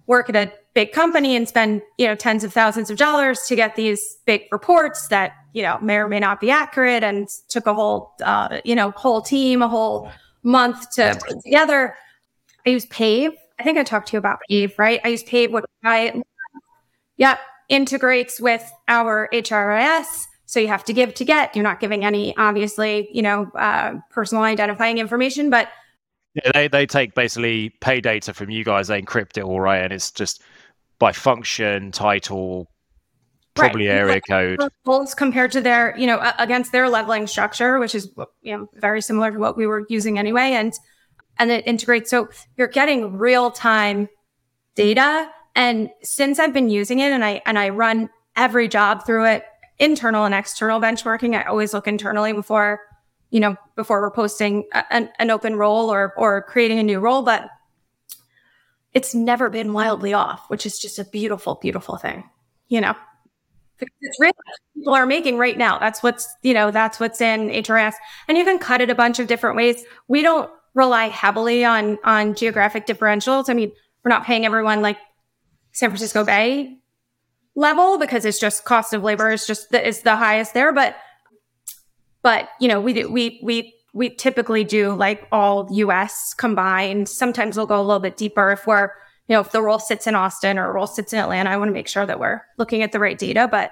work 0.08 0.30
at 0.30 0.36
a 0.36 0.52
big 0.74 0.92
company 0.92 1.36
and 1.36 1.48
spend, 1.48 1.82
you 1.98 2.08
know, 2.08 2.16
tens 2.16 2.44
of 2.44 2.52
thousands 2.52 2.90
of 2.90 2.98
dollars 2.98 3.42
to 3.48 3.56
get 3.56 3.76
these 3.76 4.18
big 4.26 4.44
reports 4.52 5.08
that, 5.10 5.34
you 5.54 5.62
know, 5.62 5.78
may 5.82 5.98
or 5.98 6.08
may 6.08 6.20
not 6.20 6.42
be 6.42 6.50
accurate 6.50 7.04
and 7.04 7.28
took 7.48 7.68
a 7.68 7.74
whole, 7.74 8.14
uh, 8.24 8.60
you 8.66 8.76
know, 8.76 8.92
whole 8.92 9.22
team, 9.22 9.62
a 9.62 9.68
whole 9.68 10.12
month 10.44 10.92
to 10.92 11.20
put 11.26 11.42
together. 11.44 11.96
I 12.66 12.70
use 12.70 12.86
Pave. 12.86 13.32
I 13.60 13.64
think 13.64 13.78
I 13.78 13.84
talked 13.84 14.10
to 14.10 14.14
you 14.14 14.20
about 14.20 14.40
Pave, 14.50 14.78
right? 14.78 15.00
I 15.04 15.10
use 15.10 15.24
Pave, 15.24 15.52
what 15.52 15.66
I, 15.84 16.22
yep, 17.18 17.40
integrates 17.70 18.40
with 18.40 18.70
our 18.88 19.30
HRIS. 19.34 20.26
So 20.46 20.60
you 20.60 20.68
have 20.68 20.84
to 20.86 20.94
give 20.94 21.14
to 21.16 21.26
get. 21.26 21.56
You're 21.56 21.64
not 21.64 21.80
giving 21.80 22.06
any, 22.06 22.36
obviously, 22.38 23.10
you 23.12 23.22
know, 23.22 23.50
uh, 23.56 23.96
personal 24.12 24.44
identifying 24.44 24.98
information, 24.98 25.50
but 25.50 25.70
yeah, 26.36 26.52
they, 26.54 26.68
they 26.68 26.86
take 26.86 27.14
basically 27.14 27.70
pay 27.82 28.02
data 28.02 28.34
from 28.34 28.50
you 28.50 28.64
guys, 28.64 28.88
they 28.88 29.02
encrypt 29.02 29.38
it 29.38 29.44
all 29.44 29.62
right, 29.62 29.84
and 29.84 29.94
it's 29.94 30.12
just 30.12 30.42
by 31.00 31.12
function, 31.12 31.92
title, 31.92 32.70
probably 33.56 33.88
right. 33.88 33.96
area 33.96 34.22
code. 34.22 34.60
compared 35.16 35.52
to 35.52 35.62
their, 35.62 35.98
you 35.98 36.08
know, 36.08 36.20
against 36.40 36.72
their 36.72 36.90
leveling 36.90 37.28
structure, 37.28 37.80
which 37.80 37.96
is 37.96 38.12
you 38.42 38.58
know 38.58 38.68
very 38.76 39.02
similar 39.02 39.32
to 39.32 39.40
what 39.40 39.58
we 39.58 39.68
were 39.68 39.86
using 39.90 40.20
anyway, 40.20 40.52
and 40.54 40.74
and 41.38 41.52
it 41.52 41.66
integrates. 41.68 42.10
So 42.10 42.30
you're 42.58 42.68
getting 42.68 43.18
real 43.18 43.52
time 43.52 44.10
data. 44.76 45.30
And 45.56 45.90
since 46.02 46.40
I've 46.40 46.54
been 46.54 46.70
using 46.70 47.00
it, 47.00 47.12
and 47.12 47.24
I 47.24 47.42
and 47.46 47.60
I 47.60 47.70
run 47.70 48.10
every 48.36 48.68
job 48.68 49.06
through 49.06 49.26
it, 49.26 49.46
internal 49.80 50.26
and 50.26 50.34
external 50.34 50.80
benchmarking. 50.80 51.36
I 51.38 51.44
always 51.44 51.74
look 51.74 51.88
internally 51.88 52.34
before, 52.34 52.80
you 53.30 53.40
know, 53.40 53.56
before 53.76 54.02
we're 54.02 54.12
posting 54.12 54.68
an, 54.90 55.10
an 55.20 55.30
open 55.30 55.56
role 55.56 55.92
or 55.92 56.14
or 56.18 56.42
creating 56.44 56.80
a 56.80 56.84
new 56.84 57.00
role, 57.00 57.22
but 57.22 57.50
it's 58.94 59.16
never 59.16 59.50
been 59.50 59.74
wildly 59.74 60.14
off, 60.14 60.48
which 60.50 60.68
is 60.68 60.78
just 60.78 61.00
a 61.00 61.04
beautiful, 61.06 61.56
beautiful 61.56 61.98
thing, 61.98 62.24
you 62.68 62.82
know 62.82 62.96
it's 63.80 64.20
real 64.20 64.32
people 64.76 64.94
are 64.94 65.06
making 65.06 65.38
right 65.38 65.58
now. 65.58 65.80
That's 65.80 66.04
what's, 66.04 66.34
you 66.42 66.54
know, 66.54 66.72
that's 66.72 67.00
what's 67.00 67.22
in 67.22 67.50
HRIS. 67.50 67.94
And 68.28 68.38
you 68.38 68.44
can 68.44 68.60
cut 68.60 68.82
it 68.82 68.90
a 68.90 68.96
bunch 68.96 69.20
of 69.20 69.28
different 69.28 69.56
ways. 69.56 69.84
We 70.08 70.22
don't 70.22 70.50
rely 70.74 71.08
heavily 71.08 71.64
on 71.64 71.98
on 72.04 72.36
geographic 72.36 72.86
differentials. 72.86 73.50
I 73.50 73.54
mean, 73.54 73.72
we're 74.04 74.10
not 74.10 74.26
paying 74.26 74.46
everyone 74.46 74.82
like 74.82 74.98
San 75.72 75.90
Francisco 75.90 76.24
Bay 76.24 76.80
level 77.56 77.98
because 77.98 78.26
it's 78.26 78.40
just 78.40 78.66
cost 78.66 78.94
of 78.94 79.04
labor 79.04 79.32
is 79.32 79.46
just 79.46 79.70
the, 79.70 79.86
is 79.86 80.02
the 80.02 80.16
highest 80.16 80.54
there. 80.54 80.74
But 80.74 80.96
but 82.22 82.50
you 82.60 82.68
know, 82.68 82.80
we 82.82 82.94
do 82.94 83.12
we 83.12 83.40
we 83.44 83.74
we 83.94 84.10
typically 84.10 84.64
do 84.64 84.94
like 84.94 85.28
all 85.32 85.68
US 85.72 86.34
combined. 86.34 87.08
Sometimes 87.08 87.58
we'll 87.58 87.68
go 87.68 87.80
a 87.80 87.84
little 87.84 88.00
bit 88.00 88.18
deeper 88.18 88.52
if 88.52 88.66
we're 88.66 88.92
you 89.28 89.36
know, 89.36 89.42
if 89.42 89.52
the 89.52 89.62
role 89.62 89.80
sits 89.80 90.08
in 90.08 90.16
Austin 90.16 90.58
or 90.58 90.70
a 90.70 90.74
role 90.74 90.88
sits 90.88 91.14
in 91.14 91.20
Atlanta, 91.20 91.50
I 91.50 91.58
want 91.58 91.70
to 91.70 91.74
make 91.74 91.88
sure 91.88 92.06
that 92.06 92.20
we're 92.20 92.42
looking 92.58 92.82
at 92.82 92.92
the 92.92 93.00
right 93.00 93.18
data. 93.18 93.48
But 93.50 93.72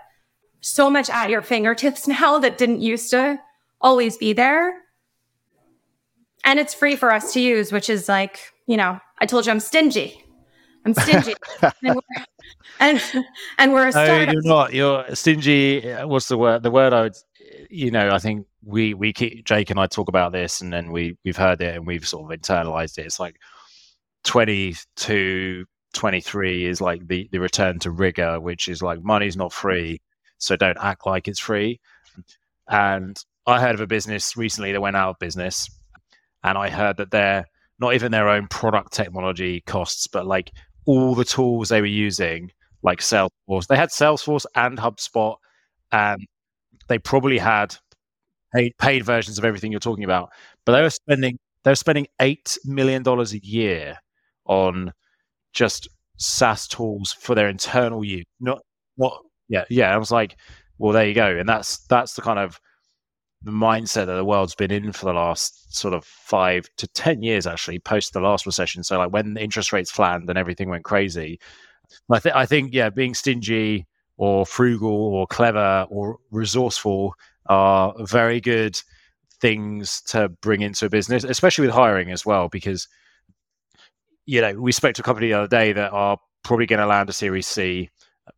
so 0.61 0.89
much 0.89 1.09
at 1.09 1.29
your 1.29 1.41
fingertips 1.41 2.07
now 2.07 2.39
that 2.39 2.57
didn't 2.57 2.81
used 2.81 3.11
to 3.11 3.39
always 3.81 4.17
be 4.17 4.33
there. 4.33 4.73
And 6.43 6.59
it's 6.59 6.73
free 6.73 6.95
for 6.95 7.11
us 7.11 7.33
to 7.33 7.39
use, 7.39 7.71
which 7.71 7.89
is 7.89 8.09
like, 8.09 8.39
you 8.65 8.77
know, 8.77 8.99
I 9.19 9.25
told 9.25 9.45
you 9.45 9.51
I'm 9.51 9.59
stingy. 9.59 10.23
I'm 10.85 10.95
stingy. 10.95 11.35
and, 11.61 11.73
we're, 11.83 12.23
and, 12.79 13.01
and 13.59 13.73
we're 13.73 13.87
a 13.87 13.91
startup. 13.91 14.27
No, 14.27 14.33
you're 14.33 14.41
not. 14.43 14.73
You're 14.73 15.15
stingy. 15.15 15.91
Uh, 15.91 16.07
what's 16.07 16.27
the 16.27 16.37
word? 16.37 16.63
The 16.63 16.71
word 16.71 16.93
I 16.93 17.01
would, 17.01 17.15
you 17.69 17.91
know, 17.91 18.09
I 18.09 18.17
think 18.17 18.47
we 18.63 18.95
we 18.95 19.13
keep 19.13 19.45
Jake 19.45 19.69
and 19.69 19.79
I 19.79 19.85
talk 19.85 20.07
about 20.07 20.31
this, 20.31 20.61
and 20.61 20.73
then 20.73 20.91
we 20.91 21.15
we've 21.23 21.37
heard 21.37 21.61
it 21.61 21.75
and 21.75 21.85
we've 21.85 22.07
sort 22.07 22.31
of 22.31 22.39
internalized 22.39 22.97
it. 22.97 23.05
It's 23.05 23.19
like 23.19 23.35
22, 24.23 25.65
23 25.93 26.65
is 26.65 26.81
like 26.81 27.07
the 27.07 27.27
the 27.31 27.39
return 27.39 27.79
to 27.79 27.91
rigor, 27.91 28.39
which 28.39 28.67
is 28.67 28.81
like 28.81 29.03
money's 29.03 29.37
not 29.37 29.53
free, 29.53 30.01
so 30.37 30.55
don't 30.55 30.77
act 30.79 31.05
like 31.05 31.27
it's 31.27 31.39
free. 31.39 31.79
And 32.69 33.17
I 33.45 33.59
heard 33.59 33.75
of 33.75 33.81
a 33.81 33.87
business 33.87 34.37
recently 34.37 34.71
that 34.71 34.81
went 34.81 34.95
out 34.95 35.09
of 35.09 35.19
business, 35.19 35.69
and 36.43 36.57
I 36.57 36.69
heard 36.69 36.97
that 36.97 37.11
they're 37.11 37.45
not 37.79 37.95
even 37.95 38.11
their 38.11 38.29
own 38.29 38.47
product 38.47 38.93
technology 38.93 39.61
costs, 39.61 40.07
but 40.07 40.25
like 40.25 40.51
all 40.85 41.15
the 41.15 41.25
tools 41.25 41.69
they 41.69 41.81
were 41.81 41.87
using, 41.87 42.51
like 42.83 42.99
Salesforce. 42.99 43.67
They 43.67 43.75
had 43.75 43.89
Salesforce 43.89 44.45
and 44.55 44.77
HubSpot, 44.77 45.35
and 45.91 46.21
they 46.87 46.99
probably 46.99 47.37
had 47.37 47.75
paid, 48.53 48.77
paid 48.77 49.03
versions 49.03 49.37
of 49.37 49.45
everything 49.45 49.71
you're 49.71 49.79
talking 49.79 50.03
about. 50.03 50.29
But 50.65 50.73
they 50.73 50.81
were 50.81 50.89
spending 50.89 51.39
they 51.63 51.71
were 51.71 51.75
spending 51.75 52.07
eight 52.19 52.57
million 52.65 53.03
dollars 53.03 53.33
a 53.33 53.43
year 53.43 53.97
on 54.51 54.91
just 55.53 55.87
SaaS 56.17 56.67
tools 56.67 57.13
for 57.13 57.33
their 57.33 57.47
internal 57.47 58.03
use. 58.03 58.25
Not 58.39 58.61
not 58.97 59.17
yeah 59.47 59.63
yeah. 59.69 59.93
I 59.93 59.97
was 59.97 60.11
like, 60.11 60.35
well, 60.77 60.91
there 60.93 61.07
you 61.07 61.13
go, 61.15 61.37
and 61.37 61.47
that's 61.47 61.79
that's 61.87 62.13
the 62.13 62.21
kind 62.21 62.37
of 62.37 62.59
the 63.43 63.51
mindset 63.51 64.05
that 64.05 64.15
the 64.15 64.25
world's 64.25 64.53
been 64.53 64.71
in 64.71 64.91
for 64.91 65.05
the 65.05 65.13
last 65.13 65.75
sort 65.75 65.93
of 65.93 66.03
five 66.03 66.67
to 66.77 66.87
ten 66.89 67.23
years, 67.23 67.47
actually, 67.47 67.79
post 67.79 68.13
the 68.13 68.19
last 68.19 68.45
recession. 68.45 68.83
So 68.83 68.97
like 68.97 69.11
when 69.11 69.37
interest 69.37 69.73
rates 69.73 69.89
flattened 69.89 70.29
and 70.29 70.37
everything 70.37 70.69
went 70.69 70.83
crazy, 70.83 71.39
I, 72.11 72.19
th- 72.19 72.35
I 72.35 72.45
think 72.45 72.73
yeah, 72.73 72.89
being 72.89 73.13
stingy 73.15 73.87
or 74.17 74.45
frugal 74.45 75.15
or 75.15 75.25
clever 75.27 75.87
or 75.89 76.17
resourceful 76.29 77.15
are 77.47 77.95
very 78.05 78.41
good 78.41 78.79
things 79.39 80.01
to 80.01 80.29
bring 80.41 80.61
into 80.61 80.85
a 80.85 80.89
business, 80.89 81.23
especially 81.23 81.65
with 81.65 81.73
hiring 81.73 82.11
as 82.11 82.25
well, 82.25 82.47
because 82.47 82.87
you 84.31 84.41
know 84.41 84.53
we 84.53 84.71
spoke 84.71 84.93
to 84.95 85.01
a 85.01 85.03
company 85.03 85.27
the 85.27 85.33
other 85.33 85.47
day 85.47 85.73
that 85.73 85.91
are 85.91 86.17
probably 86.43 86.65
going 86.65 86.79
to 86.79 86.85
land 86.85 87.09
a 87.09 87.13
Series 87.13 87.47
C, 87.47 87.89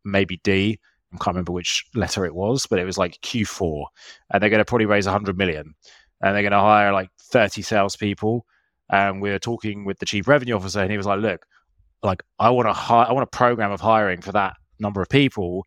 maybe 0.04 0.40
D 0.42 0.78
I 1.14 1.16
can't 1.18 1.34
remember 1.34 1.52
which 1.52 1.84
letter 1.94 2.24
it 2.24 2.34
was, 2.34 2.66
but 2.66 2.78
it 2.78 2.84
was 2.84 2.98
like 2.98 3.20
Q4, 3.20 3.84
and 4.32 4.42
they're 4.42 4.50
going 4.50 4.58
to 4.58 4.64
probably 4.64 4.86
raise 4.86 5.06
100 5.06 5.38
million, 5.38 5.74
and 6.20 6.34
they're 6.34 6.42
going 6.42 6.52
to 6.52 6.58
hire 6.58 6.92
like 6.92 7.10
30 7.30 7.62
salespeople. 7.62 8.44
And 8.90 9.22
we 9.22 9.30
were 9.30 9.38
talking 9.38 9.84
with 9.84 9.98
the 9.98 10.06
chief 10.06 10.26
revenue 10.26 10.56
officer, 10.56 10.80
and 10.80 10.90
he 10.90 10.96
was 10.96 11.06
like, 11.06 11.20
"Look, 11.20 11.46
like 12.02 12.22
I 12.38 12.50
want 12.50 12.68
to 12.68 12.72
hire, 12.72 13.06
I 13.08 13.12
want 13.12 13.22
a 13.22 13.36
program 13.36 13.70
of 13.70 13.80
hiring 13.80 14.20
for 14.20 14.32
that 14.32 14.56
number 14.80 15.00
of 15.00 15.08
people, 15.08 15.64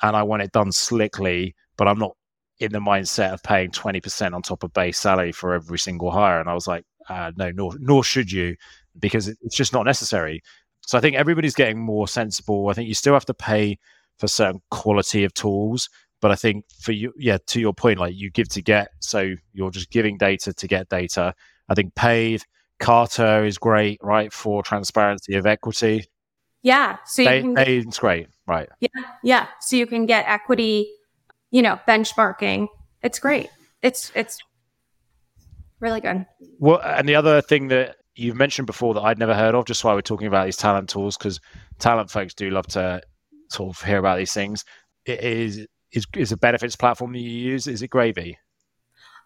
and 0.00 0.16
I 0.16 0.22
want 0.22 0.42
it 0.42 0.52
done 0.52 0.70
slickly, 0.70 1.54
but 1.76 1.88
I'm 1.88 1.98
not 1.98 2.16
in 2.60 2.70
the 2.70 2.78
mindset 2.78 3.32
of 3.32 3.42
paying 3.42 3.70
20% 3.70 4.32
on 4.32 4.42
top 4.42 4.62
of 4.62 4.72
base 4.72 4.98
salary 4.98 5.32
for 5.32 5.54
every 5.54 5.78
single 5.78 6.12
hire." 6.12 6.38
And 6.38 6.48
I 6.48 6.54
was 6.54 6.68
like, 6.68 6.84
uh, 7.08 7.32
"No, 7.36 7.50
nor 7.50 7.72
nor 7.80 8.04
should 8.04 8.30
you, 8.30 8.54
because 8.98 9.28
it's 9.28 9.56
just 9.56 9.72
not 9.72 9.84
necessary." 9.84 10.42
So 10.86 10.98
I 10.98 11.00
think 11.00 11.16
everybody's 11.16 11.54
getting 11.54 11.78
more 11.78 12.06
sensible. 12.08 12.68
I 12.68 12.74
think 12.74 12.88
you 12.88 12.94
still 12.94 13.14
have 13.14 13.26
to 13.26 13.34
pay 13.34 13.78
for 14.18 14.28
certain 14.28 14.60
quality 14.70 15.24
of 15.24 15.32
tools. 15.34 15.88
But 16.20 16.30
I 16.30 16.36
think 16.36 16.64
for 16.80 16.92
you, 16.92 17.12
yeah, 17.18 17.38
to 17.48 17.60
your 17.60 17.74
point, 17.74 17.98
like 17.98 18.14
you 18.16 18.30
give 18.30 18.48
to 18.50 18.62
get, 18.62 18.88
so 19.00 19.34
you're 19.52 19.70
just 19.70 19.90
giving 19.90 20.16
data 20.16 20.54
to 20.54 20.66
get 20.66 20.88
data. 20.88 21.34
I 21.68 21.74
think 21.74 21.94
Pave 21.94 22.44
Carta 22.78 23.44
is 23.44 23.58
great, 23.58 23.98
right, 24.02 24.32
for 24.32 24.62
transparency 24.62 25.34
of 25.34 25.46
equity. 25.46 26.06
Yeah, 26.62 26.96
so 27.04 27.22
you 27.22 27.28
can, 27.28 27.54
Pave's 27.54 27.98
great, 27.98 28.28
right? 28.46 28.68
Yeah, 28.80 28.88
yeah. 29.22 29.46
So 29.60 29.76
you 29.76 29.86
can 29.86 30.06
get 30.06 30.24
equity, 30.26 30.90
you 31.50 31.60
know, 31.60 31.78
benchmarking. 31.86 32.68
It's 33.02 33.18
great. 33.18 33.50
It's 33.82 34.10
it's 34.14 34.38
really 35.80 36.00
good. 36.00 36.24
Well, 36.58 36.80
and 36.82 37.06
the 37.06 37.16
other 37.16 37.42
thing 37.42 37.68
that 37.68 37.96
you've 38.14 38.36
mentioned 38.36 38.66
before 38.66 38.94
that 38.94 39.02
I'd 39.02 39.18
never 39.18 39.34
heard 39.34 39.54
of, 39.54 39.66
just 39.66 39.84
while 39.84 39.94
we're 39.94 40.02
talking 40.02 40.26
about 40.26 40.44
these 40.44 40.56
talent 40.56 40.88
tools, 40.88 41.16
because 41.16 41.40
talent 41.78 42.10
folks 42.10 42.34
do 42.34 42.50
love 42.50 42.66
to 42.68 43.02
sort 43.48 43.76
of 43.76 43.82
hear 43.82 43.98
about 43.98 44.18
these 44.18 44.32
things. 44.32 44.64
It 45.06 45.20
is 45.20 45.66
is 45.92 46.06
is 46.16 46.32
a 46.32 46.36
benefits 46.36 46.76
platform 46.76 47.12
that 47.12 47.18
you 47.18 47.30
use? 47.30 47.66
Is 47.66 47.82
it 47.82 47.90
Gravie? 47.90 48.36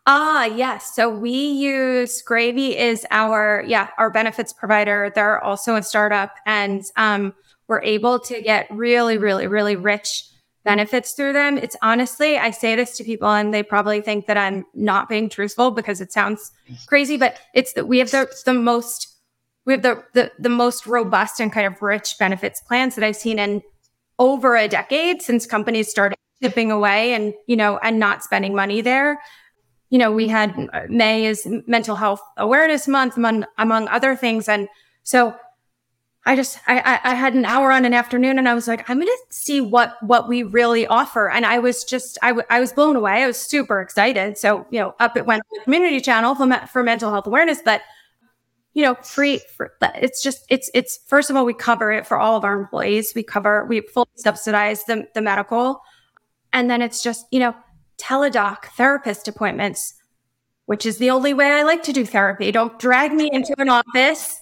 Ah, 0.06 0.46
yes. 0.46 0.94
So 0.94 1.10
we 1.10 1.30
use 1.30 2.22
Gravie 2.22 2.74
is 2.76 3.06
our 3.10 3.62
yeah 3.66 3.88
our 3.98 4.10
benefits 4.10 4.52
provider. 4.52 5.12
They're 5.14 5.42
also 5.42 5.76
a 5.76 5.82
startup, 5.82 6.34
and 6.46 6.82
um, 6.96 7.34
we're 7.68 7.82
able 7.82 8.18
to 8.20 8.40
get 8.40 8.66
really, 8.70 9.18
really, 9.18 9.46
really 9.46 9.76
rich 9.76 10.24
benefits 10.64 11.12
through 11.12 11.32
them. 11.32 11.58
It's 11.58 11.76
honestly, 11.82 12.38
I 12.38 12.50
say 12.50 12.76
this 12.76 12.96
to 12.98 13.04
people, 13.04 13.28
and 13.28 13.52
they 13.54 13.62
probably 13.62 14.00
think 14.00 14.26
that 14.26 14.36
I'm 14.36 14.64
not 14.74 15.08
being 15.08 15.28
truthful 15.28 15.70
because 15.70 16.00
it 16.00 16.12
sounds 16.12 16.50
crazy, 16.86 17.16
but 17.16 17.38
it's 17.54 17.72
that 17.74 17.88
we 17.88 17.98
have 17.98 18.10
the 18.10 18.28
the 18.44 18.54
most 18.54 19.16
we 19.64 19.74
have 19.74 19.82
the, 19.82 20.04
the 20.14 20.32
the 20.38 20.48
most 20.48 20.86
robust 20.86 21.40
and 21.40 21.52
kind 21.52 21.66
of 21.66 21.80
rich 21.82 22.16
benefits 22.18 22.60
plans 22.60 22.94
that 22.94 23.04
I've 23.04 23.16
seen 23.16 23.38
in 23.38 23.62
over 24.18 24.56
a 24.56 24.68
decade 24.68 25.22
since 25.22 25.46
companies 25.46 25.88
started 25.88 26.16
chipping 26.42 26.70
away 26.70 27.14
and, 27.14 27.34
you 27.46 27.56
know, 27.56 27.78
and 27.78 27.98
not 27.98 28.22
spending 28.22 28.54
money 28.54 28.80
there. 28.80 29.20
You 29.90 29.98
know, 29.98 30.12
we 30.12 30.28
had 30.28 30.54
uh, 30.72 30.82
May 30.88 31.26
is 31.26 31.46
mental 31.66 31.96
health 31.96 32.20
awareness 32.36 32.86
month 32.86 33.16
among, 33.16 33.44
among 33.56 33.88
other 33.88 34.14
things. 34.14 34.48
And 34.48 34.68
so 35.02 35.34
I 36.26 36.36
just, 36.36 36.58
I, 36.66 37.00
I 37.04 37.14
had 37.14 37.34
an 37.34 37.46
hour 37.46 37.72
on 37.72 37.86
an 37.86 37.94
afternoon 37.94 38.38
and 38.38 38.48
I 38.48 38.54
was 38.54 38.68
like, 38.68 38.88
I'm 38.90 38.98
going 38.98 39.06
to 39.06 39.18
see 39.30 39.60
what, 39.62 39.96
what 40.02 40.28
we 40.28 40.42
really 40.42 40.86
offer. 40.86 41.30
And 41.30 41.46
I 41.46 41.58
was 41.58 41.84
just, 41.84 42.18
I, 42.20 42.28
w- 42.28 42.46
I 42.50 42.60
was 42.60 42.72
blown 42.72 42.96
away. 42.96 43.22
I 43.22 43.26
was 43.26 43.38
super 43.38 43.80
excited. 43.80 44.36
So, 44.36 44.66
you 44.70 44.78
know, 44.78 44.94
up 45.00 45.16
it 45.16 45.24
went 45.24 45.42
the 45.50 45.60
community 45.64 46.00
channel 46.00 46.34
for, 46.34 46.66
for 46.66 46.82
mental 46.82 47.10
health 47.10 47.26
awareness, 47.26 47.60
but 47.64 47.80
you 48.74 48.84
know, 48.84 48.94
free 48.96 49.40
for 49.56 49.72
it's 49.96 50.22
just 50.22 50.44
it's 50.48 50.70
it's 50.72 51.00
first 51.06 51.30
of 51.30 51.36
all, 51.36 51.44
we 51.44 51.52
cover 51.52 51.90
it 51.90 52.06
for 52.06 52.16
all 52.16 52.36
of 52.36 52.44
our 52.44 52.60
employees. 52.60 53.12
We 53.12 53.24
cover 53.24 53.64
we 53.64 53.80
fully 53.80 54.06
subsidize 54.14 54.84
the 54.84 55.08
the 55.14 55.20
medical. 55.20 55.80
And 56.52 56.70
then 56.70 56.80
it's 56.80 57.02
just, 57.02 57.26
you 57.32 57.40
know, 57.40 57.56
teledoc 57.98 58.66
therapist 58.76 59.26
appointments, 59.26 59.94
which 60.66 60.86
is 60.86 60.98
the 60.98 61.10
only 61.10 61.34
way 61.34 61.46
I 61.46 61.64
like 61.64 61.82
to 61.84 61.92
do 61.92 62.06
therapy. 62.06 62.52
Don't 62.52 62.78
drag 62.78 63.12
me 63.12 63.28
into 63.32 63.52
an 63.58 63.68
office, 63.68 64.38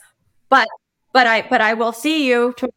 but 0.51 0.68
but 1.17 1.27
I 1.27 1.49
but 1.49 1.62
I 1.62 1.73
will 1.73 1.93
see 1.93 2.29
you 2.29 2.53
to, 2.59 2.71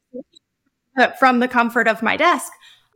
from 1.19 1.39
the 1.41 1.47
comfort 1.49 1.89
of 1.89 2.01
my 2.01 2.15
desk. 2.15 2.49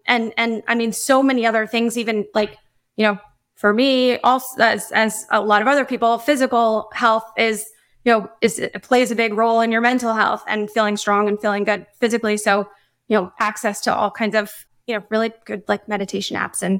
And 0.08 0.34
and 0.38 0.64
I 0.70 0.76
mean 0.76 0.94
so 0.94 1.22
many 1.22 1.46
other 1.46 1.68
things 1.68 1.98
even 1.98 2.26
like, 2.34 2.56
you 2.96 3.06
know, 3.06 3.18
for 3.56 3.74
me 3.74 4.20
also 4.20 4.64
as 4.64 4.90
as 4.94 5.26
a 5.32 5.42
lot 5.42 5.62
of 5.62 5.68
other 5.68 5.84
people, 5.84 6.18
physical 6.18 6.90
health 6.94 7.26
is 7.38 7.66
you 8.06 8.14
know, 8.14 8.30
is 8.40 8.58
it 8.58 8.82
plays 8.84 9.12
a 9.12 9.16
big 9.16 9.34
role 9.34 9.60
in 9.60 9.70
your 9.70 9.82
mental 9.82 10.14
health 10.14 10.46
and 10.48 10.72
feeling 10.72 10.96
strong 10.96 11.28
and 11.28 11.38
feeling 11.42 11.66
good 11.66 11.88
physically. 12.00 12.38
So, 12.38 12.70
you 13.10 13.18
know, 13.18 13.34
access 13.42 13.82
to 13.82 13.94
all 13.94 14.12
kinds 14.12 14.36
of, 14.36 14.50
you 14.88 14.96
know, 14.96 15.04
really 15.10 15.34
good 15.44 15.64
like 15.68 15.90
meditation 15.90 16.38
apps 16.38 16.62
and 16.62 16.80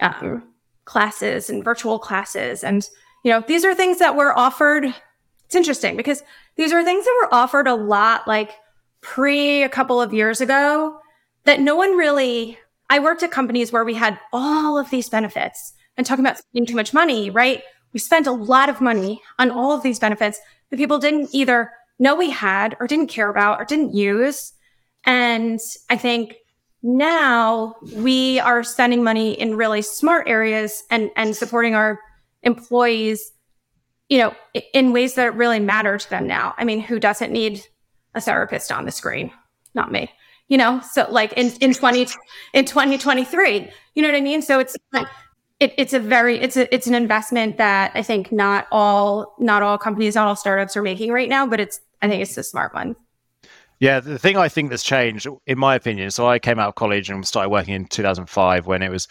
um, 0.00 0.44
classes 0.84 1.50
and 1.50 1.64
virtual 1.64 1.98
classes. 1.98 2.62
And, 2.62 2.88
you 3.24 3.32
know, 3.32 3.42
these 3.48 3.64
are 3.64 3.74
things 3.74 3.98
that 3.98 4.14
were 4.14 4.36
offered. 4.38 4.84
It's 5.46 5.56
interesting 5.56 5.96
because 5.96 6.22
these 6.56 6.72
are 6.72 6.84
things 6.84 7.04
that 7.04 7.18
were 7.22 7.34
offered 7.34 7.66
a 7.66 7.74
lot 7.74 8.26
like 8.26 8.52
pre 9.00 9.62
a 9.62 9.68
couple 9.68 10.00
of 10.00 10.14
years 10.14 10.40
ago 10.40 10.98
that 11.44 11.60
no 11.60 11.76
one 11.76 11.96
really, 11.96 12.58
I 12.88 12.98
worked 12.98 13.22
at 13.22 13.30
companies 13.30 13.72
where 13.72 13.84
we 13.84 13.94
had 13.94 14.18
all 14.32 14.78
of 14.78 14.90
these 14.90 15.08
benefits 15.08 15.74
and 15.96 16.06
talking 16.06 16.24
about 16.24 16.38
spending 16.38 16.66
too 16.66 16.76
much 16.76 16.94
money, 16.94 17.30
right? 17.30 17.62
we 17.94 18.00
spent 18.00 18.26
a 18.26 18.32
lot 18.32 18.68
of 18.68 18.82
money 18.82 19.22
on 19.38 19.50
all 19.50 19.72
of 19.72 19.82
these 19.82 19.98
benefits 19.98 20.38
that 20.68 20.76
people 20.76 20.98
didn't 20.98 21.30
either 21.32 21.70
know 21.98 22.14
we 22.14 22.28
had 22.28 22.76
or 22.80 22.86
didn't 22.86 23.06
care 23.06 23.30
about 23.30 23.58
or 23.58 23.64
didn't 23.64 23.94
use. 23.94 24.52
And 25.04 25.60
I 25.88 25.96
think 25.96 26.34
now 26.82 27.76
we 27.94 28.40
are 28.40 28.62
spending 28.64 29.02
money 29.02 29.32
in 29.32 29.56
really 29.56 29.80
smart 29.80 30.28
areas 30.28 30.82
and, 30.90 31.10
and 31.16 31.34
supporting 31.34 31.74
our 31.74 32.00
employees, 32.42 33.32
you 34.08 34.18
know, 34.18 34.34
in 34.72 34.92
ways 34.92 35.14
that 35.14 35.34
really 35.34 35.60
matter 35.60 35.98
to 35.98 36.10
them 36.10 36.26
now. 36.26 36.54
I 36.58 36.64
mean, 36.64 36.80
who 36.80 36.98
doesn't 36.98 37.32
need 37.32 37.66
a 38.14 38.20
therapist 38.20 38.70
on 38.70 38.84
the 38.84 38.92
screen? 38.92 39.30
Not 39.74 39.90
me. 39.90 40.10
You 40.48 40.58
know, 40.58 40.80
so 40.80 41.06
like 41.10 41.32
in, 41.32 41.52
in 41.60 41.72
20, 41.72 42.06
in 42.52 42.64
2023, 42.64 43.70
you 43.94 44.02
know 44.02 44.08
what 44.08 44.16
I 44.16 44.20
mean? 44.20 44.42
So 44.42 44.58
it's 44.58 44.76
like, 44.92 45.06
it, 45.60 45.72
it's 45.78 45.92
a 45.92 46.00
very 46.00 46.38
it's 46.40 46.56
a 46.56 46.72
it's 46.74 46.86
an 46.86 46.94
investment 46.94 47.58
that 47.58 47.92
I 47.94 48.02
think 48.02 48.32
not 48.32 48.66
all 48.72 49.34
not 49.38 49.62
all 49.62 49.78
companies, 49.78 50.14
not 50.14 50.26
all 50.26 50.36
startups 50.36 50.76
are 50.76 50.82
making 50.82 51.12
right 51.12 51.28
now, 51.28 51.46
but 51.46 51.60
it's 51.60 51.80
I 52.02 52.08
think 52.08 52.22
it's 52.22 52.36
a 52.36 52.42
smart 52.42 52.74
one. 52.74 52.96
Yeah, 53.80 54.00
the 54.00 54.18
thing 54.18 54.36
I 54.36 54.48
think 54.48 54.70
that's 54.70 54.82
changed, 54.82 55.26
in 55.46 55.58
my 55.58 55.74
opinion, 55.74 56.10
so 56.10 56.26
I 56.26 56.38
came 56.38 56.58
out 56.58 56.68
of 56.68 56.74
college 56.74 57.10
and 57.10 57.26
started 57.26 57.50
working 57.50 57.74
in 57.74 57.86
2005 57.86 58.66
when 58.66 58.82
it 58.82 58.90
was 58.90 59.08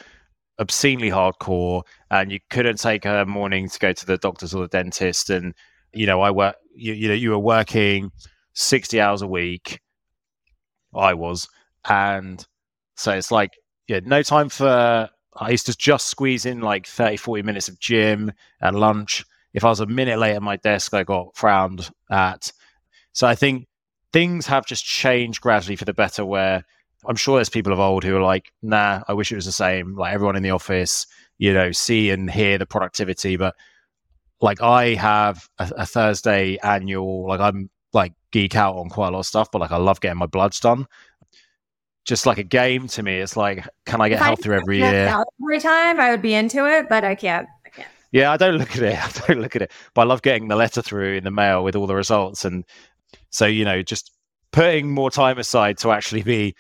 obscenely 0.60 1.10
hardcore 1.10 1.82
and 2.12 2.32
you 2.32 2.40
couldn't 2.50 2.78
take 2.78 3.06
a 3.06 3.26
morning 3.26 3.68
to 3.68 3.80
go 3.80 3.92
to 3.92 4.06
the 4.06 4.18
doctors 4.18 4.54
or 4.54 4.62
the 4.64 4.68
dentist 4.68 5.30
and 5.30 5.54
you 5.94 6.06
know 6.06 6.22
i 6.22 6.30
work 6.30 6.56
you, 6.76 6.94
you 6.94 7.08
know 7.08 7.14
you 7.14 7.32
were 7.32 7.40
working 7.40 8.12
60 8.54 9.02
hours 9.02 9.22
a 9.24 9.28
week 9.28 9.80
I 10.96 11.14
was. 11.14 11.48
And 11.90 12.46
so 12.96 13.12
it's 13.12 13.32
like, 13.32 13.52
yeah, 13.88 14.00
no 14.04 14.24
time 14.24 14.50
for, 14.50 15.10
I 15.36 15.50
used 15.50 15.66
to 15.66 15.78
just 15.78 16.08
squeeze 16.08 16.46
in 16.46 16.62
like 16.62 16.88
30, 16.88 17.18
40 17.18 17.44
minutes 17.44 17.68
of 17.68 17.80
gym 17.80 18.32
and 18.62 18.80
lunch. 18.80 19.26
If 19.54 19.64
I 19.64 19.70
was 19.70 19.80
a 19.80 19.86
minute 19.86 20.20
late 20.20 20.36
at 20.36 20.42
my 20.42 20.58
desk, 20.58 20.94
I 20.94 21.04
got 21.04 21.36
frowned 21.36 21.90
at. 22.10 22.52
So 23.14 23.28
I 23.28 23.36
think 23.36 23.68
things 24.12 24.48
have 24.48 24.66
just 24.66 24.86
changed 24.86 25.42
gradually 25.42 25.76
for 25.76 25.86
the 25.86 25.94
better 25.94 26.26
where 26.26 26.64
I'm 27.08 27.16
sure 27.16 27.38
there's 27.38 27.50
people 27.50 27.74
of 27.74 27.80
old 27.80 28.04
who 28.04 28.16
are 28.16 28.22
like, 28.22 28.52
nah, 28.62 29.04
I 29.08 29.14
wish 29.14 29.32
it 29.32 29.36
was 29.36 29.46
the 29.46 29.52
same. 29.52 29.96
Like 29.96 30.14
everyone 30.14 30.36
in 30.36 30.44
the 30.44 30.52
office, 30.52 31.06
you 31.38 31.54
know, 31.54 31.72
see 31.72 32.10
and 32.10 32.30
hear 32.30 32.58
the 32.58 32.66
productivity. 32.66 33.36
But 33.36 33.56
like 34.42 34.62
I 34.62 34.96
have 34.96 35.48
a, 35.60 35.72
a 35.78 35.86
Thursday 35.86 36.58
annual, 36.64 37.28
like 37.28 37.40
I'm 37.40 37.70
like 37.94 38.14
geek 38.32 38.56
out 38.56 38.76
on 38.76 38.90
quite 38.90 39.10
a 39.10 39.12
lot 39.12 39.20
of 39.20 39.26
stuff, 39.26 39.52
but 39.52 39.60
like 39.60 39.72
I 39.72 39.78
love 39.78 40.02
getting 40.02 40.20
my 40.20 40.26
bloods 40.26 40.60
done. 40.60 40.88
Just 42.06 42.26
like 42.26 42.38
a 42.38 42.44
game 42.44 42.88
to 42.90 43.04
me, 43.04 43.20
it's 43.20 43.38
like, 43.38 43.66
can 43.86 44.02
I 44.02 44.10
get 44.10 44.20
if 44.20 44.26
healthier 44.26 44.56
I 44.56 44.58
every 44.58 44.78
year? 44.80 45.24
Every 45.42 45.60
time 45.62 46.00
I 46.00 46.12
would 46.12 46.22
be 46.22 46.34
into 46.34 46.66
it, 46.66 46.90
but 46.90 47.06
I 47.06 47.16
can't. 47.16 47.48
I 47.66 47.70
can't. 47.70 47.88
Yeah, 48.12 48.32
I 48.34 48.38
don't 48.38 48.56
look 48.58 48.76
at 48.76 48.84
it. 48.84 49.00
I 49.24 49.28
don't 49.28 49.42
look 49.42 49.56
at 49.56 49.62
it, 49.62 49.72
but 49.94 50.02
I 50.02 50.06
love 50.06 50.22
getting 50.22 50.50
the 50.50 50.58
letter 50.58 50.82
through 50.82 51.16
in 51.16 51.24
the 51.24 51.32
mail 51.32 51.64
with 51.64 51.78
all 51.78 51.88
the 51.88 51.96
results. 51.96 52.44
And 52.44 52.66
so, 53.30 53.46
you 53.46 53.64
know, 53.64 53.82
just 53.82 54.12
putting 54.52 54.92
more 54.92 55.10
time 55.10 55.38
aside 55.38 55.78
to 55.80 55.92
actually 55.92 56.24
be 56.24 56.56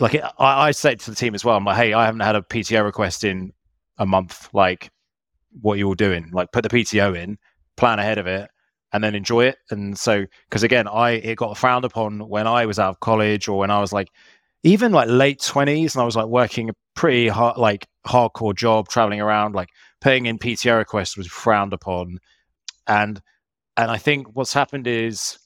like 0.00 0.20
I, 0.38 0.68
I 0.68 0.70
said 0.70 1.00
to 1.00 1.10
the 1.10 1.16
team 1.16 1.34
as 1.34 1.44
well. 1.44 1.56
I'm 1.56 1.64
like, 1.64 1.76
hey, 1.76 1.92
I 1.92 2.04
haven't 2.04 2.20
had 2.20 2.36
a 2.36 2.42
PTO 2.42 2.84
request 2.84 3.24
in 3.24 3.52
a 3.98 4.06
month. 4.06 4.48
Like, 4.52 4.90
what 5.60 5.78
you're 5.78 5.94
doing? 5.94 6.30
Like, 6.32 6.52
put 6.52 6.62
the 6.62 6.68
PTO 6.68 7.16
in, 7.16 7.38
plan 7.76 7.98
ahead 7.98 8.18
of 8.18 8.26
it, 8.26 8.50
and 8.92 9.02
then 9.02 9.14
enjoy 9.14 9.46
it. 9.46 9.58
And 9.70 9.98
so, 9.98 10.24
because 10.48 10.62
again, 10.62 10.88
I 10.88 11.12
it 11.12 11.36
got 11.36 11.56
frowned 11.56 11.84
upon 11.84 12.28
when 12.28 12.46
I 12.46 12.66
was 12.66 12.78
out 12.78 12.90
of 12.90 13.00
college 13.00 13.48
or 13.48 13.58
when 13.58 13.70
I 13.70 13.80
was 13.80 13.92
like 13.92 14.08
even 14.64 14.92
like 14.92 15.08
late 15.08 15.40
twenties, 15.42 15.94
and 15.94 16.02
I 16.02 16.04
was 16.04 16.16
like 16.16 16.26
working 16.26 16.70
a 16.70 16.74
pretty 16.94 17.28
hard, 17.28 17.58
like 17.58 17.86
hardcore 18.06 18.54
job, 18.54 18.88
traveling 18.88 19.20
around, 19.20 19.54
like 19.54 19.68
putting 20.00 20.26
in 20.26 20.38
PTO 20.38 20.78
requests 20.78 21.16
was 21.16 21.26
frowned 21.26 21.72
upon. 21.72 22.18
And 22.86 23.20
and 23.76 23.90
I 23.90 23.98
think 23.98 24.28
what's 24.34 24.52
happened 24.52 24.86
is 24.86 25.38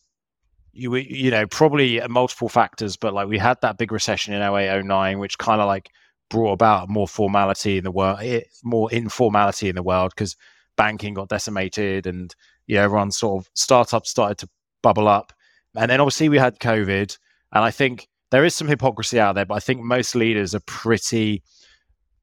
you 0.73 0.95
you 0.97 1.31
know 1.31 1.47
probably 1.47 2.01
uh, 2.01 2.09
multiple 2.09 2.49
factors, 2.49 2.97
but 2.97 3.15
like 3.15 3.29
we 3.29 3.39
had 3.39 3.61
that 3.63 3.79
big 3.79 3.93
recession 3.93 4.35
in 4.35 4.43
08, 4.43 4.85
09, 4.85 5.19
which 5.19 5.39
kind 5.39 5.61
of 5.61 5.67
like 5.67 5.91
brought 6.31 6.53
about 6.53 6.89
more 6.89 7.09
formality 7.09 7.79
in 7.79 7.85
the 7.85 7.91
world, 7.91 8.21
more 8.65 8.91
informality 8.91 9.69
in 9.69 9.77
the 9.77 9.83
world 9.83 10.13
because 10.15 10.37
banking 10.77 11.15
got 11.15 11.29
decimated 11.29 12.07
and 12.07 12.35
you 12.67 12.77
know 12.77 12.83
everyone 12.83 13.11
sort 13.11 13.45
of 13.45 13.51
startups 13.55 14.11
started 14.11 14.39
to 14.39 14.49
bubble 14.83 15.09
up, 15.09 15.33
and 15.77 15.91
then 15.91 16.01
obviously 16.01 16.29
we 16.29 16.39
had 16.39 16.59
COVID, 16.59 17.17
and 17.53 17.65
I 17.65 17.71
think 17.71 18.09
there 18.31 18.45
is 18.45 18.55
some 18.55 18.69
hypocrisy 18.69 19.21
out 19.21 19.35
there, 19.35 19.45
but 19.45 19.55
I 19.55 19.61
think 19.61 19.83
most 19.83 20.15
leaders 20.15 20.55
are 20.55 20.61
pretty 20.61 21.43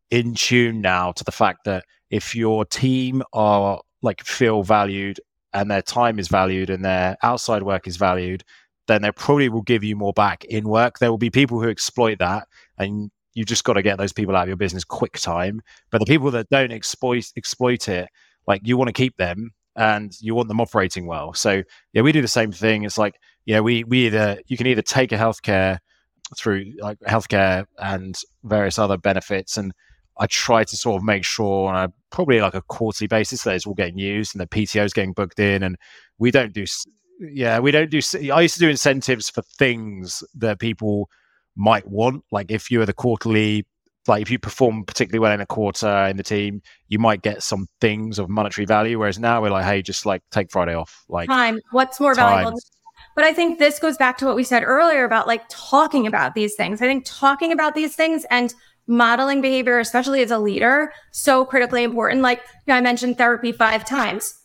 in 0.09 0.33
tune 0.33 0.81
now 0.81 1.11
to 1.11 1.23
the 1.23 1.31
fact 1.31 1.65
that 1.65 1.85
if 2.09 2.35
your 2.35 2.65
team 2.65 3.21
are 3.31 3.81
like 4.01 4.23
feel 4.23 4.63
valued 4.63 5.19
and 5.53 5.69
their 5.69 5.81
time 5.81 6.19
is 6.19 6.27
valued 6.27 6.69
and 6.69 6.83
their 6.83 7.17
outside 7.23 7.63
work 7.63 7.87
is 7.87 7.97
valued, 7.97 8.43
then 8.87 9.01
they 9.01 9.11
probably 9.11 9.49
will 9.49 9.61
give 9.61 9.83
you 9.83 9.95
more 9.95 10.13
back 10.13 10.43
in 10.45 10.67
work. 10.67 10.99
There 10.99 11.09
will 11.09 11.17
be 11.17 11.29
people 11.29 11.61
who 11.61 11.69
exploit 11.69 12.19
that, 12.19 12.47
and 12.77 13.11
you 13.33 13.45
just 13.45 13.63
got 13.63 13.73
to 13.73 13.81
get 13.81 13.97
those 13.97 14.13
people 14.13 14.35
out 14.35 14.43
of 14.43 14.47
your 14.47 14.57
business 14.57 14.83
quick 14.83 15.13
time. 15.13 15.61
But 15.91 15.99
the 15.99 16.05
people 16.05 16.31
that 16.31 16.49
don't 16.49 16.71
exploit 16.71 17.25
exploit 17.35 17.87
it, 17.87 18.09
like 18.47 18.61
you 18.63 18.77
want 18.77 18.89
to 18.89 18.93
keep 18.93 19.17
them 19.17 19.51
and 19.75 20.11
you 20.19 20.35
want 20.35 20.49
them 20.49 20.59
operating 20.59 21.07
well. 21.07 21.33
So 21.33 21.63
yeah, 21.93 22.01
we 22.01 22.11
do 22.11 22.21
the 22.21 22.27
same 22.27 22.51
thing. 22.51 22.83
It's 22.83 22.97
like 22.97 23.15
yeah, 23.45 23.61
we 23.61 23.83
we 23.83 24.07
either 24.07 24.39
you 24.47 24.57
can 24.57 24.67
either 24.67 24.81
take 24.81 25.11
a 25.11 25.17
healthcare 25.17 25.79
through 26.37 26.73
like 26.79 26.99
healthcare 27.07 27.65
and 27.77 28.17
various 28.43 28.77
other 28.77 28.97
benefits 28.97 29.57
and 29.57 29.73
I 30.19 30.27
try 30.27 30.63
to 30.63 30.77
sort 30.77 30.97
of 30.97 31.03
make 31.03 31.23
sure 31.23 31.69
on 31.69 31.75
a 31.75 31.93
probably 32.11 32.41
like 32.41 32.53
a 32.53 32.61
quarterly 32.61 33.07
basis 33.07 33.43
that 33.43 33.55
it's 33.55 33.65
all 33.65 33.73
getting 33.73 33.97
used 33.97 34.35
and 34.35 34.41
the 34.41 34.47
PTO 34.47 34.83
is 34.83 34.93
getting 34.93 35.13
booked 35.13 35.39
in. 35.39 35.63
And 35.63 35.77
we 36.17 36.29
don't 36.29 36.53
do, 36.53 36.65
yeah, 37.19 37.59
we 37.59 37.71
don't 37.71 37.89
do. 37.89 38.01
I 38.31 38.41
used 38.41 38.55
to 38.55 38.59
do 38.59 38.69
incentives 38.69 39.29
for 39.29 39.41
things 39.41 40.23
that 40.35 40.59
people 40.59 41.09
might 41.55 41.87
want. 41.87 42.23
Like 42.31 42.51
if 42.51 42.69
you 42.69 42.81
are 42.81 42.85
the 42.85 42.93
quarterly, 42.93 43.65
like 44.07 44.21
if 44.21 44.29
you 44.29 44.39
perform 44.39 44.83
particularly 44.83 45.19
well 45.19 45.31
in 45.31 45.39
a 45.39 45.45
quarter 45.45 46.05
in 46.07 46.17
the 46.17 46.23
team, 46.23 46.61
you 46.89 46.99
might 46.99 47.21
get 47.21 47.41
some 47.41 47.67
things 47.79 48.19
of 48.19 48.27
monetary 48.27 48.65
value. 48.65 48.99
Whereas 48.99 49.19
now 49.19 49.41
we're 49.41 49.51
like, 49.51 49.65
hey, 49.65 49.81
just 49.81 50.05
like 50.05 50.21
take 50.31 50.51
Friday 50.51 50.75
off. 50.75 51.05
Like 51.07 51.29
time. 51.29 51.59
What's 51.71 51.99
more 51.99 52.13
time. 52.13 52.43
valuable? 52.43 52.59
But 53.15 53.23
I 53.23 53.33
think 53.33 53.59
this 53.59 53.79
goes 53.79 53.97
back 53.97 54.17
to 54.19 54.25
what 54.25 54.35
we 54.35 54.43
said 54.43 54.63
earlier 54.63 55.03
about 55.03 55.27
like 55.27 55.43
talking 55.49 56.07
about 56.07 56.35
these 56.35 56.55
things. 56.55 56.81
I 56.81 56.85
think 56.85 57.03
talking 57.05 57.51
about 57.51 57.75
these 57.75 57.95
things 57.95 58.25
and 58.29 58.53
modeling 58.89 59.39
behavior, 59.39 59.79
especially 59.79 60.21
as 60.21 60.31
a 60.31 60.39
leader, 60.39 60.91
so 61.11 61.45
critically 61.45 61.83
important. 61.83 62.21
Like 62.21 62.39
you 62.39 62.73
know, 62.73 62.75
I 62.75 62.81
mentioned 62.81 63.17
therapy 63.17 63.51
five 63.51 63.85
times. 63.85 64.35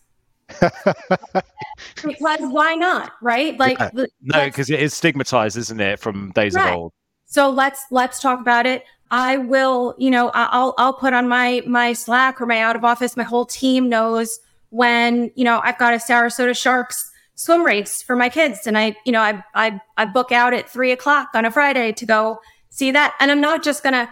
because 0.60 2.52
why 2.52 2.74
not? 2.74 3.12
Right? 3.22 3.58
Like 3.58 3.78
yeah. 3.78 3.90
no, 4.22 4.44
because 4.44 4.70
it 4.70 4.80
is 4.80 4.94
stigmatized, 4.94 5.56
isn't 5.56 5.80
it, 5.80 5.98
from 5.98 6.30
days 6.32 6.54
right. 6.54 6.70
of 6.70 6.76
old. 6.76 6.92
So 7.24 7.50
let's 7.50 7.84
let's 7.90 8.20
talk 8.20 8.40
about 8.40 8.66
it. 8.66 8.84
I 9.10 9.38
will, 9.38 9.94
you 9.98 10.10
know, 10.10 10.30
I'll 10.34 10.74
I'll 10.76 10.92
put 10.92 11.14
on 11.14 11.28
my 11.28 11.62
my 11.66 11.94
Slack 11.94 12.40
or 12.40 12.46
my 12.46 12.60
out 12.60 12.76
of 12.76 12.84
office. 12.84 13.16
My 13.16 13.24
whole 13.24 13.46
team 13.46 13.88
knows 13.88 14.38
when 14.68 15.30
you 15.34 15.44
know 15.44 15.60
I've 15.64 15.78
got 15.78 15.94
a 15.94 15.96
Sarasota 15.96 16.56
Sharks 16.56 17.10
swim 17.34 17.64
race 17.64 18.02
for 18.02 18.14
my 18.14 18.28
kids, 18.28 18.66
and 18.66 18.76
I, 18.76 18.94
you 19.06 19.12
know, 19.12 19.20
I 19.20 19.42
I 19.54 19.80
I 19.96 20.04
book 20.04 20.32
out 20.32 20.52
at 20.52 20.68
three 20.68 20.92
o'clock 20.92 21.28
on 21.34 21.44
a 21.44 21.50
Friday 21.50 21.92
to 21.92 22.06
go 22.06 22.38
see 22.70 22.90
that, 22.90 23.14
and 23.20 23.30
I'm 23.30 23.40
not 23.40 23.62
just 23.62 23.82
gonna 23.82 24.08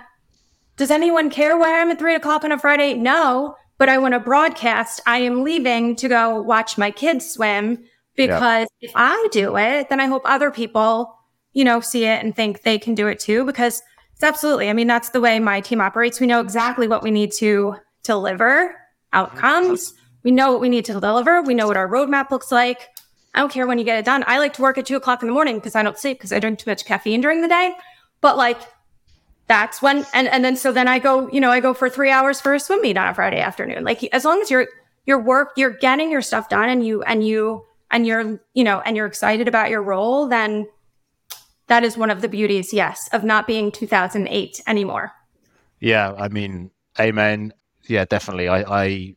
does 0.76 0.90
anyone 0.90 1.30
care 1.30 1.56
why 1.58 1.78
I 1.78 1.82
am 1.82 1.90
at 1.90 1.98
three 1.98 2.14
o'clock 2.14 2.44
on 2.44 2.52
a 2.52 2.58
Friday? 2.58 2.94
No, 2.94 3.56
but 3.78 3.88
I 3.88 3.98
want 3.98 4.14
to 4.14 4.20
broadcast. 4.20 5.00
I 5.06 5.18
am 5.18 5.42
leaving 5.42 5.96
to 5.96 6.08
go 6.08 6.40
watch 6.40 6.78
my 6.78 6.90
kids 6.90 7.30
swim 7.30 7.84
because 8.16 8.68
if 8.80 8.92
I 8.94 9.28
do 9.32 9.56
it, 9.56 9.88
then 9.88 10.00
I 10.00 10.06
hope 10.06 10.22
other 10.24 10.50
people, 10.50 11.18
you 11.52 11.64
know, 11.64 11.80
see 11.80 12.04
it 12.04 12.22
and 12.24 12.34
think 12.34 12.62
they 12.62 12.78
can 12.78 12.94
do 12.94 13.08
it 13.08 13.18
too. 13.18 13.44
Because 13.44 13.82
it's 14.14 14.22
absolutely, 14.22 14.68
I 14.68 14.72
mean, 14.72 14.86
that's 14.86 15.10
the 15.10 15.20
way 15.20 15.38
my 15.40 15.60
team 15.60 15.80
operates. 15.80 16.20
We 16.20 16.26
know 16.26 16.40
exactly 16.40 16.88
what 16.88 17.02
we 17.02 17.10
need 17.10 17.32
to 17.38 17.76
deliver 18.02 18.68
mm-hmm. 18.68 18.74
outcomes. 19.12 19.94
We 20.22 20.30
know 20.30 20.52
what 20.52 20.60
we 20.60 20.68
need 20.68 20.84
to 20.86 21.00
deliver. 21.00 21.42
We 21.42 21.54
know 21.54 21.66
what 21.66 21.76
our 21.76 21.88
roadmap 21.88 22.30
looks 22.30 22.52
like. 22.52 22.88
I 23.34 23.40
don't 23.40 23.50
care 23.50 23.66
when 23.66 23.78
you 23.78 23.84
get 23.84 23.98
it 23.98 24.04
done. 24.04 24.24
I 24.26 24.38
like 24.38 24.52
to 24.54 24.62
work 24.62 24.78
at 24.78 24.86
two 24.86 24.96
o'clock 24.96 25.22
in 25.22 25.26
the 25.26 25.34
morning 25.34 25.56
because 25.56 25.74
I 25.74 25.82
don't 25.82 25.98
sleep 25.98 26.18
because 26.18 26.32
I 26.32 26.38
drink 26.38 26.58
too 26.58 26.70
much 26.70 26.84
caffeine 26.84 27.20
during 27.20 27.40
the 27.40 27.48
day. 27.48 27.74
But 28.20 28.36
like 28.36 28.60
that's 29.52 29.82
when 29.82 30.06
and 30.14 30.28
and 30.28 30.42
then 30.42 30.56
so 30.56 30.72
then 30.72 30.88
I 30.88 30.98
go, 30.98 31.28
you 31.28 31.38
know, 31.38 31.50
I 31.50 31.60
go 31.60 31.74
for 31.74 31.90
three 31.90 32.10
hours 32.10 32.40
for 32.40 32.54
a 32.54 32.58
swim 32.58 32.80
meet 32.80 32.96
on 32.96 33.08
a 33.08 33.14
Friday 33.14 33.38
afternoon. 33.38 33.84
Like 33.84 34.02
as 34.04 34.24
long 34.24 34.40
as 34.40 34.50
you're 34.50 34.66
your 35.04 35.18
work, 35.18 35.50
you're 35.56 35.76
getting 35.76 36.10
your 36.10 36.22
stuff 36.22 36.48
done 36.48 36.70
and 36.70 36.86
you 36.86 37.02
and 37.02 37.26
you 37.26 37.66
and 37.90 38.06
you're, 38.06 38.40
you 38.54 38.64
know, 38.64 38.80
and 38.80 38.96
you're 38.96 39.04
excited 39.06 39.48
about 39.48 39.68
your 39.68 39.82
role, 39.82 40.26
then 40.26 40.66
that 41.66 41.84
is 41.84 41.98
one 41.98 42.10
of 42.10 42.22
the 42.22 42.28
beauties, 42.28 42.72
yes, 42.72 43.10
of 43.12 43.24
not 43.24 43.46
being 43.46 43.70
2008 43.70 44.62
anymore. 44.66 45.12
Yeah, 45.80 46.14
I 46.16 46.28
mean, 46.28 46.70
amen. 46.98 47.52
Yeah, 47.86 48.06
definitely. 48.06 48.48
I, 48.48 48.62
I 48.84 49.16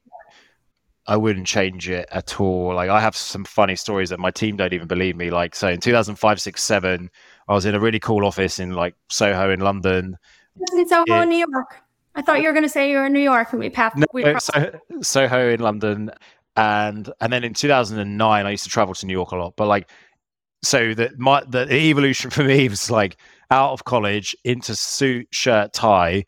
I 1.08 1.16
wouldn't 1.16 1.48
change 1.48 1.88
it 1.88 2.10
at 2.12 2.42
all. 2.42 2.76
Like 2.76 2.90
I 2.90 3.00
have 3.00 3.16
some 3.16 3.46
funny 3.46 3.78
stories 3.78 4.10
that 4.10 4.20
my 4.20 4.32
team 4.32 4.58
don't 4.58 4.74
even 4.74 4.88
believe 4.88 5.16
me. 5.16 5.30
Like 5.30 5.56
so 5.56 5.70
in 5.70 5.80
2005, 5.80 6.42
six, 6.42 6.62
seven, 6.62 7.10
I 7.48 7.54
was 7.54 7.66
in 7.66 7.76
a 7.76 7.80
really 7.80 8.00
cool 8.00 8.26
office 8.26 8.60
in 8.60 8.72
like 8.72 8.96
Soho 9.10 9.52
in 9.52 9.60
London. 9.60 10.18
In 10.74 10.88
Soho 10.88 11.22
it, 11.22 11.26
New 11.26 11.46
York. 11.52 11.82
I 12.16 12.22
thought 12.22 12.42
you 12.42 12.48
were 12.48 12.54
going 12.54 12.64
to 12.64 12.70
say 12.70 12.90
you 12.90 12.98
were 12.98 13.06
in 13.06 13.14
New 13.14 13.20
York, 13.20 13.52
and 13.52 13.60
we 13.60 13.70
passed. 13.70 13.98
No, 13.98 14.06
we 14.14 14.24
Soho, 14.40 14.80
Soho 15.02 15.50
in 15.50 15.60
London, 15.60 16.12
and 16.56 17.12
and 17.20 17.34
then 17.34 17.44
in 17.44 17.54
2009, 17.54 18.46
I 18.46 18.50
used 18.50 18.64
to 18.64 18.70
travel 18.70 18.94
to 18.96 19.06
New 19.06 19.14
York 19.14 19.32
a 19.32 19.36
lot. 19.36 19.56
But 19.56 19.68
like, 19.68 19.90
so 20.64 20.94
the 20.94 21.12
my 21.18 21.44
the 21.48 21.72
evolution 21.72 22.30
for 22.32 22.44
me 22.44 22.68
was 22.70 22.90
like 22.90 23.18
out 23.52 23.72
of 23.72 23.84
college 23.84 24.36
into 24.44 24.76
suit, 24.76 25.28
shirt, 25.32 25.74
tie. 25.74 26.24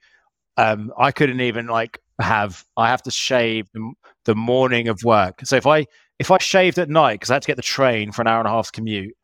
Um, 0.58 0.92
I 0.98 1.12
couldn't 1.12 1.42
even 1.42 1.68
like 1.68 2.00
have. 2.20 2.64
I 2.76 2.90
have 2.90 3.02
to 3.04 3.12
shave 3.12 3.68
the, 3.74 3.94
the 4.26 4.36
morning 4.36 4.88
of 4.90 5.00
work. 5.04 5.40
So 5.46 5.56
if 5.56 5.66
I 5.66 5.86
if 6.20 6.32
I 6.32 6.38
shaved 6.40 6.78
at 6.78 6.90
night 6.90 7.14
because 7.14 7.32
I 7.32 7.36
had 7.36 7.44
to 7.44 7.48
get 7.48 7.58
the 7.58 7.64
train 7.64 8.12
for 8.12 8.22
an 8.22 8.28
hour 8.28 8.40
and 8.40 8.48
a 8.48 8.52
half 8.52 8.72
commute, 8.72 9.16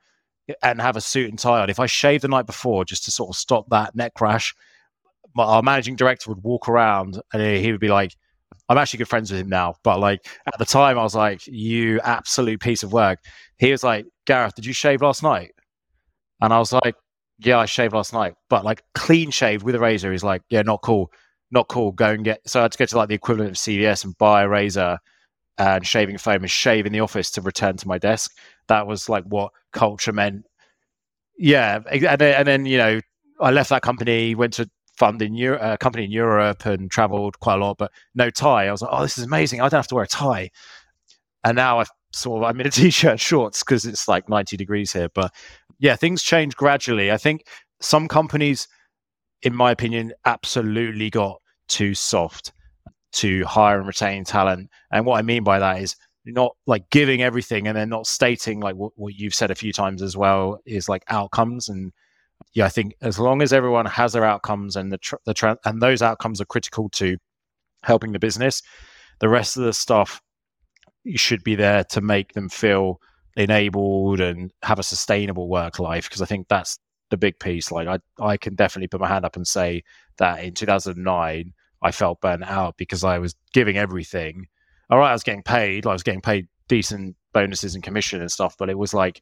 and 0.61 0.81
have 0.81 0.95
a 0.95 1.01
suit 1.01 1.29
and 1.29 1.39
tie 1.39 1.59
on. 1.61 1.69
If 1.69 1.79
I 1.79 1.85
shaved 1.85 2.23
the 2.23 2.27
night 2.27 2.45
before 2.45 2.85
just 2.85 3.05
to 3.05 3.11
sort 3.11 3.29
of 3.29 3.35
stop 3.35 3.69
that 3.69 3.95
neck 3.95 4.13
crash, 4.13 4.53
my, 5.35 5.43
our 5.43 5.61
managing 5.61 5.95
director 5.95 6.29
would 6.29 6.43
walk 6.43 6.67
around 6.67 7.21
and 7.33 7.41
he 7.41 7.71
would 7.71 7.81
be 7.81 7.89
like, 7.89 8.15
I'm 8.69 8.77
actually 8.77 8.99
good 8.99 9.09
friends 9.09 9.31
with 9.31 9.41
him 9.41 9.49
now, 9.49 9.75
but 9.83 9.99
like 9.99 10.25
at 10.47 10.57
the 10.57 10.65
time 10.65 10.97
I 10.97 11.03
was 11.03 11.15
like, 11.15 11.45
you 11.47 11.99
absolute 12.01 12.59
piece 12.61 12.83
of 12.83 12.93
work. 12.93 13.19
He 13.57 13.71
was 13.71 13.83
like, 13.83 14.05
Gareth, 14.25 14.55
did 14.55 14.65
you 14.65 14.73
shave 14.73 15.01
last 15.01 15.23
night? 15.23 15.51
And 16.41 16.53
I 16.53 16.59
was 16.59 16.71
like, 16.71 16.95
yeah, 17.39 17.59
I 17.59 17.65
shaved 17.65 17.93
last 17.93 18.13
night, 18.13 18.35
but 18.49 18.63
like 18.63 18.83
clean 18.95 19.31
shaved 19.31 19.63
with 19.63 19.75
a 19.75 19.79
razor. 19.79 20.11
He's 20.11 20.23
like, 20.23 20.43
yeah, 20.49 20.61
not 20.61 20.81
cool, 20.81 21.11
not 21.51 21.67
cool. 21.67 21.91
Go 21.91 22.11
and 22.11 22.23
get. 22.23 22.41
So 22.47 22.59
I 22.59 22.63
had 22.63 22.71
to 22.73 22.77
go 22.77 22.85
to 22.85 22.97
like 22.97 23.09
the 23.09 23.15
equivalent 23.15 23.51
of 23.51 23.57
CVS 23.57 24.05
and 24.05 24.17
buy 24.17 24.43
a 24.43 24.47
razor 24.47 24.97
and 25.57 25.85
shaving 25.85 26.17
foam 26.17 26.41
and 26.41 26.51
shave 26.51 26.85
in 26.85 26.93
the 26.93 26.99
office 26.99 27.29
to 27.31 27.41
return 27.41 27.77
to 27.77 27.87
my 27.87 27.97
desk. 27.97 28.31
That 28.67 28.87
was 28.87 29.09
like 29.09 29.23
what 29.25 29.51
culture 29.71 30.13
meant 30.13 30.45
yeah, 31.37 31.79
and 31.89 32.01
then, 32.01 32.35
and 32.35 32.47
then 32.47 32.65
you 32.65 32.77
know 32.77 32.99
I 33.39 33.51
left 33.51 33.69
that 33.69 33.81
company, 33.81 34.35
went 34.35 34.53
to 34.53 34.69
fund 34.97 35.21
in 35.21 35.35
Europe, 35.35 35.61
a 35.61 35.65
uh, 35.65 35.77
company 35.77 36.05
in 36.05 36.11
Europe, 36.11 36.65
and 36.65 36.89
traveled 36.91 37.39
quite 37.39 37.55
a 37.55 37.65
lot, 37.65 37.77
but 37.77 37.91
no 38.15 38.29
tie. 38.29 38.67
I 38.67 38.71
was 38.71 38.81
like, 38.81 38.91
oh, 38.93 39.01
this 39.01 39.17
is 39.17 39.23
amazing. 39.23 39.59
I 39.59 39.63
don't 39.63 39.79
have 39.79 39.87
to 39.87 39.95
wear 39.95 40.03
a 40.03 40.07
tie. 40.07 40.51
And 41.43 41.55
now 41.55 41.79
I 41.79 41.85
sort 42.11 42.43
of 42.43 42.49
I'm 42.49 42.59
in 42.61 42.67
a 42.67 42.71
t-shirt, 42.71 43.19
shorts 43.19 43.63
because 43.63 43.85
it's 43.85 44.07
like 44.07 44.29
90 44.29 44.55
degrees 44.57 44.93
here. 44.93 45.09
But 45.13 45.33
yeah, 45.79 45.95
things 45.95 46.21
change 46.21 46.55
gradually. 46.55 47.11
I 47.11 47.17
think 47.17 47.45
some 47.81 48.07
companies, 48.07 48.67
in 49.41 49.55
my 49.55 49.71
opinion, 49.71 50.13
absolutely 50.25 51.09
got 51.09 51.41
too 51.67 51.95
soft 51.95 52.53
to 53.13 53.45
hire 53.45 53.77
and 53.77 53.87
retain 53.87 54.23
talent. 54.23 54.69
And 54.91 55.05
what 55.05 55.17
I 55.17 55.21
mean 55.21 55.43
by 55.43 55.59
that 55.59 55.81
is 55.81 55.95
not 56.25 56.55
like 56.67 56.89
giving 56.89 57.21
everything 57.21 57.67
and 57.67 57.77
then 57.77 57.89
not 57.89 58.07
stating 58.07 58.59
like 58.59 58.75
what, 58.75 58.93
what 58.95 59.13
you've 59.15 59.35
said 59.35 59.51
a 59.51 59.55
few 59.55 59.73
times 59.73 60.01
as 60.01 60.15
well 60.15 60.59
is 60.65 60.87
like 60.89 61.03
outcomes. 61.09 61.69
And 61.69 61.91
yeah 62.53 62.65
i 62.65 62.69
think 62.69 62.93
as 63.01 63.19
long 63.19 63.41
as 63.41 63.53
everyone 63.53 63.85
has 63.85 64.11
their 64.11 64.25
outcomes 64.25 64.75
and 64.75 64.91
the 64.91 64.97
tr- 64.97 65.15
the 65.25 65.33
tra- 65.33 65.57
and 65.63 65.81
those 65.81 66.01
outcomes 66.01 66.41
are 66.41 66.45
critical 66.45 66.89
to 66.89 67.15
helping 67.83 68.11
the 68.11 68.19
business 68.19 68.61
the 69.21 69.29
rest 69.29 69.55
of 69.55 69.63
the 69.63 69.71
stuff 69.71 70.21
you 71.03 71.17
should 71.17 71.43
be 71.43 71.55
there 71.55 71.83
to 71.85 72.01
make 72.01 72.33
them 72.33 72.49
feel 72.49 72.99
enabled 73.35 74.19
and 74.19 74.51
have 74.63 74.79
a 74.79 74.83
sustainable 74.83 75.49
work 75.49 75.79
life. 75.79 76.07
Because 76.07 76.21
i 76.21 76.25
think 76.25 76.47
that's 76.47 76.79
the 77.09 77.17
big 77.17 77.39
piece. 77.39 77.71
Like 77.71 77.87
i 77.87 77.99
i 78.19 78.37
can 78.37 78.55
definitely 78.55 78.87
put 78.87 79.01
my 79.01 79.07
hand 79.07 79.25
up 79.25 79.35
and 79.35 79.47
say 79.47 79.83
that 80.17 80.43
in 80.43 80.53
2009 80.53 81.53
i 81.83 81.91
felt 81.91 82.21
burnt 82.21 82.43
out 82.43 82.75
because 82.77 83.03
i 83.03 83.19
was 83.19 83.35
giving 83.53 83.77
everything 83.77 84.47
all 84.89 84.99
right, 84.99 85.09
I 85.09 85.13
was 85.13 85.23
getting 85.23 85.43
paid. 85.43 85.87
I 85.87 85.93
was 85.93 86.03
getting 86.03 86.21
paid 86.21 86.47
decent 86.67 87.15
bonuses 87.33 87.75
and 87.75 87.83
commission 87.83 88.21
and 88.21 88.31
stuff, 88.31 88.55
but 88.57 88.69
it 88.69 88.77
was 88.77 88.93
like 88.93 89.21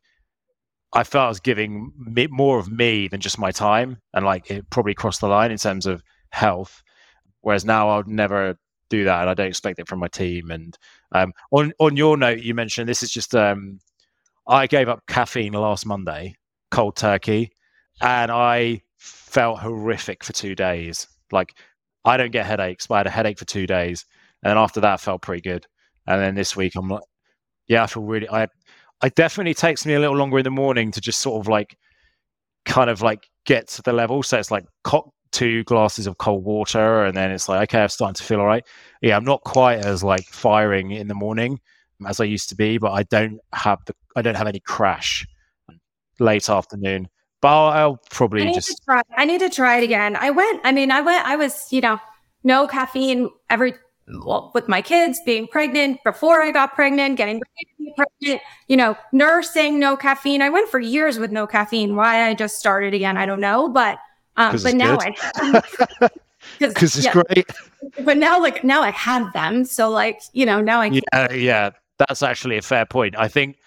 I 0.93 1.03
felt 1.03 1.25
I 1.25 1.29
was 1.29 1.39
giving 1.39 1.93
me, 1.97 2.27
more 2.27 2.59
of 2.59 2.69
me 2.69 3.07
than 3.07 3.21
just 3.21 3.39
my 3.39 3.51
time, 3.51 3.99
and 4.13 4.25
like 4.25 4.51
it 4.51 4.69
probably 4.69 4.93
crossed 4.93 5.21
the 5.21 5.27
line 5.27 5.51
in 5.51 5.57
terms 5.57 5.85
of 5.85 6.03
health. 6.31 6.83
Whereas 7.39 7.63
now 7.63 7.89
I 7.89 7.97
would 7.97 8.07
never 8.07 8.57
do 8.89 9.05
that, 9.05 9.21
and 9.21 9.29
I 9.29 9.33
don't 9.33 9.47
expect 9.47 9.79
it 9.79 9.87
from 9.87 9.99
my 9.99 10.09
team. 10.09 10.51
And 10.51 10.77
um, 11.13 11.31
on 11.51 11.71
on 11.79 11.95
your 11.95 12.17
note, 12.17 12.39
you 12.39 12.53
mentioned 12.53 12.89
this 12.89 13.03
is 13.03 13.11
just 13.11 13.33
um, 13.35 13.79
I 14.47 14.67
gave 14.67 14.89
up 14.89 15.03
caffeine 15.07 15.53
last 15.53 15.85
Monday, 15.85 16.35
cold 16.71 16.97
turkey, 16.97 17.51
and 18.01 18.29
I 18.29 18.81
felt 18.97 19.59
horrific 19.59 20.23
for 20.23 20.33
two 20.33 20.55
days. 20.55 21.07
Like 21.31 21.55
I 22.05 22.17
don't 22.17 22.31
get 22.31 22.45
headaches, 22.45 22.87
but 22.87 22.95
I 22.95 22.97
had 22.99 23.07
a 23.07 23.11
headache 23.11 23.39
for 23.39 23.45
two 23.45 23.67
days. 23.67 24.05
And 24.43 24.57
after 24.57 24.79
that, 24.81 24.93
I 24.93 24.97
felt 24.97 25.21
pretty 25.21 25.41
good. 25.41 25.67
And 26.07 26.21
then 26.21 26.35
this 26.35 26.55
week, 26.55 26.73
I'm 26.75 26.87
like, 26.87 27.03
yeah, 27.67 27.83
I 27.83 27.87
feel 27.87 28.03
really. 28.03 28.29
I, 28.29 28.47
it 29.03 29.15
definitely 29.15 29.53
takes 29.53 29.85
me 29.85 29.93
a 29.93 29.99
little 29.99 30.17
longer 30.17 30.39
in 30.39 30.43
the 30.43 30.51
morning 30.51 30.91
to 30.91 31.01
just 31.01 31.19
sort 31.19 31.39
of 31.39 31.47
like, 31.47 31.77
kind 32.65 32.89
of 32.89 33.01
like 33.01 33.27
get 33.45 33.67
to 33.67 33.81
the 33.81 33.93
level. 33.93 34.23
So 34.23 34.37
it's 34.37 34.51
like 34.51 34.65
co- 34.83 35.13
two 35.31 35.63
glasses 35.63 36.07
of 36.07 36.17
cold 36.17 36.43
water, 36.43 37.05
and 37.05 37.15
then 37.15 37.31
it's 37.31 37.49
like, 37.49 37.69
okay, 37.69 37.83
I'm 37.83 37.89
starting 37.89 38.15
to 38.15 38.23
feel 38.23 38.39
all 38.39 38.45
right. 38.45 38.65
Yeah, 39.01 39.15
I'm 39.15 39.25
not 39.25 39.43
quite 39.43 39.85
as 39.85 40.03
like 40.03 40.25
firing 40.25 40.91
in 40.91 41.07
the 41.07 41.15
morning 41.15 41.59
as 42.07 42.19
I 42.19 42.25
used 42.25 42.49
to 42.49 42.55
be, 42.55 42.77
but 42.77 42.91
I 42.91 43.03
don't 43.03 43.39
have 43.53 43.79
the, 43.85 43.95
I 44.15 44.21
don't 44.21 44.35
have 44.35 44.47
any 44.47 44.59
crash 44.59 45.25
late 46.19 46.49
afternoon. 46.49 47.07
But 47.41 47.47
I'll, 47.47 47.69
I'll 47.69 47.99
probably 48.11 48.47
I 48.47 48.53
just 48.53 48.83
try. 48.85 49.01
I 49.17 49.25
need 49.25 49.39
to 49.39 49.49
try 49.49 49.77
it 49.77 49.83
again. 49.83 50.15
I 50.15 50.29
went. 50.29 50.61
I 50.63 50.71
mean, 50.71 50.91
I 50.91 51.01
went. 51.01 51.25
I 51.25 51.35
was, 51.35 51.67
you 51.71 51.81
know, 51.81 51.99
no 52.43 52.67
caffeine 52.67 53.29
every 53.49 53.73
well, 54.07 54.51
with 54.53 54.67
my 54.67 54.81
kids, 54.81 55.19
being 55.25 55.47
pregnant, 55.47 56.03
before 56.03 56.41
I 56.41 56.51
got 56.51 56.73
pregnant, 56.73 57.17
getting 57.17 57.41
pregnant, 57.95 58.41
you 58.67 58.77
know, 58.77 58.97
nursing, 59.11 59.79
no 59.79 59.95
caffeine. 59.95 60.41
I 60.41 60.49
went 60.49 60.69
for 60.69 60.79
years 60.79 61.17
with 61.17 61.31
no 61.31 61.47
caffeine. 61.47 61.95
Why 61.95 62.27
I 62.27 62.33
just 62.33 62.57
started 62.57 62.93
again, 62.93 63.17
I 63.17 63.25
don't 63.25 63.39
know. 63.39 63.69
But 63.69 63.99
um, 64.37 64.57
but 64.61 64.75
now 64.75 64.97
good. 64.97 65.13
I 65.35 66.09
because 66.59 66.95
it's 66.95 67.05
yeah, 67.05 67.13
great. 67.13 67.49
But 68.03 68.17
now, 68.17 68.39
like 68.39 68.63
now, 68.63 68.81
I 68.81 68.91
have 68.91 69.31
them. 69.33 69.65
So 69.65 69.89
like 69.89 70.21
you 70.33 70.45
know, 70.45 70.61
now 70.61 70.81
I 70.81 70.87
yeah 70.87 71.31
yeah. 71.31 71.69
That's 71.97 72.23
actually 72.23 72.57
a 72.57 72.63
fair 72.63 72.85
point. 72.85 73.15
I 73.17 73.27
think 73.27 73.57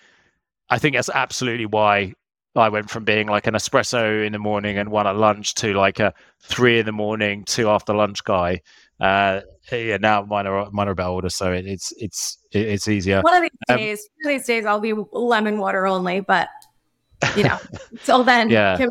I 0.68 0.78
think 0.78 0.96
that's 0.96 1.10
absolutely 1.10 1.66
why 1.66 2.14
I 2.56 2.68
went 2.68 2.88
from 2.88 3.04
being 3.04 3.26
like 3.26 3.46
an 3.46 3.54
espresso 3.54 4.24
in 4.24 4.32
the 4.32 4.38
morning 4.38 4.78
and 4.78 4.90
one 4.90 5.06
at 5.06 5.16
lunch 5.16 5.54
to 5.56 5.74
like 5.74 5.98
a 5.98 6.14
three 6.40 6.78
in 6.78 6.86
the 6.86 6.92
morning, 6.92 7.44
two 7.44 7.68
after 7.68 7.94
lunch 7.94 8.22
guy. 8.22 8.60
Uh, 9.00 9.40
yeah, 9.72 9.96
now 9.96 10.22
mine 10.22 10.46
are 10.46 10.70
mine 10.70 10.88
are 10.88 10.92
about 10.92 11.30
so 11.32 11.52
it, 11.52 11.66
it's 11.66 11.92
it's 11.98 12.38
it's 12.52 12.86
easier. 12.86 13.22
One 13.22 13.34
of 13.34 13.42
these 13.42 13.50
um, 13.68 13.76
days, 13.76 14.08
one 14.22 14.34
of 14.34 14.38
these 14.38 14.46
days, 14.46 14.66
I'll 14.66 14.80
be 14.80 14.94
lemon 15.12 15.58
water 15.58 15.86
only, 15.86 16.20
but 16.20 16.48
you 17.36 17.44
know, 17.44 17.58
till 18.04 18.22
then, 18.22 18.50
yeah. 18.50 18.76
Can, 18.76 18.90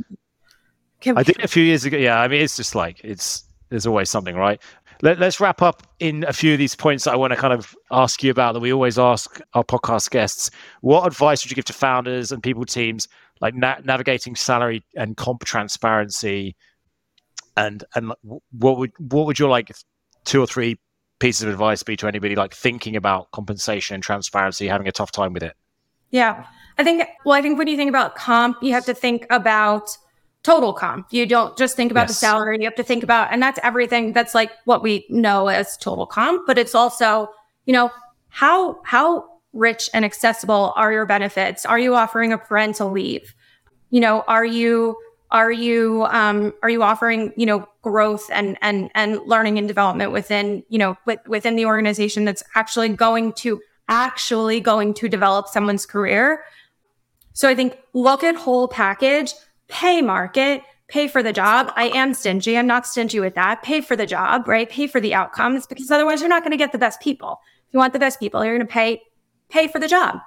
can 0.99 1.17
I 1.17 1.23
did 1.23 1.41
a 1.43 1.47
few 1.47 1.63
years 1.63 1.85
ago. 1.85 1.97
Yeah, 1.97 2.19
I 2.19 2.27
mean, 2.27 2.41
it's 2.41 2.57
just 2.57 2.75
like 2.75 3.01
it's 3.03 3.45
there's 3.69 3.87
always 3.87 4.09
something, 4.09 4.35
right? 4.35 4.61
Let, 5.01 5.21
us 5.21 5.39
wrap 5.39 5.61
up 5.61 5.83
in 5.99 6.23
a 6.25 6.31
few 6.31 6.53
of 6.53 6.59
these 6.59 6.75
points 6.75 7.03
that 7.03 7.11
I 7.11 7.17
want 7.17 7.33
to 7.33 7.37
kind 7.37 7.51
of 7.51 7.75
ask 7.91 8.23
you 8.23 8.31
about 8.31 8.53
that 8.53 8.61
we 8.61 8.71
always 8.71 8.97
ask 8.97 9.41
our 9.53 9.63
podcast 9.63 10.11
guests. 10.11 10.49
What 10.79 11.05
advice 11.05 11.43
would 11.43 11.51
you 11.51 11.55
give 11.55 11.65
to 11.65 11.73
founders 11.73 12.31
and 12.31 12.41
people 12.41 12.63
teams 12.63 13.09
like 13.43 13.53
na- 13.53 13.81
navigating 13.83 14.35
salary 14.35 14.83
and 14.95 15.15
comp 15.17 15.43
transparency? 15.43 16.55
And 17.55 17.83
and 17.93 18.13
what 18.51 18.77
would 18.79 18.91
what 18.97 19.27
would 19.27 19.37
your 19.37 19.49
like 19.49 19.71
two 20.25 20.41
or 20.41 20.47
three 20.47 20.79
pieces 21.19 21.43
of 21.43 21.49
advice 21.49 21.83
be 21.83 21.95
to 21.97 22.07
anybody 22.07 22.35
like 22.35 22.53
thinking 22.53 22.95
about 22.95 23.29
compensation 23.31 23.93
and 23.93 24.03
transparency, 24.03 24.67
having 24.67 24.87
a 24.87 24.91
tough 24.91 25.11
time 25.11 25.33
with 25.33 25.43
it? 25.43 25.55
Yeah. 26.09 26.45
I 26.77 26.83
think, 26.83 27.07
well, 27.25 27.37
I 27.37 27.41
think 27.41 27.57
when 27.57 27.67
you 27.67 27.77
think 27.77 27.89
about 27.89 28.15
comp, 28.15 28.57
you 28.61 28.73
have 28.73 28.85
to 28.85 28.93
think 28.93 29.27
about 29.29 29.97
total 30.43 30.73
comp. 30.73 31.07
You 31.11 31.25
don't 31.25 31.55
just 31.57 31.75
think 31.75 31.91
about 31.91 32.03
yes. 32.03 32.09
the 32.09 32.15
salary. 32.15 32.57
You 32.59 32.65
have 32.65 32.75
to 32.75 32.83
think 32.83 33.03
about, 33.03 33.31
and 33.31 33.41
that's 33.41 33.59
everything. 33.63 34.13
That's 34.13 34.33
like 34.33 34.51
what 34.65 34.81
we 34.81 35.05
know 35.09 35.47
as 35.47 35.77
total 35.77 36.05
comp, 36.05 36.45
but 36.47 36.57
it's 36.57 36.75
also, 36.75 37.29
you 37.65 37.73
know, 37.73 37.91
how, 38.29 38.81
how 38.83 39.25
rich 39.53 39.89
and 39.93 40.03
accessible 40.03 40.73
are 40.75 40.91
your 40.91 41.05
benefits? 41.05 41.65
Are 41.65 41.79
you 41.79 41.95
offering 41.95 42.33
a 42.33 42.37
parental 42.37 42.91
leave? 42.91 43.33
You 43.91 44.01
know, 44.01 44.23
are 44.27 44.45
you, 44.45 44.97
are 45.31 45.51
you 45.51 46.05
um, 46.09 46.53
are 46.61 46.69
you 46.69 46.83
offering 46.83 47.33
you 47.35 47.45
know 47.45 47.67
growth 47.81 48.29
and 48.31 48.57
and 48.61 48.91
and 48.93 49.19
learning 49.25 49.57
and 49.57 49.67
development 49.67 50.11
within 50.11 50.63
you 50.69 50.77
know 50.77 50.95
with, 51.05 51.19
within 51.27 51.55
the 51.55 51.65
organization 51.65 52.23
that's 52.23 52.43
actually 52.55 52.89
going 52.89 53.33
to 53.33 53.59
actually 53.89 54.59
going 54.59 54.93
to 54.93 55.09
develop 55.09 55.47
someone's 55.47 55.85
career? 55.85 56.43
So 57.33 57.49
I 57.49 57.55
think 57.55 57.79
look 57.93 58.23
at 58.23 58.35
whole 58.35 58.67
package, 58.67 59.33
pay 59.67 60.03
market, 60.03 60.61
pay 60.87 61.07
for 61.07 61.23
the 61.23 61.33
job. 61.33 61.73
I 61.75 61.85
am 61.85 62.13
stingy. 62.13 62.55
I'm 62.55 62.67
not 62.67 62.85
stingy 62.85 63.19
with 63.19 63.33
that. 63.33 63.63
Pay 63.63 63.81
for 63.81 63.95
the 63.95 64.05
job, 64.05 64.47
right? 64.47 64.69
Pay 64.69 64.85
for 64.85 65.01
the 65.01 65.15
outcomes 65.15 65.65
because 65.65 65.89
otherwise 65.89 66.21
you're 66.21 66.29
not 66.29 66.43
going 66.43 66.51
to 66.51 66.57
get 66.57 66.71
the 66.71 66.77
best 66.77 67.01
people. 67.01 67.39
If 67.67 67.73
you 67.73 67.79
want 67.79 67.93
the 67.93 67.99
best 67.99 68.19
people, 68.19 68.45
you're 68.45 68.55
going 68.55 68.67
to 68.67 68.71
pay 68.71 69.01
pay 69.53 69.67
for 69.67 69.79
the 69.79 69.87
job. 69.87 70.19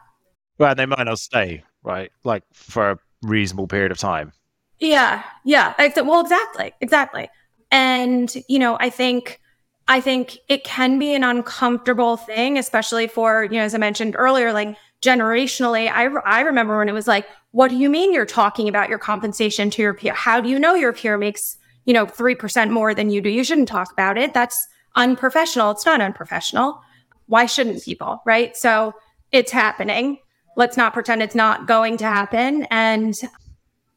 Well, 0.58 0.74
they 0.74 0.86
might 0.86 1.04
not 1.04 1.18
stay, 1.18 1.64
right? 1.82 2.10
Like 2.24 2.44
for 2.54 2.92
a 2.92 2.98
reasonable 3.22 3.66
period 3.66 3.92
of 3.92 3.98
time. 3.98 4.32
Yeah, 4.78 5.22
yeah. 5.44 5.74
Well, 5.96 6.20
exactly, 6.20 6.72
exactly. 6.80 7.28
And 7.70 8.32
you 8.48 8.58
know, 8.58 8.76
I 8.80 8.90
think 8.90 9.40
I 9.88 10.00
think 10.00 10.38
it 10.48 10.64
can 10.64 10.98
be 10.98 11.14
an 11.14 11.24
uncomfortable 11.24 12.16
thing, 12.16 12.58
especially 12.58 13.06
for 13.06 13.44
you 13.44 13.58
know, 13.58 13.62
as 13.62 13.74
I 13.74 13.78
mentioned 13.78 14.14
earlier, 14.16 14.52
like 14.52 14.76
generationally. 15.02 15.90
I 15.90 16.06
I 16.24 16.40
remember 16.40 16.78
when 16.78 16.88
it 16.88 16.92
was 16.92 17.08
like, 17.08 17.26
"What 17.50 17.68
do 17.68 17.76
you 17.76 17.90
mean 17.90 18.12
you're 18.12 18.26
talking 18.26 18.68
about 18.68 18.88
your 18.88 18.98
compensation 18.98 19.70
to 19.70 19.82
your 19.82 19.94
peer? 19.94 20.14
How 20.14 20.40
do 20.40 20.48
you 20.48 20.58
know 20.58 20.74
your 20.74 20.92
peer 20.92 21.18
makes 21.18 21.56
you 21.84 21.94
know 21.94 22.06
three 22.06 22.34
percent 22.34 22.70
more 22.70 22.94
than 22.94 23.10
you 23.10 23.20
do? 23.20 23.30
You 23.30 23.44
shouldn't 23.44 23.68
talk 23.68 23.92
about 23.92 24.18
it. 24.18 24.34
That's 24.34 24.66
unprofessional. 24.94 25.70
It's 25.72 25.86
not 25.86 26.00
unprofessional. 26.00 26.80
Why 27.26 27.46
shouldn't 27.46 27.82
people? 27.82 28.22
Right? 28.26 28.56
So 28.56 28.94
it's 29.32 29.52
happening. 29.52 30.18
Let's 30.56 30.76
not 30.76 30.94
pretend 30.94 31.22
it's 31.22 31.34
not 31.34 31.66
going 31.66 31.98
to 31.98 32.04
happen. 32.04 32.66
And 32.70 33.14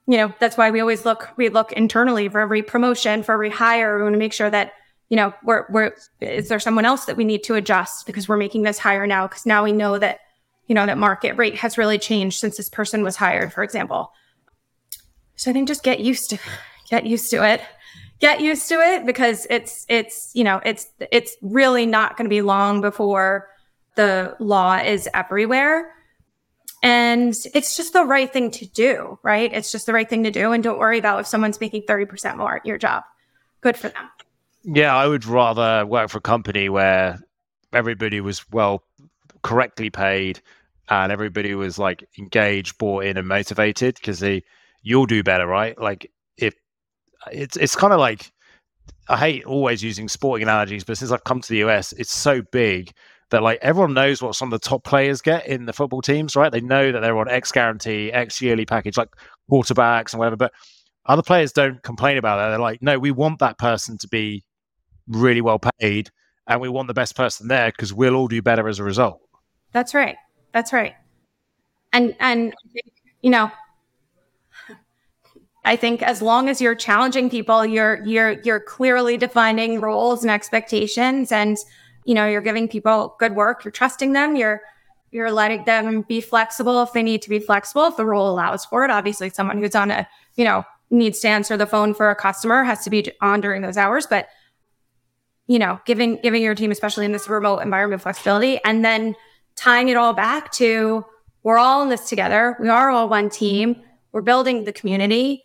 you 0.09 0.17
know, 0.17 0.33
that's 0.39 0.57
why 0.57 0.71
we 0.71 0.79
always 0.79 1.05
look, 1.05 1.29
we 1.37 1.49
look 1.49 1.71
internally 1.73 2.27
for 2.29 2.39
every 2.39 2.63
promotion, 2.63 3.21
for 3.21 3.33
every 3.33 3.51
hire. 3.51 3.95
We 3.95 4.01
want 4.01 4.15
to 4.15 4.19
make 4.19 4.33
sure 4.33 4.49
that, 4.49 4.73
you 5.09 5.15
know, 5.15 5.35
we're, 5.43 5.67
we're, 5.69 5.95
is 6.19 6.49
there 6.49 6.59
someone 6.59 6.83
else 6.83 7.05
that 7.05 7.15
we 7.15 7.23
need 7.23 7.43
to 7.43 7.53
adjust 7.53 8.07
because 8.07 8.27
we're 8.27 8.35
making 8.35 8.63
this 8.63 8.79
hire 8.79 9.05
now? 9.05 9.27
Because 9.27 9.45
now 9.45 9.63
we 9.63 9.71
know 9.71 9.99
that, 9.99 10.21
you 10.65 10.73
know, 10.73 10.87
that 10.87 10.97
market 10.97 11.37
rate 11.37 11.57
has 11.57 11.77
really 11.77 11.99
changed 11.99 12.39
since 12.39 12.57
this 12.57 12.69
person 12.69 13.03
was 13.03 13.17
hired, 13.17 13.53
for 13.53 13.61
example. 13.61 14.11
So 15.35 15.51
I 15.51 15.53
think 15.53 15.67
just 15.67 15.83
get 15.83 15.99
used 15.99 16.31
to, 16.31 16.39
get 16.89 17.05
used 17.05 17.29
to 17.29 17.47
it. 17.47 17.61
Get 18.19 18.41
used 18.41 18.67
to 18.69 18.79
it 18.79 19.05
because 19.05 19.45
it's, 19.51 19.85
it's, 19.89 20.31
you 20.33 20.43
know, 20.43 20.59
it's, 20.65 20.87
it's 21.11 21.37
really 21.43 21.85
not 21.85 22.17
going 22.17 22.25
to 22.25 22.29
be 22.29 22.41
long 22.41 22.81
before 22.81 23.47
the 23.95 24.35
law 24.39 24.77
is 24.77 25.09
everywhere 25.13 25.93
and 26.81 27.35
it's 27.53 27.75
just 27.75 27.93
the 27.93 28.05
right 28.05 28.31
thing 28.31 28.51
to 28.51 28.65
do, 28.65 29.19
right? 29.21 29.51
It's 29.53 29.71
just 29.71 29.85
the 29.85 29.93
right 29.93 30.09
thing 30.09 30.23
to 30.23 30.31
do. 30.31 30.51
And 30.51 30.63
don't 30.63 30.79
worry 30.79 30.97
about 30.97 31.19
if 31.19 31.27
someone's 31.27 31.59
making 31.59 31.83
30% 31.83 32.37
more 32.37 32.57
at 32.57 32.65
your 32.65 32.77
job. 32.77 33.03
Good 33.61 33.75
for 33.75 33.89
them. 33.89 34.09
Yeah, 34.63 34.95
I 34.95 35.07
would 35.07 35.25
rather 35.25 35.85
work 35.85 36.09
for 36.09 36.19
a 36.19 36.21
company 36.21 36.69
where 36.69 37.19
everybody 37.73 38.21
was 38.21 38.49
well 38.51 38.83
correctly 39.41 39.89
paid 39.89 40.41
and 40.89 41.11
everybody 41.11 41.53
was 41.53 41.77
like 41.77 42.07
engaged, 42.17 42.77
bought 42.77 43.05
in, 43.05 43.17
and 43.17 43.27
motivated 43.27 43.95
because 43.95 44.19
they 44.19 44.43
you'll 44.81 45.05
do 45.05 45.23
better, 45.23 45.45
right? 45.45 45.79
Like 45.79 46.11
if 46.37 46.53
it's 47.31 47.57
it's 47.57 47.75
kind 47.75 47.93
of 47.93 47.99
like 47.99 48.31
I 49.07 49.17
hate 49.17 49.45
always 49.45 49.83
using 49.83 50.07
sporting 50.07 50.43
analogies, 50.43 50.83
but 50.83 50.97
since 50.97 51.11
I've 51.11 51.23
come 51.23 51.41
to 51.41 51.49
the 51.49 51.63
US, 51.67 51.93
it's 51.93 52.13
so 52.13 52.41
big 52.41 52.91
that 53.31 53.43
like 53.43 53.59
everyone 53.61 53.93
knows 53.93 54.21
what 54.21 54.35
some 54.35 54.51
of 54.51 54.59
the 54.59 54.67
top 54.67 54.83
players 54.83 55.21
get 55.21 55.47
in 55.47 55.65
the 55.65 55.73
football 55.73 56.01
teams, 56.01 56.35
right? 56.35 56.51
They 56.51 56.61
know 56.61 56.91
that 56.91 57.01
they're 57.01 57.17
on 57.17 57.29
X 57.29 57.51
guarantee, 57.51 58.11
X 58.11 58.41
yearly 58.41 58.65
package, 58.65 58.97
like 58.97 59.09
quarterbacks 59.49 60.13
and 60.13 60.19
whatever. 60.19 60.37
But 60.37 60.53
other 61.05 61.21
players 61.21 61.51
don't 61.51 61.81
complain 61.83 62.17
about 62.17 62.37
that. 62.37 62.49
They're 62.49 62.59
like, 62.59 62.81
no, 62.81 62.99
we 62.99 63.11
want 63.11 63.39
that 63.39 63.57
person 63.57 63.97
to 63.99 64.07
be 64.07 64.43
really 65.07 65.41
well 65.41 65.59
paid, 65.79 66.09
and 66.47 66.61
we 66.61 66.69
want 66.69 66.87
the 66.87 66.93
best 66.93 67.15
person 67.15 67.47
there 67.47 67.71
because 67.71 67.93
we'll 67.93 68.15
all 68.15 68.27
do 68.27 68.41
better 68.41 68.67
as 68.67 68.79
a 68.79 68.83
result. 68.83 69.21
That's 69.71 69.93
right. 69.93 70.17
That's 70.51 70.73
right. 70.73 70.95
And 71.93 72.15
and 72.19 72.53
you 73.21 73.29
know, 73.29 73.51
I 75.65 75.75
think 75.75 76.01
as 76.01 76.21
long 76.21 76.49
as 76.49 76.61
you're 76.61 76.75
challenging 76.75 77.29
people, 77.29 77.65
you're 77.65 78.03
you're 78.05 78.39
you're 78.41 78.59
clearly 78.59 79.17
defining 79.17 79.81
roles 79.81 80.23
and 80.23 80.31
expectations 80.31 81.31
and 81.31 81.57
you 82.09 82.15
know, 82.15 82.25
you're 82.25 82.41
giving 82.41 82.67
people 82.67 83.15
good 83.19 83.35
work, 83.35 83.63
you're 83.63 83.71
trusting 83.71 84.13
them, 84.13 84.35
you're 84.35 84.63
you're 85.11 85.31
letting 85.31 85.63
them 85.65 86.01
be 86.01 86.21
flexible 86.21 86.81
if 86.81 86.91
they 86.91 87.03
need 87.03 87.21
to 87.21 87.29
be 87.29 87.37
flexible 87.37 87.85
if 87.85 87.97
the 87.97 88.05
role 88.05 88.31
allows 88.31 88.65
for 88.65 88.83
it. 88.83 88.89
Obviously, 88.89 89.29
someone 89.29 89.59
who's 89.59 89.75
on 89.75 89.91
a, 89.91 90.07
you 90.35 90.43
know, 90.43 90.63
needs 90.89 91.19
to 91.19 91.27
answer 91.27 91.55
the 91.55 91.67
phone 91.67 91.93
for 91.93 92.09
a 92.09 92.15
customer 92.15 92.63
has 92.63 92.83
to 92.83 92.89
be 92.89 93.11
on 93.21 93.41
during 93.41 93.61
those 93.61 93.77
hours, 93.77 94.07
but 94.07 94.27
you 95.45 95.59
know, 95.59 95.79
giving 95.85 96.15
giving 96.23 96.41
your 96.41 96.55
team 96.55 96.71
especially 96.71 97.05
in 97.05 97.11
this 97.11 97.29
remote 97.29 97.59
environment 97.59 98.01
flexibility 98.01 98.59
and 98.65 98.83
then 98.83 99.15
tying 99.55 99.89
it 99.89 99.95
all 99.95 100.13
back 100.13 100.51
to 100.53 101.05
we're 101.43 101.59
all 101.59 101.83
in 101.83 101.89
this 101.89 102.09
together. 102.09 102.57
We 102.59 102.69
are 102.69 102.89
all 102.89 103.07
one 103.07 103.29
team. 103.29 103.83
We're 104.13 104.21
building 104.23 104.63
the 104.63 104.73
community. 104.73 105.43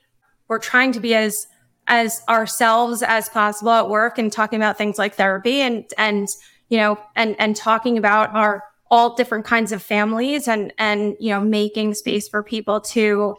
We're 0.48 0.60
trying 0.60 0.92
to 0.92 1.00
be 1.00 1.14
as 1.14 1.46
as 1.88 2.22
ourselves 2.26 3.02
as 3.02 3.28
possible 3.28 3.72
at 3.72 3.90
work 3.90 4.16
and 4.16 4.32
talking 4.32 4.58
about 4.58 4.78
things 4.78 4.96
like 4.96 5.14
therapy 5.14 5.60
and 5.60 5.84
and 5.98 6.26
you 6.68 6.78
know 6.78 6.98
and 7.16 7.36
and 7.38 7.56
talking 7.56 7.98
about 7.98 8.34
our 8.34 8.64
all 8.90 9.14
different 9.14 9.44
kinds 9.44 9.72
of 9.72 9.82
families 9.82 10.46
and 10.46 10.72
and 10.78 11.16
you 11.18 11.30
know 11.30 11.40
making 11.40 11.94
space 11.94 12.28
for 12.28 12.42
people 12.42 12.80
to 12.80 13.36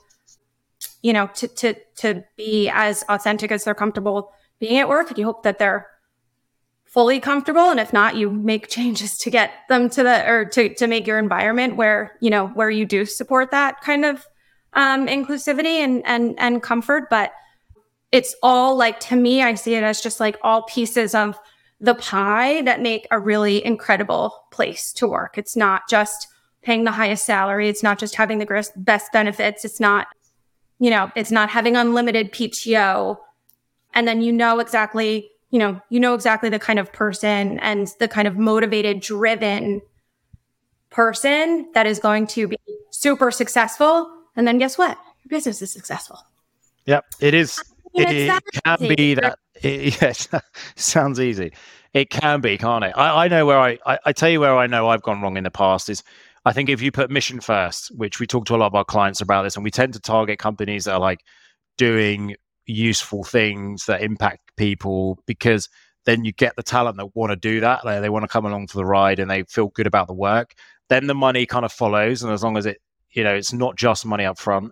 you 1.02 1.14
know 1.14 1.28
to 1.28 1.48
to 1.48 1.76
to 1.96 2.24
be 2.36 2.70
as 2.70 3.04
authentic 3.10 3.52
as 3.52 3.64
they're 3.64 3.76
comfortable 3.76 4.32
being 4.60 4.78
at 4.78 4.90
work. 4.90 5.10
And 5.10 5.18
you 5.18 5.26
hope 5.26 5.44
that 5.44 5.60
they're 5.60 5.88
fully 6.86 7.20
comfortable. 7.20 7.70
And 7.70 7.80
if 7.80 7.94
not 7.94 8.16
you 8.16 8.30
make 8.30 8.68
changes 8.78 9.18
to 9.20 9.30
get 9.30 9.52
them 9.70 9.90
to 9.92 10.04
the 10.04 10.30
or 10.30 10.46
to, 10.46 10.74
to 10.76 10.88
make 10.88 11.08
your 11.08 11.20
environment 11.20 11.76
where 11.76 12.18
you 12.22 12.30
know 12.30 12.48
where 12.48 12.70
you 12.70 12.86
do 12.86 13.06
support 13.06 13.52
that 13.52 13.82
kind 13.82 14.06
of 14.06 14.26
um, 14.74 15.08
inclusivity 15.08 15.80
and 15.84 16.06
and 16.06 16.36
and 16.38 16.64
comfort. 16.64 17.10
But 17.10 17.32
it's 18.12 18.36
all 18.44 18.78
like 18.78 19.00
to 19.00 19.16
me 19.16 19.42
i 19.42 19.56
see 19.56 19.74
it 19.74 19.84
as 19.84 20.00
just 20.00 20.20
like 20.20 20.38
all 20.44 20.62
pieces 20.62 21.16
of 21.16 21.38
the 21.86 21.96
pie 21.96 22.62
that 22.64 22.82
make 22.82 23.08
a 23.12 23.20
really 23.20 23.64
incredible 23.66 24.34
place 24.52 24.92
to 24.94 25.08
work 25.08 25.38
it's 25.38 25.56
not 25.56 25.84
just 25.90 26.28
paying 26.62 26.84
the 26.84 26.92
highest 26.92 27.26
salary 27.26 27.70
it's 27.70 27.84
not 27.84 28.00
just 28.00 28.16
having 28.16 28.40
the 28.40 28.72
best 28.76 29.12
benefits 29.12 29.64
it's 29.64 29.80
not 29.80 30.08
you 30.80 30.90
know 30.90 31.12
it's 31.16 31.32
not 31.32 31.50
having 31.50 31.76
unlimited 31.76 32.32
pto 32.32 33.18
and 33.94 34.08
then 34.08 34.22
you 34.22 34.32
know 34.32 34.60
exactly 34.60 35.30
you 35.56 35.60
know, 35.60 35.80
you 35.90 36.02
know 36.02 36.14
exactly 36.14 36.50
the 36.50 36.60
kind 36.60 36.80
of 36.80 36.92
person 36.92 37.60
and 37.60 37.88
the 38.00 38.10
kind 38.10 38.28
of 38.28 38.38
motivated, 38.38 39.00
driven 39.00 39.82
person 40.90 41.70
that 41.74 41.88
is 41.88 41.98
going 41.98 42.28
to 42.28 42.50
be 42.50 42.58
super 42.92 43.32
successful. 43.32 44.12
And 44.36 44.46
then 44.46 44.58
guess 44.58 44.78
what? 44.78 44.98
Your 45.24 45.30
business 45.30 45.62
is 45.62 45.72
successful. 45.72 46.20
Yep, 46.88 47.06
it 47.22 47.34
is. 47.34 47.64
It, 47.96 48.28
it 48.28 48.64
can 48.64 48.78
easy. 48.84 48.96
be 48.96 49.14
that. 49.16 49.40
It, 49.62 50.02
yes, 50.02 50.28
sounds 50.76 51.20
easy. 51.20 51.54
It 51.94 52.10
can 52.10 52.42
be, 52.42 52.58
can't 52.58 52.84
it? 52.84 52.94
I, 52.96 53.26
I 53.26 53.28
know 53.28 53.46
where 53.46 53.60
I, 53.60 53.78
I, 53.86 54.00
I 54.06 54.12
tell 54.12 54.30
you 54.30 54.40
where 54.40 54.58
I 54.58 54.68
know 54.68 54.90
I've 54.90 55.02
gone 55.02 55.22
wrong 55.22 55.38
in 55.38 55.46
the 55.46 55.52
past 55.52 55.90
is 55.90 56.04
I 56.46 56.54
think 56.54 56.70
if 56.70 56.82
you 56.82 56.92
put 56.92 57.10
mission 57.10 57.40
first, 57.40 57.92
which 57.96 58.20
we 58.20 58.28
talk 58.28 58.46
to 58.46 58.56
a 58.56 58.58
lot 58.58 58.68
of 58.68 58.76
our 58.76 58.86
clients 58.86 59.22
about 59.22 59.44
this, 59.44 59.56
and 59.56 59.64
we 59.64 59.72
tend 59.72 59.94
to 59.94 60.00
target 60.00 60.38
companies 60.38 60.86
that 60.86 60.94
are 60.94 61.00
like 61.00 61.22
doing 61.78 62.36
useful 62.68 63.24
things 63.24 63.86
that 63.86 64.02
impact 64.02 64.56
people 64.56 65.20
because 65.26 65.70
then 66.06 66.24
you 66.24 66.32
get 66.32 66.56
the 66.56 66.64
talent 66.64 66.98
that 66.98 67.16
want 67.16 67.32
to 67.32 67.36
do 67.36 67.60
that. 67.62 67.84
Like 67.84 68.02
they 68.02 68.10
want 68.10 68.24
to 68.24 68.30
come 68.30 68.46
along 68.46 68.68
for 68.68 68.78
the 68.78 68.86
ride 68.86 69.20
and 69.20 69.30
they 69.30 69.44
feel 69.44 69.68
good 69.68 69.88
about 69.88 70.08
the 70.08 70.14
work. 70.14 70.54
Then 70.90 71.08
the 71.08 71.16
money 71.16 71.46
kind 71.46 71.66
of 71.66 71.72
follows. 71.72 72.22
And 72.22 72.32
as 72.32 72.44
long 72.44 72.58
as 72.58 72.68
it, 72.68 72.78
you 73.12 73.24
know, 73.24 73.34
it's 73.34 73.54
not 73.54 73.76
just 73.76 74.06
money 74.06 74.26
up 74.26 74.38
front. 74.38 74.72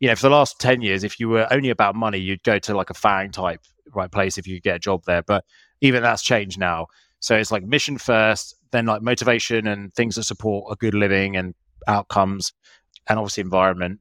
You 0.00 0.08
know, 0.08 0.14
for 0.14 0.22
the 0.22 0.30
last 0.30 0.60
10 0.60 0.80
years, 0.80 1.02
if 1.02 1.18
you 1.18 1.28
were 1.28 1.46
only 1.52 1.70
about 1.70 1.96
money, 1.96 2.18
you'd 2.18 2.42
go 2.44 2.58
to 2.58 2.76
like 2.76 2.90
a 2.90 2.94
FANG 2.94 3.32
type 3.32 3.60
right 3.94 4.10
place 4.10 4.38
if 4.38 4.46
you 4.46 4.60
get 4.60 4.76
a 4.76 4.78
job 4.78 5.02
there. 5.06 5.22
But 5.22 5.44
even 5.80 6.02
that's 6.02 6.22
changed 6.22 6.58
now. 6.58 6.86
So 7.20 7.36
it's 7.36 7.50
like 7.50 7.64
mission 7.64 7.98
first, 7.98 8.54
then 8.70 8.86
like 8.86 9.02
motivation 9.02 9.66
and 9.66 9.92
things 9.94 10.16
that 10.16 10.24
support 10.24 10.72
a 10.72 10.76
good 10.76 10.94
living 10.94 11.36
and 11.36 11.54
outcomes 11.86 12.52
and 13.08 13.18
obviously 13.18 13.40
environment. 13.42 14.00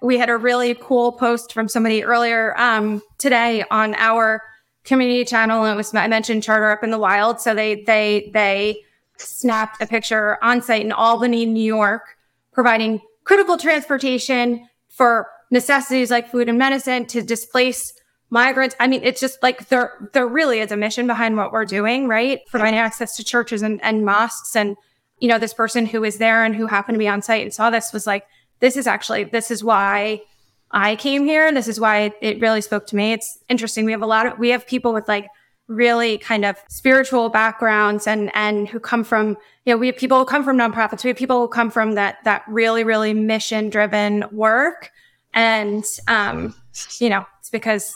We 0.00 0.16
had 0.16 0.30
a 0.30 0.36
really 0.36 0.74
cool 0.74 1.12
post 1.12 1.52
from 1.52 1.68
somebody 1.68 2.02
earlier 2.02 2.58
um, 2.58 3.02
today 3.18 3.64
on 3.70 3.94
our 3.96 4.42
community 4.84 5.24
channel, 5.26 5.64
and 5.64 5.74
it 5.74 5.76
was 5.76 5.94
I 5.94 6.08
mentioned 6.08 6.42
CharterUp 6.42 6.82
in 6.82 6.90
the 6.90 6.98
Wild. 6.98 7.38
So 7.38 7.54
they 7.54 7.82
they 7.82 8.30
they 8.32 8.82
snapped 9.18 9.82
a 9.82 9.86
picture 9.86 10.38
on 10.42 10.62
site 10.62 10.82
in 10.82 10.90
Albany, 10.90 11.44
New 11.44 11.62
York, 11.62 12.16
providing 12.52 13.02
critical 13.24 13.58
transportation 13.58 14.66
for 14.92 15.28
necessities 15.50 16.10
like 16.10 16.30
food 16.30 16.48
and 16.48 16.58
medicine 16.58 17.06
to 17.06 17.22
displace 17.22 17.92
migrants. 18.30 18.74
I 18.80 18.86
mean, 18.86 19.02
it's 19.04 19.20
just 19.20 19.42
like 19.42 19.68
there 19.68 20.08
there 20.12 20.26
really 20.26 20.60
is 20.60 20.72
a 20.72 20.76
mission 20.76 21.06
behind 21.06 21.36
what 21.36 21.52
we're 21.52 21.66
doing, 21.66 22.08
right? 22.08 22.40
Providing 22.50 22.78
access 22.78 23.16
to 23.16 23.24
churches 23.24 23.62
and, 23.62 23.82
and 23.82 24.04
mosques. 24.04 24.56
And, 24.56 24.76
you 25.18 25.28
know, 25.28 25.38
this 25.38 25.54
person 25.54 25.86
who 25.86 26.00
was 26.00 26.16
there 26.16 26.44
and 26.44 26.56
who 26.56 26.66
happened 26.66 26.94
to 26.94 26.98
be 26.98 27.08
on 27.08 27.22
site 27.22 27.42
and 27.42 27.52
saw 27.52 27.70
this 27.70 27.92
was 27.92 28.06
like, 28.06 28.24
this 28.60 28.76
is 28.76 28.86
actually 28.86 29.24
this 29.24 29.50
is 29.50 29.62
why 29.62 30.22
I 30.70 30.96
came 30.96 31.26
here. 31.26 31.52
This 31.52 31.68
is 31.68 31.78
why 31.78 32.12
it 32.22 32.40
really 32.40 32.62
spoke 32.62 32.86
to 32.88 32.96
me. 32.96 33.12
It's 33.12 33.38
interesting. 33.48 33.84
We 33.84 33.92
have 33.92 34.02
a 34.02 34.06
lot 34.06 34.26
of 34.26 34.38
we 34.38 34.48
have 34.48 34.66
people 34.66 34.94
with 34.94 35.08
like 35.08 35.26
really 35.68 36.18
kind 36.18 36.44
of 36.44 36.56
spiritual 36.68 37.28
backgrounds 37.28 38.06
and 38.06 38.30
and 38.34 38.68
who 38.68 38.80
come 38.80 39.04
from 39.04 39.36
you 39.64 39.72
know 39.72 39.76
we 39.76 39.86
have 39.86 39.96
people 39.96 40.18
who 40.18 40.24
come 40.24 40.44
from 40.44 40.56
nonprofits 40.56 41.04
we 41.04 41.08
have 41.08 41.16
people 41.16 41.40
who 41.40 41.48
come 41.48 41.70
from 41.70 41.94
that 41.94 42.16
that 42.24 42.42
really 42.48 42.84
really 42.84 43.14
mission 43.14 43.70
driven 43.70 44.24
work 44.32 44.90
and 45.34 45.84
um 46.08 46.54
you 46.98 47.08
know 47.08 47.24
it's 47.38 47.48
because 47.50 47.94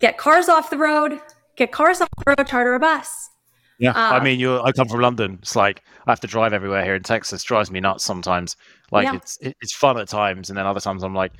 get 0.00 0.18
cars 0.18 0.48
off 0.48 0.68
the 0.68 0.76
road 0.76 1.18
get 1.56 1.72
cars 1.72 2.00
off 2.00 2.08
the 2.18 2.34
road 2.36 2.46
charter 2.46 2.74
a 2.74 2.80
bus 2.80 3.30
yeah, 3.78 3.90
uh, 3.90 4.14
I 4.14 4.24
mean, 4.24 4.40
you 4.40 4.60
I 4.60 4.72
come 4.72 4.88
from 4.88 5.00
London. 5.00 5.38
It's 5.42 5.54
like 5.54 5.82
I 6.06 6.10
have 6.10 6.20
to 6.20 6.26
drive 6.26 6.52
everywhere 6.52 6.82
here 6.84 6.94
in 6.94 7.02
Texas. 7.02 7.42
It 7.42 7.46
drives 7.46 7.70
me 7.70 7.80
nuts 7.80 8.04
sometimes. 8.04 8.56
Like 8.90 9.04
yeah. 9.04 9.16
it's 9.16 9.38
it's 9.42 9.74
fun 9.74 9.98
at 9.98 10.08
times, 10.08 10.48
and 10.48 10.56
then 10.56 10.66
other 10.66 10.80
times 10.80 11.02
I'm 11.02 11.14
like, 11.14 11.32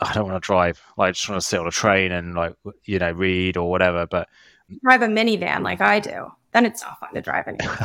I 0.00 0.12
don't 0.12 0.28
want 0.28 0.42
to 0.42 0.46
drive. 0.46 0.80
Like 0.96 1.08
I 1.08 1.12
just 1.12 1.28
want 1.28 1.40
to 1.40 1.46
sit 1.46 1.60
on 1.60 1.66
a 1.66 1.70
train 1.70 2.12
and 2.12 2.34
like 2.34 2.54
you 2.84 2.98
know 2.98 3.12
read 3.12 3.56
or 3.56 3.70
whatever. 3.70 4.06
But 4.06 4.28
drive 4.82 5.02
a 5.02 5.06
minivan 5.06 5.62
like 5.62 5.80
I 5.80 6.00
do, 6.00 6.30
then 6.52 6.66
it's 6.66 6.82
not 6.82 7.00
fun 7.00 7.14
to 7.14 7.22
drive 7.22 7.46
anymore. 7.48 7.78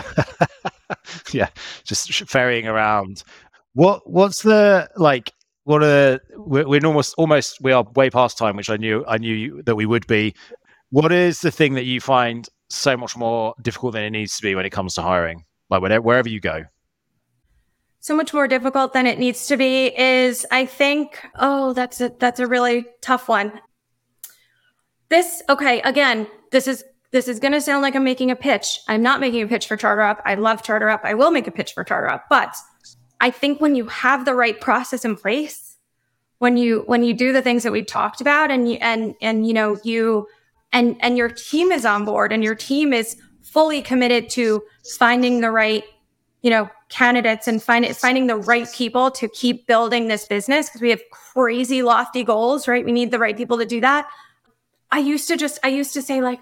yeah, 1.31 1.49
just 1.83 2.29
ferrying 2.29 2.67
around. 2.67 3.23
What 3.73 4.09
what's 4.09 4.41
the 4.41 4.89
like? 4.97 5.31
What 5.63 5.83
are 5.83 6.19
we're, 6.35 6.67
we're 6.67 6.85
almost 6.85 7.13
almost 7.17 7.61
we 7.61 7.71
are 7.71 7.83
way 7.95 8.09
past 8.09 8.38
time, 8.38 8.55
which 8.55 8.69
I 8.69 8.77
knew 8.77 9.05
I 9.07 9.17
knew 9.17 9.61
that 9.63 9.75
we 9.75 9.85
would 9.85 10.07
be. 10.07 10.35
What 10.89 11.11
is 11.13 11.39
the 11.39 11.51
thing 11.51 11.75
that 11.75 11.85
you 11.85 12.01
find 12.01 12.49
so 12.69 12.97
much 12.97 13.15
more 13.15 13.53
difficult 13.61 13.93
than 13.93 14.03
it 14.03 14.09
needs 14.09 14.35
to 14.35 14.41
be 14.41 14.55
when 14.55 14.65
it 14.65 14.71
comes 14.71 14.95
to 14.95 15.01
hiring? 15.01 15.45
Like 15.69 15.81
whenever, 15.81 16.01
wherever 16.01 16.27
you 16.27 16.41
go 16.41 16.65
so 18.01 18.15
much 18.15 18.33
more 18.33 18.47
difficult 18.47 18.93
than 18.93 19.05
it 19.05 19.19
needs 19.19 19.45
to 19.47 19.55
be 19.55 19.97
is 19.97 20.45
I 20.49 20.65
think, 20.65 21.23
oh, 21.35 21.73
that's 21.73 22.01
a, 22.01 22.11
that's 22.17 22.39
a 22.39 22.47
really 22.47 22.85
tough 22.99 23.29
one. 23.29 23.53
This, 25.09 25.43
okay, 25.47 25.81
again, 25.81 26.27
this 26.51 26.67
is, 26.67 26.83
this 27.11 27.27
is 27.27 27.39
going 27.39 27.53
to 27.53 27.61
sound 27.61 27.83
like 27.83 27.95
I'm 27.95 28.03
making 28.03 28.31
a 28.31 28.35
pitch. 28.35 28.79
I'm 28.87 29.03
not 29.03 29.19
making 29.19 29.43
a 29.43 29.47
pitch 29.47 29.67
for 29.67 29.77
CharterUp. 29.77 30.19
I 30.25 30.33
love 30.33 30.63
CharterUp. 30.63 31.01
I 31.03 31.13
will 31.13 31.29
make 31.29 31.45
a 31.45 31.51
pitch 31.51 31.73
for 31.73 31.85
CharterUp, 31.85 32.23
but 32.27 32.55
I 33.19 33.29
think 33.29 33.61
when 33.61 33.75
you 33.75 33.85
have 33.85 34.25
the 34.25 34.33
right 34.33 34.59
process 34.59 35.05
in 35.05 35.15
place, 35.15 35.77
when 36.39 36.57
you, 36.57 36.83
when 36.87 37.03
you 37.03 37.13
do 37.13 37.31
the 37.31 37.43
things 37.43 37.61
that 37.61 37.71
we 37.71 37.83
talked 37.83 38.19
about 38.19 38.49
and 38.49 38.67
you, 38.67 38.77
and, 38.81 39.13
and, 39.21 39.45
you 39.45 39.53
know, 39.53 39.77
you, 39.83 40.27
and, 40.73 40.95
and 41.01 41.17
your 41.17 41.29
team 41.29 41.71
is 41.71 41.85
on 41.85 42.03
board 42.03 42.33
and 42.33 42.43
your 42.43 42.55
team 42.55 42.93
is 42.93 43.15
fully 43.43 43.83
committed 43.83 44.27
to 44.31 44.63
finding 44.97 45.41
the 45.41 45.51
right 45.51 45.83
you 46.41 46.49
know, 46.49 46.69
candidates 46.91 47.47
and 47.47 47.63
find 47.63 47.84
it, 47.84 47.95
finding 47.95 48.27
the 48.27 48.35
right 48.35 48.72
people 48.73 49.09
to 49.11 49.27
keep 49.30 49.65
building 49.65 50.07
this 50.07 50.26
business 50.26 50.69
because 50.69 50.81
we 50.81 50.89
have 50.91 51.01
crazy 51.11 51.81
lofty 51.81 52.23
goals, 52.23 52.68
right? 52.68 52.85
We 52.85 52.91
need 52.91 53.09
the 53.09 53.19
right 53.19 53.35
people 53.35 53.57
to 53.57 53.65
do 53.65 53.81
that. 53.81 54.07
I 54.91 54.99
used 54.99 55.27
to 55.30 55.38
just, 55.38 55.57
I 55.63 55.69
used 55.69 55.93
to 55.93 56.01
say 56.01 56.22
like, 56.22 56.39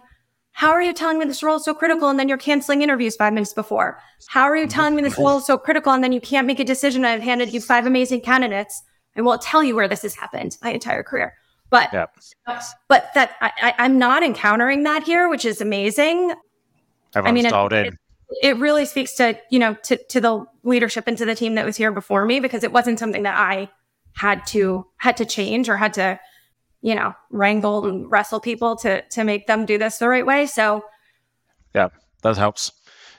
how 0.52 0.72
are 0.72 0.82
you 0.82 0.94
telling 0.94 1.20
me 1.20 1.26
this 1.26 1.42
role 1.42 1.58
is 1.58 1.64
so 1.64 1.74
critical 1.74 2.10
and 2.10 2.20
then 2.20 2.28
you're 2.28 2.38
canceling 2.38 2.82
interviews 2.82 3.16
five 3.16 3.32
minutes 3.32 3.54
before? 3.54 4.02
How 4.28 4.44
are 4.44 4.58
you 4.58 4.68
telling 4.68 4.96
me 4.96 5.02
this 5.02 5.18
role 5.18 5.38
is 5.38 5.46
so 5.46 5.58
critical 5.58 5.94
and 5.94 6.04
then 6.04 6.12
you 6.12 6.20
can't 6.20 6.48
make 6.48 6.60
a 6.60 6.66
decision? 6.66 7.06
I've 7.06 7.22
handed 7.22 7.54
you 7.54 7.62
five 7.62 7.86
amazing 7.86 8.22
candidates. 8.22 8.84
I 9.16 9.22
won't 9.22 9.42
tell 9.42 9.64
you 9.64 9.76
where 9.76 9.88
this 9.88 10.02
has 10.02 10.16
happened 10.16 10.58
my 10.62 10.72
entire 10.72 11.04
career. 11.04 11.34
But 11.70 11.90
yeah. 11.94 12.08
but 12.88 13.12
that 13.14 13.36
I, 13.42 13.74
am 13.78 14.00
not 14.00 14.24
encountering 14.24 14.84
that 14.84 15.04
here, 15.04 15.30
which 15.30 15.46
is 15.46 15.62
amazing. 15.62 16.34
Everyone's 17.16 17.30
I 17.30 17.32
mean, 17.32 17.52
dialed 17.52 17.74
in. 17.74 17.86
It, 17.86 17.94
it 18.42 18.58
really 18.58 18.86
speaks 18.86 19.16
to 19.16 19.40
you 19.50 19.60
know 19.60 19.76
to 19.84 19.98
to 20.10 20.22
the 20.22 20.46
leadership 20.64 21.06
and 21.08 21.18
to 21.18 21.26
the 21.26 21.36
team 21.36 21.56
that 21.56 21.66
was 21.66 21.78
here 21.78 21.92
before 21.92 22.26
me 22.26 22.40
because 22.40 22.64
it 22.64 22.72
wasn't 22.72 23.00
something 23.00 23.24
that 23.24 23.38
I 23.38 23.70
had 24.16 24.46
to 24.48 24.86
had 24.98 25.18
to 25.18 25.26
change 25.26 25.70
or 25.70 25.78
had 25.78 25.94
to 25.94 26.20
you 26.82 26.96
know 26.96 27.14
wrangle 27.32 27.86
and 27.88 28.10
wrestle 28.10 28.40
people 28.40 28.76
to 28.78 29.02
to 29.10 29.24
make 29.24 29.48
them 29.48 29.66
do 29.66 29.78
this 29.78 29.98
the 29.98 30.10
right 30.10 30.26
way. 30.26 30.46
So 30.46 30.84
yeah, 31.74 31.90
that 32.24 32.38
helps 32.38 32.72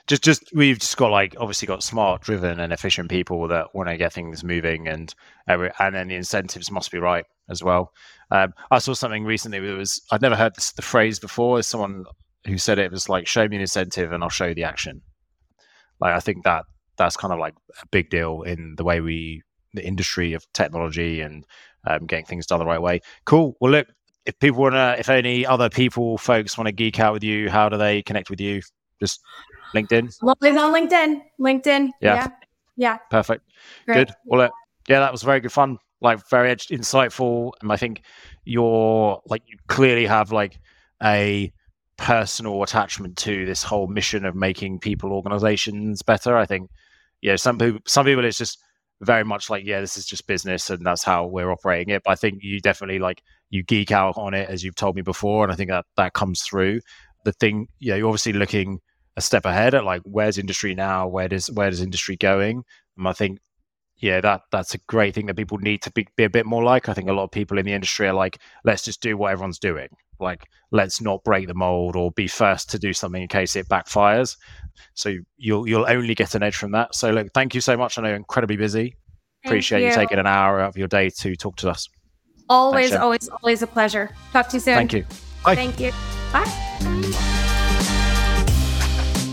just 0.07 0.23
just 0.23 0.43
we've 0.53 0.79
just 0.79 0.97
got 0.97 1.11
like 1.11 1.35
obviously 1.39 1.65
got 1.65 1.83
smart 1.83 2.21
driven 2.21 2.59
and 2.59 2.73
efficient 2.73 3.09
people 3.09 3.47
that 3.47 3.73
want 3.73 3.89
to 3.89 3.97
get 3.97 4.13
things 4.13 4.43
moving 4.43 4.87
and 4.87 5.13
and 5.47 5.95
then 5.95 6.07
the 6.07 6.15
incentives 6.15 6.71
must 6.71 6.91
be 6.91 6.97
right 6.97 7.25
as 7.49 7.63
well 7.63 7.93
um, 8.31 8.53
i 8.71 8.79
saw 8.79 8.93
something 8.93 9.23
recently 9.23 9.59
that 9.59 9.77
was 9.77 10.01
i'd 10.11 10.21
never 10.21 10.35
heard 10.35 10.55
this, 10.55 10.71
the 10.71 10.81
phrase 10.81 11.19
before 11.19 11.61
someone 11.61 12.03
who 12.45 12.57
said 12.57 12.79
it, 12.79 12.91
was 12.91 13.09
like 13.09 13.27
show 13.27 13.47
me 13.47 13.55
an 13.55 13.61
incentive 13.61 14.11
and 14.11 14.23
i'll 14.23 14.29
show 14.29 14.47
you 14.47 14.55
the 14.55 14.63
action 14.63 15.01
like 15.99 16.13
i 16.13 16.19
think 16.19 16.43
that 16.43 16.65
that's 16.97 17.17
kind 17.17 17.33
of 17.33 17.39
like 17.39 17.53
a 17.81 17.87
big 17.87 18.09
deal 18.09 18.41
in 18.43 18.75
the 18.77 18.83
way 18.83 19.01
we 19.01 19.41
the 19.73 19.85
industry 19.85 20.33
of 20.33 20.45
technology 20.53 21.21
and 21.21 21.45
um, 21.87 22.05
getting 22.05 22.25
things 22.25 22.45
done 22.45 22.59
the 22.59 22.65
right 22.65 22.81
way 22.81 22.99
cool 23.25 23.55
well 23.59 23.71
look 23.71 23.87
if 24.25 24.37
people 24.39 24.61
want 24.61 24.75
to 24.75 24.95
if 24.99 25.09
any 25.09 25.45
other 25.45 25.69
people 25.69 26.17
folks 26.17 26.57
want 26.57 26.67
to 26.67 26.71
geek 26.71 26.99
out 26.99 27.13
with 27.13 27.23
you 27.23 27.49
how 27.49 27.69
do 27.69 27.77
they 27.77 28.01
connect 28.03 28.29
with 28.29 28.41
you 28.41 28.61
just 28.99 29.21
LinkedIn. 29.73 30.13
Always 30.21 30.57
on 30.57 30.73
LinkedIn. 30.73 31.21
LinkedIn. 31.39 31.89
Yeah. 32.01 32.15
Yeah. 32.15 32.27
yeah. 32.77 32.97
Perfect. 33.09 33.43
Great. 33.85 34.07
Good. 34.07 34.15
Well, 34.25 34.41
uh, 34.41 34.49
yeah, 34.87 34.99
that 34.99 35.11
was 35.11 35.23
very 35.23 35.39
good 35.39 35.51
fun. 35.51 35.77
Like 36.01 36.27
very 36.29 36.55
insightful, 36.55 37.51
and 37.61 37.71
I 37.71 37.77
think 37.77 38.01
you're 38.43 39.21
like 39.27 39.43
you 39.45 39.57
clearly 39.67 40.07
have 40.07 40.31
like 40.31 40.59
a 41.03 41.53
personal 42.01 42.63
attachment 42.63 43.15
to 43.15 43.45
this 43.45 43.61
whole 43.61 43.85
mission 43.85 44.25
of 44.25 44.35
making 44.35 44.79
people 44.79 45.13
organizations 45.13 46.01
better. 46.01 46.35
I 46.35 46.47
think, 46.47 46.71
yeah, 47.21 47.35
some 47.35 47.59
people, 47.59 47.79
some 47.85 48.05
people, 48.05 48.25
it's 48.25 48.39
just 48.39 48.57
very 49.01 49.23
much 49.23 49.51
like, 49.51 49.63
yeah, 49.65 49.81
this 49.81 49.97
is 49.97 50.05
just 50.07 50.25
business 50.25 50.71
and 50.71 50.83
that's 50.83 51.03
how 51.03 51.27
we're 51.27 51.51
operating 51.51 51.93
it. 51.93 52.01
But 52.03 52.11
I 52.11 52.15
think 52.15 52.39
you 52.41 52.59
definitely 52.59 52.97
like 52.97 53.21
you 53.51 53.63
geek 53.63 53.91
out 53.91 54.17
on 54.17 54.33
it 54.33 54.49
as 54.49 54.63
you've 54.63 54.75
told 54.75 54.95
me 54.95 55.03
before, 55.03 55.43
and 55.43 55.53
I 55.53 55.55
think 55.55 55.69
that 55.69 55.85
that 55.95 56.13
comes 56.13 56.41
through. 56.41 56.81
The 57.23 57.33
thing, 57.33 57.67
yeah, 57.79 57.95
you're 57.95 58.07
obviously 58.07 58.33
looking 58.33 58.79
a 59.15 59.21
step 59.21 59.45
ahead 59.45 59.75
at 59.75 59.85
like 59.85 60.01
where's 60.03 60.39
industry 60.39 60.73
now, 60.73 61.07
where 61.07 61.27
does 61.27 61.51
where 61.51 61.69
does 61.69 61.81
industry 61.81 62.17
going? 62.17 62.63
And 62.97 63.07
I 63.07 63.13
think 63.13 63.37
yeah, 64.01 64.19
that 64.21 64.41
that's 64.51 64.73
a 64.73 64.79
great 64.87 65.13
thing 65.13 65.27
that 65.27 65.37
people 65.37 65.59
need 65.59 65.83
to 65.83 65.91
be, 65.91 66.07
be 66.17 66.23
a 66.23 66.29
bit 66.29 66.45
more 66.45 66.63
like. 66.63 66.89
I 66.89 66.93
think 66.93 67.07
a 67.07 67.13
lot 67.13 67.23
of 67.23 67.31
people 67.31 67.57
in 67.59 67.65
the 67.65 67.73
industry 67.73 68.07
are 68.07 68.13
like, 68.13 68.39
let's 68.65 68.83
just 68.83 69.01
do 69.01 69.15
what 69.15 69.31
everyone's 69.31 69.59
doing. 69.59 69.87
Like, 70.19 70.45
let's 70.71 71.01
not 71.01 71.23
break 71.23 71.47
the 71.47 71.53
mold 71.53 71.95
or 71.95 72.11
be 72.11 72.27
first 72.27 72.69
to 72.71 72.79
do 72.79 72.93
something 72.93 73.21
in 73.21 73.27
case 73.27 73.55
it 73.55 73.69
backfires. 73.69 74.37
So 74.95 75.15
you'll 75.37 75.67
you'll 75.67 75.85
only 75.87 76.15
get 76.15 76.33
an 76.33 76.41
edge 76.43 76.55
from 76.55 76.71
that. 76.71 76.95
So 76.95 77.11
look, 77.11 77.27
thank 77.33 77.53
you 77.53 77.61
so 77.61 77.77
much. 77.77 77.97
I 77.97 78.01
know 78.01 78.09
you're 78.09 78.17
incredibly 78.17 78.57
busy. 78.57 78.95
Thank 79.43 79.51
Appreciate 79.51 79.81
you. 79.81 79.89
you. 79.89 79.95
taking 79.95 80.19
an 80.19 80.27
hour 80.27 80.59
out 80.59 80.69
of 80.69 80.77
your 80.77 80.87
day 80.87 81.09
to 81.09 81.35
talk 81.35 81.55
to 81.57 81.69
us. 81.69 81.87
Always, 82.49 82.89
Thanks, 82.89 83.01
always, 83.01 83.29
always 83.29 83.61
a 83.61 83.67
pleasure. 83.67 84.09
Talk 84.33 84.49
to 84.49 84.57
you 84.57 84.61
soon. 84.61 84.75
Thank 84.75 84.93
you. 84.93 85.05
Bye. 85.43 85.55
Thank 85.55 85.79
you. 85.79 85.91
Bye. 86.33 87.37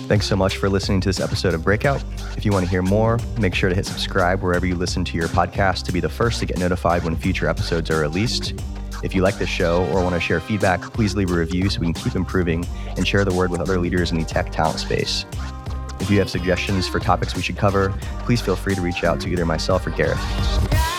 Thanks 0.08 0.26
so 0.26 0.36
much 0.36 0.56
for 0.56 0.70
listening 0.70 1.02
to 1.02 1.08
this 1.10 1.20
episode 1.20 1.52
of 1.52 1.62
Breakout. 1.62 2.02
If 2.34 2.46
you 2.46 2.50
want 2.50 2.64
to 2.64 2.70
hear 2.70 2.80
more, 2.80 3.18
make 3.38 3.54
sure 3.54 3.68
to 3.68 3.76
hit 3.76 3.84
subscribe 3.84 4.42
wherever 4.42 4.64
you 4.64 4.74
listen 4.74 5.04
to 5.04 5.18
your 5.18 5.28
podcast 5.28 5.84
to 5.84 5.92
be 5.92 6.00
the 6.00 6.08
first 6.08 6.40
to 6.40 6.46
get 6.46 6.56
notified 6.56 7.04
when 7.04 7.14
future 7.14 7.46
episodes 7.46 7.90
are 7.90 8.00
released. 8.00 8.54
If 9.04 9.14
you 9.14 9.20
like 9.20 9.36
this 9.36 9.50
show 9.50 9.84
or 9.88 10.02
want 10.02 10.14
to 10.14 10.20
share 10.20 10.40
feedback, 10.40 10.80
please 10.80 11.14
leave 11.14 11.30
a 11.30 11.34
review 11.34 11.68
so 11.68 11.80
we 11.80 11.92
can 11.92 11.92
keep 11.92 12.14
improving 12.14 12.66
and 12.96 13.06
share 13.06 13.22
the 13.26 13.34
word 13.34 13.50
with 13.50 13.60
other 13.60 13.78
leaders 13.78 14.10
in 14.10 14.18
the 14.18 14.24
tech 14.24 14.50
talent 14.50 14.80
space. 14.80 15.26
If 16.00 16.10
you 16.10 16.18
have 16.20 16.30
suggestions 16.30 16.88
for 16.88 17.00
topics 17.00 17.36
we 17.36 17.42
should 17.42 17.58
cover, 17.58 17.90
please 18.20 18.40
feel 18.40 18.56
free 18.56 18.74
to 18.76 18.80
reach 18.80 19.04
out 19.04 19.20
to 19.20 19.28
either 19.28 19.44
myself 19.44 19.86
or 19.86 19.90
Gareth. 19.90 20.97